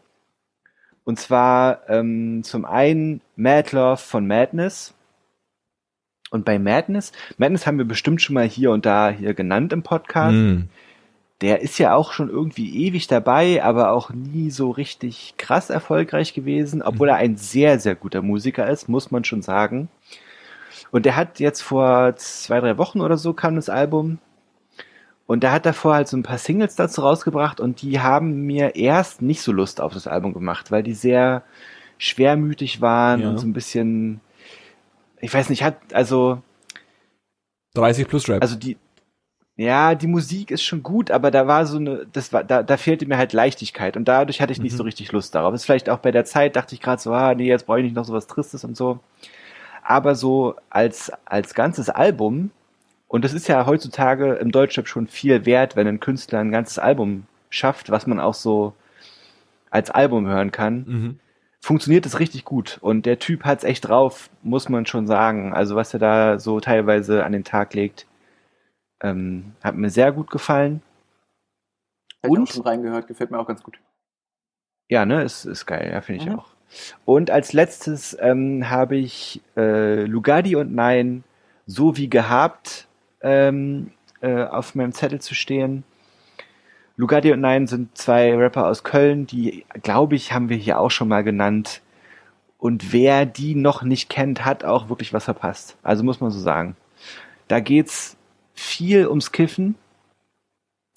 Und 1.03 1.19
zwar 1.19 1.89
ähm, 1.89 2.43
zum 2.43 2.65
einen 2.65 3.21
Mad 3.35 3.75
Love 3.75 3.97
von 3.97 4.27
Madness. 4.27 4.93
Und 6.31 6.43
bei 6.43 6.59
Madness, 6.59 7.13
Madness 7.37 7.65
haben 7.65 7.77
wir 7.77 7.85
bestimmt 7.85 8.21
schon 8.21 8.33
mal 8.33 8.47
hier 8.47 8.71
und 8.71 8.85
da 8.85 9.09
hier 9.09 9.33
genannt 9.33 9.71
im 9.71 9.83
Podcast. 9.83 10.35
Mm. 10.35 10.63
Der 11.39 11.61
ist 11.61 11.77
ja 11.77 11.95
auch 11.95 12.11
schon 12.11 12.29
irgendwie 12.29 12.85
ewig 12.85 13.07
dabei, 13.07 13.63
aber 13.63 13.91
auch 13.91 14.09
nie 14.09 14.49
so 14.49 14.71
richtig 14.71 15.35
krass 15.37 15.69
erfolgreich 15.69 16.33
gewesen, 16.33 16.81
obwohl 16.81 17.07
mm. 17.07 17.11
er 17.11 17.15
ein 17.15 17.37
sehr, 17.37 17.79
sehr 17.79 17.95
guter 17.95 18.21
Musiker 18.21 18.67
ist, 18.69 18.89
muss 18.89 19.09
man 19.09 19.23
schon 19.23 19.41
sagen. 19.41 19.87
Und 20.91 21.05
der 21.05 21.15
hat 21.15 21.39
jetzt 21.39 21.61
vor 21.61 22.15
zwei, 22.15 22.59
drei 22.59 22.77
Wochen 22.77 23.01
oder 23.01 23.17
so 23.17 23.33
kam 23.33 23.55
das 23.55 23.69
Album. 23.69 24.19
Und 25.25 25.43
der 25.43 25.51
hat 25.51 25.65
davor 25.65 25.95
halt 25.95 26.07
so 26.07 26.15
ein 26.15 26.23
paar 26.23 26.37
Singles 26.37 26.75
dazu 26.75 27.01
rausgebracht 27.01 27.59
und 27.59 27.81
die 27.81 27.99
haben 27.99 28.43
mir 28.43 28.75
erst 28.77 29.21
nicht 29.21 29.41
so 29.41 29.51
Lust 29.51 29.81
auf 29.81 29.93
das 29.93 30.07
Album 30.07 30.33
gemacht, 30.33 30.71
weil 30.71 30.83
die 30.83 30.93
sehr 30.93 31.43
schwermütig 31.97 32.79
waren 32.79 33.21
ja. 33.21 33.29
und 33.29 33.37
so 33.37 33.45
ein 33.45 33.51
bisschen, 33.51 34.21
ich 35.19 35.33
weiß 35.33 35.49
nicht, 35.49 35.63
hat, 35.63 35.77
also 35.93 36.41
30 37.73 38.07
plus 38.07 38.29
Rap. 38.29 38.41
Also 38.41 38.55
die, 38.55 38.77
ja, 39.57 39.95
die 39.95 40.07
Musik 40.07 40.51
ist 40.51 40.63
schon 40.63 40.81
gut, 40.81 41.11
aber 41.11 41.29
da 41.29 41.45
war 41.45 41.65
so 41.65 41.77
eine, 41.77 42.05
das 42.13 42.31
war, 42.31 42.45
da, 42.45 42.63
da 42.63 42.77
fehlte 42.77 43.05
mir 43.05 43.17
halt 43.17 43.33
Leichtigkeit 43.33 43.97
und 43.97 44.07
dadurch 44.07 44.39
hatte 44.39 44.53
ich 44.53 44.61
nicht 44.61 44.73
mhm. 44.73 44.77
so 44.77 44.83
richtig 44.83 45.11
Lust 45.11 45.35
darauf. 45.35 45.53
Ist 45.53 45.65
vielleicht 45.65 45.89
auch 45.89 45.97
bei 45.97 46.11
der 46.11 46.23
Zeit, 46.23 46.55
dachte 46.55 46.73
ich 46.73 46.81
gerade 46.81 47.01
so, 47.01 47.11
ah, 47.11 47.33
nee, 47.33 47.47
jetzt 47.47 47.65
brauche 47.65 47.79
ich 47.79 47.83
nicht 47.83 47.95
noch 47.95 48.05
so 48.05 48.13
was 48.13 48.27
Tristes 48.27 48.63
und 48.63 48.77
so. 48.77 48.99
Aber 49.89 50.15
so 50.15 50.55
als, 50.69 51.13
als 51.23 51.53
ganzes 51.53 51.89
Album, 51.89 52.51
und 53.07 53.23
das 53.23 53.31
ist 53.31 53.47
ja 53.47 53.65
heutzutage 53.65 54.33
im 54.33 54.51
Deutschrap 54.51 54.85
schon 54.85 55.07
viel 55.07 55.45
wert, 55.45 55.77
wenn 55.77 55.87
ein 55.87 56.01
Künstler 56.01 56.39
ein 56.39 56.51
ganzes 56.51 56.77
Album 56.77 57.25
schafft, 57.49 57.89
was 57.89 58.05
man 58.05 58.19
auch 58.19 58.33
so 58.33 58.73
als 59.69 59.89
Album 59.89 60.27
hören 60.27 60.51
kann, 60.51 60.75
mhm. 60.85 61.19
funktioniert 61.61 62.05
es 62.05 62.19
richtig 62.19 62.43
gut. 62.43 62.79
Und 62.81 63.05
der 63.05 63.17
Typ 63.17 63.45
hat's 63.45 63.63
echt 63.63 63.87
drauf, 63.87 64.29
muss 64.43 64.67
man 64.67 64.85
schon 64.85 65.07
sagen. 65.07 65.53
Also 65.53 65.77
was 65.77 65.93
er 65.93 66.01
da 66.01 66.37
so 66.37 66.59
teilweise 66.59 67.23
an 67.23 67.31
den 67.31 67.45
Tag 67.45 67.73
legt, 67.73 68.07
ähm, 69.01 69.53
hat 69.63 69.75
mir 69.75 69.89
sehr 69.89 70.11
gut 70.11 70.29
gefallen. 70.29 70.81
Hab 72.21 72.31
und 72.31 72.43
auch 72.43 72.47
schon 72.47 72.63
reingehört, 72.63 73.07
gefällt 73.07 73.31
mir 73.31 73.39
auch 73.39 73.47
ganz 73.47 73.63
gut. 73.63 73.79
Ja, 74.89 75.05
ne, 75.05 75.23
ist, 75.23 75.45
ist 75.45 75.65
geil, 75.65 75.89
ja, 75.93 76.01
finde 76.01 76.23
ich 76.23 76.29
mhm. 76.29 76.39
auch. 76.39 76.56
Und 77.05 77.31
als 77.31 77.53
letztes 77.53 78.17
ähm, 78.19 78.69
habe 78.69 78.97
ich 78.97 79.41
äh, 79.55 80.03
Lugardi 80.03 80.55
und 80.55 80.73
Nein 80.73 81.23
so 81.65 81.97
wie 81.97 82.09
gehabt 82.09 82.87
ähm, 83.21 83.91
äh, 84.21 84.43
auf 84.43 84.75
meinem 84.75 84.93
Zettel 84.93 85.19
zu 85.21 85.35
stehen. 85.35 85.83
Lugardi 86.95 87.31
und 87.31 87.41
Nein 87.41 87.67
sind 87.67 87.95
zwei 87.97 88.35
Rapper 88.35 88.67
aus 88.67 88.83
Köln, 88.83 89.27
die, 89.27 89.65
glaube 89.83 90.15
ich, 90.15 90.33
haben 90.33 90.49
wir 90.49 90.57
hier 90.57 90.79
auch 90.79 90.89
schon 90.89 91.07
mal 91.07 91.23
genannt. 91.23 91.81
Und 92.57 92.91
wer 92.91 93.27
die 93.27 93.53
noch 93.53 93.83
nicht 93.83 94.09
kennt, 94.09 94.45
hat 94.45 94.63
auch 94.63 94.89
wirklich 94.89 95.13
was 95.13 95.25
verpasst. 95.25 95.77
Also 95.83 96.03
muss 96.03 96.21
man 96.21 96.31
so 96.31 96.39
sagen. 96.39 96.75
Da 97.47 97.59
geht's 97.59 98.17
viel 98.53 99.07
ums 99.07 99.31
Kiffen. 99.31 99.75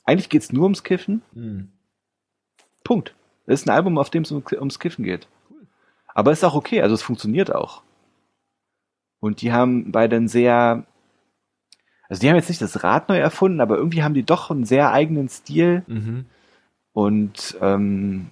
Eigentlich 0.04 0.30
geht's 0.30 0.52
nur 0.52 0.64
ums 0.64 0.82
Kiffen. 0.82 1.20
Mhm. 1.32 1.68
Punkt. 2.82 3.14
Das 3.46 3.60
ist 3.60 3.66
ein 3.66 3.74
Album, 3.74 3.98
auf 3.98 4.08
dem 4.08 4.22
es 4.22 4.32
ums 4.32 4.78
Kiffen 4.78 5.04
geht. 5.04 5.28
Aber 6.14 6.32
ist 6.32 6.44
auch 6.44 6.54
okay, 6.54 6.82
also 6.82 6.94
es 6.94 7.02
funktioniert 7.02 7.54
auch. 7.54 7.82
Und 9.20 9.42
die 9.42 9.52
haben 9.52 9.92
beide 9.92 10.16
einen 10.16 10.28
sehr, 10.28 10.84
also 12.08 12.20
die 12.20 12.28
haben 12.28 12.36
jetzt 12.36 12.48
nicht 12.48 12.62
das 12.62 12.82
Rad 12.82 13.08
neu 13.08 13.18
erfunden, 13.18 13.61
aber 13.61 13.76
irgendwie 13.76 14.02
haben 14.02 14.14
die 14.14 14.24
doch 14.24 14.50
einen 14.50 14.64
sehr 14.64 14.92
eigenen 14.92 15.28
Stil. 15.28 15.82
Mhm. 15.86 16.24
Und 16.92 17.56
ähm, 17.61 18.28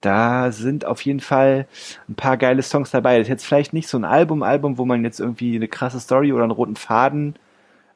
da 0.00 0.52
sind 0.52 0.84
auf 0.84 1.02
jeden 1.02 1.20
Fall 1.20 1.66
ein 2.08 2.14
paar 2.14 2.36
geile 2.36 2.62
Songs 2.62 2.90
dabei. 2.90 3.18
Das 3.18 3.26
ist 3.26 3.30
jetzt 3.30 3.46
vielleicht 3.46 3.72
nicht 3.72 3.88
so 3.88 3.98
ein 3.98 4.04
Album, 4.04 4.42
Album, 4.42 4.78
wo 4.78 4.84
man 4.84 5.04
jetzt 5.04 5.20
irgendwie 5.20 5.56
eine 5.56 5.68
krasse 5.68 6.00
Story 6.00 6.32
oder 6.32 6.44
einen 6.44 6.52
roten 6.52 6.76
Faden 6.76 7.34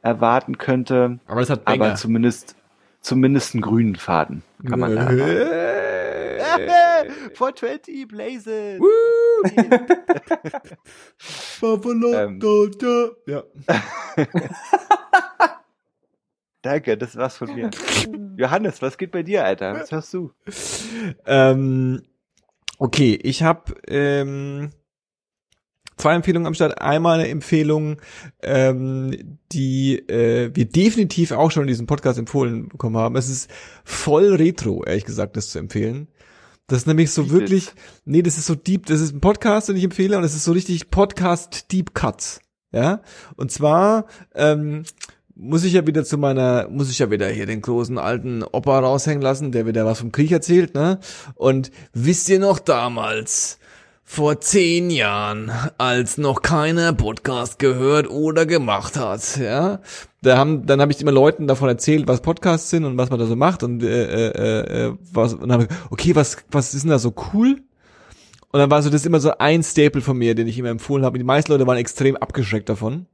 erwarten 0.02 0.58
könnte. 0.58 1.18
Aber 1.26 1.40
es 1.40 1.50
hat 1.50 1.64
Banger. 1.64 1.84
Aber 1.84 1.94
zumindest, 1.94 2.56
zumindest 3.00 3.54
einen 3.54 3.62
grünen 3.62 3.96
Faden 3.96 4.42
kann 4.68 4.80
man 4.80 4.94
da 4.94 5.02
erwarten. 5.02 6.70
420 7.34 8.08
Blazes! 8.08 8.80
ähm, 12.14 12.38
ja. 13.26 13.42
Danke, 16.62 16.98
das 16.98 17.16
war's 17.16 17.36
von 17.38 17.54
mir. 17.54 17.70
Johannes, 18.36 18.82
was 18.82 18.98
geht 18.98 19.12
bei 19.12 19.22
dir, 19.22 19.44
Alter? 19.44 19.74
Was 19.74 19.92
hörst 19.92 20.12
du? 20.12 20.32
Ähm, 21.24 22.02
okay, 22.78 23.18
ich 23.22 23.42
habe 23.42 23.74
ähm, 23.88 24.70
zwei 25.96 26.14
Empfehlungen 26.14 26.46
am 26.46 26.54
Start. 26.54 26.80
Einmal 26.82 27.20
eine 27.20 27.28
Empfehlung, 27.28 28.00
ähm, 28.42 29.38
die 29.52 29.98
äh, 30.08 30.50
wir 30.54 30.66
definitiv 30.66 31.32
auch 31.32 31.50
schon 31.50 31.62
in 31.62 31.68
diesem 31.68 31.86
Podcast 31.86 32.18
empfohlen 32.18 32.68
bekommen 32.68 32.96
haben. 32.96 33.16
Es 33.16 33.30
ist 33.30 33.50
voll 33.84 34.34
retro, 34.34 34.84
ehrlich 34.84 35.04
gesagt, 35.06 35.36
das 35.36 35.50
zu 35.50 35.58
empfehlen. 35.58 36.08
Das 36.70 36.78
ist 36.78 36.86
nämlich 36.86 37.10
so 37.10 37.30
wirklich, 37.30 37.72
nee, 38.04 38.22
das 38.22 38.38
ist 38.38 38.46
so 38.46 38.54
deep, 38.54 38.86
das 38.86 39.00
ist 39.00 39.12
ein 39.12 39.20
Podcast, 39.20 39.68
den 39.68 39.76
ich 39.76 39.82
empfehle, 39.82 40.16
und 40.16 40.22
es 40.22 40.36
ist 40.36 40.44
so 40.44 40.52
richtig 40.52 40.88
Podcast 40.88 41.72
Deep 41.72 41.94
Cuts. 41.94 42.40
Ja, 42.70 43.00
und 43.34 43.50
zwar 43.50 44.06
ähm, 44.36 44.84
muss 45.34 45.64
ich 45.64 45.72
ja 45.72 45.84
wieder 45.84 46.04
zu 46.04 46.16
meiner, 46.16 46.68
muss 46.68 46.88
ich 46.88 47.00
ja 47.00 47.10
wieder 47.10 47.28
hier 47.28 47.46
den 47.46 47.60
großen 47.60 47.98
alten 47.98 48.44
Opa 48.44 48.78
raushängen 48.78 49.20
lassen, 49.20 49.50
der 49.50 49.66
wieder 49.66 49.84
was 49.84 49.98
vom 49.98 50.12
Krieg 50.12 50.30
erzählt, 50.30 50.76
ne? 50.76 51.00
Und 51.34 51.72
wisst 51.92 52.28
ihr 52.28 52.38
noch 52.38 52.60
damals, 52.60 53.58
vor 54.10 54.40
zehn 54.40 54.90
Jahren, 54.90 55.52
als 55.78 56.18
noch 56.18 56.42
keiner 56.42 56.92
Podcast 56.92 57.60
gehört 57.60 58.10
oder 58.10 58.44
gemacht 58.44 58.96
hat, 58.96 59.36
ja. 59.36 59.78
Da 60.20 60.36
haben, 60.36 60.66
dann 60.66 60.80
habe 60.80 60.90
ich 60.90 61.00
immer 61.00 61.12
Leuten 61.12 61.46
davon 61.46 61.68
erzählt, 61.68 62.08
was 62.08 62.20
Podcasts 62.20 62.70
sind 62.70 62.84
und 62.84 62.98
was 62.98 63.10
man 63.10 63.20
da 63.20 63.26
so 63.26 63.36
macht 63.36 63.62
und 63.62 63.84
äh, 63.84 64.30
äh, 64.30 64.88
äh, 64.88 64.94
was 65.12 65.34
und 65.34 65.48
dann 65.48 65.68
okay, 65.90 66.16
was 66.16 66.38
was 66.50 66.74
ist 66.74 66.82
denn 66.82 66.90
da 66.90 66.98
so 66.98 67.14
cool? 67.32 67.62
Und 68.50 68.58
dann 68.58 68.68
war 68.68 68.82
so 68.82 68.90
das 68.90 69.02
ist 69.02 69.06
immer 69.06 69.20
so 69.20 69.38
ein 69.38 69.62
Staple 69.62 70.00
von 70.00 70.18
mir, 70.18 70.34
den 70.34 70.48
ich 70.48 70.58
immer 70.58 70.70
empfohlen 70.70 71.04
habe. 71.04 71.16
Die 71.16 71.24
meisten 71.24 71.52
Leute 71.52 71.68
waren 71.68 71.78
extrem 71.78 72.16
abgeschreckt 72.16 72.68
davon. 72.68 73.06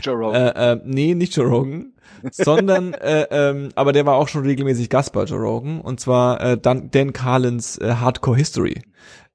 Joe 0.00 0.14
Rogan. 0.14 0.42
Äh, 0.42 0.72
äh, 0.72 0.80
nee, 0.84 1.14
nicht 1.14 1.36
Joe 1.36 1.46
Rogan, 1.46 1.92
sondern 2.32 2.94
äh, 2.94 3.26
ähm, 3.30 3.68
aber 3.74 3.92
der 3.92 4.06
war 4.06 4.14
auch 4.14 4.28
schon 4.28 4.44
regelmäßig 4.44 4.88
Gast 4.88 5.12
bei 5.12 5.24
Joe 5.24 5.38
Rogan 5.38 5.82
und 5.82 6.00
zwar 6.00 6.40
äh, 6.40 6.56
Dan, 6.56 6.90
Dan 6.90 7.12
Carlins 7.12 7.76
äh, 7.76 7.96
Hardcore 7.96 8.38
History. 8.38 8.80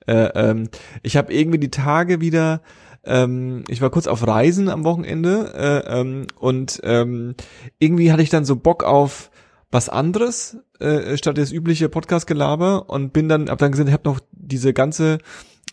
Äh, 0.07 0.29
ähm, 0.35 0.69
ich 1.01 1.17
habe 1.17 1.33
irgendwie 1.33 1.59
die 1.59 1.71
Tage 1.71 2.21
wieder 2.21 2.61
ähm, 3.05 3.63
ich 3.67 3.81
war 3.81 3.89
kurz 3.89 4.07
auf 4.07 4.25
Reisen 4.25 4.69
am 4.69 4.85
Wochenende 4.85 5.53
äh, 5.55 5.99
ähm, 5.99 6.27
und 6.39 6.79
ähm, 6.83 7.35
irgendwie 7.79 8.11
hatte 8.11 8.23
ich 8.23 8.29
dann 8.29 8.45
so 8.45 8.55
Bock 8.55 8.83
auf 8.83 9.29
was 9.71 9.89
anderes 9.89 10.57
äh, 10.79 11.17
statt 11.17 11.37
das 11.37 11.51
übliche 11.51 11.89
Podcast-Gelaber 11.89 12.89
und 12.89 13.11
bin 13.11 13.27
dann, 13.27 13.49
hab 13.49 13.57
dann 13.57 13.71
gesehen, 13.71 13.87
ich 13.87 13.93
habe 13.93 14.07
noch 14.07 14.19
diese 14.31 14.71
ganze 14.71 15.17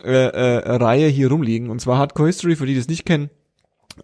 äh, 0.02 0.10
äh, 0.10 0.76
Reihe 0.76 1.08
hier 1.08 1.28
rumliegen. 1.30 1.68
Und 1.68 1.80
zwar 1.80 1.98
Hardcore 1.98 2.28
History, 2.28 2.56
für 2.56 2.66
die, 2.66 2.72
die 2.72 2.80
es 2.80 2.88
nicht 2.88 3.04
kennen 3.04 3.28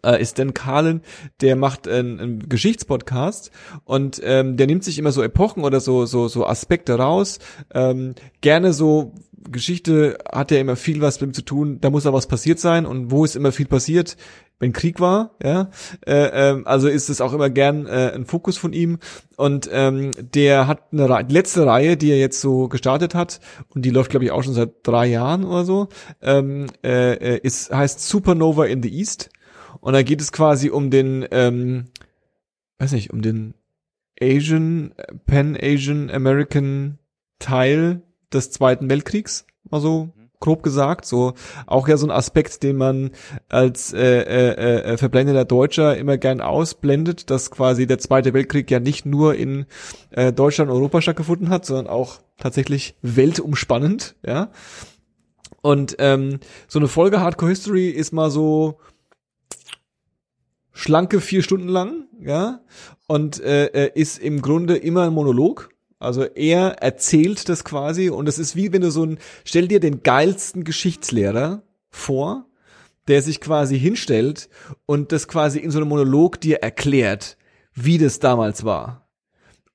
äh, 0.03 0.21
ist 0.21 0.39
Dan 0.39 0.55
Carlin, 0.55 1.01
der 1.41 1.57
macht 1.57 1.89
einen, 1.89 2.21
einen 2.21 2.49
Geschichtspodcast 2.49 3.51
und 3.85 4.21
ähm, 4.25 4.57
der 4.57 4.67
nimmt 4.67 4.85
sich 4.85 4.99
immer 4.99 5.13
so 5.13 5.23
Epochen 5.23 5.65
oder 5.65 5.81
so 5.81 6.07
so 6.07 6.29
so 6.29 6.47
Aspekte 6.47 6.95
raus, 6.95 7.39
ähm, 7.75 8.15
gerne 8.41 8.73
so 8.73 9.15
Geschichte 9.51 10.19
hat 10.31 10.51
ja 10.51 10.59
immer 10.59 10.77
viel 10.77 11.01
was 11.01 11.21
mit 11.21 11.31
ihm 11.31 11.35
zu 11.35 11.43
tun, 11.43 11.81
da 11.81 11.91
muss 11.91 12.07
auch 12.07 12.13
was 12.13 12.27
passiert 12.27 12.59
sein. 12.59 12.87
Und 12.87 13.11
wo 13.11 13.25
ist 13.25 13.37
immer 13.37 13.53
viel 13.53 13.67
passiert, 13.67 14.17
wenn 14.59 14.73
Krieg 14.73 15.01
war, 15.01 15.37
ja, 15.43 15.71
äh, 16.07 16.53
äh, 16.53 16.63
also 16.65 16.89
ist 16.89 17.11
es 17.11 17.21
auch 17.21 17.35
immer 17.35 17.51
gern 17.51 17.87
äh, 17.87 18.13
ein 18.15 18.25
Fokus 18.25 18.57
von 18.57 18.73
ihm. 18.73 18.99
Und 19.37 19.69
ähm, 19.71 20.13
der 20.19 20.67
hat 20.67 20.93
eine 20.93 21.09
Re 21.09 21.27
letzte 21.29 21.67
Reihe, 21.67 21.97
die 21.97 22.11
er 22.11 22.19
jetzt 22.19 22.41
so 22.41 22.69
gestartet 22.69 23.15
hat 23.15 23.41
und 23.69 23.85
die 23.85 23.91
läuft 23.91 24.11
glaube 24.11 24.25
ich 24.25 24.31
auch 24.31 24.43
schon 24.43 24.55
seit 24.55 24.71
drei 24.83 25.07
Jahren 25.07 25.45
oder 25.45 25.65
so, 25.65 25.89
ähm, 26.23 26.67
äh, 26.83 27.15
äh 27.15 27.41
ist 27.43 27.71
heißt 27.73 28.01
Supernova 28.09 28.65
in 28.65 28.83
the 28.83 28.93
East. 28.93 29.29
Und 29.81 29.93
da 29.93 30.03
geht 30.03 30.23
es 30.23 30.33
quasi 30.33 30.71
um 30.71 30.91
den, 30.91 31.27
ähm, 31.31 31.87
weiß 32.79 32.93
nicht, 32.93 33.13
um 33.13 33.21
den 33.21 33.55
Asian, 34.21 34.95
Pan-Asian 35.27 36.11
American 36.11 36.99
Teil 37.39 38.03
des 38.33 38.51
Zweiten 38.51 38.91
Weltkriegs, 38.91 39.47
mal 39.71 39.81
so 39.81 40.05
mhm. 40.05 40.13
grob 40.41 40.63
gesagt, 40.63 41.05
so 41.05 41.35
auch 41.67 41.89
ja 41.89 41.97
so 41.97 42.07
ein 42.07 42.11
Aspekt, 42.11 42.63
den 42.63 42.77
man 42.77 43.11
als 43.49 43.93
äh, 43.93 44.23
äh, 44.23 44.93
äh, 44.93 44.97
verblendeter 44.97 45.45
Deutscher 45.45 45.97
immer 45.97 46.19
gern 46.19 46.41
ausblendet, 46.41 47.31
dass 47.31 47.51
quasi 47.51 47.87
der 47.87 47.99
Zweite 47.99 48.35
Weltkrieg 48.35 48.71
ja 48.71 48.81
nicht 48.81 49.07
nur 49.07 49.35
in 49.35 49.67
äh, 50.11 50.33
Deutschland 50.33 50.71
und 50.71 50.77
Europa 50.77 51.01
stattgefunden 51.01 51.49
hat, 51.49 51.65
sondern 51.65 51.87
auch 51.87 52.19
tatsächlich 52.39 52.97
weltumspannend, 53.03 54.17
ja. 54.25 54.51
Und 55.63 55.97
ähm, 55.99 56.39
so 56.69 56.79
eine 56.79 56.87
Folge 56.87 57.21
Hardcore 57.21 57.51
History 57.51 57.89
ist 57.89 58.13
mal 58.13 58.31
so 58.31 58.79
schlanke 60.73 61.21
vier 61.21 61.43
Stunden 61.43 61.69
lang, 61.69 62.05
ja, 62.21 62.61
und 63.09 63.41
äh, 63.41 63.67
äh 63.67 63.91
ist 63.95 64.19
im 64.19 64.43
Grunde 64.43 64.77
immer 64.77 65.05
ein 65.05 65.13
Monolog 65.13 65.71
also 65.99 66.25
er 66.25 66.83
erzählt 66.83 67.49
das 67.49 67.65
quasi 67.65 68.11
und 68.11 68.29
es 68.29 68.39
ist 68.39 68.55
wie 68.57 68.73
wenn 68.73 68.83
du 68.83 68.91
so 68.91 69.05
ein, 69.05 69.19
stell 69.45 69.69
dir 69.69 69.81
den 69.81 70.03
geilsten 70.03 70.65
Geschichtslehrer 70.65 71.63
vor, 71.91 72.47
der 73.09 73.23
sich 73.23 73.41
quasi 73.41 73.79
hinstellt 73.79 74.49
und 74.85 75.13
das 75.13 75.29
quasi 75.29 75.59
in 75.59 75.71
so 75.71 75.79
einem 75.79 75.89
Monolog 75.89 76.41
dir 76.41 76.59
erklärt, 76.59 77.37
wie 77.73 77.99
das 77.99 78.19
damals 78.19 78.65
war. 78.65 79.09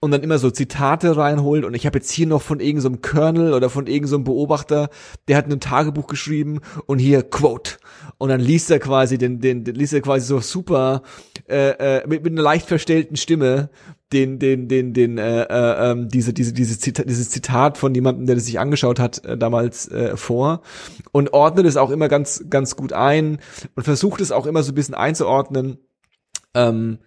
Und 0.03 0.10
dann 0.10 0.23
immer 0.23 0.39
so 0.39 0.49
Zitate 0.49 1.15
reinholt 1.15 1.64
und 1.64 1.76
ich 1.76 1.85
habe 1.85 1.99
jetzt 1.99 2.10
hier 2.10 2.26
noch 2.26 2.41
von 2.41 2.60
irgendeinem 2.60 2.95
so 2.95 3.11
Colonel 3.11 3.53
oder 3.53 3.69
von 3.69 3.85
irgendeinem 3.85 4.26
so 4.26 4.31
Beobachter, 4.31 4.89
der 5.27 5.38
hat 5.38 5.45
ein 5.45 5.60
Tagebuch 5.60 6.07
geschrieben 6.07 6.61
und 6.88 6.98
hier 6.98 7.22
Quote 7.22 7.77
und 8.18 8.30
dann 8.30 8.41
liest 8.41 8.72
er 8.72 8.80
quasi 8.80 9.19
den, 9.19 9.39
den, 9.39 9.64
den 9.64 9.76
liest 9.76 9.93
er 9.93 10.02
quasi 10.02 10.26
so 10.26 10.39
super 10.39 11.03
äh, 11.48 11.99
äh, 11.99 12.07
mit, 12.07 12.23
mit 12.23 12.34
einer 12.34 12.41
leicht 12.41 12.68
verstellten 12.68 13.15
Stimme 13.15 13.69
den, 14.13 14.39
den, 14.39 14.67
den, 14.67 14.93
den, 14.93 15.17
äh, 15.17 15.43
äh, 15.43 15.91
ähm, 15.91 16.09
diese, 16.09 16.33
diese, 16.33 16.53
dieses 16.53 16.79
Zitat, 16.79 17.09
dieses 17.09 17.29
Zitat 17.29 17.77
von 17.77 17.95
jemandem, 17.95 18.25
der 18.25 18.35
das 18.35 18.45
sich 18.45 18.59
angeschaut 18.59 18.99
hat, 18.99 19.23
äh, 19.25 19.38
damals 19.38 19.88
äh, 19.89 20.17
vor 20.17 20.61
und 21.11 21.33
ordnet 21.33 21.65
es 21.65 21.77
auch 21.77 21.91
immer 21.91 22.07
ganz, 22.07 22.45
ganz 22.49 22.75
gut 22.75 22.93
ein 22.93 23.39
und 23.75 23.83
versucht 23.83 24.21
es 24.21 24.31
auch 24.31 24.45
immer 24.45 24.63
so 24.63 24.71
ein 24.71 24.75
bisschen 24.75 24.95
einzuordnen. 24.95 25.77
Ähm, 26.53 26.99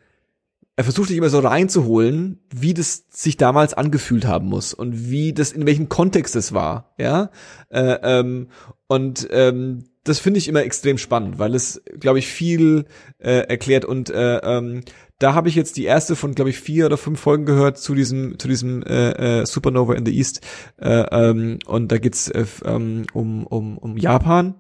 er 0.77 0.85
versucht 0.85 1.09
sich 1.09 1.17
immer 1.17 1.29
so 1.29 1.39
reinzuholen, 1.39 2.41
wie 2.53 2.75
das 2.75 3.05
sich 3.11 3.37
damals 3.37 3.75
angefühlt 3.75 4.27
haben 4.27 4.49
muss 4.49 4.75
und 4.75 5.09
wie 5.09 5.33
das, 5.33 5.53
in 5.53 5.67
welchem 5.67 5.89
Kontext 5.89 6.35
es 6.35 6.53
war, 6.53 6.95
ja. 6.99 7.31
Äh, 7.69 7.99
ähm, 8.03 8.49
und 8.89 9.29
ähm, 9.31 9.85
das 10.05 10.19
finde 10.19 10.39
ich 10.39 10.49
immer 10.49 10.63
extrem 10.63 10.99
spannend, 10.99 11.39
weil 11.39 11.55
es, 11.55 11.83
glaube 11.99 12.19
ich, 12.19 12.27
viel 12.27 12.85
äh, 13.19 13.49
erklärt 13.49 13.85
und 13.85 14.11
äh, 14.11 14.37
ähm, 14.39 14.83
da 15.19 15.35
habe 15.35 15.49
ich 15.49 15.55
jetzt 15.55 15.77
die 15.77 15.85
erste 15.85 16.17
von, 16.17 16.35
glaube 16.35 16.51
ich, 16.51 16.59
vier 16.59 16.87
oder 16.87 16.97
fünf 16.97 17.21
Folgen 17.21 17.47
gehört 17.47 17.79
zu 17.79 17.95
diesem, 17.95 18.39
zu 18.39 18.49
diesem 18.49 18.83
äh, 18.83 19.43
äh, 19.43 19.47
Supernova 19.47 19.95
in 19.95 20.05
the 20.05 20.17
East. 20.17 20.41
Äh, 20.77 21.05
ähm, 21.11 21.59
und 21.67 21.93
da 21.93 21.99
geht's 21.99 22.29
äh, 22.29 22.45
ähm, 22.65 23.07
um, 23.13 23.47
um, 23.47 23.79
um 23.79 23.97
Japan. 23.97 24.55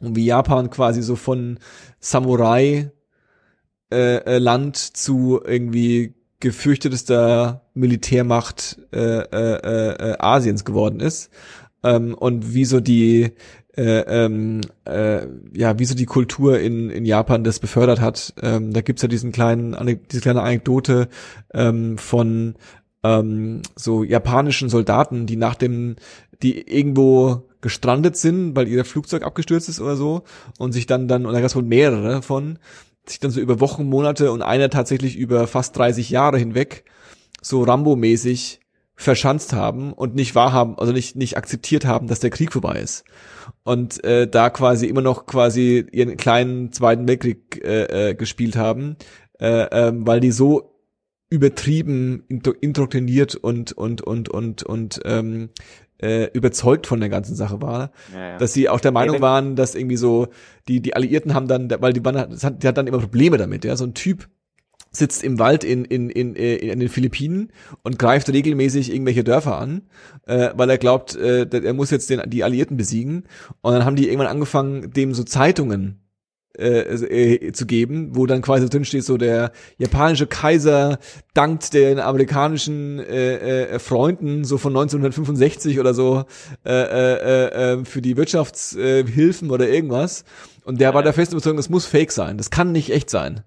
Und 0.00 0.16
wie 0.16 0.24
Japan 0.24 0.70
quasi 0.70 1.02
so 1.02 1.16
von 1.16 1.58
Samurai 2.00 2.90
äh, 3.92 4.16
äh, 4.16 4.38
Land 4.38 4.76
zu 4.76 5.40
irgendwie 5.44 6.14
gefürchtetester 6.40 7.62
Militärmacht 7.74 8.78
äh, 8.92 8.98
äh, 8.98 10.12
äh, 10.12 10.16
Asiens 10.18 10.64
geworden 10.64 11.00
ist. 11.00 11.30
Ähm, 11.82 12.14
und 12.14 12.54
wie 12.54 12.64
so 12.64 12.80
die 12.80 13.32
äh, 13.76 14.00
ähm, 14.00 14.60
äh, 14.84 15.26
ja, 15.52 15.78
wie 15.78 15.84
so 15.84 15.94
die 15.94 16.06
Kultur 16.06 16.58
in, 16.60 16.90
in 16.90 17.04
Japan 17.04 17.44
das 17.44 17.58
befördert 17.58 18.00
hat. 18.00 18.34
Ähm, 18.42 18.72
da 18.72 18.80
gibt's 18.80 19.02
ja 19.02 19.08
diesen 19.08 19.32
kleinen, 19.32 20.00
diese 20.10 20.22
kleine 20.22 20.42
Anekdote 20.42 21.08
ähm, 21.52 21.98
von 21.98 22.54
ähm, 23.02 23.62
so 23.76 24.04
japanischen 24.04 24.68
Soldaten, 24.68 25.26
die 25.26 25.36
nach 25.36 25.54
dem, 25.54 25.96
die 26.42 26.60
irgendwo 26.60 27.48
gestrandet 27.60 28.16
sind, 28.16 28.54
weil 28.54 28.68
ihr 28.68 28.84
Flugzeug 28.84 29.24
abgestürzt 29.24 29.68
ist 29.68 29.80
oder 29.80 29.96
so 29.96 30.22
und 30.58 30.72
sich 30.72 30.86
dann 30.86 31.08
dann, 31.08 31.26
und 31.26 31.32
da 31.32 31.40
gab's 31.40 31.56
wohl 31.56 31.62
mehrere 31.62 32.22
von, 32.22 32.58
sich 33.06 33.20
dann 33.20 33.30
so 33.30 33.40
über 33.40 33.60
Wochen, 33.60 33.88
Monate 33.88 34.30
und 34.32 34.42
einer 34.42 34.70
tatsächlich 34.70 35.16
über 35.16 35.46
fast 35.46 35.76
30 35.76 36.10
Jahre 36.10 36.38
hinweg 36.38 36.84
so 37.42 37.62
Rambo-mäßig 37.62 38.60
verschanzt 38.96 39.52
haben 39.52 39.92
und 39.92 40.14
nicht 40.14 40.34
wahrhaben, 40.34 40.78
also 40.78 40.92
nicht, 40.92 41.16
nicht 41.16 41.36
akzeptiert 41.36 41.84
haben, 41.84 42.06
dass 42.06 42.20
der 42.20 42.30
Krieg 42.30 42.52
vorbei 42.52 42.78
ist 42.78 43.04
und 43.64 44.02
äh, 44.04 44.28
da 44.28 44.50
quasi 44.50 44.86
immer 44.86 45.02
noch 45.02 45.26
quasi 45.26 45.86
ihren 45.92 46.16
kleinen 46.16 46.72
Zweiten 46.72 47.08
Weltkrieg 47.08 47.62
äh, 47.64 48.10
äh, 48.10 48.14
gespielt 48.14 48.56
haben, 48.56 48.96
äh, 49.40 49.88
äh, 49.88 49.92
weil 49.94 50.20
die 50.20 50.30
so 50.30 50.70
übertrieben 51.30 52.24
indoktriniert 52.28 53.34
und 53.34 53.72
und 53.72 54.02
und 54.02 54.28
und 54.28 54.62
und 54.62 55.00
ähm, 55.04 55.50
äh, 56.00 56.30
überzeugt 56.32 56.86
von 56.86 57.00
der 57.00 57.08
ganzen 57.08 57.34
Sache 57.34 57.60
war, 57.60 57.90
ja, 58.12 58.20
ja. 58.20 58.38
dass 58.38 58.52
sie 58.52 58.68
auch 58.68 58.80
der 58.80 58.92
Meinung 58.92 59.20
waren, 59.20 59.56
dass 59.56 59.74
irgendwie 59.74 59.96
so 59.96 60.28
die 60.68 60.80
die 60.80 60.94
Alliierten 60.94 61.34
haben 61.34 61.48
dann, 61.48 61.68
weil 61.80 61.92
die 61.92 62.04
waren, 62.04 62.30
das 62.30 62.44
hat, 62.44 62.62
die 62.62 62.68
hat 62.68 62.76
dann 62.76 62.86
immer 62.86 62.98
Probleme 62.98 63.38
damit, 63.38 63.64
ja, 63.64 63.74
so 63.76 63.84
ein 63.84 63.94
Typ 63.94 64.28
sitzt 64.96 65.22
im 65.22 65.38
Wald 65.38 65.64
in, 65.64 65.84
in, 65.84 66.10
in, 66.10 66.36
äh, 66.36 66.56
in 66.56 66.80
den 66.80 66.88
Philippinen 66.88 67.52
und 67.82 67.98
greift 67.98 68.28
regelmäßig 68.28 68.92
irgendwelche 68.92 69.24
Dörfer 69.24 69.58
an, 69.58 69.82
äh, 70.26 70.50
weil 70.54 70.70
er 70.70 70.78
glaubt, 70.78 71.16
äh, 71.16 71.46
er 71.50 71.74
muss 71.74 71.90
jetzt 71.90 72.10
den, 72.10 72.22
die 72.30 72.44
Alliierten 72.44 72.76
besiegen. 72.76 73.24
Und 73.60 73.74
dann 73.74 73.84
haben 73.84 73.96
die 73.96 74.08
irgendwann 74.08 74.28
angefangen, 74.28 74.92
dem 74.92 75.14
so 75.14 75.24
Zeitungen 75.24 76.04
äh, 76.56 76.82
äh, 76.82 77.52
zu 77.52 77.66
geben, 77.66 78.10
wo 78.12 78.26
dann 78.26 78.40
quasi 78.40 78.68
drin 78.68 78.84
steht, 78.84 79.04
so 79.04 79.16
der 79.16 79.50
japanische 79.76 80.28
Kaiser 80.28 81.00
dankt 81.34 81.74
den 81.74 81.98
amerikanischen 81.98 83.00
äh, 83.00 83.74
äh, 83.74 83.78
Freunden 83.80 84.44
so 84.44 84.56
von 84.56 84.70
1965 84.72 85.80
oder 85.80 85.94
so 85.94 86.26
äh, 86.64 86.70
äh, 86.70 87.72
äh, 87.72 87.84
für 87.84 88.00
die 88.00 88.16
Wirtschaftshilfen 88.16 89.50
oder 89.50 89.68
irgendwas. 89.68 90.24
Und 90.64 90.80
der 90.80 90.94
war 90.94 91.02
der 91.02 91.12
festen 91.12 91.34
Überzeugung, 91.34 91.58
das 91.58 91.68
muss 91.68 91.84
fake 91.86 92.10
sein. 92.10 92.38
Das 92.38 92.50
kann 92.50 92.72
nicht 92.72 92.90
echt 92.90 93.10
sein. 93.10 93.42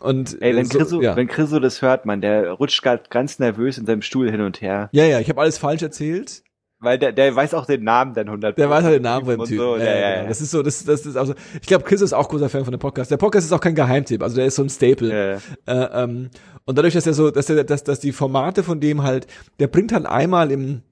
Und 0.00 0.40
Ey, 0.40 0.54
wenn, 0.54 0.64
so, 0.64 0.78
Chriso, 0.78 1.02
ja. 1.02 1.16
wenn 1.16 1.26
Chriso 1.26 1.58
das 1.58 1.82
hört, 1.82 2.06
man, 2.06 2.20
der 2.20 2.52
rutscht 2.52 2.82
ganz 3.10 3.38
nervös 3.38 3.78
in 3.78 3.86
seinem 3.86 4.02
Stuhl 4.02 4.30
hin 4.30 4.40
und 4.40 4.60
her. 4.60 4.88
Ja, 4.92 5.04
ja, 5.04 5.18
ich 5.18 5.28
habe 5.28 5.40
alles 5.40 5.58
falsch 5.58 5.82
erzählt. 5.82 6.44
Weil 6.78 6.98
der, 6.98 7.12
der 7.12 7.34
weiß 7.34 7.54
auch 7.54 7.64
den 7.64 7.84
Namen 7.84 8.12
dann 8.12 8.28
100 8.28 8.58
Der 8.58 8.68
weiß 8.68 8.84
halt 8.84 8.96
den 8.96 9.02
Namen 9.02 9.24
von 9.24 9.38
dem 9.38 9.44
Typen. 9.44 9.58
So. 9.58 9.76
Ja, 9.76 9.84
ja, 9.84 9.94
ja, 9.94 10.16
ja, 10.16 10.26
Das 10.28 10.42
ist 10.42 10.50
so, 10.50 10.62
das, 10.62 10.84
das 10.84 11.06
ist 11.06 11.16
also, 11.16 11.34
ich 11.60 11.66
glaube, 11.66 11.84
Chris 11.84 12.02
ist 12.02 12.12
auch 12.12 12.28
großer 12.28 12.50
Fan 12.50 12.64
von 12.64 12.72
dem 12.72 12.78
Podcast. 12.78 13.10
Der 13.10 13.16
Podcast 13.16 13.46
ist 13.46 13.52
auch 13.52 13.60
kein 13.60 13.74
Geheimtipp, 13.74 14.22
also 14.22 14.36
der 14.36 14.46
ist 14.46 14.56
so 14.56 14.62
ein 14.62 14.68
Staple. 14.68 15.40
Ja. 15.66 15.72
Äh, 15.72 16.04
ähm, 16.04 16.30
und 16.66 16.76
dadurch, 16.76 16.92
dass 16.92 17.06
er 17.06 17.14
so, 17.14 17.30
dass 17.30 17.48
er, 17.48 17.64
dass, 17.64 17.82
dass 17.82 17.98
die 18.00 18.12
Formate 18.12 18.62
von 18.62 18.78
dem 18.78 19.02
halt, 19.02 19.26
der 19.58 19.68
bringt 19.68 19.92
halt 19.92 20.04
einmal 20.04 20.52
im, 20.52 20.82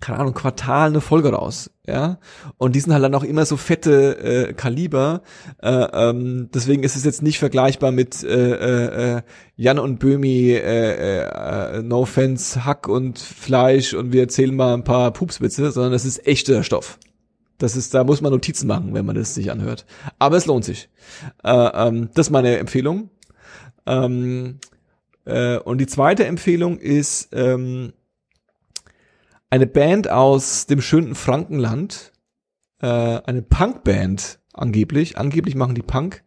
keine 0.00 0.18
Ahnung, 0.18 0.34
Quartal 0.34 0.88
eine 0.88 1.00
Folge 1.00 1.32
raus, 1.32 1.70
ja. 1.86 2.18
Und 2.56 2.74
die 2.74 2.80
sind 2.80 2.92
halt 2.92 3.04
dann 3.04 3.14
auch 3.14 3.22
immer 3.22 3.44
so 3.44 3.56
fette 3.56 4.48
äh, 4.48 4.52
Kaliber. 4.54 5.22
Äh, 5.62 5.70
ähm, 5.70 6.48
deswegen 6.54 6.82
ist 6.82 6.96
es 6.96 7.04
jetzt 7.04 7.22
nicht 7.22 7.38
vergleichbar 7.38 7.92
mit 7.92 8.24
äh, 8.24 9.16
äh, 9.16 9.22
Jan 9.56 9.78
und 9.78 9.98
Böhmi, 9.98 10.52
äh, 10.52 11.20
äh, 11.20 11.82
No 11.82 12.00
Offense, 12.00 12.64
Hack 12.64 12.88
und 12.88 13.18
Fleisch 13.18 13.92
und 13.92 14.12
wir 14.12 14.22
erzählen 14.22 14.56
mal 14.56 14.74
ein 14.74 14.84
paar 14.84 15.12
Pupswitze, 15.12 15.70
sondern 15.70 15.92
das 15.92 16.06
ist 16.06 16.26
echter 16.26 16.62
Stoff. 16.62 16.98
Das 17.58 17.76
ist, 17.76 17.92
da 17.92 18.04
muss 18.04 18.22
man 18.22 18.32
Notizen 18.32 18.66
machen, 18.66 18.94
wenn 18.94 19.04
man 19.04 19.16
das 19.16 19.34
sich 19.34 19.50
anhört. 19.50 19.84
Aber 20.18 20.38
es 20.38 20.46
lohnt 20.46 20.64
sich. 20.64 20.88
Äh, 21.44 21.50
ähm, 21.52 22.08
das 22.14 22.28
ist 22.28 22.30
meine 22.30 22.56
Empfehlung. 22.56 23.10
Ähm, 23.84 24.60
äh, 25.26 25.58
und 25.58 25.78
die 25.78 25.86
zweite 25.86 26.24
Empfehlung 26.24 26.78
ist 26.78 27.28
ähm, 27.32 27.92
eine 29.50 29.66
Band 29.66 30.08
aus 30.08 30.66
dem 30.66 30.80
schönen 30.80 31.14
Frankenland, 31.14 32.12
äh, 32.80 32.86
eine 32.86 33.42
Punkband 33.42 34.38
angeblich, 34.52 35.18
angeblich 35.18 35.56
machen 35.56 35.74
die 35.74 35.82
Punk 35.82 36.22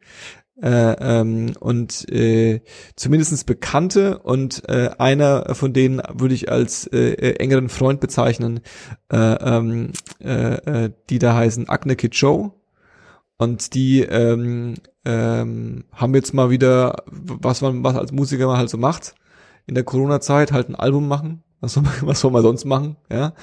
äh, 0.62 0.94
ähm, 1.22 1.54
und 1.60 2.08
äh, 2.12 2.62
zumindestens 2.96 3.44
bekannte 3.46 4.20
und 4.20 4.68
äh, 4.70 4.92
einer 4.98 5.56
von 5.56 5.74
denen 5.74 6.02
würde 6.14 6.36
ich 6.36 6.52
als 6.52 6.86
äh, 6.88 7.14
äh 7.14 7.36
engeren 7.38 7.70
Freund 7.70 8.00
bezeichnen, 8.02 8.60
äh, 9.12 9.18
ähm, 9.18 9.94
äh, 10.22 10.86
äh, 10.86 10.92
die 11.10 11.20
da 11.20 11.36
heißen 11.36 11.70
Agne 11.70 11.96
Kid 11.96 12.16
Show. 12.16 12.60
Und 13.38 13.74
die 13.74 14.02
ähm, 14.02 14.76
ähm, 15.06 15.86
haben 15.92 16.16
jetzt 16.16 16.34
mal 16.34 16.50
wieder, 16.50 17.04
was 17.08 17.62
man 17.62 17.84
was 17.84 17.96
als 17.96 18.12
Musiker 18.12 18.46
mal 18.46 18.58
halt 18.58 18.70
so 18.70 18.78
macht, 18.78 19.16
in 19.66 19.76
der 19.76 19.84
Corona-Zeit 19.84 20.52
halt 20.52 20.70
ein 20.70 20.76
Album 20.76 21.08
machen 21.08 21.44
was 21.64 21.74
soll, 21.74 21.84
man, 21.84 21.94
was 22.02 22.20
soll 22.20 22.32
man 22.32 22.44
sonst 22.44 22.66
machen? 22.66 22.98
Ja. 23.10 23.34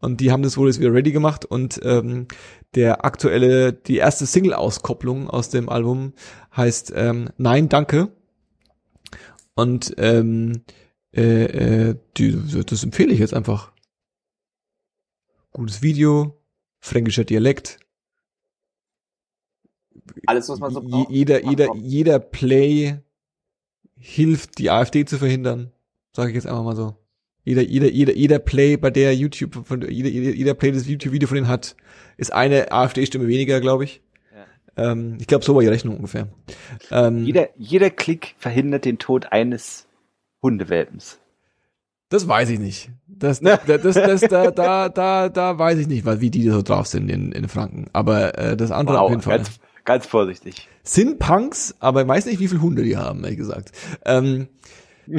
Und 0.00 0.20
die 0.20 0.30
haben 0.30 0.44
das 0.44 0.56
wohl 0.56 0.68
jetzt 0.68 0.78
wieder 0.78 0.94
ready 0.94 1.10
gemacht 1.10 1.44
und 1.44 1.80
ähm, 1.82 2.28
der 2.76 3.04
aktuelle, 3.04 3.72
die 3.72 3.96
erste 3.96 4.26
Single-Auskopplung 4.26 5.28
aus 5.28 5.48
dem 5.48 5.68
Album 5.68 6.12
heißt 6.56 6.92
ähm, 6.94 7.30
Nein, 7.36 7.68
danke. 7.68 8.12
Und 9.56 9.94
ähm, 9.98 10.62
äh, 11.12 11.90
äh, 11.90 11.96
die, 12.16 12.64
das 12.64 12.84
empfehle 12.84 13.12
ich 13.12 13.18
jetzt 13.18 13.34
einfach. 13.34 13.72
Gutes 15.52 15.82
Video, 15.82 16.40
fränkischer 16.80 17.24
Dialekt. 17.24 17.80
Alles, 20.26 20.48
was 20.48 20.60
man 20.60 20.72
so 20.72 20.80
braucht. 20.80 21.10
Jeder, 21.10 21.44
jeder, 21.44 21.74
jeder 21.76 22.18
Play 22.20 22.98
hilft, 23.96 24.58
die 24.58 24.70
AfD 24.70 25.04
zu 25.04 25.18
verhindern. 25.18 25.72
Sage 26.12 26.30
ich 26.30 26.34
jetzt 26.36 26.46
einfach 26.46 26.64
mal 26.64 26.76
so. 26.76 27.03
Jeder, 27.44 27.62
jeder, 27.62 27.90
jeder, 27.90 28.16
jeder 28.16 28.38
Play 28.38 28.76
bei 28.76 28.90
der 28.90 29.14
YouTube, 29.14 29.66
von, 29.66 29.82
jeder, 29.82 30.08
jeder, 30.08 30.34
jeder 30.34 30.54
Play 30.54 30.72
das 30.72 30.88
YouTube-Video 30.88 31.28
von 31.28 31.36
denen 31.36 31.48
hat, 31.48 31.76
ist 32.16 32.32
eine 32.32 32.72
AfD-Stimme 32.72 33.28
weniger, 33.28 33.60
glaube 33.60 33.84
ich. 33.84 34.00
Ja. 34.34 34.92
Ähm, 34.92 35.18
ich 35.20 35.26
glaube, 35.26 35.44
so 35.44 35.54
war 35.54 35.60
die 35.60 35.68
Rechnung 35.68 35.96
ungefähr. 35.96 36.28
Ähm, 36.90 37.24
jeder, 37.24 37.48
jeder 37.56 37.90
Klick 37.90 38.34
verhindert 38.38 38.86
den 38.86 38.98
Tod 38.98 39.26
eines 39.30 39.86
Hundewelpens. 40.42 41.18
Das 42.08 42.26
weiß 42.26 42.48
ich 42.50 42.58
nicht. 42.58 42.90
Das, 43.06 43.40
das, 43.40 43.60
das, 43.66 43.82
das, 43.82 44.20
da, 44.22 44.50
da, 44.50 44.88
da, 44.88 45.28
da 45.28 45.58
weiß 45.58 45.78
ich 45.78 45.86
nicht, 45.86 46.06
wie 46.06 46.30
die 46.30 46.48
so 46.48 46.62
drauf 46.62 46.86
sind 46.86 47.10
in, 47.10 47.32
in 47.32 47.48
Franken. 47.48 47.88
Aber 47.92 48.38
äh, 48.38 48.56
das 48.56 48.70
andere 48.70 48.96
wow, 48.96 49.04
auf 49.04 49.10
jeden 49.10 49.22
Fall. 49.22 49.38
Ganz, 49.38 49.60
ganz 49.84 50.06
vorsichtig. 50.06 50.68
Sind 50.82 51.18
Punks, 51.18 51.74
aber 51.80 52.02
ich 52.02 52.08
weiß 52.08 52.26
nicht, 52.26 52.40
wie 52.40 52.48
viele 52.48 52.62
Hunde 52.62 52.84
die 52.84 52.96
haben, 52.96 53.22
ehrlich 53.24 53.38
gesagt. 53.38 53.72
Ähm, 54.04 54.48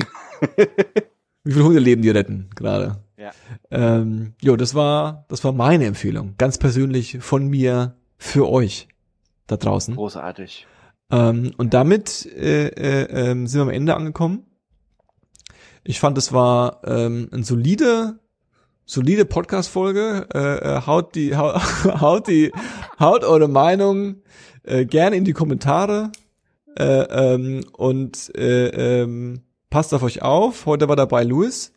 Wie 1.46 1.54
viele 1.54 1.66
Hunde 1.66 1.80
leben 1.80 2.02
die 2.02 2.10
retten 2.10 2.50
gerade? 2.56 2.98
Ja. 3.18 3.32
Ähm, 3.70 4.34
jo, 4.42 4.56
das 4.56 4.74
war, 4.74 5.26
das 5.30 5.44
war 5.44 5.54
meine 5.54 5.86
Empfehlung. 5.86 6.34
Ganz 6.40 6.58
persönlich 6.58 7.20
von 7.22 7.48
mir 7.48 7.96
für 8.18 8.50
euch 8.50 8.88
da 9.46 9.56
draußen. 9.56 9.96
Großartig. 9.96 10.66
Ähm, 11.12 11.52
und 11.58 11.76
damit 11.76 12.26
äh, 12.26 12.70
äh, 12.70 13.32
äh, 13.32 13.48
sind 13.48 13.60
wir 13.60 13.62
am 13.62 13.70
Ende 13.70 13.96
angekommen. 13.96 14.48
Ich 15.84 16.00
fand, 16.00 16.18
es 16.18 16.34
war 16.34 16.82
ähm, 16.84 17.30
ein 17.32 17.44
solide, 17.44 18.20
solide 18.86 19.26
Podcast-Folge. 19.26 20.28
Äh, 20.34 20.40
äh, 20.40 20.82
haut 20.88 21.14
die, 21.14 21.36
haut, 21.38 21.62
haut 22.02 22.28
die, 22.28 22.52
haut 23.00 23.24
eure 23.24 23.48
Meinung 23.48 24.24
äh, 24.64 24.86
gerne 24.86 25.16
in 25.16 25.26
die 25.26 25.34
Kommentare 25.34 26.12
äh, 26.78 26.84
ähm, 26.84 27.66
und 27.74 28.36
äh, 28.36 29.04
ähm, 29.04 29.45
passt 29.76 29.93
auf 29.93 30.03
euch 30.03 30.22
auf. 30.22 30.65
Heute 30.68 30.88
war 30.88 30.95
dabei 30.95 31.26
Louis. 31.26 31.73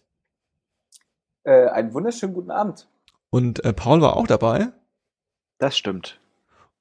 Äh, 1.43 1.67
einen 1.67 1.93
wunderschönen 1.93 2.33
guten 2.33 2.53
Abend. 2.53 2.87
Und 3.31 3.65
äh, 3.65 3.73
Paul 3.73 4.01
war 4.01 4.17
auch 4.17 4.29
dabei. 4.29 4.69
Das 5.59 5.77
stimmt. 5.77 6.21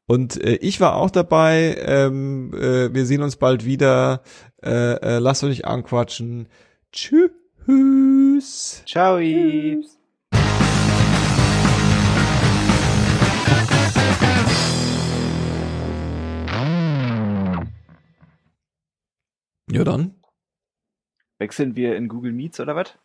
Und 0.06 0.39
äh, 0.39 0.57
ich 0.57 0.80
war 0.80 0.95
auch 0.95 1.10
dabei. 1.10 1.76
Ähm, 1.80 2.53
äh, 2.53 2.94
wir 2.94 3.07
sehen 3.07 3.23
uns 3.23 3.35
bald 3.35 3.65
wieder. 3.65 4.22
Äh, 4.61 4.69
äh, 4.69 5.18
lasst 5.18 5.44
euch 5.44 5.49
nicht 5.49 5.65
anquatschen. 5.65 6.49
Tschüss. 6.91 8.84
Ciao. 8.85 9.18
Tschüss. 9.18 9.98
Ja 19.69 19.84
dann. 19.84 20.16
Wechseln 21.40 21.76
wir 21.76 21.96
in 21.96 22.08
Google 22.08 22.32
Meets 22.32 22.60
oder 22.60 22.76
was? 22.76 22.98